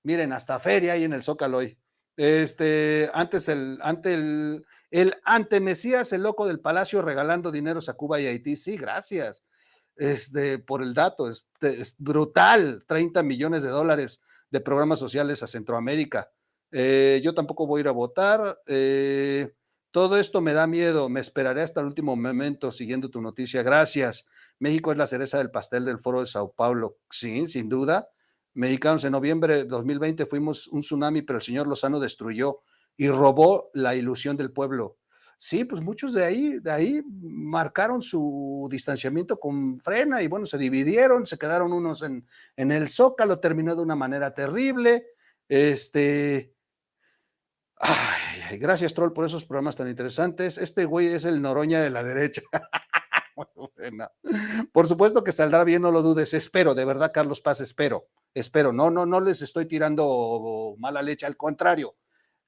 Miren, 0.02 0.32
hasta 0.32 0.58
feria 0.58 0.94
hay 0.94 1.04
en 1.04 1.12
el 1.12 1.22
Zócalo 1.22 1.58
hoy. 1.58 1.78
Este, 2.16 3.08
antes 3.14 3.48
el, 3.48 3.78
el, 4.02 4.66
el 4.92 5.16
ante 5.24 5.58
Mesías, 5.58 6.12
el 6.12 6.22
loco 6.22 6.46
del 6.46 6.60
palacio 6.60 7.00
regalando 7.00 7.50
dineros 7.50 7.88
a 7.88 7.94
Cuba 7.94 8.20
y 8.20 8.26
Haití. 8.26 8.56
Sí, 8.56 8.76
gracias. 8.76 9.42
Este, 9.96 10.58
por 10.58 10.82
el 10.82 10.92
dato, 10.92 11.30
es, 11.30 11.46
brutal, 11.98 12.84
30 12.86 13.22
millones 13.22 13.62
de 13.62 13.70
dólares 13.70 14.20
de 14.50 14.60
programas 14.60 14.98
sociales 14.98 15.42
a 15.42 15.46
Centroamérica. 15.46 16.30
Eh, 16.70 17.22
yo 17.24 17.34
tampoco 17.34 17.66
voy 17.66 17.78
a 17.78 17.80
ir 17.80 17.88
a 17.88 17.92
votar. 17.92 18.60
Eh, 18.66 19.54
todo 19.92 20.18
esto 20.18 20.42
me 20.42 20.52
da 20.52 20.66
miedo. 20.66 21.08
Me 21.08 21.20
esperaré 21.20 21.62
hasta 21.62 21.80
el 21.80 21.86
último 21.86 22.14
momento 22.14 22.70
siguiendo 22.70 23.08
tu 23.08 23.22
noticia. 23.22 23.62
Gracias. 23.62 24.26
México 24.58 24.92
es 24.92 24.98
la 24.98 25.06
cereza 25.06 25.38
del 25.38 25.50
pastel 25.50 25.86
del 25.86 26.00
Foro 26.00 26.20
de 26.20 26.26
Sao 26.26 26.52
Paulo. 26.52 26.98
Sí, 27.10 27.48
sin 27.48 27.70
duda. 27.70 28.10
Mexicanos, 28.52 29.04
en 29.04 29.12
noviembre 29.12 29.54
de 29.54 29.64
2020 29.64 30.26
fuimos 30.26 30.68
un 30.68 30.82
tsunami, 30.82 31.22
pero 31.22 31.38
el 31.38 31.42
señor 31.42 31.66
Lozano 31.66 31.98
destruyó 31.98 32.60
y 32.96 33.08
robó 33.08 33.70
la 33.74 33.94
ilusión 33.94 34.36
del 34.36 34.52
pueblo. 34.52 34.98
Sí, 35.36 35.64
pues 35.64 35.82
muchos 35.82 36.12
de 36.12 36.24
ahí, 36.24 36.58
de 36.60 36.70
ahí 36.70 37.02
marcaron 37.20 38.00
su 38.00 38.68
distanciamiento 38.70 39.40
con 39.40 39.80
frena 39.80 40.22
y 40.22 40.28
bueno, 40.28 40.46
se 40.46 40.56
dividieron, 40.56 41.26
se 41.26 41.36
quedaron 41.36 41.72
unos 41.72 42.02
en, 42.02 42.28
en 42.56 42.70
el 42.70 42.88
zócalo, 42.88 43.40
terminó 43.40 43.74
de 43.74 43.82
una 43.82 43.96
manera 43.96 44.34
terrible. 44.34 45.08
Este, 45.48 46.54
ay, 47.76 48.56
gracias, 48.58 48.94
Troll, 48.94 49.12
por 49.12 49.24
esos 49.24 49.44
programas 49.44 49.74
tan 49.74 49.88
interesantes. 49.88 50.58
Este 50.58 50.84
güey 50.84 51.08
es 51.08 51.24
el 51.24 51.42
Noroña 51.42 51.80
de 51.80 51.90
la 51.90 52.04
derecha. 52.04 52.42
Por 54.72 54.86
supuesto 54.86 55.24
que 55.24 55.32
saldrá 55.32 55.64
bien, 55.64 55.82
no 55.82 55.90
lo 55.90 56.02
dudes. 56.02 56.34
Espero, 56.34 56.74
de 56.74 56.84
verdad, 56.84 57.10
Carlos 57.12 57.40
Paz, 57.40 57.60
espero, 57.60 58.08
espero. 58.34 58.72
No, 58.72 58.90
no, 58.90 59.06
no 59.06 59.20
les 59.20 59.42
estoy 59.42 59.66
tirando 59.66 60.74
mala 60.78 61.02
leche, 61.02 61.26
al 61.26 61.36
contrario. 61.36 61.96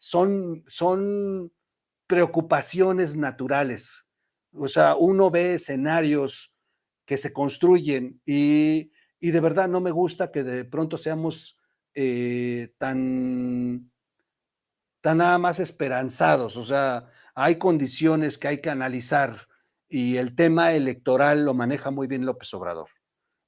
Son, 0.05 0.63
son 0.69 1.51
preocupaciones 2.07 3.17
naturales. 3.17 4.05
O 4.53 4.69
sea, 4.69 4.97
uno 4.97 5.31
ve 5.31 5.55
escenarios 5.55 6.55
que 7.07 7.17
se 7.17 7.33
construyen 7.33 8.21
y, 8.27 8.91
de 9.21 9.41
verdad 9.41 9.67
no 9.67 9.81
me 9.81 9.91
gusta 9.91 10.31
que 10.31 10.43
de 10.43 10.67
pronto 10.67 10.99
seamos 10.99 11.57
eh, 11.95 12.75
tan, 12.77 13.91
tan 15.01 15.17
nada 15.17 15.39
más 15.39 15.59
esperanzados. 15.59 16.59
O 16.59 16.65
sea, 16.65 17.09
hay 17.35 17.57
condiciones 17.57 18.37
que 18.37 18.49
hay 18.49 18.61
que 18.61 18.69
analizar 18.69 19.49
y 19.89 20.19
el 20.19 20.37
tema 20.37 20.75
electoral 20.75 21.47
lo 21.47 21.55
maneja 21.55 21.91
muy 21.91 22.09
bien 22.09 22.27
López 22.27 22.53
Obrador. 22.53 22.91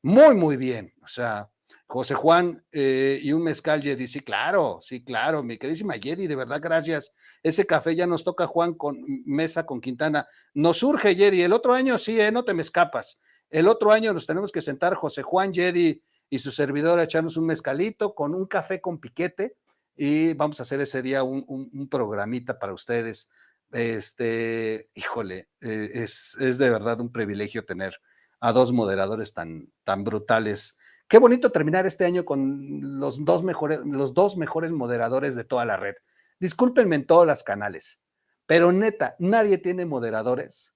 Muy, 0.03 0.35
muy 0.35 0.57
bien. 0.57 0.95
O 1.03 1.07
sea, 1.07 1.51
José 1.87 2.15
Juan 2.15 2.65
eh, 2.73 3.21
y 3.23 3.33
un 3.33 3.43
mezcal 3.43 3.81
Jedi, 3.81 4.09
sí, 4.09 4.21
claro, 4.21 4.79
sí, 4.81 5.05
claro, 5.05 5.43
mi 5.43 5.57
queridísima 5.57 5.95
Jedi, 5.95 6.27
de 6.27 6.37
verdad, 6.37 6.61
gracias. 6.61 7.13
Ese 7.43 7.65
café 7.65 7.95
ya 7.95 8.07
nos 8.07 8.25
toca 8.25 8.47
Juan 8.47 8.75
con 8.75 8.99
mesa 9.25 9.67
con 9.67 9.81
Quintana. 9.81 10.27
Nos 10.55 10.79
surge 10.79 11.15
Jedi, 11.15 11.43
el 11.43 11.53
otro 11.53 11.73
año 11.73 11.97
sí, 11.99 12.21
eh, 12.21 12.33
no 12.33 12.45
te 12.45 12.55
me 12.55 12.63
escapas. 12.63 13.21
El 13.51 13.69
otro 13.69 13.93
año 13.93 14.13
nos 14.13 14.27
tenemos 14.27 14.51
que 14.51 14.61
sentar 14.61 14.95
José 14.95 15.23
Juan, 15.23 15.55
Jedi 15.55 16.03
y 16.29 16.39
su 16.41 16.51
servidor 16.51 16.99
a 16.99 17.05
echarnos 17.05 17.37
un 17.37 17.47
mezcalito 17.47 18.15
con 18.15 18.35
un 18.35 18.47
café 18.47 18.81
con 18.81 18.99
piquete 18.99 19.57
y 19.97 20.35
vamos 20.35 20.59
a 20.59 20.65
hacer 20.65 20.81
ese 20.81 21.01
día 21.03 21.23
un 21.23 21.89
programita 21.89 22.59
para 22.59 22.73
ustedes 22.73 23.31
este, 23.73 24.91
híjole, 24.95 25.49
eh, 25.61 25.91
es, 25.95 26.37
es, 26.41 26.59
de 26.59 26.71
verdad 26.71 27.01
un 27.01 27.11
privilegio 27.11 27.65
tener 27.65 28.01
a 28.41 28.53
dos 28.53 28.73
moderadores 28.73 29.33
tan, 29.33 29.73
tan 29.85 30.05
brutales. 30.05 30.77
Qué 31.09 31.19
bonito 31.19 31.53
terminar 31.53 31.87
este 31.87 32.05
año 32.05 32.25
con 32.25 32.99
los 32.99 33.25
dos 33.25 33.43
mejores, 33.43 33.81
los 33.85 34.15
dos 34.15 34.37
mejores 34.37 34.73
moderadores 34.73 35.35
de 35.35 35.45
toda 35.45 35.65
la 35.65 35.77
red. 35.77 35.95
Discúlpenme 36.41 36.97
en 36.97 37.07
todos 37.07 37.27
los 37.27 37.43
canales, 37.43 38.01
pero 38.47 38.73
neta, 38.73 39.17
nadie 39.19 39.59
tiene 39.59 39.87
moderadores 39.87 40.75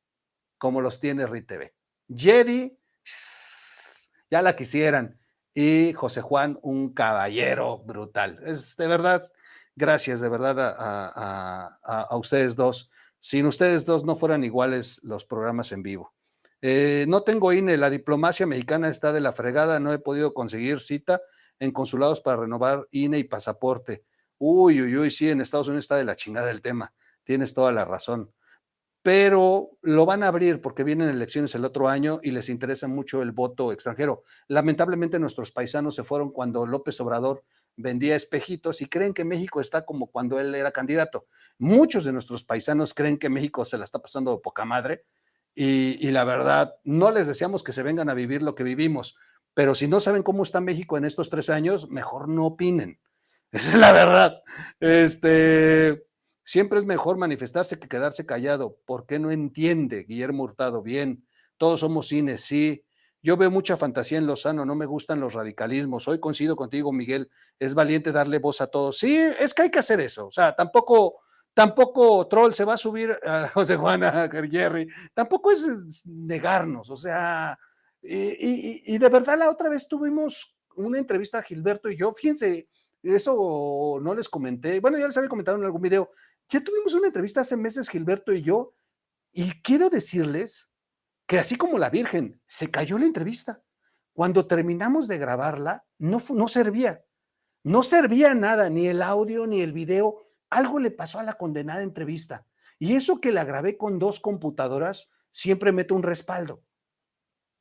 como 0.59 0.81
los 0.81 1.01
tiene 1.01 1.27
RITV. 1.27 1.73
Jedi, 2.15 2.79
ya 4.31 4.43
la 4.43 4.55
quisieran. 4.57 5.19
Y 5.53 5.95
José 5.95 6.21
Juan, 6.21 6.59
un 6.63 6.95
caballero 6.95 7.79
brutal. 7.79 8.39
Es 8.47 8.77
de 8.77 8.87
verdad, 8.87 9.25
Gracias 9.81 10.21
de 10.21 10.29
verdad 10.29 10.57
a, 10.59 12.17
ustedes 12.19 12.55
dos. 12.55 12.91
Sin 13.19 13.47
ustedes 13.47 13.87
dos 13.87 14.05
no 14.05 14.15
fueran 14.15 14.45
iguales 14.45 15.01
los 15.03 15.25
programas 15.25 15.73
en 15.73 15.83
vivo. 15.83 16.13
Eh, 16.63 17.07
no 17.09 17.23
tengo 17.23 17.53
INE, 17.53 17.77
la 17.77 17.89
diplomacia 17.89 18.47
mexicana 18.47 18.89
está 18.89 19.13
de 19.13 19.21
la 19.21 19.33
fregada, 19.33 19.81
no 19.81 19.93
he 19.93 19.99
podido 19.99 20.35
conseguir 20.35 20.81
cita 20.81 21.23
en 21.59 21.73
consulados 21.73 22.21
para 22.21 22.43
renovar 22.43 22.87
INE 22.91 23.19
y 23.19 23.25
pasaporte. 23.25 24.05
Uy, 24.39 24.81
uy, 24.83 24.97
uy, 24.97 25.11
sí, 25.11 25.29
en 25.31 25.41
Estados 25.41 25.69
Unidos 25.69 25.85
está 25.85 25.97
de 25.97 26.05
la 26.05 26.17
chingada 26.17 26.51
el 26.51 26.63
tema, 26.63 26.95
tienes 27.25 27.55
toda 27.55 27.73
la 27.73 27.85
razón. 27.85 28.33
Pero 29.03 29.71
lo 29.81 30.05
van 30.05 30.23
a 30.23 30.29
abrir 30.29 30.61
porque 30.61 30.85
vienen 30.85 31.09
elecciones 31.09 31.55
el 31.55 31.65
otro 31.65 31.89
año 31.89 32.21
y 32.23 32.33
les 32.33 32.51
interesa 32.51 32.87
mucho 32.87 33.23
el 33.23 33.33
voto 33.33 33.73
extranjero. 33.73 34.25
Lamentablemente 34.47 35.19
nuestros 35.19 35.53
paisanos 35.53 35.95
se 35.95 36.05
fueron 36.05 36.31
cuando 36.31 36.67
López 36.67 37.01
Obrador 37.01 37.43
vendía 37.77 38.15
espejitos 38.15 38.83
y 38.83 38.87
creen 38.87 39.15
que 39.15 39.25
México 39.25 39.63
está 39.63 39.87
como 39.87 40.11
cuando 40.11 40.39
él 40.39 40.55
era 40.55 40.71
candidato. 40.71 41.27
Muchos 41.57 42.05
de 42.05 42.13
nuestros 42.13 42.45
paisanos 42.45 42.93
creen 42.93 43.19
que 43.19 43.31
México 43.31 43.65
se 43.65 43.79
la 43.79 43.85
está 43.85 44.01
pasando 44.01 44.33
de 44.33 44.43
poca 44.43 44.67
madre 44.67 45.07
y, 45.55 46.11
la 46.11 46.25
verdad, 46.25 46.77
no 46.85 47.11
les 47.11 47.27
deseamos 47.27 47.63
que 47.63 47.73
se 47.73 47.83
vengan 47.83 48.09
a 48.09 48.15
vivir 48.15 48.43
lo 48.43 48.55
que 48.55 48.65
vivimos, 48.65 49.17
pero 49.55 49.75
si 49.75 49.89
no 49.89 50.01
saben 50.01 50.23
cómo 50.23 50.43
está 50.43 50.61
México 50.61 50.97
en 50.97 51.05
estos 51.05 51.29
tres 51.29 51.51
años, 51.51 51.91
mejor 51.91 52.29
no 52.29 52.47
opinen. 52.47 53.01
Esa 53.53 53.71
es 53.71 53.79
la 53.79 53.93
verdad. 53.93 54.43
Este, 54.79 56.07
siempre 56.45 56.79
es 56.79 56.85
mejor 56.85 57.17
manifestarse 57.17 57.79
que 57.79 57.89
quedarse 57.89 58.27
callado. 58.27 58.79
¿Por 58.87 59.07
qué 59.07 59.19
no 59.19 59.31
entiende 59.31 60.05
Guillermo 60.05 60.45
Hurtado? 60.45 60.83
Bien, 60.83 61.27
todos 61.57 61.81
somos 61.81 62.09
cines, 62.09 62.43
sí, 62.43 62.87
yo 63.23 63.37
veo 63.37 63.51
mucha 63.51 63.77
fantasía 63.77 64.17
en 64.17 64.27
Lozano, 64.27 64.65
no 64.65 64.75
me 64.75 64.87
gustan 64.87 65.21
los 65.21 65.35
radicalismos. 65.35 66.09
Hoy 66.09 66.21
coincido 66.21 66.57
contigo, 66.57 66.91
Miguel, 66.91 67.31
es 67.59 67.75
valiente 67.75 68.13
darle 68.13 68.39
voz 68.39 68.63
a 68.63 68.69
todos. 68.69 68.99
Sí, 68.99 69.15
es 69.15 69.53
que 69.53 69.63
hay 69.63 69.71
que 69.71 69.79
hacer 69.79 70.01
eso. 70.01 70.27
O 70.27 70.33
sea, 70.33 70.57
tampoco, 70.57 71.21
tampoco 71.55 72.27
Troll 72.29 72.55
se 72.55 72.65
va 72.65 72.75
a 72.75 72.79
subir 72.79 73.19
a 73.25 73.49
José 73.55 73.77
Juana, 73.77 74.25
a 74.25 74.29
Jerry, 74.29 74.89
tampoco 75.15 75.51
es 75.51 76.07
negarnos. 76.07 76.91
O 76.91 76.97
sea, 76.97 77.59
y, 78.03 78.99
de 78.99 79.09
verdad 79.09 79.39
la 79.39 79.51
otra 79.51 79.69
vez 79.69 79.87
tuvimos 79.89 80.57
una 80.77 80.99
entrevista 80.99 81.39
a 81.39 81.43
Gilberto 81.43 81.91
y 81.91 81.97
yo, 81.97 82.15
fíjense, 82.15 82.69
eso 83.03 83.99
no 84.01 84.15
les 84.15 84.29
comenté, 84.29 84.81
bueno, 84.81 84.99
ya 84.99 85.07
les 85.07 85.17
había 85.17 85.29
comentado 85.29 85.59
en 85.59 85.65
algún 85.65 85.83
video, 85.83 86.11
ya 86.49 86.63
tuvimos 86.63 86.95
una 86.95 87.09
entrevista 87.09 87.41
hace 87.41 87.57
meses 87.57 87.89
Gilberto 87.89 88.33
y 88.33 88.43
yo, 88.43 88.75
y 89.33 89.51
quiero 89.63 89.91
decirles 89.91 90.71
que 91.27 91.39
así 91.39 91.55
como 91.55 91.79
la 91.79 91.91
Virgen, 91.91 92.41
se 92.47 92.73
cayó 92.73 92.99
la 92.99 93.07
entrevista. 93.07 93.63
Cuando 94.13 94.49
terminamos 94.49 95.07
de 95.07 95.19
grabarla, 95.19 95.85
no, 95.97 96.21
no 96.31 96.49
servía. 96.49 97.05
No 97.63 97.85
servía 97.85 98.35
nada, 98.35 98.69
ni 98.69 98.89
el 98.89 99.01
audio, 99.01 99.47
ni 99.47 99.61
el 99.61 99.73
video. 99.73 100.27
Algo 100.51 100.79
le 100.79 100.91
pasó 100.91 101.19
a 101.19 101.23
la 101.23 101.35
condenada 101.35 101.83
entrevista. 101.83 102.47
Y 102.79 102.95
eso 102.95 103.21
que 103.21 103.33
la 103.33 103.45
grabé 103.45 103.77
con 103.77 103.99
dos 103.99 104.21
computadoras, 104.21 105.11
siempre 105.31 105.73
meto 105.73 105.95
un 105.95 106.03
respaldo. 106.03 106.63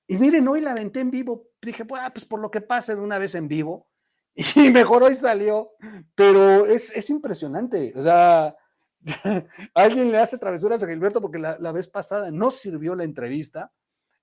Y 0.07 0.17
miren, 0.17 0.47
hoy 0.47 0.61
la 0.61 0.71
aventé 0.71 1.01
en 1.01 1.11
vivo. 1.11 1.49
Dije, 1.61 1.85
pues 1.85 2.25
por 2.25 2.39
lo 2.39 2.49
que 2.49 2.61
pasa 2.61 2.95
de 2.95 3.01
una 3.01 3.19
vez 3.19 3.35
en 3.35 3.47
vivo. 3.47 3.87
Y 4.55 4.71
mejor 4.71 5.03
hoy 5.03 5.15
salió. 5.15 5.71
Pero 6.15 6.65
es, 6.65 6.91
es 6.95 7.09
impresionante. 7.09 7.93
O 7.95 8.01
sea, 8.01 8.55
Alguien 9.73 10.11
le 10.11 10.17
hace 10.17 10.37
travesuras 10.37 10.83
a 10.83 10.87
Gilberto 10.87 11.21
porque 11.21 11.39
la, 11.39 11.71
vez 11.71 11.87
pasada 11.87 12.31
no 12.31 12.51
sirvió 12.51 12.95
la 12.95 13.03
entrevista 13.03 13.71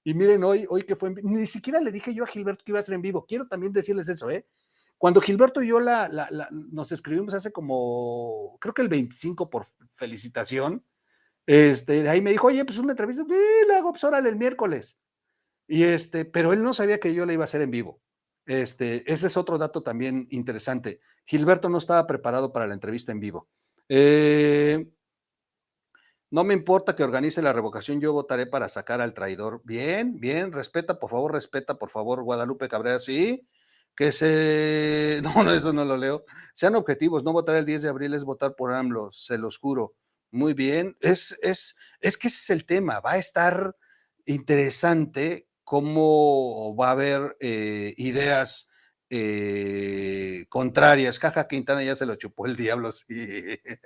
Y 0.05 0.15
miren, 0.15 0.45
hoy, 0.45 0.67
hoy 0.69 0.83
que 0.83 0.97
fue, 0.97 1.11
en, 1.11 1.17
ni 1.23 1.47
siquiera 1.47 1.81
le 1.81 1.93
dije 1.93 2.15
yo 2.15 2.25
a 2.25 2.27
Gilberto 2.27 2.65
que 2.65 2.73
iba 2.73 2.81
a 2.81 2.83
ser 2.83 2.95
en 2.95 3.03
vivo. 3.03 3.27
Quiero 3.27 3.49
también 3.49 3.73
decirles 3.73 4.09
eso, 4.09 4.31
¿eh? 4.31 4.47
Cuando 4.99 5.21
Gilberto 5.21 5.63
y 5.63 5.69
yo 5.69 5.81
la, 5.81 6.09
nos 6.51 6.93
escribimos 6.93 7.35
hace 7.35 7.53
como, 7.53 8.57
creo 8.61 8.73
que 8.73 8.83
el 8.83 8.89
25 8.89 9.51
por 9.51 9.67
felicitación, 9.91 10.85
este, 11.47 12.09
ahí 12.09 12.23
me 12.23 12.33
dijo, 12.33 12.47
oye, 12.47 12.65
pues 12.65 12.79
una 12.79 12.93
entrevista, 12.93 13.25
le 13.69 13.75
hago 13.75 13.93
pues 13.93 14.05
órale 14.05 14.29
el 14.29 14.37
miércoles. 14.37 14.99
Y 15.69 15.83
este, 15.83 16.25
pero 16.25 16.53
él 16.53 16.63
no 16.63 16.73
sabía 16.73 16.99
que 16.99 17.15
yo 17.15 17.27
la 17.27 17.33
iba 17.33 17.45
a 17.45 17.47
hacer 17.47 17.61
en 17.61 17.71
vivo. 17.71 18.01
Este, 18.47 19.11
ese 19.13 19.27
es 19.27 19.37
otro 19.37 19.59
dato 19.59 19.83
también 19.83 20.29
interesante. 20.31 21.01
Gilberto 21.27 21.69
no 21.69 21.79
estaba 21.79 22.07
preparado 22.07 22.53
para 22.53 22.67
la 22.67 22.75
entrevista 22.75 23.13
en 23.13 23.21
vivo. 23.21 23.49
Eh, 23.89 24.89
no 26.31 26.45
me 26.45 26.55
importa 26.55 26.95
que 26.95 27.05
organice 27.05 27.43
la 27.43 27.53
revocación, 27.53 28.01
yo 28.01 28.13
votaré 28.13 28.47
para 28.47 28.69
sacar 28.69 29.01
al 29.01 29.15
traidor. 29.15 29.61
Bien, 29.65 30.19
bien, 30.19 30.53
respeta, 30.53 30.99
por 30.99 31.11
favor, 31.11 31.33
respeta, 31.33 31.79
por 31.79 31.91
favor, 31.91 32.23
Guadalupe 32.23 32.69
Cabrera, 32.69 32.99
sí. 32.99 33.47
Que 33.97 34.13
se. 34.13 35.21
No, 35.23 35.43
no, 35.43 35.53
eso 35.53 35.73
no 35.73 35.85
lo 35.85 35.97
leo. 35.97 36.25
Sean 36.55 36.77
objetivos, 36.77 37.25
no 37.25 37.33
votar 37.33 37.57
el 37.57 37.67
10 37.67 37.83
de 37.83 37.89
abril 37.89 38.15
es 38.15 38.25
votar 38.25 38.55
por 38.55 38.73
AMLO, 38.73 39.11
se 39.13 39.39
los 39.39 39.59
juro. 39.59 39.95
Muy 40.31 40.55
bien, 40.55 40.97
es, 41.01 41.39
es, 41.43 41.77
es 42.01 42.19
que 42.19 42.29
ese 42.29 42.43
es 42.43 42.51
el 42.51 42.67
tema, 42.67 43.01
va 43.01 43.13
a 43.13 43.19
estar 43.19 43.77
interesante 44.27 45.49
cómo 45.65 46.77
va 46.77 46.89
a 46.89 46.93
haber 46.93 47.37
eh, 47.41 47.95
ideas 47.97 48.69
eh, 49.11 50.47
contrarias. 50.49 51.19
Jaja, 51.19 51.49
Quintana 51.49 51.83
ya 51.83 51.97
se 51.97 52.07
lo 52.07 52.17
chupó 52.17 52.47
el 52.47 52.57
diablo. 52.57 52.91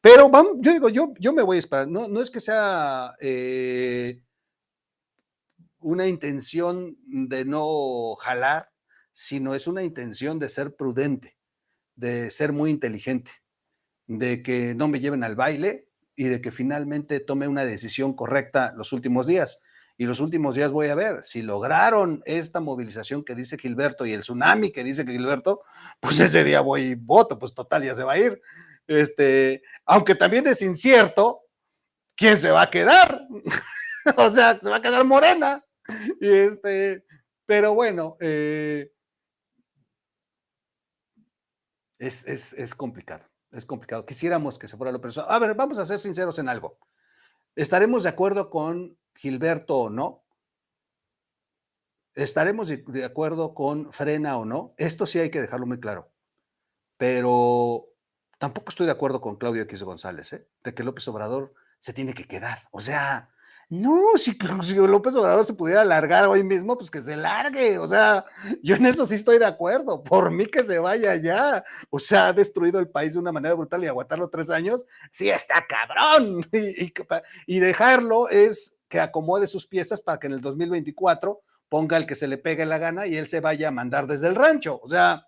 Pero 0.00 0.30
vamos, 0.30 0.54
yo 0.60 0.72
digo, 0.72 0.88
yo, 0.88 1.12
yo 1.18 1.32
me 1.32 1.42
voy 1.42 1.56
a 1.56 1.60
esperar. 1.60 1.88
No, 1.88 2.08
no 2.08 2.20
es 2.20 2.30
que 2.30 2.40
sea 2.40 3.14
eh, 3.20 4.22
una 5.80 6.06
intención 6.06 6.96
de 7.06 7.44
no 7.44 8.14
jalar, 8.16 8.70
sino 9.14 9.54
es 9.54 9.66
una 9.66 9.82
intención 9.82 10.38
de 10.38 10.50
ser 10.50 10.74
prudente, 10.74 11.38
de 11.94 12.30
ser 12.30 12.52
muy 12.52 12.70
inteligente, 12.70 13.30
de 14.06 14.42
que 14.42 14.74
no 14.74 14.88
me 14.88 15.00
lleven 15.00 15.24
al 15.24 15.36
baile 15.36 15.88
y 16.16 16.24
de 16.24 16.42
que 16.42 16.50
finalmente 16.50 17.20
tome 17.20 17.48
una 17.48 17.64
decisión 17.64 18.14
correcta 18.14 18.74
los 18.76 18.92
últimos 18.92 19.26
días. 19.26 19.62
Y 19.96 20.06
los 20.06 20.18
últimos 20.18 20.56
días 20.56 20.72
voy 20.72 20.88
a 20.88 20.96
ver 20.96 21.22
si 21.22 21.42
lograron 21.42 22.22
esta 22.26 22.58
movilización 22.60 23.24
que 23.24 23.36
dice 23.36 23.56
Gilberto 23.56 24.04
y 24.04 24.12
el 24.12 24.22
tsunami 24.22 24.72
que 24.72 24.82
dice 24.82 25.06
Gilberto, 25.06 25.62
pues 26.00 26.18
ese 26.18 26.42
día 26.42 26.60
voy 26.60 26.82
y 26.82 26.94
voto, 26.96 27.38
pues 27.38 27.54
total 27.54 27.84
ya 27.84 27.94
se 27.94 28.02
va 28.02 28.14
a 28.14 28.18
ir. 28.18 28.42
Este, 28.88 29.62
aunque 29.86 30.16
también 30.16 30.48
es 30.48 30.60
incierto 30.60 31.42
quién 32.16 32.38
se 32.38 32.50
va 32.50 32.62
a 32.62 32.70
quedar. 32.70 33.28
o 34.16 34.30
sea, 34.30 34.58
se 34.60 34.68
va 34.68 34.76
a 34.76 34.82
quedar 34.82 35.04
Morena. 35.04 35.64
Y 36.20 36.28
este, 36.28 37.04
pero 37.46 37.74
bueno, 37.74 38.16
eh, 38.20 38.90
es, 41.98 42.26
es, 42.26 42.74
complicado, 42.74 43.24
es 43.52 43.66
complicado. 43.66 44.06
Quisiéramos 44.06 44.58
que 44.58 44.68
se 44.68 44.76
fuera 44.76 44.92
lo 44.92 45.00
personal. 45.00 45.30
A 45.30 45.38
ver, 45.38 45.54
vamos 45.54 45.78
a 45.78 45.86
ser 45.86 46.00
sinceros 46.00 46.38
en 46.38 46.48
algo. 46.48 46.78
¿Estaremos 47.56 48.02
de 48.02 48.08
acuerdo 48.08 48.50
con 48.50 48.98
Gilberto 49.14 49.78
o 49.78 49.90
no? 49.90 50.24
¿Estaremos 52.14 52.68
de 52.68 53.04
acuerdo 53.04 53.54
con 53.54 53.92
Frena 53.92 54.38
o 54.38 54.44
no? 54.44 54.74
Esto 54.76 55.06
sí 55.06 55.18
hay 55.18 55.30
que 55.30 55.40
dejarlo 55.40 55.66
muy 55.66 55.80
claro. 55.80 56.12
Pero 56.96 57.94
Tampoco 58.44 58.70
estoy 58.70 58.84
de 58.84 58.92
acuerdo 58.92 59.22
con 59.22 59.36
Claudio 59.36 59.62
X 59.62 59.82
González, 59.82 60.32
¿eh? 60.34 60.46
de 60.62 60.74
que 60.74 60.84
López 60.84 61.08
Obrador 61.08 61.54
se 61.78 61.92
tiene 61.92 62.12
que 62.12 62.26
quedar. 62.26 62.68
O 62.72 62.80
sea, 62.80 63.30
no, 63.70 64.02
si, 64.16 64.36
si, 64.62 64.74
López 64.74 65.14
Obrador 65.16 65.44
se 65.44 65.54
pudiera 65.54 65.84
largar 65.84 66.26
hoy 66.26 66.44
mismo, 66.44 66.76
pues 66.76 66.90
que 66.90 67.00
se 67.00 67.16
largue. 67.16 67.78
O 67.78 67.86
sea, 67.86 68.24
yo 68.62 68.76
en 68.76 68.86
eso 68.86 69.06
sí 69.06 69.14
estoy 69.14 69.38
de 69.38 69.46
acuerdo. 69.46 70.02
Por 70.02 70.30
mí 70.30 70.46
que 70.46 70.64
se 70.64 70.78
vaya 70.78 71.16
ya. 71.16 71.64
O 71.90 71.98
sea, 71.98 72.28
ha 72.28 72.32
destruido 72.32 72.78
el 72.78 72.88
país 72.88 73.14
de 73.14 73.20
una 73.20 73.32
manera 73.32 73.54
brutal 73.54 73.82
y 73.82 73.86
aguantarlo 73.86 74.28
tres 74.28 74.50
años, 74.50 74.84
sí 75.12 75.28
está 75.30 75.64
cabrón. 75.66 76.46
Y, 76.54 76.92
y 77.46 77.58
dejarlo 77.58 78.28
es 78.28 78.78
que 78.88 79.00
acomode 79.00 79.46
sus 79.46 79.66
piezas 79.66 80.00
para 80.00 80.18
que 80.18 80.26
en 80.26 80.34
el 80.34 80.40
2024 80.40 81.40
ponga 81.68 81.96
el 81.96 82.06
que 82.06 82.14
se 82.14 82.28
le 82.28 82.38
pegue 82.38 82.64
la 82.64 82.78
gana 82.78 83.06
y 83.06 83.16
él 83.16 83.26
se 83.26 83.40
vaya 83.40 83.68
a 83.68 83.72
mandar 83.72 84.06
desde 84.06 84.28
el 84.28 84.34
rancho. 84.34 84.80
O 84.82 84.88
sea, 84.88 85.26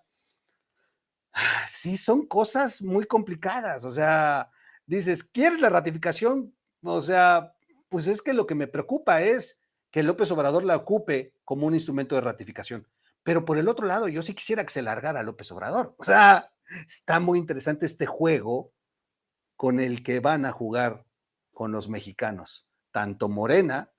sí 1.67 1.97
son 1.97 2.25
cosas 2.27 2.81
muy 2.81 3.05
complicadas. 3.05 3.83
O 3.83 3.91
sea, 3.91 4.49
dices, 4.85 5.23
¿quieres 5.23 5.59
la 5.59 5.69
ratificación? 5.69 6.55
O 6.81 7.01
sea, 7.01 7.53
pues 7.89 8.07
es 8.07 8.21
que 8.21 8.33
lo 8.33 8.47
que 8.47 8.55
me 8.55 8.67
preocupa 8.67 9.21
es 9.21 9.61
que 9.91 10.03
López 10.03 10.31
Obrador 10.31 10.63
la 10.63 10.75
ocupe 10.75 11.33
como 11.43 11.67
un 11.67 11.73
instrumento 11.73 12.15
de 12.15 12.21
ratificación. 12.21 12.87
Pero 13.23 13.45
por 13.45 13.57
el 13.57 13.67
otro 13.67 13.85
lado, 13.85 14.07
yo 14.07 14.21
sí 14.21 14.33
quisiera 14.33 14.63
que 14.63 14.71
se 14.71 14.81
largara 14.81 15.23
López 15.23 15.51
Obrador. 15.51 15.95
O 15.97 16.03
sea, 16.03 16.51
está 16.85 17.19
muy 17.19 17.39
interesante 17.39 17.85
este 17.85 18.05
juego 18.05 18.71
con 19.55 19.79
el 19.79 20.03
que 20.03 20.19
van 20.19 20.45
a 20.45 20.51
jugar 20.51 21.05
con 21.51 21.71
los 21.71 21.89
mexicanos, 21.89 22.67
tanto 22.91 23.29
Morena 23.29 23.91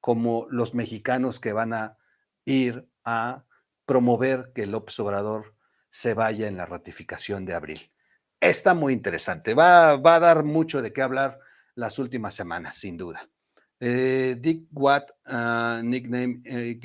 como 0.00 0.46
los 0.50 0.74
mexicanos 0.74 1.40
que 1.40 1.52
van 1.52 1.72
a 1.72 1.96
ir 2.44 2.88
a 3.04 3.44
promover 3.86 4.52
que 4.54 4.66
López 4.66 5.00
Obrador 5.00 5.56
se 5.90 6.12
vaya 6.12 6.46
en 6.46 6.56
la 6.56 6.66
ratificación 6.66 7.46
de 7.46 7.54
abril. 7.54 7.90
Está 8.38 8.74
muy 8.74 8.92
interesante, 8.92 9.54
va, 9.54 9.92
a 9.92 10.20
dar 10.20 10.44
mucho 10.44 10.82
de 10.82 10.92
qué 10.92 11.00
hablar 11.00 11.40
las 11.76 11.98
últimas 11.98 12.34
semanas, 12.34 12.74
sin 12.76 12.96
duda. 12.96 13.28
Eh, 13.78 14.36
Dick 14.40 14.66
Watt, 14.72 15.10
ah, 15.26 15.80
nickname 15.84 16.40
eh, 16.44 16.80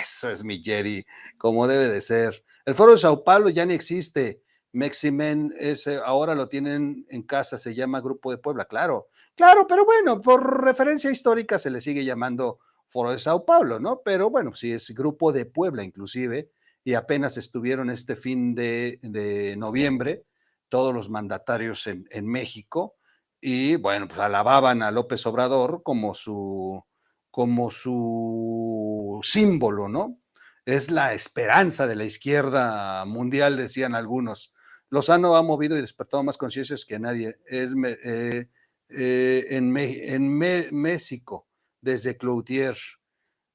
eso 0.00 0.30
es 0.30 0.44
mi 0.44 0.62
Jerry, 0.62 1.04
como 1.36 1.66
debe 1.66 1.88
de 1.88 2.00
ser. 2.00 2.44
El 2.64 2.74
foro 2.74 2.92
de 2.92 2.98
Sao 2.98 3.24
Paulo 3.24 3.48
ya 3.48 3.66
ni 3.66 3.74
existe. 3.74 4.42
Meximen 4.72 5.52
ese, 5.58 5.96
ahora 5.96 6.36
lo 6.36 6.48
tienen 6.48 7.04
en 7.08 7.22
casa, 7.22 7.58
se 7.58 7.74
llama 7.74 8.00
Grupo 8.00 8.30
de 8.30 8.38
Puebla, 8.38 8.66
claro, 8.66 9.08
claro, 9.34 9.66
pero 9.66 9.84
bueno, 9.84 10.20
por 10.20 10.62
referencia 10.62 11.10
histórica 11.10 11.58
se 11.58 11.70
le 11.70 11.80
sigue 11.80 12.04
llamando 12.04 12.60
Foro 12.88 13.10
de 13.10 13.18
Sao 13.18 13.44
Paulo, 13.44 13.80
¿no? 13.80 14.00
Pero 14.04 14.30
bueno, 14.30 14.54
si 14.54 14.72
es 14.72 14.90
Grupo 14.90 15.32
de 15.32 15.46
Puebla 15.46 15.82
inclusive, 15.82 16.50
y 16.84 16.94
apenas 16.94 17.36
estuvieron 17.36 17.90
este 17.90 18.16
fin 18.16 18.54
de, 18.54 19.54
noviembre 19.58 20.24
todos 20.68 20.94
los 20.94 21.10
mandatarios 21.10 21.86
en, 21.86 22.26
México 22.26 22.96
y 23.40 23.76
bueno, 23.76 24.08
pues 24.08 24.20
alababan 24.20 24.82
a 24.82 24.90
López 24.90 25.24
Obrador 25.26 25.82
como 25.82 26.14
su, 26.14 26.84
como 27.30 27.70
su 27.70 29.20
símbolo, 29.22 29.88
¿no? 29.88 30.18
Es 30.64 30.90
la 30.90 31.14
esperanza 31.14 31.86
de 31.86 31.96
la 31.96 32.04
izquierda 32.04 33.04
mundial, 33.06 33.56
decían 33.56 33.94
algunos. 33.94 34.52
Lozano 34.90 35.36
ha 35.36 35.42
movido 35.42 35.76
y 35.78 35.80
despertado 35.80 36.22
más 36.22 36.36
conciencias 36.36 36.84
que 36.84 36.98
nadie. 36.98 37.38
Es 37.46 37.74
eh, 37.84 38.48
eh, 38.88 39.46
en, 39.50 39.70
México, 39.72 41.48
desde 41.80 42.16
Cloutier, 42.16 42.76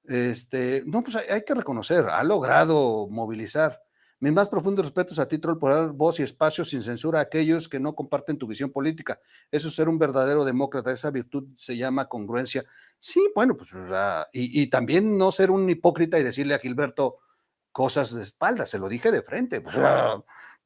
este, 0.06 0.84
no, 0.86 1.04
pues 1.04 1.16
hay, 1.16 1.44
que 1.44 1.54
reconocer, 1.54 2.08
ha 2.10 2.24
logrado 2.24 3.08
movilizar. 3.10 3.82
Mis 4.20 4.32
más 4.32 4.48
profundos 4.48 4.86
respetos 4.86 5.20
a 5.20 5.28
ti, 5.28 5.38
Troll, 5.40 5.60
por 5.60 5.74
dar 5.74 5.92
voz 5.92 6.20
y 6.20 6.24
espacio 6.24 6.64
sin 6.64 6.84
censura 6.84 7.20
a 7.20 7.24
aquellos 7.24 7.68
que 7.68 7.80
no 7.80 7.96
comparten 7.96 8.38
tu 8.38 8.48
visión 8.48 8.72
política. 8.72 9.20
Eso 9.52 9.68
es 9.68 9.76
ser 9.76 9.90
un 9.90 10.00
verdadero 10.00 10.46
demócrata, 10.46 10.92
esa 10.92 11.12
virtud 11.12 11.50
se 11.58 11.76
llama 11.76 12.08
congruencia. 12.08 12.64
Sí, 12.98 13.30
bueno, 13.36 13.58
pues, 13.58 13.72
y, 14.32 14.68
también 14.68 15.18
no 15.18 15.32
ser 15.32 15.52
un 15.52 15.70
hipócrita 15.70 16.18
y 16.18 16.24
decirle 16.24 16.54
a 16.54 16.60
Gilberto 16.60 17.18
cosas 17.72 18.14
de 18.14 18.24
espalda, 18.24 18.66
se 18.66 18.80
lo 18.80 18.88
dije 18.88 19.12
de 19.12 19.22
frente. 19.22 19.60
Pues, 19.60 19.76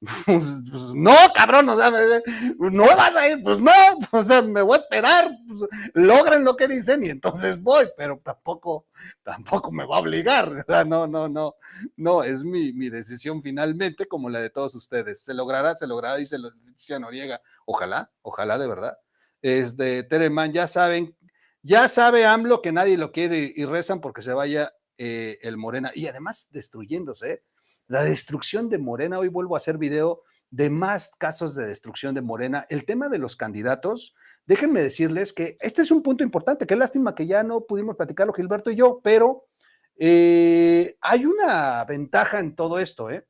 pues, 0.25 0.43
pues, 0.71 0.83
no, 0.95 1.13
cabrón, 1.35 1.65
no 1.65 1.75
vas 1.75 3.15
a 3.17 3.29
ir, 3.29 3.43
pues 3.43 3.59
no, 3.59 3.71
o 4.11 4.23
sea, 4.23 4.41
me 4.41 4.61
voy 4.61 4.77
a 4.77 4.81
esperar, 4.81 5.29
pues, 5.45 5.69
logren 5.93 6.45
lo 6.45 6.55
que 6.55 6.69
dicen 6.69 7.03
y 7.03 7.09
entonces 7.09 7.61
voy, 7.61 7.89
pero 7.97 8.21
tampoco, 8.23 8.87
tampoco 9.23 9.71
me 9.73 9.85
va 9.85 9.97
a 9.97 9.99
obligar, 9.99 10.65
no, 10.87 11.05
no, 11.05 11.27
no, 11.27 11.55
no, 11.97 12.23
es 12.23 12.45
mi, 12.45 12.71
decisión 12.89 13.41
finalmente 13.41 14.07
como 14.07 14.29
la 14.29 14.39
de 14.39 14.49
todos 14.49 14.73
ustedes. 14.73 15.21
Se 15.21 15.33
logrará, 15.33 15.75
se 15.75 15.85
logrará, 15.85 16.15
dice 16.15 16.39
Leticia 16.39 16.97
Noriega, 16.97 17.41
ojalá, 17.65 18.09
ojalá 18.21 18.57
de 18.57 18.67
verdad. 18.67 18.97
Es 19.41 19.75
de 19.75 20.03
Tereman, 20.03 20.53
ya 20.53 20.67
saben, 20.67 21.15
ya 21.61 21.89
sabe 21.89 22.25
AMLO 22.25 22.61
que 22.61 22.71
nadie 22.71 22.97
lo 22.97 23.11
quiere 23.11 23.51
y 23.53 23.65
rezan 23.65 23.99
porque 23.99 24.21
se 24.21 24.33
vaya 24.33 24.71
eh, 24.97 25.39
el 25.41 25.57
Morena 25.57 25.91
y 25.93 26.07
además 26.07 26.47
destruyéndose, 26.51 27.31
¿eh? 27.31 27.43
La 27.89 28.03
destrucción 28.03 28.69
de 28.69 28.77
Morena, 28.77 29.17
hoy 29.17 29.29
vuelvo 29.29 29.55
a 29.55 29.57
hacer 29.57 29.79
video 29.79 30.21
de 30.51 30.69
más 30.69 31.09
casos 31.17 31.55
de 31.55 31.65
destrucción 31.65 32.13
de 32.13 32.21
Morena. 32.21 32.67
El 32.69 32.85
tema 32.85 33.09
de 33.09 33.17
los 33.17 33.35
candidatos, 33.35 34.13
déjenme 34.45 34.83
decirles 34.83 35.33
que 35.33 35.57
este 35.59 35.81
es 35.81 35.89
un 35.89 36.03
punto 36.03 36.23
importante. 36.23 36.67
Qué 36.67 36.75
lástima 36.75 37.15
que 37.15 37.25
ya 37.25 37.41
no 37.41 37.61
pudimos 37.61 37.95
platicarlo 37.95 38.31
Gilberto 38.31 38.69
y 38.69 38.75
yo, 38.75 39.01
pero 39.03 39.47
eh, 39.95 40.97
hay 41.01 41.25
una 41.25 41.83
ventaja 41.83 42.39
en 42.39 42.55
todo 42.55 42.77
esto, 42.77 43.09
¿eh? 43.09 43.27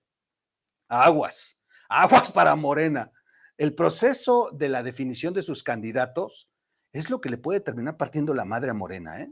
Aguas, 0.89 1.57
aguas 1.87 2.29
para 2.29 2.53
Morena. 2.57 3.13
El 3.57 3.73
proceso 3.75 4.49
de 4.51 4.67
la 4.67 4.83
definición 4.83 5.33
de 5.33 5.41
sus 5.41 5.63
candidatos 5.63 6.49
es 6.91 7.09
lo 7.09 7.21
que 7.21 7.29
le 7.29 7.37
puede 7.37 7.61
terminar 7.61 7.95
partiendo 7.95 8.33
la 8.33 8.43
madre 8.43 8.71
a 8.71 8.73
Morena, 8.73 9.21
¿eh? 9.21 9.31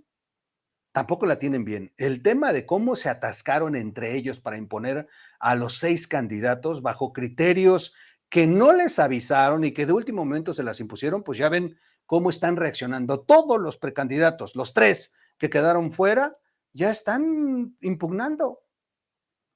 Tampoco 0.98 1.28
la 1.28 1.38
tienen 1.38 1.64
bien. 1.64 1.94
El 1.98 2.24
tema 2.24 2.52
de 2.52 2.66
cómo 2.66 2.96
se 2.96 3.08
atascaron 3.08 3.76
entre 3.76 4.16
ellos 4.16 4.40
para 4.40 4.58
imponer 4.58 5.08
a 5.40 5.54
los 5.54 5.78
seis 5.78 6.08
candidatos 6.08 6.82
bajo 6.82 7.14
criterios 7.14 7.94
que 8.30 8.48
no 8.48 8.74
les 8.74 8.98
avisaron 8.98 9.64
y 9.64 9.74
que 9.74 9.86
de 9.86 9.94
último 9.94 10.26
momento 10.26 10.56
se 10.56 10.64
las 10.64 10.80
impusieron, 10.80 11.22
pues 11.22 11.38
ya 11.38 11.50
ven 11.50 11.78
cómo 12.08 12.32
están 12.32 12.56
reaccionando. 12.56 13.20
Todos 13.20 13.62
los 13.62 13.78
precandidatos, 13.78 14.56
los 14.56 14.74
tres 14.74 15.14
que 15.38 15.52
quedaron 15.52 15.92
fuera, 15.92 16.36
ya 16.74 16.90
están 16.90 17.78
impugnando. 17.82 18.64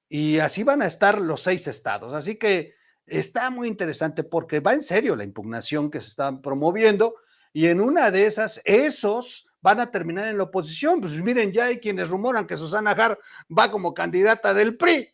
Y 0.10 0.38
así 0.38 0.62
van 0.62 0.84
a 0.84 0.86
estar 0.86 1.20
los 1.20 1.42
seis 1.42 1.68
estados. 1.68 2.14
Así 2.14 2.36
que 2.36 2.76
está 3.08 3.50
muy 3.50 3.68
interesante 3.68 4.24
porque 4.24 4.60
va 4.60 4.76
en 4.76 4.84
serio 4.84 5.16
la 5.16 5.24
impugnación 5.24 5.90
que 5.90 6.02
se 6.02 6.10
está 6.10 6.40
promoviendo 6.40 7.16
y 7.52 7.66
en 7.66 7.82
una 7.82 8.12
de 8.12 8.28
esas, 8.28 8.62
esos 8.64 9.48
van 9.62 9.80
a 9.80 9.92
terminar 9.92 10.28
en 10.28 10.38
la 10.38 10.44
oposición. 10.44 11.02
Pues 11.02 11.20
miren, 11.22 11.52
ya 11.52 11.66
hay 11.66 11.80
quienes 11.80 12.10
rumoran 12.10 12.48
que 12.48 12.58
Susana 12.58 12.92
Har 12.92 13.18
va 13.58 13.72
como 13.72 13.94
candidata 13.94 14.54
del 14.54 14.78
PRI. 14.78 15.10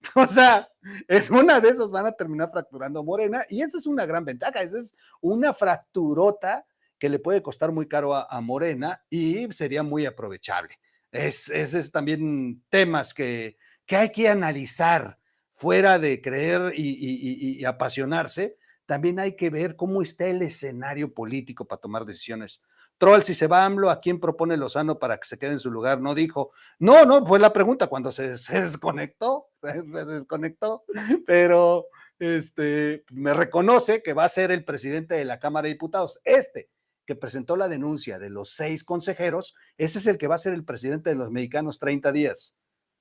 O 0.14 0.26
sea, 0.26 0.66
en 1.08 1.34
una 1.34 1.60
de 1.60 1.68
esas 1.68 1.90
van 1.90 2.06
a 2.06 2.12
terminar 2.12 2.50
fracturando 2.50 3.04
Morena 3.04 3.44
y 3.50 3.60
esa 3.60 3.76
es 3.76 3.86
una 3.86 4.06
gran 4.06 4.24
ventaja, 4.24 4.62
esa 4.62 4.78
es 4.78 4.96
una 5.20 5.52
fracturota 5.52 6.64
que 6.98 7.10
le 7.10 7.18
puede 7.18 7.42
costar 7.42 7.70
muy 7.70 7.86
caro 7.86 8.14
a, 8.14 8.40
Morena 8.40 9.02
y 9.10 9.52
sería 9.52 9.82
muy 9.82 10.06
aprovechable. 10.06 10.78
Es, 11.12 11.50
es 11.50 11.92
también 11.92 12.62
temas 12.70 13.12
que, 13.12 13.58
que, 13.84 13.96
hay 13.96 14.10
que 14.10 14.28
analizar 14.28 15.18
fuera 15.52 15.98
de 15.98 16.22
creer 16.22 16.72
y 16.74 17.62
apasionarse, 17.66 18.56
también 18.90 19.20
hay 19.20 19.36
que 19.36 19.50
ver 19.50 19.76
cómo 19.76 20.02
está 20.02 20.26
el 20.26 20.42
escenario 20.42 21.14
político 21.14 21.64
para 21.64 21.80
tomar 21.80 22.04
decisiones 22.04 22.60
Troll, 23.00 23.22
si 23.22 23.34
se 23.34 23.46
va 23.46 23.64
AMLO, 23.64 23.88
¿a 23.88 23.98
quién 23.98 24.20
propone 24.20 24.58
Lozano 24.58 24.98
para 24.98 25.16
que 25.16 25.26
se 25.26 25.38
quede 25.38 25.52
en 25.52 25.58
su 25.58 25.70
lugar? 25.70 26.02
No 26.02 26.14
dijo. 26.14 26.52
No, 26.78 27.06
no, 27.06 27.24
fue 27.26 27.38
la 27.38 27.50
pregunta 27.50 27.86
cuando 27.86 28.12
se, 28.12 28.28
desconectó, 28.52 29.46
se, 29.62 29.82
desconectó, 29.82 30.84
pero 31.26 31.86
este, 32.18 33.04
me 33.10 33.32
reconoce 33.32 34.02
que 34.02 34.12
va 34.12 34.24
a 34.24 34.28
ser 34.28 34.50
el 34.50 34.66
presidente 34.66 35.14
de 35.14 35.24
la 35.24 35.38
Cámara 35.38 35.64
de 35.64 35.72
Diputados. 35.72 36.20
Este 36.24 36.68
que 37.06 37.16
presentó 37.16 37.56
la 37.56 37.68
denuncia 37.68 38.18
de 38.18 38.28
los 38.28 38.50
seis 38.50 38.84
consejeros, 38.84 39.54
ese 39.78 39.98
es 39.98 40.06
el 40.06 40.18
que 40.18 40.28
va 40.28 40.34
a 40.34 40.38
ser 40.38 40.52
el 40.52 40.66
presidente 40.66 41.08
de 41.08 41.16
los 41.16 41.30
mexicanos 41.30 41.78
30 41.78 42.12
días. 42.12 42.54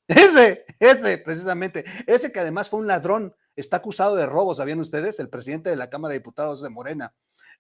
Ese, 0.08 0.66
ese, 0.80 1.18
precisamente, 1.18 1.84
ese 2.08 2.32
que 2.32 2.40
además 2.40 2.70
fue 2.70 2.80
un 2.80 2.88
ladrón, 2.88 3.36
está 3.56 3.78
acusado 3.78 4.16
de 4.16 4.26
robo, 4.26 4.56
¿sabían 4.56 4.80
ustedes? 4.80 5.20
El 5.20 5.30
presidente 5.30 5.70
de 5.70 5.76
la 5.76 5.90
Cámara 5.90 6.14
de 6.14 6.20
Diputados 6.20 6.64
de 6.64 6.70
Morena, 6.70 7.14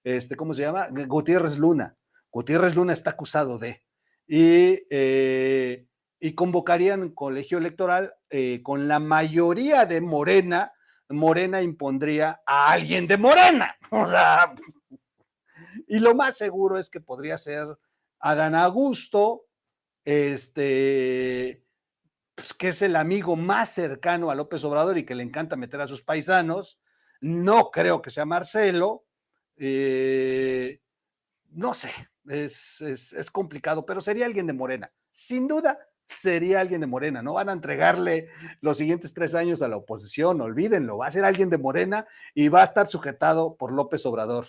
este, 0.05 0.37
¿cómo 0.37 0.53
se 0.53 0.61
llama? 0.61 0.87
Gutiérrez 0.89 1.59
Luna. 1.59 1.97
Gutiérrez 2.31 2.75
Luna 2.75 2.93
está 2.93 3.11
acusado 3.11 3.57
de. 3.57 3.83
Y, 4.27 4.85
eh, 4.89 5.87
y 6.19 6.35
convocarían 6.35 7.09
colegio 7.09 7.57
electoral 7.57 8.13
eh, 8.29 8.61
con 8.63 8.87
la 8.87 8.99
mayoría 8.99 9.85
de 9.85 10.01
Morena. 10.01 10.73
Morena 11.09 11.61
impondría 11.61 12.41
a 12.45 12.71
alguien 12.71 13.07
de 13.07 13.17
Morena. 13.17 13.75
y 15.87 15.99
lo 15.99 16.13
más 16.13 16.37
seguro 16.37 16.77
es 16.77 16.89
que 16.89 16.99
podría 16.99 17.37
ser 17.37 17.67
Adán 18.19 18.53
Augusto, 18.53 19.45
este, 20.03 21.63
pues, 22.35 22.53
que 22.53 22.69
es 22.69 22.81
el 22.81 22.95
amigo 22.95 23.35
más 23.35 23.69
cercano 23.69 24.29
a 24.29 24.35
López 24.35 24.63
Obrador 24.63 24.97
y 24.97 25.05
que 25.05 25.15
le 25.15 25.23
encanta 25.23 25.55
meter 25.55 25.81
a 25.81 25.87
sus 25.87 26.03
paisanos. 26.03 26.79
No 27.21 27.71
creo 27.71 28.01
que 28.01 28.11
sea 28.11 28.25
Marcelo. 28.25 29.05
Eh, 29.57 30.81
no 31.51 31.73
sé, 31.73 31.91
es, 32.27 33.29
complicado, 33.31 33.85
pero 33.85 34.01
sería 34.01 34.25
alguien 34.25 34.47
de 34.47 34.53
Morena. 34.53 34.91
Sin 35.11 35.47
duda, 35.47 35.79
sería 36.07 36.59
alguien 36.59 36.81
de 36.81 36.87
Morena. 36.87 37.21
No 37.21 37.33
van 37.33 37.49
a 37.49 37.53
entregarle 37.53 38.27
los 38.61 38.77
siguientes 38.77 39.13
tres 39.13 39.35
años 39.35 39.61
a 39.61 39.67
la 39.67 39.77
oposición, 39.77 40.41
olvídenlo. 40.41 40.97
Va 40.97 41.07
a 41.07 41.11
ser 41.11 41.25
alguien 41.25 41.49
de 41.49 41.57
Morena 41.57 42.07
y 42.33 42.49
va 42.49 42.61
a 42.61 42.65
estar 42.65 42.87
sujetado 42.87 43.55
por 43.55 43.71
López 43.71 44.05
Obrador. 44.05 44.47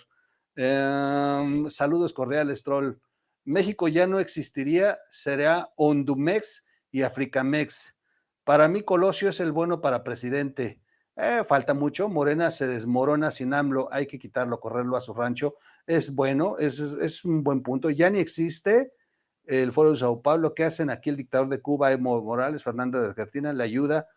Em, 0.55 1.69
saludos 1.69 2.13
cordiales, 2.13 2.63
Troll. 2.63 2.97
México 3.43 3.87
ya 3.87 4.05
no 4.05 4.19
existiría, 4.19 4.99
será 5.09 5.71
Hondumex 5.75 6.65
y 6.91 7.01
Africamex. 7.03 7.95
Para 8.43 8.67
mí, 8.67 8.83
Colosio 8.83 9.29
es 9.29 9.39
el 9.39 9.51
bueno 9.51 9.81
para 9.81 10.03
presidente. 10.03 10.79
Eh, 11.15 11.43
falta 11.47 11.73
mucho, 11.73 12.07
Morena 12.09 12.51
se 12.51 12.67
desmorona 12.67 13.31
sin 13.31 13.53
AMLO, 13.53 13.89
hay 13.91 14.07
que 14.07 14.17
quitarlo, 14.17 14.59
correrlo 14.59 14.97
a 14.97 15.01
su 15.01 15.13
rancho 15.13 15.55
es 15.87 16.13
bueno, 16.13 16.57
es, 16.57 17.25
un 17.25 17.43
buen 17.43 17.61
punto. 17.61 17.89
Ya 17.89 18.09
ni 18.09 18.19
existe 18.19 18.93
el 19.45 19.71
Foro 19.71 19.91
de 19.91 19.97
Sao 19.97 20.21
Paulo. 20.21 20.53
¿Qué 20.53 20.63
hacen 20.63 20.89
aquí 20.89 21.09
el 21.09 21.17
dictador 21.17 21.49
de 21.49 21.61
Cuba, 21.61 21.91
Evo 21.91 22.21
Morales, 22.21 22.63
Fernando 22.63 23.01
de 23.01 23.13
Cartina? 23.13 23.53
La 23.53 23.65
ayuda, 23.65 24.07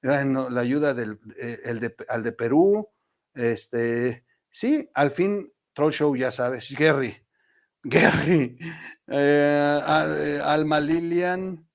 la 0.00 0.60
ayuda 0.60 0.94
del, 0.94 1.18
eh, 1.40 1.74
de, 1.74 1.94
al 2.08 2.22
de 2.22 2.32
Perú. 2.32 2.88
Este, 3.34 4.24
sí, 4.50 4.88
al 4.94 5.10
fin, 5.10 5.52
Troll 5.72 5.92
Show, 5.92 6.16
ya 6.16 6.32
sabes, 6.32 6.72
Gary, 6.72 7.16
Gary, 7.82 8.58
eh, 9.06 9.80
eh, 9.80 10.40
Alma 10.42 10.80
Lilian. 10.80 11.67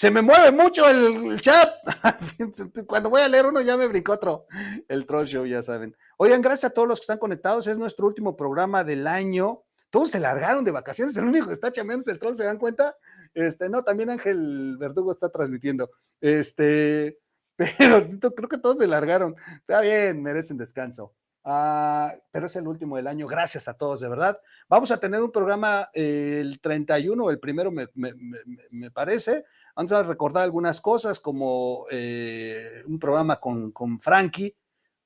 Se 0.00 0.10
me 0.10 0.22
mueve 0.22 0.50
mucho 0.50 0.88
el, 0.88 1.38
chat. 1.42 1.68
Cuando 2.86 3.10
voy 3.10 3.20
a 3.20 3.28
leer 3.28 3.44
uno 3.44 3.60
ya 3.60 3.76
me 3.76 3.86
brinco 3.86 4.12
otro. 4.12 4.46
El 4.88 5.04
Troll 5.04 5.26
Show, 5.26 5.44
ya 5.44 5.62
saben. 5.62 5.94
Oigan, 6.16 6.40
gracias 6.40 6.70
a 6.70 6.74
todos 6.74 6.88
los 6.88 7.00
que 7.00 7.02
están 7.02 7.18
conectados. 7.18 7.66
Es 7.66 7.76
nuestro 7.76 8.06
último 8.06 8.34
programa 8.34 8.82
del 8.82 9.06
año. 9.06 9.62
Todos 9.90 10.12
se 10.12 10.18
largaron 10.18 10.64
de 10.64 10.70
vacaciones. 10.70 11.14
El 11.18 11.26
único 11.26 11.48
que 11.48 11.52
está 11.52 11.70
chameando 11.70 12.10
el 12.10 12.18
troll, 12.18 12.34
¿se 12.34 12.44
dan 12.44 12.56
cuenta? 12.56 12.96
Este, 13.34 13.68
no, 13.68 13.84
también 13.84 14.08
Ángel 14.08 14.78
Verdugo 14.78 15.12
está 15.12 15.28
transmitiendo. 15.28 15.90
Este, 16.18 17.18
pero 17.56 18.08
creo 18.34 18.48
que 18.48 18.56
todos 18.56 18.78
se 18.78 18.86
largaron. 18.86 19.36
Está 19.58 19.82
bien, 19.82 20.22
merecen 20.22 20.56
descanso. 20.56 21.14
Ah, 21.44 22.14
pero 22.30 22.46
es 22.46 22.56
el 22.56 22.68
último 22.68 22.96
del 22.96 23.06
año. 23.06 23.26
Gracias 23.26 23.66
a 23.68 23.74
todos, 23.74 24.00
de 24.00 24.08
verdad. 24.08 24.40
Vamos 24.68 24.90
a 24.90 24.98
tener 24.98 25.22
un 25.22 25.32
programa 25.32 25.88
el 25.94 26.60
31, 26.60 27.30
el 27.30 27.38
primero 27.38 27.70
me, 27.70 27.88
me, 27.94 28.90
parece. 28.90 29.44
Vamos 29.80 29.92
a 29.92 30.02
recordar 30.02 30.44
algunas 30.44 30.78
cosas 30.78 31.20
como 31.20 31.86
eh, 31.90 32.82
un 32.86 32.98
programa 32.98 33.40
con, 33.40 33.72
con 33.72 33.98
Frankie, 33.98 34.54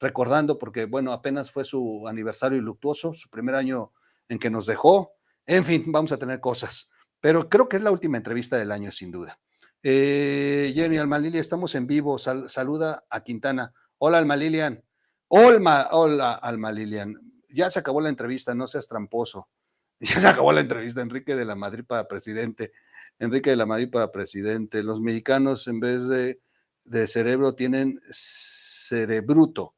recordando 0.01 0.59
porque, 0.59 0.87
bueno, 0.87 1.13
apenas 1.13 1.53
fue 1.53 1.63
su 1.63 2.09
aniversario 2.09 2.61
luctuoso, 2.61 3.15
su 3.15 3.31
primer 3.31 3.55
año 3.55 3.93
en 4.29 4.41
que 4.41 4.51
nos 4.51 4.67
dejó. 4.67 5.13
En 5.47 5.63
fin, 5.63 5.85
vamos 5.93 6.11
a 6.11 6.19
tener 6.19 6.41
cosas, 6.41 6.91
pero 7.21 7.49
creo 7.49 7.69
que 7.69 7.77
es 7.77 7.85
la 7.85 7.93
última 7.93 8.17
entrevista 8.17 8.57
del 8.57 8.73
año, 8.73 8.91
sin 8.91 9.13
duda. 9.13 9.39
Eh, 9.81 10.73
Jenny 10.75 10.99
Alma 10.99 11.19
estamos 11.25 11.77
en 11.77 11.87
vivo. 11.87 12.19
saluda 12.19 13.05
a 13.09 13.21
Quintana. 13.23 13.73
Hola, 13.99 14.19
Alma 14.19 14.35
Lilian. 14.35 14.83
Hola, 15.29 15.89
hola, 15.93 16.33
Alma 16.33 16.73
Lilian. 16.73 17.15
Ya 17.49 17.71
se 17.71 17.79
acabó 17.79 18.01
la 18.01 18.09
entrevista, 18.09 18.57
no 18.57 18.67
seas 18.67 18.89
tramposo. 18.89 19.49
Ya 20.01 20.19
se 20.19 20.27
acabó 20.27 20.51
la 20.51 20.63
entrevista. 20.63 21.01
Enrique 21.01 21.37
de 21.37 21.45
la 21.45 21.55
Madrid 21.55 21.85
para 21.87 22.09
presidente. 22.09 22.73
Enrique 23.19 23.51
de 23.51 23.57
la 23.57 23.67
Madrid 23.67 23.91
para 23.91 24.13
presidente. 24.13 24.83
Los 24.83 25.01
mexicanos, 25.01 25.67
en 25.69 25.81
vez 25.81 26.07
de, 26.07 26.41
de 26.85 27.07
cerebro, 27.07 27.55
tienen 27.55 28.01
cerebruto. 28.11 29.75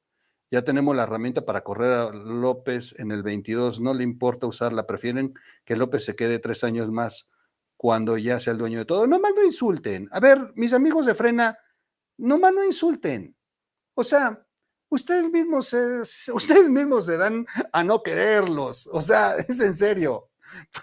Ya 0.50 0.62
tenemos 0.62 0.94
la 0.94 1.02
herramienta 1.02 1.44
para 1.44 1.62
correr 1.62 1.92
a 1.92 2.10
López 2.12 2.94
en 2.98 3.10
el 3.10 3.22
22. 3.22 3.80
No 3.80 3.94
le 3.94 4.04
importa 4.04 4.46
usarla. 4.46 4.86
Prefieren 4.86 5.34
que 5.64 5.76
López 5.76 6.04
se 6.04 6.14
quede 6.14 6.38
tres 6.38 6.62
años 6.64 6.90
más 6.90 7.28
cuando 7.76 8.16
ya 8.16 8.38
sea 8.38 8.52
el 8.52 8.58
dueño 8.58 8.78
de 8.78 8.84
todo. 8.84 9.06
No 9.06 9.18
más 9.18 9.32
no 9.34 9.44
insulten. 9.44 10.08
A 10.12 10.20
ver, 10.20 10.52
mis 10.54 10.72
amigos 10.72 11.06
de 11.06 11.14
Frena, 11.14 11.58
no 12.18 12.38
más 12.38 12.52
no 12.52 12.64
insulten. 12.64 13.36
O 13.94 14.04
sea, 14.04 14.46
ustedes 14.88 15.30
mismos, 15.30 15.74
ustedes 16.32 16.68
mismos 16.70 17.06
se 17.06 17.16
dan 17.16 17.46
a 17.72 17.84
no 17.84 18.02
quererlos. 18.02 18.88
O 18.92 19.00
sea, 19.00 19.36
es 19.36 19.60
en 19.60 19.74
serio. 19.74 20.30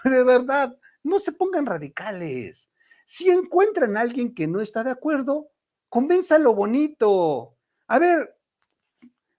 de 0.04 0.24
verdad, 0.24 0.76
no 1.04 1.20
se 1.20 1.32
pongan 1.32 1.66
radicales. 1.66 2.72
Si 3.06 3.30
encuentran 3.30 3.96
a 3.96 4.00
alguien 4.00 4.34
que 4.34 4.48
no 4.48 4.60
está 4.60 4.82
de 4.82 4.90
acuerdo, 4.90 5.50
convénzalo 5.88 6.54
bonito. 6.54 7.56
A 7.86 7.98
ver, 7.98 8.34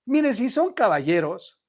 Mire, 0.06 0.36
si 0.36 0.52
son 0.52 0.74
caballeros, 0.74 1.60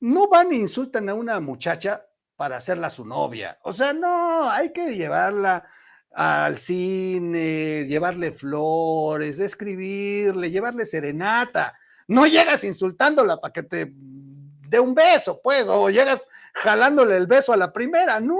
no 0.00 0.28
van 0.28 0.50
e 0.52 0.56
insultan 0.56 1.08
a 1.08 1.14
una 1.14 1.38
muchacha 1.38 2.04
para 2.34 2.56
hacerla 2.56 2.90
su 2.90 3.06
novia. 3.06 3.58
O 3.62 3.72
sea, 3.72 3.92
no, 3.92 4.50
hay 4.50 4.72
que 4.72 4.96
llevarla 4.96 5.64
al 6.10 6.58
cine, 6.58 7.86
llevarle 7.86 8.32
flores, 8.32 9.38
escribirle, 9.38 10.50
llevarle 10.50 10.86
serenata. 10.86 11.78
No 12.08 12.26
llegas 12.26 12.64
insultándola 12.64 13.40
para 13.40 13.52
que 13.52 13.62
te 13.62 13.92
dé 13.94 14.80
un 14.80 14.94
beso, 14.94 15.40
pues, 15.40 15.68
o 15.68 15.88
llegas 15.88 16.26
jalándole 16.52 17.16
el 17.16 17.28
beso 17.28 17.52
a 17.52 17.56
la 17.56 17.72
primera. 17.72 18.18
No, 18.18 18.36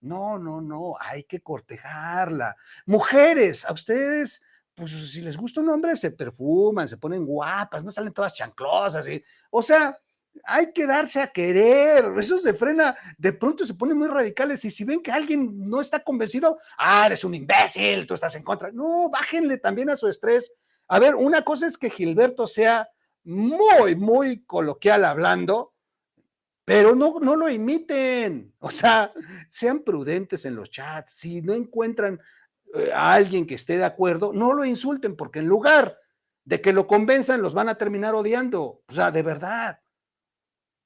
no, 0.00 0.38
no, 0.38 0.60
no, 0.60 0.94
hay 1.00 1.24
que 1.24 1.40
cortejarla. 1.40 2.56
Mujeres, 2.86 3.64
a 3.64 3.72
ustedes 3.72 4.42
pues 4.78 4.92
si 4.92 5.20
les 5.22 5.36
gusta 5.36 5.60
un 5.60 5.70
hombre, 5.70 5.96
se 5.96 6.12
perfuman, 6.12 6.88
se 6.88 6.96
ponen 6.96 7.26
guapas, 7.26 7.82
no 7.82 7.90
salen 7.90 8.12
todas 8.12 8.32
chanclosas. 8.32 9.04
O 9.50 9.60
sea, 9.60 9.98
hay 10.44 10.72
que 10.72 10.86
darse 10.86 11.20
a 11.20 11.26
querer, 11.26 12.04
eso 12.16 12.38
se 12.38 12.54
frena, 12.54 12.96
de 13.16 13.32
pronto 13.32 13.64
se 13.64 13.74
ponen 13.74 13.98
muy 13.98 14.06
radicales 14.06 14.64
y 14.64 14.70
si 14.70 14.84
ven 14.84 15.02
que 15.02 15.10
alguien 15.10 15.68
no 15.68 15.80
está 15.80 16.04
convencido, 16.04 16.58
ah, 16.78 17.06
eres 17.06 17.24
un 17.24 17.34
imbécil, 17.34 18.06
tú 18.06 18.14
estás 18.14 18.36
en 18.36 18.44
contra. 18.44 18.70
No, 18.70 19.10
bájenle 19.10 19.58
también 19.58 19.90
a 19.90 19.96
su 19.96 20.06
estrés. 20.06 20.52
A 20.86 21.00
ver, 21.00 21.16
una 21.16 21.42
cosa 21.42 21.66
es 21.66 21.76
que 21.76 21.90
Gilberto 21.90 22.46
sea 22.46 22.88
muy, 23.24 23.96
muy 23.96 24.44
coloquial 24.44 25.04
hablando, 25.04 25.74
pero 26.68 26.94
no, 26.94 27.18
no 27.18 27.34
lo 27.34 27.48
imiten. 27.48 28.54
O 28.60 28.70
sea, 28.70 29.10
sean 29.48 29.80
prudentes 29.80 30.44
en 30.44 30.54
los 30.54 30.70
chats. 30.70 31.12
Si 31.12 31.40
no 31.40 31.54
encuentran 31.54 32.20
eh, 32.74 32.90
a 32.92 33.14
alguien 33.14 33.46
que 33.46 33.54
esté 33.54 33.78
de 33.78 33.86
acuerdo, 33.86 34.34
no 34.34 34.52
lo 34.52 34.66
insulten, 34.66 35.16
porque 35.16 35.38
en 35.38 35.46
lugar 35.46 35.96
de 36.44 36.60
que 36.60 36.74
lo 36.74 36.86
convenzan, 36.86 37.40
los 37.40 37.54
van 37.54 37.70
a 37.70 37.76
terminar 37.76 38.14
odiando. 38.14 38.82
O 38.86 38.92
sea, 38.92 39.10
de 39.10 39.22
verdad. 39.22 39.80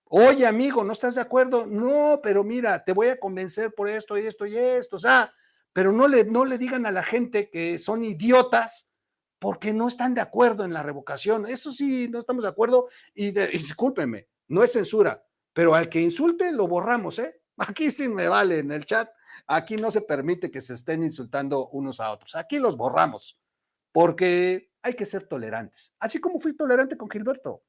Oye, 0.05 0.47
amigo, 0.47 0.85
¿no 0.85 0.93
estás 0.93 1.17
de 1.17 1.23
acuerdo? 1.23 1.67
No, 1.67 2.21
pero 2.23 2.45
mira, 2.45 2.85
te 2.85 2.93
voy 2.93 3.09
a 3.09 3.19
convencer 3.19 3.75
por 3.75 3.89
esto 3.89 4.17
y 4.17 4.27
esto 4.27 4.47
y 4.47 4.57
esto. 4.57 4.97
O 4.97 5.01
sea, 5.01 5.33
pero 5.73 5.91
no 5.91 6.07
le, 6.07 6.25
no 6.25 6.45
le 6.45 6.59
digan 6.59 6.87
a 6.87 6.93
la 6.93 7.03
gente 7.03 7.51
que 7.51 7.81
son 7.81 8.05
idiotas 8.05 8.89
porque 9.41 9.73
no 9.73 9.89
están 9.89 10.15
de 10.15 10.21
acuerdo 10.21 10.65
en 10.65 10.73
la 10.73 10.85
revocación. 10.85 11.47
Eso 11.47 11.73
sí, 11.73 12.07
no 12.09 12.21
estamos 12.21 12.45
de 12.45 12.51
acuerdo. 12.51 12.89
Y, 13.15 13.33
discúlpenme, 13.33 14.29
no 14.47 14.63
es 14.63 14.71
censura, 14.71 15.25
pero 15.53 15.75
al 15.75 15.89
que 15.89 16.01
insulte 16.01 16.53
lo 16.53 16.67
borramos, 16.67 17.19
¿eh? 17.19 17.41
Aquí 17.57 17.91
sí 17.91 18.09
me 18.09 18.29
vale 18.29 18.61
en 18.61 18.73
el 18.73 18.85
chat. 18.87 19.11
Aquí 19.47 19.77
no 19.77 19.91
se 19.91 20.03
permite 20.03 20.51
que 20.51 20.61
se 20.61 20.75
estén 20.75 21.03
insultando 21.03 21.69
unos 21.69 22.01
a 22.01 22.11
otros. 22.11 22.35
Aquí 22.35 22.59
los 22.59 22.77
borramos 22.77 23.39
porque 23.93 24.71
hay 24.83 24.95
que 24.95 25.07
ser 25.07 25.27
tolerantes. 25.27 25.95
Así 25.99 26.21
como 26.21 26.41
fui 26.41 26.57
tolerante 26.57 26.97
con 26.97 27.11
Gilberto. 27.11 27.63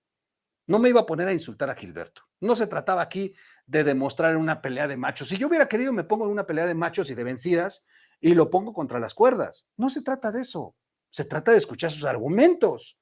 No 0.66 0.80
me 0.80 0.90
iba 0.90 1.02
a 1.02 1.06
poner 1.06 1.28
a 1.28 1.34
insultar 1.34 1.70
a 1.70 1.76
Gilberto. 1.76 2.22
No 2.40 2.56
se 2.56 2.68
trataba 2.68 3.02
aquí 3.02 3.36
de 3.66 3.84
demostrar 3.84 4.38
una 4.38 4.62
pelea 4.62 4.88
de 4.88 4.98
machos. 4.98 5.28
Si 5.28 5.38
yo 5.38 5.48
hubiera 5.48 5.68
querido, 5.68 5.92
me 5.92 6.06
pongo 6.06 6.26
en 6.26 6.32
una 6.32 6.46
pelea 6.46 6.66
de 6.66 6.74
machos 6.74 7.10
y 7.10 7.16
de 7.16 7.24
vencidas 7.24 7.86
y 8.22 8.34
lo 8.34 8.50
pongo 8.50 8.72
contra 8.74 9.00
las 9.00 9.14
cuerdas. 9.14 9.68
No 9.76 9.90
se 9.90 10.02
trata 10.02 10.32
de 10.32 10.42
eso. 10.42 10.76
Se 11.10 11.26
trata 11.26 11.52
de 11.52 11.58
escuchar 11.58 11.92
sus 11.92 12.06
argumentos. 12.06 12.98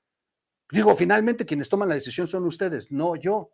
Digo, 0.71 0.95
finalmente 0.95 1.45
quienes 1.45 1.69
toman 1.69 1.89
la 1.89 1.95
decisión 1.95 2.27
son 2.27 2.45
ustedes, 2.45 2.91
no 2.91 3.15
yo. 3.15 3.51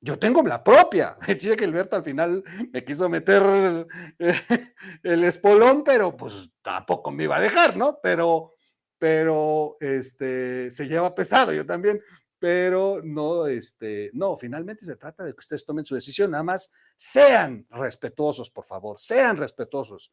Yo 0.00 0.18
tengo 0.18 0.42
la 0.42 0.62
propia. 0.62 1.16
que 1.26 1.36
Gilberto 1.36 1.96
al 1.96 2.04
final 2.04 2.42
me 2.72 2.84
quiso 2.84 3.08
meter 3.08 3.86
el 5.02 5.24
espolón, 5.24 5.82
pero 5.84 6.16
pues 6.16 6.50
tampoco 6.62 7.10
me 7.10 7.24
iba 7.24 7.36
a 7.36 7.40
dejar, 7.40 7.76
¿no? 7.76 7.98
Pero, 8.02 8.54
pero 8.98 9.76
este, 9.80 10.70
se 10.70 10.86
lleva 10.86 11.14
pesado. 11.14 11.52
Yo 11.52 11.66
también 11.66 12.00
pero 12.38 13.00
no, 13.02 13.46
este, 13.46 14.10
no, 14.14 14.36
finalmente 14.36 14.84
se 14.84 14.96
trata 14.96 15.24
de 15.24 15.32
que 15.32 15.40
ustedes 15.40 15.64
tomen 15.64 15.84
su 15.84 15.94
decisión, 15.94 16.30
nada 16.30 16.44
más 16.44 16.70
sean 16.96 17.66
respetuosos, 17.70 18.50
por 18.50 18.64
favor, 18.64 19.00
sean 19.00 19.36
respetuosos. 19.36 20.12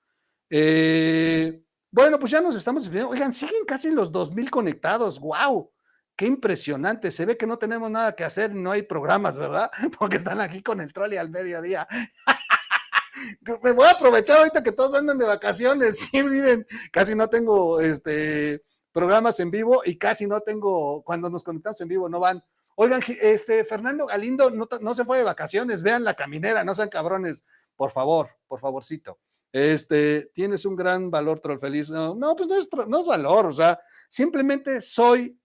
Eh, 0.49 1.61
bueno, 1.91 2.19
pues 2.19 2.31
ya 2.31 2.41
nos 2.41 2.55
estamos 2.55 2.83
despidiendo. 2.83 3.11
Oigan, 3.11 3.31
siguen 3.31 3.63
casi 3.65 3.91
los 3.91 4.11
2000 4.11 4.49
conectados, 4.49 5.19
wow, 5.19 5.71
qué 6.15 6.25
impresionante. 6.25 7.11
Se 7.11 7.25
ve 7.25 7.37
que 7.37 7.47
no 7.47 7.57
tenemos 7.57 7.89
nada 7.91 8.15
que 8.15 8.23
hacer, 8.23 8.53
no 8.53 8.71
hay 8.71 8.83
programas, 8.83 9.37
¿verdad? 9.37 9.69
Porque 9.99 10.17
están 10.17 10.41
aquí 10.41 10.61
con 10.61 10.81
el 10.81 10.93
trolley 10.93 11.17
al 11.17 11.29
mediodía. 11.29 11.87
Me 13.63 13.71
voy 13.71 13.85
a 13.87 13.91
aprovechar 13.91 14.39
ahorita 14.39 14.63
que 14.63 14.71
todos 14.71 14.95
andan 14.95 15.17
de 15.17 15.25
vacaciones. 15.25 15.99
Sí, 16.11 16.23
miren, 16.23 16.65
casi 16.91 17.15
no 17.15 17.29
tengo 17.29 17.79
este 17.79 18.63
programas 18.91 19.39
en 19.41 19.51
vivo 19.51 19.81
y 19.83 19.97
casi 19.97 20.25
no 20.25 20.39
tengo, 20.39 21.03
cuando 21.03 21.29
nos 21.29 21.43
conectamos 21.43 21.79
en 21.81 21.89
vivo, 21.89 22.07
no 22.07 22.19
van. 22.19 22.41
Oigan, 22.75 23.01
este 23.21 23.65
Fernando 23.65 24.05
Galindo 24.05 24.49
no, 24.51 24.93
se 24.93 25.03
fue 25.03 25.17
de 25.17 25.23
vacaciones, 25.23 25.83
vean 25.83 26.05
la 26.05 26.13
caminera, 26.13 26.63
no 26.63 26.73
sean 26.73 26.87
cabrones, 26.87 27.43
por 27.75 27.91
favor, 27.91 28.29
por 28.47 28.61
favorcito. 28.61 29.19
Este, 29.51 30.31
tienes 30.33 30.65
un 30.65 30.77
gran 30.77 31.11
valor, 31.11 31.41
troll 31.41 31.59
feliz. 31.59 31.89
No, 31.89 32.35
pues 32.37 32.47
no 32.47 32.55
es, 32.55 32.69
no 32.87 32.99
es 33.01 33.05
valor, 33.05 33.47
o 33.47 33.53
sea, 33.53 33.79
simplemente 34.09 34.79
soy 34.79 35.37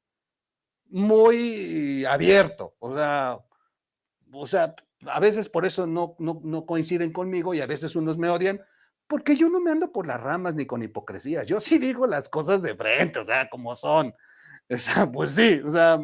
muy 0.91 2.05
abierto, 2.05 2.75
o 2.79 2.95
sea, 2.95 3.39
o 4.33 4.47
sea, 4.47 4.75
a 5.07 5.21
veces 5.21 5.49
por 5.49 5.67
eso 5.67 5.87
no, 5.87 6.17
no, 6.19 6.41
no 6.45 6.67
coinciden 6.67 7.13
conmigo 7.13 7.55
y 7.55 7.61
a 7.61 7.67
veces 7.67 7.97
unos 7.97 8.19
me 8.19 8.29
odian, 8.29 8.61
porque 9.07 9.37
yo 9.37 9.49
no 9.49 9.61
me 9.61 9.73
ando 9.73 9.91
por 9.91 10.07
las 10.07 10.21
ramas 10.21 10.55
ni 10.55 10.67
con 10.67 10.83
hipocresías, 10.83 11.47
yo 11.47 11.59
sí 11.59 11.79
digo 11.79 12.07
las 12.07 12.29
cosas 12.29 12.63
de 12.63 12.77
frente, 12.77 13.19
o 13.19 13.25
sea, 13.25 13.49
como 13.49 13.75
son. 13.75 14.15
O 14.73 14.79
sea, 14.79 15.11
pues 15.11 15.33
sí, 15.33 15.61
o 15.65 15.69
sea, 15.69 15.99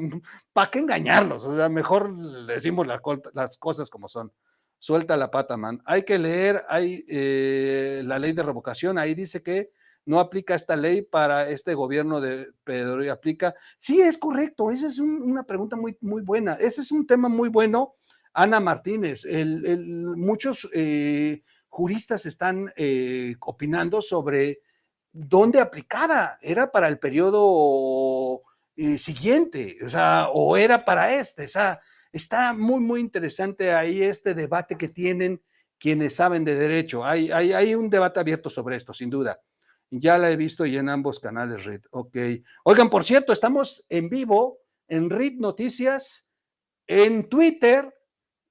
¿para 0.53 0.73
qué 0.73 0.81
engañarlos? 0.81 1.45
O 1.45 1.57
sea, 1.57 1.69
mejor 1.69 2.13
decimos 2.47 2.85
las, 2.85 3.57
cosas 3.59 3.89
como 3.91 4.09
son. 4.09 4.33
Suelta 4.81 5.17
la 5.17 5.31
pata, 5.31 5.57
man. 5.57 5.81
Hay 5.85 6.03
que 6.03 6.19
leer, 6.19 6.65
hay 6.69 7.05
eh, 7.09 8.03
la 8.05 8.19
ley 8.19 8.33
de 8.33 8.43
revocación, 8.43 8.99
ahí 8.99 9.15
dice 9.15 9.41
que 9.41 9.71
no 10.07 10.21
aplica 10.21 10.55
esta 10.55 10.77
ley 10.77 11.03
para 11.03 11.51
este 11.51 11.75
gobierno 11.75 12.21
de 12.21 12.49
Pedro 12.65 13.05
y 13.05 13.09
aplica. 13.09 13.55
Sí, 13.77 14.01
es 14.01 14.17
correcto, 14.17 14.71
esa 14.71 14.87
es 14.87 14.99
una 15.01 15.43
pregunta 15.43 15.77
muy, 15.77 15.99
muy 16.01 16.23
buena. 16.23 16.55
Ese 16.55 16.81
es 16.81 16.93
un 16.93 17.07
tema 17.07 17.29
muy 17.29 17.49
bueno. 17.49 17.95
Ana 18.33 18.61
Martínez, 18.61 19.25
muchos 20.17 20.69
eh, 20.75 21.43
juristas 21.69 22.27
están 22.27 22.73
eh, 22.77 23.35
opinando 23.41 24.01
sobre 24.01 24.61
dónde 25.11 25.59
aplicaba. 25.59 26.39
¿Era 26.41 26.71
para 26.71 26.87
el 26.89 26.99
periodo 26.99 28.43
eh, 28.77 28.99
siguiente? 28.99 29.79
O 29.85 29.89
sea, 29.89 30.29
o 30.33 30.57
era 30.57 30.85
para 30.85 31.15
este. 31.15 31.45
O 31.45 31.49
sea, 31.49 31.81
está 32.13 32.53
muy, 32.53 32.79
muy 32.79 33.01
interesante 33.01 33.73
ahí 33.73 34.03
este 34.03 34.35
debate 34.35 34.77
que 34.77 34.89
tienen 34.89 35.43
quienes 35.79 36.15
saben 36.15 36.45
de 36.45 36.55
derecho. 36.55 37.05
Hay, 37.05 37.31
hay, 37.33 37.53
hay 37.55 37.75
un 37.75 37.91
debate 37.91 38.21
abierto 38.21 38.51
sobre 38.51 38.77
esto, 38.77 38.93
sin 38.95 39.11
duda. 39.11 39.41
Ya 39.91 40.19
la 40.19 40.31
he 40.31 40.37
visto 40.37 40.67
y 40.67 40.77
en 40.77 40.89
ambos 40.89 41.21
canales, 41.21 41.65
RIT. 41.65 41.87
Ok. 41.91 42.17
Oigan, 42.65 42.91
por 42.91 43.05
cierto, 43.05 43.33
estamos 43.33 43.85
en 43.89 44.09
vivo 44.09 44.59
en 44.89 45.11
RIT 45.11 45.39
Noticias, 45.39 46.29
en 46.87 47.29
Twitter 47.29 47.95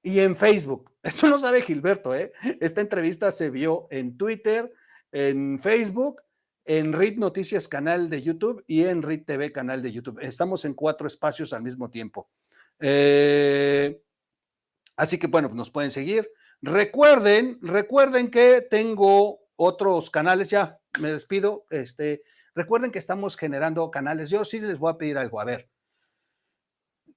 y 0.02 0.20
en 0.20 0.36
Facebook. 0.36 0.92
Esto 1.04 1.28
no 1.28 1.38
sabe 1.38 1.62
Gilberto, 1.62 2.16
¿eh? 2.16 2.32
Esta 2.60 2.82
entrevista 2.82 3.32
se 3.32 3.50
vio 3.50 3.88
en 3.92 4.18
Twitter, 4.18 4.72
en 5.12 5.60
Facebook, 5.60 6.22
en 6.66 6.94
RIT 6.94 7.18
Noticias 7.18 7.68
canal 7.68 8.10
de 8.10 8.22
YouTube 8.22 8.64
y 8.66 8.86
en 8.86 9.04
RIT 9.04 9.26
TV 9.26 9.52
canal 9.52 9.82
de 9.82 9.92
YouTube. 9.92 10.20
Estamos 10.22 10.66
en 10.66 10.74
cuatro 10.74 11.06
espacios 11.08 11.54
al 11.54 11.62
mismo 11.62 11.90
tiempo. 11.90 12.30
Eh, 12.80 14.02
así 14.96 15.20
que 15.20 15.28
bueno, 15.28 15.50
nos 15.50 15.70
pueden 15.70 15.92
seguir. 15.92 16.30
Recuerden, 16.62 17.60
recuerden 17.62 18.32
que 18.32 18.62
tengo 18.62 19.40
otros 19.58 20.10
canales, 20.10 20.50
ya 20.50 20.80
me 21.00 21.12
despido. 21.12 21.66
Este, 21.70 22.24
recuerden 22.54 22.92
que 22.92 23.00
estamos 23.00 23.38
generando 23.38 23.90
canales. 23.92 24.30
Yo 24.30 24.46
sí 24.46 24.60
les 24.60 24.80
voy 24.80 24.92
a 24.92 24.98
pedir 24.98 25.18
algo. 25.18 25.42
A 25.42 25.46
ver, 25.46 25.70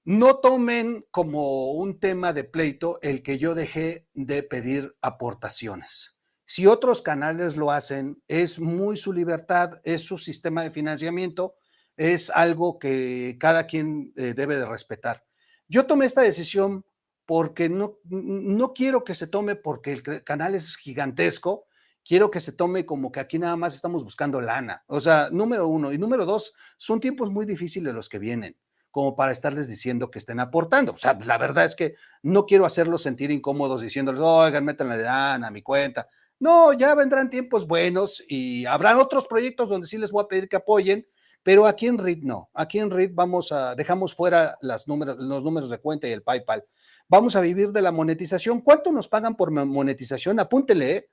no 0.05 0.39
tomen 0.39 1.05
como 1.11 1.73
un 1.73 2.01
tema 2.01 2.33
de 2.33 2.45
pleito 2.45 2.99
el 3.03 3.23
que 3.23 3.39
yo 3.39 3.55
dejé 3.55 4.07
de 4.15 4.43
pedir 4.43 4.97
aportaciones. 5.03 6.17
Si 6.47 6.67
otros 6.67 7.03
canales 7.03 7.57
lo 7.57 7.71
hacen, 7.71 8.23
es 8.27 8.59
muy 8.59 8.97
su 8.97 9.13
libertad, 9.13 9.81
es 9.85 10.03
su 10.03 10.17
sistema 10.17 10.63
de 10.63 10.71
financiamiento, 10.71 11.57
es 11.95 12.31
algo 12.31 12.79
que 12.79 13.37
cada 13.39 13.67
quien 13.67 14.15
eh, 14.17 14.33
debe 14.35 14.57
de 14.57 14.65
respetar. 14.65 15.25
Yo 15.69 15.85
tomé 15.85 16.07
esta 16.07 16.23
decisión 16.23 16.87
porque 17.27 17.69
no, 17.69 17.99
no 18.05 18.73
quiero 18.73 19.05
que 19.05 19.15
se 19.15 19.27
tome 19.27 19.57
porque 19.57 19.93
el 19.93 20.25
canal 20.25 20.55
es 20.55 20.77
gigantesco, 20.77 21.67
quiero 22.09 22.31
que 22.31 22.41
se 22.41 22.53
tome 22.53 22.87
como 22.87 23.13
que 23.13 23.21
aquí 23.21 23.39
nada 23.39 23.55
más 23.55 23.75
estamos 23.75 24.03
buscando 24.03 24.41
lana. 24.41 24.83
O 24.87 24.99
sea, 24.99 25.29
número 25.31 25.69
uno. 25.69 25.93
Y 25.93 25.99
número 25.99 26.25
dos, 26.25 26.55
son 26.79 27.01
tiempos 27.01 27.31
muy 27.31 27.45
difíciles 27.45 27.95
los 27.95 28.09
que 28.09 28.19
vienen 28.19 28.57
como 28.91 29.15
para 29.15 29.33
estarles 29.33 29.69
diciendo 29.69 30.11
que 30.11 30.19
estén 30.19 30.41
aportando. 30.41 30.93
O 30.93 30.97
sea, 30.97 31.17
la 31.23 31.37
verdad 31.37 31.67
es 31.67 31.77
que 31.77 31.97
no 32.23 32.47
quiero 32.47 32.65
hacerlos 32.65 33.03
sentir 33.03 33.31
incómodos 33.31 33.83
diciéndoles, 33.83 34.21
oigan, 34.23 34.65
métanle 34.65 34.97
de 34.97 35.07
a 35.07 35.51
mi 35.53 35.63
cuenta. 35.63 36.09
No, 36.41 36.73
ya 36.73 36.95
vendrán 36.95 37.29
tiempos 37.29 37.67
buenos 37.67 38.25
y 38.27 38.65
habrán 38.65 38.97
otros 38.97 39.27
proyectos 39.27 39.69
donde 39.69 39.87
sí 39.87 39.99
les 39.99 40.11
voy 40.11 40.25
a 40.25 40.29
pedir 40.29 40.49
que 40.49 40.57
apoyen, 40.57 41.07
pero 41.43 41.67
aquí 41.67 41.87
en 41.87 41.99
RIT 41.99 42.25
no. 42.25 42.49
Aquí 42.55 42.79
en 42.79 42.91
RIT 42.91 43.15
vamos 43.15 43.53
a, 43.53 43.75
dejamos 43.75 44.15
fuera 44.15 44.57
los 44.63 44.89
números 44.89 45.69
de 45.69 45.79
cuenta 45.79 46.09
y 46.09 46.13
el 46.13 46.23
PayPal. 46.23 46.65
Vamos 47.07 47.37
a 47.37 47.41
vivir 47.43 47.71
de 47.71 47.83
la 47.83 47.93
monetización. 47.93 48.63
¿Cuánto 48.63 48.91
nos 48.91 49.09
pagan 49.09 49.37
por 49.37 49.51
monetización? 49.51 50.41
Apúntele, 50.41 50.93
¿eh? 50.93 51.11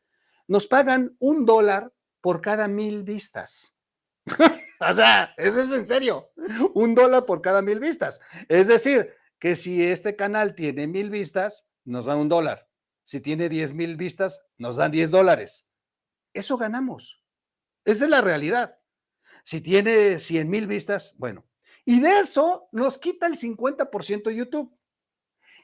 Nos 0.48 0.68
pagan 0.68 1.16
un 1.20 1.46
dólar 1.46 1.92
por 2.22 2.42
cada 2.42 2.68
mil 2.68 3.04
vistas. 3.04 3.76
o 4.80 4.94
sea, 4.94 5.34
eso 5.38 5.62
es 5.62 5.72
en 5.72 5.86
serio. 5.86 6.32
Un 6.74 6.96
dólar 6.96 7.26
por 7.26 7.42
cada 7.42 7.62
mil 7.62 7.80
vistas. 7.80 8.20
Es 8.50 8.68
decir, 8.68 9.14
que 9.40 9.56
si 9.56 9.84
este 9.84 10.16
canal 10.16 10.56
tiene 10.56 10.88
mil 10.88 11.10
vistas, 11.10 11.68
nos 11.84 12.06
da 12.06 12.16
un 12.16 12.30
dólar. 12.30 12.68
Si 13.04 13.22
tiene 13.22 13.50
diez 13.50 13.74
mil 13.74 13.98
vistas, 13.98 14.44
nos 14.58 14.76
dan 14.76 14.92
diez 14.92 15.12
dólares. 15.12 15.68
Eso 16.34 16.58
ganamos. 16.58 17.22
Esa 17.86 18.06
es 18.06 18.10
la 18.10 18.22
realidad. 18.22 18.80
Si 19.44 19.62
tiene 19.62 20.18
cien 20.18 20.50
mil 20.50 20.66
vistas, 20.66 21.14
bueno. 21.18 21.46
Y 21.86 22.00
de 22.00 22.20
eso 22.20 22.68
nos 22.72 22.98
quita 22.98 23.28
el 23.28 23.38
50% 23.38 24.32
YouTube. 24.32 24.76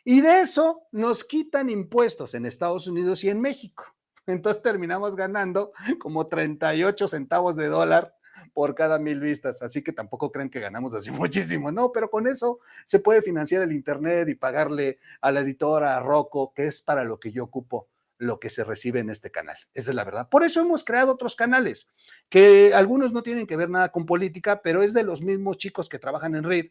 Y 0.03 0.21
de 0.21 0.41
eso 0.41 0.87
nos 0.91 1.23
quitan 1.23 1.69
impuestos 1.69 2.35
en 2.35 2.45
Estados 2.45 2.87
Unidos 2.87 3.23
y 3.23 3.29
en 3.29 3.41
México. 3.41 3.83
Entonces 4.27 4.61
terminamos 4.61 5.15
ganando 5.15 5.73
como 5.99 6.27
38 6.27 7.07
centavos 7.07 7.55
de 7.55 7.67
dólar 7.67 8.15
por 8.53 8.75
cada 8.75 8.99
mil 8.99 9.19
vistas. 9.19 9.61
Así 9.61 9.81
que 9.81 9.93
tampoco 9.93 10.31
creen 10.31 10.49
que 10.49 10.59
ganamos 10.59 10.93
así 10.93 11.11
muchísimo, 11.11 11.71
no, 11.71 11.91
pero 11.91 12.09
con 12.09 12.27
eso 12.27 12.59
se 12.85 12.99
puede 12.99 13.21
financiar 13.21 13.61
el 13.63 13.71
Internet 13.71 14.29
y 14.29 14.35
pagarle 14.35 14.99
a 15.21 15.31
la 15.31 15.41
editora, 15.41 15.97
a 15.97 16.01
Rocco, 16.01 16.53
que 16.53 16.67
es 16.67 16.81
para 16.81 17.03
lo 17.03 17.19
que 17.19 17.31
yo 17.31 17.43
ocupo 17.43 17.87
lo 18.17 18.39
que 18.39 18.51
se 18.51 18.63
recibe 18.63 18.99
en 18.99 19.09
este 19.09 19.31
canal. 19.31 19.57
Esa 19.73 19.89
es 19.89 19.95
la 19.95 20.03
verdad. 20.03 20.29
Por 20.29 20.43
eso 20.43 20.61
hemos 20.61 20.83
creado 20.83 21.13
otros 21.13 21.35
canales, 21.35 21.89
que 22.29 22.71
algunos 22.71 23.13
no 23.13 23.23
tienen 23.23 23.47
que 23.47 23.55
ver 23.55 23.67
nada 23.67 23.91
con 23.91 24.05
política, 24.05 24.61
pero 24.61 24.83
es 24.83 24.93
de 24.93 25.01
los 25.01 25.23
mismos 25.23 25.57
chicos 25.57 25.89
que 25.89 25.97
trabajan 25.97 26.35
en 26.35 26.43
RED 26.43 26.67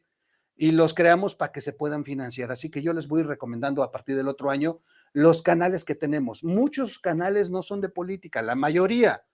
y 0.57 0.71
los 0.71 0.95
creamos 0.95 1.35
para 1.35 1.51
que 1.51 1.61
se 1.61 1.73
puedan 1.73 2.05
financiar. 2.05 2.53
Así 2.53 2.71
que 2.71 2.83
yo 2.83 2.93
les 2.93 3.09
voy 3.09 3.25
recomendando 3.25 3.83
a 3.83 3.91
partir 3.91 4.15
del 4.15 4.29
otro 4.29 4.51
año 4.51 4.81
los 5.13 5.43
canales 5.43 5.85
que 5.85 5.95
tenemos. 5.95 6.45
Muchos 6.45 6.99
canales 6.99 7.51
no 7.51 7.63
son 7.63 7.81
de 7.81 7.89
política, 7.89 8.43
la 8.43 8.55
mayoría, 8.55 9.25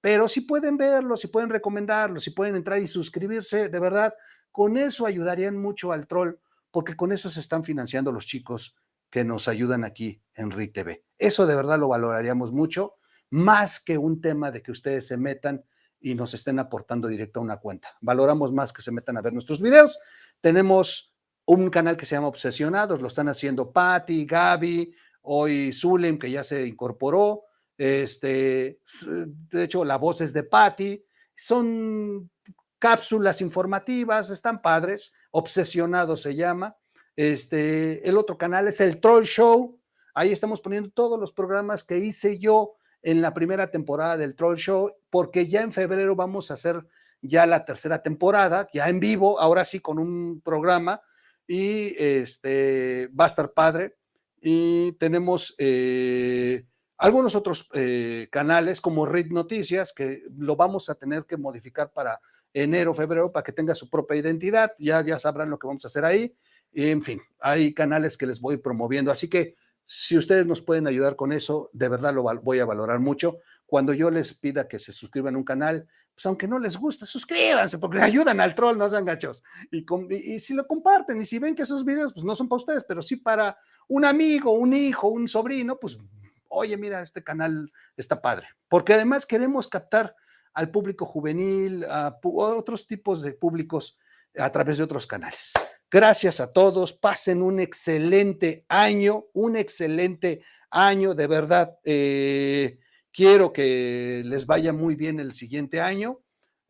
pero 0.00 0.28
si 0.28 0.42
pueden 0.42 0.76
verlos, 0.76 1.20
si 1.20 1.28
pueden 1.28 1.48
recomendarlos, 1.48 2.24
si 2.24 2.30
pueden 2.30 2.56
entrar 2.56 2.78
y 2.80 2.86
suscribirse, 2.86 3.68
de 3.68 3.80
verdad, 3.80 4.14
con 4.50 4.76
eso 4.76 5.06
ayudarían 5.06 5.56
mucho 5.56 5.92
al 5.92 6.06
troll, 6.06 6.34
porque 6.70 6.96
con 6.96 7.12
eso 7.12 7.30
se 7.30 7.40
están 7.40 7.64
financiando 7.64 8.12
los 8.12 8.26
chicos 8.26 8.76
que 9.10 9.24
nos 9.24 9.46
ayudan 9.46 9.84
aquí 9.84 10.20
en 10.34 10.50
RIT 10.50 10.72
TV. 10.72 11.04
Eso 11.18 11.46
de 11.46 11.54
verdad 11.54 11.78
lo 11.78 11.88
valoraríamos 11.88 12.50
mucho, 12.50 12.94
más 13.30 13.82
que 13.82 13.96
un 13.96 14.20
tema 14.20 14.50
de 14.50 14.62
que 14.62 14.72
ustedes 14.72 15.06
se 15.06 15.16
metan 15.16 15.64
y 16.00 16.14
nos 16.14 16.34
estén 16.34 16.58
aportando 16.58 17.08
directo 17.08 17.38
a 17.38 17.44
una 17.44 17.58
cuenta. 17.58 17.88
Valoramos 18.00 18.52
más 18.52 18.72
que 18.72 18.82
se 18.82 18.90
metan 18.90 19.16
a 19.16 19.22
ver 19.22 19.32
nuestros 19.32 19.62
videos. 19.62 19.98
Tenemos 20.40 21.14
un 21.44 21.70
canal 21.70 21.96
que 21.96 22.06
se 22.06 22.16
llama 22.16 22.28
Obsesionados, 22.28 23.00
lo 23.00 23.08
están 23.08 23.28
haciendo 23.28 23.72
Patti, 23.72 24.24
Gaby, 24.26 24.94
hoy 25.22 25.72
Zulem, 25.72 26.18
que 26.18 26.30
ya 26.30 26.44
se 26.44 26.66
incorporó, 26.66 27.44
este, 27.78 28.78
de 29.06 29.64
hecho, 29.64 29.84
la 29.84 29.96
voz 29.96 30.20
es 30.20 30.32
de 30.32 30.44
Patty. 30.44 31.04
Son 31.34 32.30
cápsulas 32.78 33.40
informativas, 33.40 34.30
están 34.30 34.62
padres. 34.62 35.12
Obsesionado 35.32 36.16
se 36.16 36.34
llama. 36.34 36.76
Este, 37.16 38.08
el 38.08 38.18
otro 38.18 38.38
canal 38.38 38.68
es 38.68 38.80
el 38.80 39.00
Troll 39.00 39.24
Show. 39.24 39.80
Ahí 40.14 40.30
estamos 40.30 40.60
poniendo 40.60 40.90
todos 40.90 41.18
los 41.18 41.32
programas 41.32 41.82
que 41.84 41.98
hice 41.98 42.38
yo 42.38 42.76
en 43.02 43.20
la 43.20 43.34
primera 43.34 43.70
temporada 43.70 44.16
del 44.16 44.36
Troll 44.36 44.56
Show, 44.56 44.92
porque 45.10 45.48
ya 45.48 45.62
en 45.62 45.72
febrero 45.72 46.14
vamos 46.14 46.50
a 46.50 46.54
hacer 46.54 46.86
ya 47.20 47.46
la 47.46 47.64
tercera 47.64 48.02
temporada, 48.02 48.68
ya 48.72 48.88
en 48.88 49.00
vivo, 49.00 49.40
ahora 49.40 49.64
sí 49.64 49.80
con 49.80 49.98
un 49.98 50.40
programa, 50.40 51.00
y 51.48 51.94
este 51.98 53.08
va 53.08 53.24
a 53.24 53.28
estar 53.28 53.52
padre. 53.52 53.96
Y 54.44 54.92
tenemos 54.92 55.54
eh, 55.58 56.64
algunos 56.98 57.36
otros 57.36 57.68
eh, 57.74 58.28
canales 58.30 58.80
como 58.80 59.06
Red 59.06 59.28
Noticias, 59.28 59.92
que 59.92 60.24
lo 60.36 60.56
vamos 60.56 60.90
a 60.90 60.96
tener 60.96 61.26
que 61.26 61.36
modificar 61.36 61.92
para 61.92 62.20
enero, 62.52 62.92
febrero, 62.92 63.30
para 63.30 63.44
que 63.44 63.52
tenga 63.52 63.76
su 63.76 63.88
propia 63.88 64.16
identidad. 64.16 64.72
Ya, 64.80 65.00
ya 65.02 65.20
sabrán 65.20 65.48
lo 65.48 65.60
que 65.60 65.68
vamos 65.68 65.84
a 65.84 65.88
hacer 65.88 66.04
ahí. 66.04 66.34
en 66.72 67.02
fin, 67.02 67.20
hay 67.38 67.72
canales 67.72 68.18
que 68.18 68.26
les 68.26 68.40
voy 68.40 68.56
promoviendo. 68.56 69.12
Así 69.12 69.30
que 69.30 69.54
si 69.84 70.16
ustedes 70.16 70.44
nos 70.44 70.60
pueden 70.60 70.88
ayudar 70.88 71.14
con 71.14 71.32
eso, 71.32 71.70
de 71.72 71.88
verdad 71.88 72.12
lo 72.12 72.22
voy 72.22 72.58
a 72.58 72.64
valorar 72.64 72.98
mucho. 72.98 73.38
Cuando 73.64 73.92
yo 73.92 74.10
les 74.10 74.34
pida 74.34 74.66
que 74.66 74.80
se 74.80 74.92
suscriban 74.92 75.36
a 75.36 75.38
un 75.38 75.44
canal, 75.44 75.86
pues 76.14 76.26
aunque 76.26 76.48
no 76.48 76.58
les 76.58 76.76
guste, 76.76 77.04
suscríbanse 77.06 77.78
porque 77.78 77.98
le 77.98 78.04
ayudan 78.04 78.40
al 78.40 78.54
troll, 78.54 78.76
no 78.76 78.90
sean 78.90 79.04
gachos. 79.04 79.42
Y, 79.70 79.78
y, 80.10 80.34
y, 80.34 80.40
si 80.40 80.54
lo 80.54 80.66
comparten 80.66 81.20
y 81.20 81.24
si 81.24 81.38
ven 81.38 81.54
que 81.54 81.62
esos 81.62 81.84
videos 81.84 82.12
pues 82.12 82.24
no 82.24 82.34
son 82.34 82.48
para 82.48 82.58
ustedes, 82.58 82.84
pero 82.86 83.02
sí 83.02 83.16
para 83.16 83.56
un 83.92 84.06
amigo, 84.06 84.52
un 84.52 84.72
hijo, 84.72 85.08
un 85.08 85.28
sobrino, 85.28 85.78
pues 85.78 85.98
oye, 86.48 86.78
mira, 86.78 87.02
este 87.02 87.22
canal 87.22 87.70
está 87.94 88.22
padre, 88.22 88.48
porque 88.66 88.94
además 88.94 89.26
queremos 89.26 89.68
captar 89.68 90.16
al 90.54 90.70
público 90.70 91.04
juvenil, 91.04 91.84
a, 91.84 92.18
otros 92.22 92.86
tipos 92.86 93.20
de 93.20 93.32
públicos 93.32 93.98
a 94.38 94.50
través 94.50 94.78
de 94.78 94.84
otros 94.84 95.06
canales. 95.06 95.52
Gracias 95.90 96.40
a 96.40 96.50
todos, 96.54 96.94
pasen 96.94 97.42
un 97.42 97.60
excelente 97.60 98.64
año, 98.66 99.26
un 99.34 99.56
excelente 99.56 100.40
año, 100.70 101.14
de 101.14 101.26
verdad. 101.26 101.78
Eh, 101.84 102.78
quiero 103.12 103.52
que 103.52 104.22
les 104.24 104.46
vaya 104.46 104.72
muy 104.72 104.96
bien 104.96 105.20
el 105.20 105.34
siguiente 105.34 105.82
año. 105.82 106.20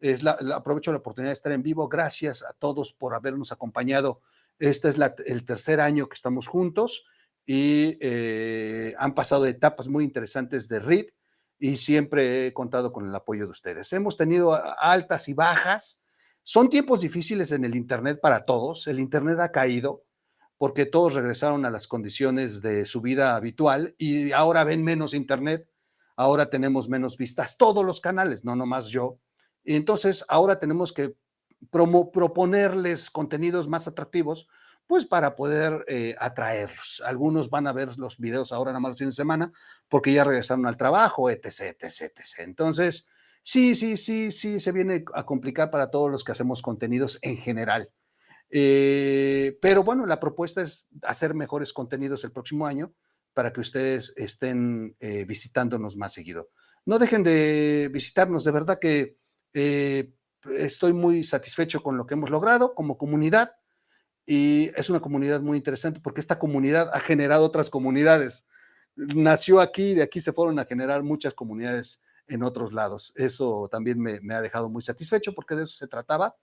Es 0.01 0.25
la, 0.25 0.33
aprovecho 0.57 0.91
la 0.91 0.99
oportunidad 0.99 1.31
de 1.31 1.35
estar 1.35 1.53
en 1.53 1.63
vivo. 1.63 1.89
Gracias 1.89 2.43
a 2.43 2.53
todos 2.53 2.93
por 2.93 3.15
habernos 3.15 3.53
acompañado. 3.53 4.23
Este 4.59 4.89
es 4.89 4.97
el 5.25 5.45
tercer 5.45 5.81
año 5.81 6.09
que 6.09 6.15
estamos 6.15 6.49
juntos 6.49 7.05
y 7.45 7.99
eh, 8.01 8.95
han 8.99 9.15
pasado 9.15 9.47
etapas 9.47 9.89
muy 9.89 10.05
interesantes 10.05 10.69
de 10.69 10.79
RIT 10.79 11.11
y 11.59 11.77
siempre 11.77 12.47
he 12.47 12.53
contado 12.53 12.93
con 12.93 13.09
el 13.09 13.15
apoyo 13.15 13.45
de 13.45 13.51
ustedes. 13.51 13.93
Hemos 13.93 14.17
tenido 14.17 14.59
altas 14.79 15.29
y 15.29 15.35
bajas. 15.35 16.01
Son 16.43 16.69
tiempos 16.69 17.01
difíciles 17.01 17.53
en 17.53 17.65
el 17.65 17.77
Internet 17.77 18.19
para 18.21 18.45
todos. 18.45 18.87
El 18.87 18.99
Internet 18.99 19.39
ha 19.41 19.53
caído 19.53 20.05
porque 20.59 20.87
todos 20.87 21.15
regresaron 21.15 21.65
a 21.65 21.71
las 21.71 21.89
condiciones 21.89 22.63
de 22.63 22.87
su 22.87 23.01
vida 23.01 23.35
habitual 23.35 23.95
y 23.99 24.33
ahora 24.33 24.63
ven 24.63 24.85
menos 24.85 25.15
Internet, 25.15 25.69
ahora 26.15 26.51
tenemos 26.51 26.89
menos 26.89 27.17
vistas, 27.17 27.57
todos 27.57 27.85
los 27.85 28.01
canales, 28.01 28.45
no 28.45 28.55
nomás 28.55 28.87
yo. 28.87 29.19
Y 29.65 29.75
entonces 29.75 30.25
ahora 30.29 30.61
tenemos 30.61 30.93
que 30.93 31.17
proponerles 31.71 33.11
contenidos 33.11 33.69
más 33.69 33.89
atractivos 33.89 34.49
pues 34.93 35.07
para 35.07 35.37
poder 35.37 35.87
eh, 35.89 36.15
atraerlos. 36.19 37.03
Algunos 37.07 37.49
van 37.49 37.67
a 37.67 37.73
ver 37.73 37.97
los 37.97 38.19
videos 38.19 38.53
ahora 38.53 38.73
nada 38.73 38.81
más 38.81 38.91
los 38.91 38.99
fines 38.99 39.17
de 39.17 39.23
semana 39.23 39.51
porque 39.89 40.13
ya 40.13 40.23
regresaron 40.23 40.67
al 40.67 40.77
trabajo, 40.77 41.31
etc, 41.31 41.75
etc, 41.81 42.13
etc. 42.15 42.41
Entonces, 42.41 43.09
sí, 43.43 43.75
sí, 43.75 43.97
sí, 43.97 44.31
sí, 44.31 44.61
se 44.61 44.71
viene 44.71 45.03
a 45.15 45.25
complicar 45.25 45.71
para 45.71 45.91
todos 45.91 46.11
los 46.11 46.25
que 46.25 46.33
hacemos 46.33 46.61
contenidos 46.61 47.19
en 47.23 47.39
general. 47.39 47.89
Eh, 48.51 49.57
pero 49.63 49.83
bueno, 49.83 50.05
la 50.05 50.21
propuesta 50.21 50.61
es 50.61 50.89
hacer 51.05 51.33
mejores 51.33 51.73
contenidos 51.73 52.23
el 52.25 52.33
próximo 52.33 52.67
año 52.67 52.93
para 53.33 53.51
que 53.51 53.61
ustedes 53.61 54.13
estén 54.19 54.95
eh, 55.01 55.25
visitándonos 55.25 55.97
más 55.97 56.13
seguido. 56.13 56.51
No 56.85 56.99
dejen 56.99 57.23
de 57.23 57.89
visitarnos, 57.91 58.45
de 58.45 58.51
verdad 58.51 58.79
que 58.79 59.17
estoy 59.55 60.93
muy 60.93 61.25
satisfecho 61.25 61.83
con 61.83 61.97
lo 61.97 62.07
que 62.07 62.13
hemos 62.13 62.29
logrado 62.29 62.75
como 62.75 62.99
comunidad 62.99 63.53
y 64.27 64.71
es 64.77 64.89
una 64.91 65.01
comunidad 65.01 65.41
muy 65.41 65.57
interesante 65.57 66.01
porque 66.01 66.21
esta 66.21 66.39
comunidad 66.39 66.91
ha 66.93 67.01
generado 67.01 67.45
otras 67.45 67.71
comunidades. 67.71 68.47
Nació 68.95 69.61
aquí, 69.61 69.95
de 69.95 70.03
aquí 70.03 70.21
se 70.21 70.33
fueron 70.33 70.59
a 70.59 70.65
generar 70.65 71.03
muchas 71.03 71.35
comunidades 71.35 72.03
en 72.29 72.43
otros 72.43 72.73
lados. 72.73 73.13
Eso 73.17 73.69
también 73.71 73.99
me, 74.01 74.35
ha 74.35 74.41
dejado 74.41 74.71
muy 74.71 74.83
satisfecho 74.83 75.35
porque 75.35 75.55
de 75.55 75.65
eso 75.65 75.75
se 75.75 75.89
trataba 75.89 76.37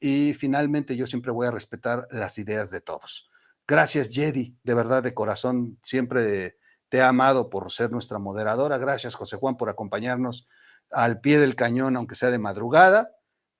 y 0.00 0.32
finalmente 0.34 0.96
yo 0.96 1.06
siempre 1.06 1.32
voy 1.32 1.46
a 1.46 1.50
respetar 1.50 2.08
las 2.10 2.38
ideas 2.38 2.70
de 2.70 2.80
todos. 2.80 3.30
Gracias, 3.66 4.08
Jedi, 4.08 4.56
de 4.62 4.74
verdad, 4.74 5.02
de 5.02 5.12
corazón, 5.12 5.78
siempre 5.82 6.56
te 6.88 6.98
he 6.98 7.02
amado 7.02 7.50
por 7.50 7.70
ser 7.70 7.90
nuestra 7.90 8.18
moderadora. 8.18 8.78
Gracias, 8.78 9.14
José 9.14 9.36
Juan, 9.36 9.56
por 9.58 9.68
acompañarnos 9.68 10.48
al 10.90 11.20
pie 11.20 11.38
del 11.38 11.54
cañón, 11.54 11.96
aunque 11.96 12.14
sea 12.14 12.30
de 12.30 12.38
madrugada. 12.38 13.10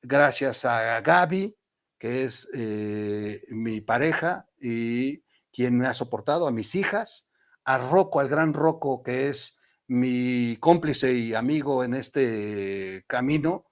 Gracias 0.00 0.64
a 0.64 1.00
Gaby, 1.02 1.57
que 1.98 2.24
es 2.24 2.48
eh, 2.54 3.42
mi 3.48 3.80
pareja 3.80 4.46
y 4.60 5.22
quien 5.52 5.76
me 5.76 5.86
ha 5.86 5.94
soportado, 5.94 6.46
a 6.46 6.52
mis 6.52 6.74
hijas, 6.74 7.28
a 7.64 7.78
Rocco, 7.78 8.20
al 8.20 8.28
gran 8.28 8.54
Rocco, 8.54 9.02
que 9.02 9.28
es 9.28 9.58
mi 9.88 10.56
cómplice 10.60 11.12
y 11.14 11.34
amigo 11.34 11.82
en 11.82 11.94
este 11.94 13.04
camino, 13.06 13.66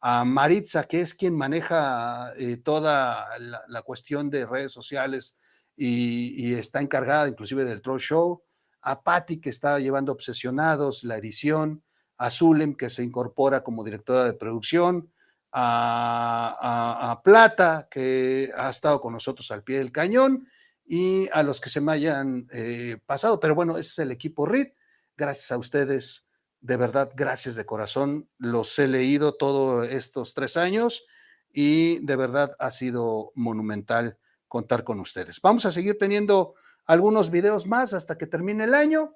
a 0.00 0.24
Maritza, 0.24 0.84
que 0.84 1.00
es 1.00 1.14
quien 1.14 1.36
maneja 1.36 2.32
eh, 2.36 2.56
toda 2.56 3.26
la, 3.38 3.82
cuestión 3.82 4.30
de 4.30 4.46
redes 4.46 4.72
sociales 4.72 5.38
y, 5.76 6.54
está 6.54 6.80
encargada 6.80 7.28
inclusive 7.28 7.64
del 7.64 7.82
Troll 7.82 8.00
Show, 8.00 8.42
a 8.80 9.02
Patti, 9.02 9.40
que 9.40 9.50
está 9.50 9.78
llevando 9.78 10.12
Obsesionados, 10.12 11.04
la 11.04 11.16
edición, 11.16 11.84
a 12.18 12.30
Zulem, 12.30 12.74
que 12.74 12.90
se 12.90 13.04
incorpora 13.04 13.62
como 13.62 13.84
directora 13.84 14.24
de 14.24 14.32
producción, 14.32 15.11
a, 15.52 17.20
Plata, 17.22 17.88
que 17.90 18.50
ha 18.56 18.70
estado 18.70 19.00
con 19.00 19.12
nosotros 19.12 19.50
al 19.50 19.62
pie 19.62 19.78
del 19.78 19.92
cañón, 19.92 20.48
y 20.84 21.28
a 21.32 21.42
los 21.42 21.60
que 21.60 21.70
se 21.70 21.80
me 21.80 21.92
hayan 21.92 22.48
eh, 22.52 22.98
pasado. 23.06 23.38
Pero 23.40 23.54
bueno, 23.54 23.78
ese 23.78 23.90
es 23.90 23.98
el 24.00 24.10
equipo 24.10 24.46
RID. 24.46 24.68
Gracias 25.16 25.52
a 25.52 25.58
ustedes, 25.58 26.24
de 26.60 26.76
verdad, 26.76 27.10
gracias 27.14 27.54
de 27.54 27.64
corazón. 27.64 28.28
Los 28.38 28.78
he 28.78 28.88
leído 28.88 29.34
todos 29.34 29.88
estos 29.88 30.34
tres 30.34 30.56
años 30.56 31.06
y 31.52 32.04
de 32.04 32.16
verdad 32.16 32.56
ha 32.58 32.70
sido 32.70 33.32
monumental 33.34 34.18
contar 34.48 34.84
con 34.84 35.00
ustedes. 35.00 35.40
Vamos 35.40 35.64
a 35.64 35.72
seguir 35.72 35.96
teniendo 35.98 36.54
algunos 36.84 37.30
videos 37.30 37.66
más 37.66 37.94
hasta 37.94 38.18
que 38.18 38.26
termine 38.26 38.64
el 38.64 38.74
año 38.74 39.14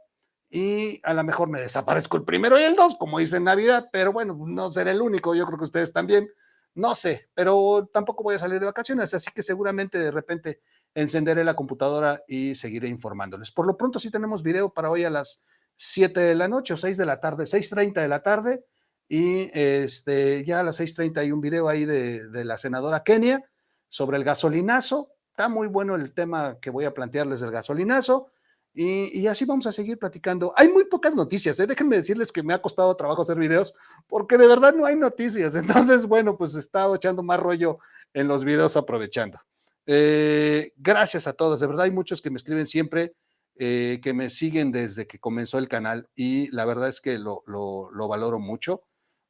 y 0.51 1.01
a 1.05 1.13
lo 1.15 1.25
mejor 1.25 1.49
me 1.49 1.61
desaparezco 1.61 2.17
el 2.17 2.25
primero 2.25 2.59
y 2.59 2.63
el 2.63 2.77
dos, 2.77 2.97
como 2.97 3.19
dice 3.19 3.37
en 3.39 3.45
Navidad, 3.45 3.89
pero 3.93 4.13
bueno, 4.13 4.39
no 4.47 4.71
seré 4.73 4.93
el 4.93 5.03
único, 5.03 5.35
yo 5.35 5.47
creo 5.47 5.59
que 5.59 5.65
ustedes 5.65 5.93
también, 5.93 6.29
no 6.75 6.95
sé, 6.95 7.29
pero 7.35 7.89
tampoco 7.93 8.23
voy 8.23 8.37
a 8.37 8.39
salir 8.39 8.61
de 8.61 8.67
vacaciones, 8.67 9.13
así 9.13 9.31
que 9.35 9.43
seguramente 9.43 9.99
de 9.99 10.11
repente 10.11 10.61
encenderé 10.95 11.45
la 11.45 11.55
computadora 11.55 12.23
y 12.27 12.55
seguiré 12.55 12.89
informándoles. 12.89 13.51
Por 13.51 13.67
lo 13.67 13.77
pronto 13.77 13.99
sí 13.99 14.11
tenemos 14.11 14.43
video 14.43 14.73
para 14.73 14.91
hoy 14.91 15.05
a 15.05 15.11
las 15.11 15.45
7 15.77 16.19
de 16.21 16.35
la 16.35 16.49
noche 16.49 16.75
o 16.75 16.77
6 16.77 16.97
de 16.97 17.05
la 17.05 17.21
tarde, 17.21 17.45
6.30 17.45 18.01
de 18.01 18.09
la 18.09 18.23
tarde. 18.23 18.65
Y 19.09 19.51
este, 19.53 20.45
ya 20.45 20.61
a 20.61 20.63
las 20.63 20.81
6.30 20.81 21.19
hay 21.19 21.33
un 21.33 21.41
video 21.41 21.69
ahí 21.69 21.85
de, 21.85 22.29
de 22.29 22.45
la 22.45 22.59
senadora 22.59 23.05
Kenia 23.05 23.45
sobre 23.89 24.17
el 24.17 24.25
gasolinazo. 24.25 25.11
Está 25.31 25.49
muy 25.49 25.69
bueno 25.69 25.95
el 25.95 26.13
tema 26.13 26.59
que 26.61 26.71
voy 26.71 26.87
a 26.87 26.95
plantearles 26.95 27.41
del 27.41 27.51
gasolinazo. 27.51 28.31
Y, 28.79 29.27
así 29.27 29.47
vamos 29.47 29.67
a 29.67 29.73
seguir 29.73 29.99
platicando. 29.99 30.53
Hay 30.55 30.69
muy 30.69 30.85
pocas 30.85 31.15
noticias, 31.15 31.59
¿eh? 31.59 31.67
déjenme 31.67 31.97
decirles 31.97 32.31
que 32.31 32.43
me 32.43 32.53
ha 32.53 32.61
costado 32.61 32.95
trabajo 32.95 33.23
hacer 33.23 33.39
videos 33.39 33.73
porque 34.07 34.37
de 34.37 34.47
verdad 34.47 34.75
no 34.75 34.85
hay 34.85 34.97
noticias. 34.97 35.55
Entonces, 35.89 36.07
bueno, 36.07 36.37
pues 36.37 36.55
he 36.55 36.59
estado 36.59 36.95
echando 36.95 37.23
más 37.23 37.41
rollo 37.41 37.79
en 38.13 38.29
los 38.29 38.45
videos 38.45 38.77
aprovechando. 38.77 39.41
Eh, 39.87 40.73
gracias 40.77 41.27
a 41.27 41.33
todos, 41.33 41.61
de 41.61 41.67
verdad 41.67 41.87
hay 41.87 41.91
muchos 41.91 42.21
que 42.21 42.29
me 42.29 42.37
escriben 42.37 42.67
siempre, 42.67 43.15
eh, 43.55 43.99
que 44.03 44.13
me 44.13 44.29
siguen 44.29 44.73
desde 44.73 45.07
que 45.07 45.19
comenzó 45.19 45.57
el 45.57 45.69
canal 45.69 46.11
y 46.15 46.51
la 46.51 46.67
verdad 46.67 46.91
es 46.91 47.01
que 47.01 47.19
lo, 47.19 47.45
lo 47.47 48.09
valoro 48.09 48.39
mucho, 48.39 48.83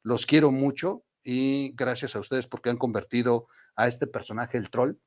los 0.03 0.25
quiero 0.25 0.51
mucho 0.51 1.03
y 1.23 1.73
gracias 1.75 2.17
a 2.17 2.19
ustedes 2.19 2.47
porque 2.47 2.69
han 2.69 2.77
convertido 2.77 3.47
a 3.77 3.87
este 3.87 4.07
personaje, 4.07 4.57
el 4.57 4.69
troll, 4.69 4.97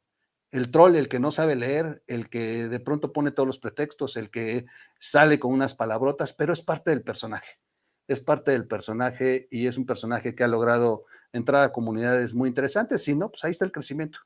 el 0.51 0.71
troll, 0.71 0.97
el 0.97 1.09
que 1.09 1.21
no 1.21 1.31
sabe 1.31 1.55
leer, 1.55 2.03
el 2.07 2.29
que 2.29 2.69
de 2.69 2.81
pronto 2.81 3.13
pone 3.13 3.31
todos 3.31 3.47
los 3.47 3.59
pretextos, 3.59 4.17
el 4.17 4.31
que 4.31 4.67
sale 4.99 5.39
con 5.39 5.53
unas 5.53 5.75
palabrotas, 5.75 6.33
pero 6.33 6.53
es 6.53 6.63
parte 6.63 6.91
del 6.91 7.03
personaje. 7.03 7.61
Es 8.09 8.19
parte 8.21 8.51
del 8.51 8.67
personaje 8.67 9.47
y 9.51 9.69
es 9.69 9.79
un 9.79 9.87
personaje 9.87 10.35
que 10.35 10.43
ha 10.43 10.49
logrado 10.49 11.05
entrar 11.33 11.63
a 11.63 11.73
comunidades 11.73 12.35
muy 12.35 12.49
interesantes. 12.49 13.05
Si 13.05 13.15
no, 13.15 13.31
pues 13.31 13.45
ahí 13.45 13.53
está 13.53 13.65
el 13.65 13.71
crecimiento. 13.71 14.19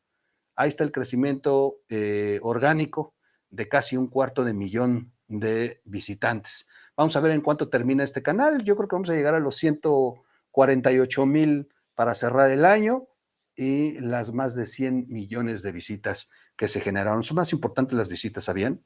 Ahí 0.56 0.68
está 0.70 0.84
el 0.84 0.92
crecimiento 0.92 1.80
eh, 1.90 2.38
orgánico 2.42 3.14
de 3.51 3.68
casi 3.68 3.96
un 3.96 4.09
cuarto 4.09 4.44
de 4.44 4.55
millón 4.55 5.12
de 5.28 5.82
visitantes. 5.84 6.68
Vamos 6.96 7.16
a 7.16 7.20
ver 7.20 7.32
en 7.32 7.42
cuánto 7.42 7.68
termina 7.68 8.05
este 8.05 8.22
canal. 8.22 8.64
Yo 8.64 8.76
creo 8.76 8.88
que 8.88 8.96
vamos 8.96 9.10
a 9.10 9.14
llegar 9.14 9.34
a 9.34 9.40
los 9.40 9.56
148 9.56 11.26
mil 11.26 11.68
para 11.94 12.14
cerrar 12.14 12.51
el 12.51 12.64
año 12.64 13.09
y 13.56 13.98
las 14.01 14.32
más 14.32 14.55
de 14.55 14.66
100 14.66 15.06
millones 15.09 15.62
de 15.62 15.72
visitas 15.72 16.31
que 16.56 16.68
se 16.68 16.81
generaron. 16.81 17.22
Son 17.22 17.36
más 17.36 17.52
importantes 17.52 17.97
las 17.97 18.09
visitas, 18.09 18.44
¿sabían? 18.44 18.85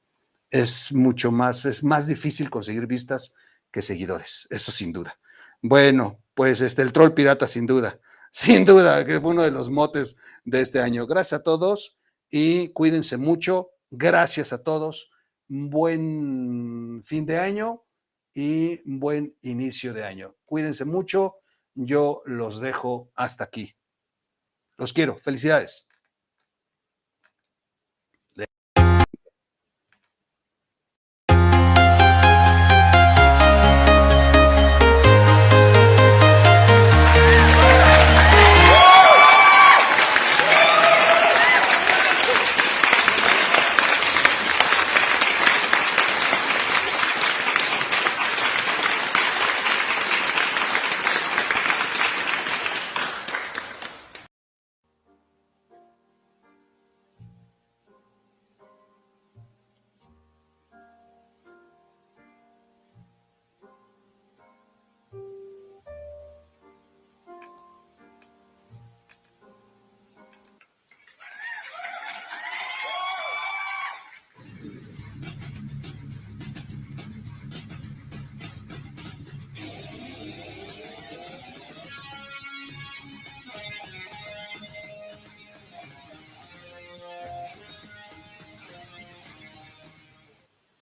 Es 0.51 0.93
mucho 0.93 1.31
más, 1.31 1.65
es 1.65 1.85
más 1.85 2.07
difícil 2.07 2.51
conseguir 2.51 2.86
vistas 2.86 3.35
que 3.70 3.82
seguidores, 3.82 4.47
eso 4.51 4.73
sin 4.73 4.93
duda. 4.93 5.19
Bueno, 5.61 6.23
pues 6.35 6.61
este, 6.61 6.82
el 6.82 6.93
troll 6.93 7.12
pirata, 7.12 7.49
sin 7.49 7.66
duda, 7.66 8.01
sin 8.32 8.65
duda, 8.65 9.05
que 9.05 9.20
fue 9.20 9.32
uno 9.32 9.43
de 9.43 9.51
los 9.51 9.70
motes 9.70 10.16
de 10.45 10.61
este 10.61 10.81
año. 10.81 11.07
Gracias 11.07 11.40
a 11.40 11.43
todos 11.43 11.99
y 12.31 12.69
cuídense 12.73 13.16
mucho. 13.16 13.70
Gracias 13.90 14.53
a 14.53 14.62
todos. 14.62 15.11
Buen 15.49 17.03
fin 17.05 17.24
de 17.27 17.39
año 17.39 17.85
y 18.35 18.81
buen 18.85 19.35
inicio 19.43 19.95
de 19.95 20.05
año. 20.05 20.36
Cuídense 20.45 20.85
mucho. 20.85 21.36
Yo 21.74 22.23
los 22.27 22.61
dejo 22.61 23.11
hasta 23.15 23.45
aquí. 23.45 23.78
Los 24.79 24.93
quiero. 24.93 25.19
Felicidades. 25.19 25.88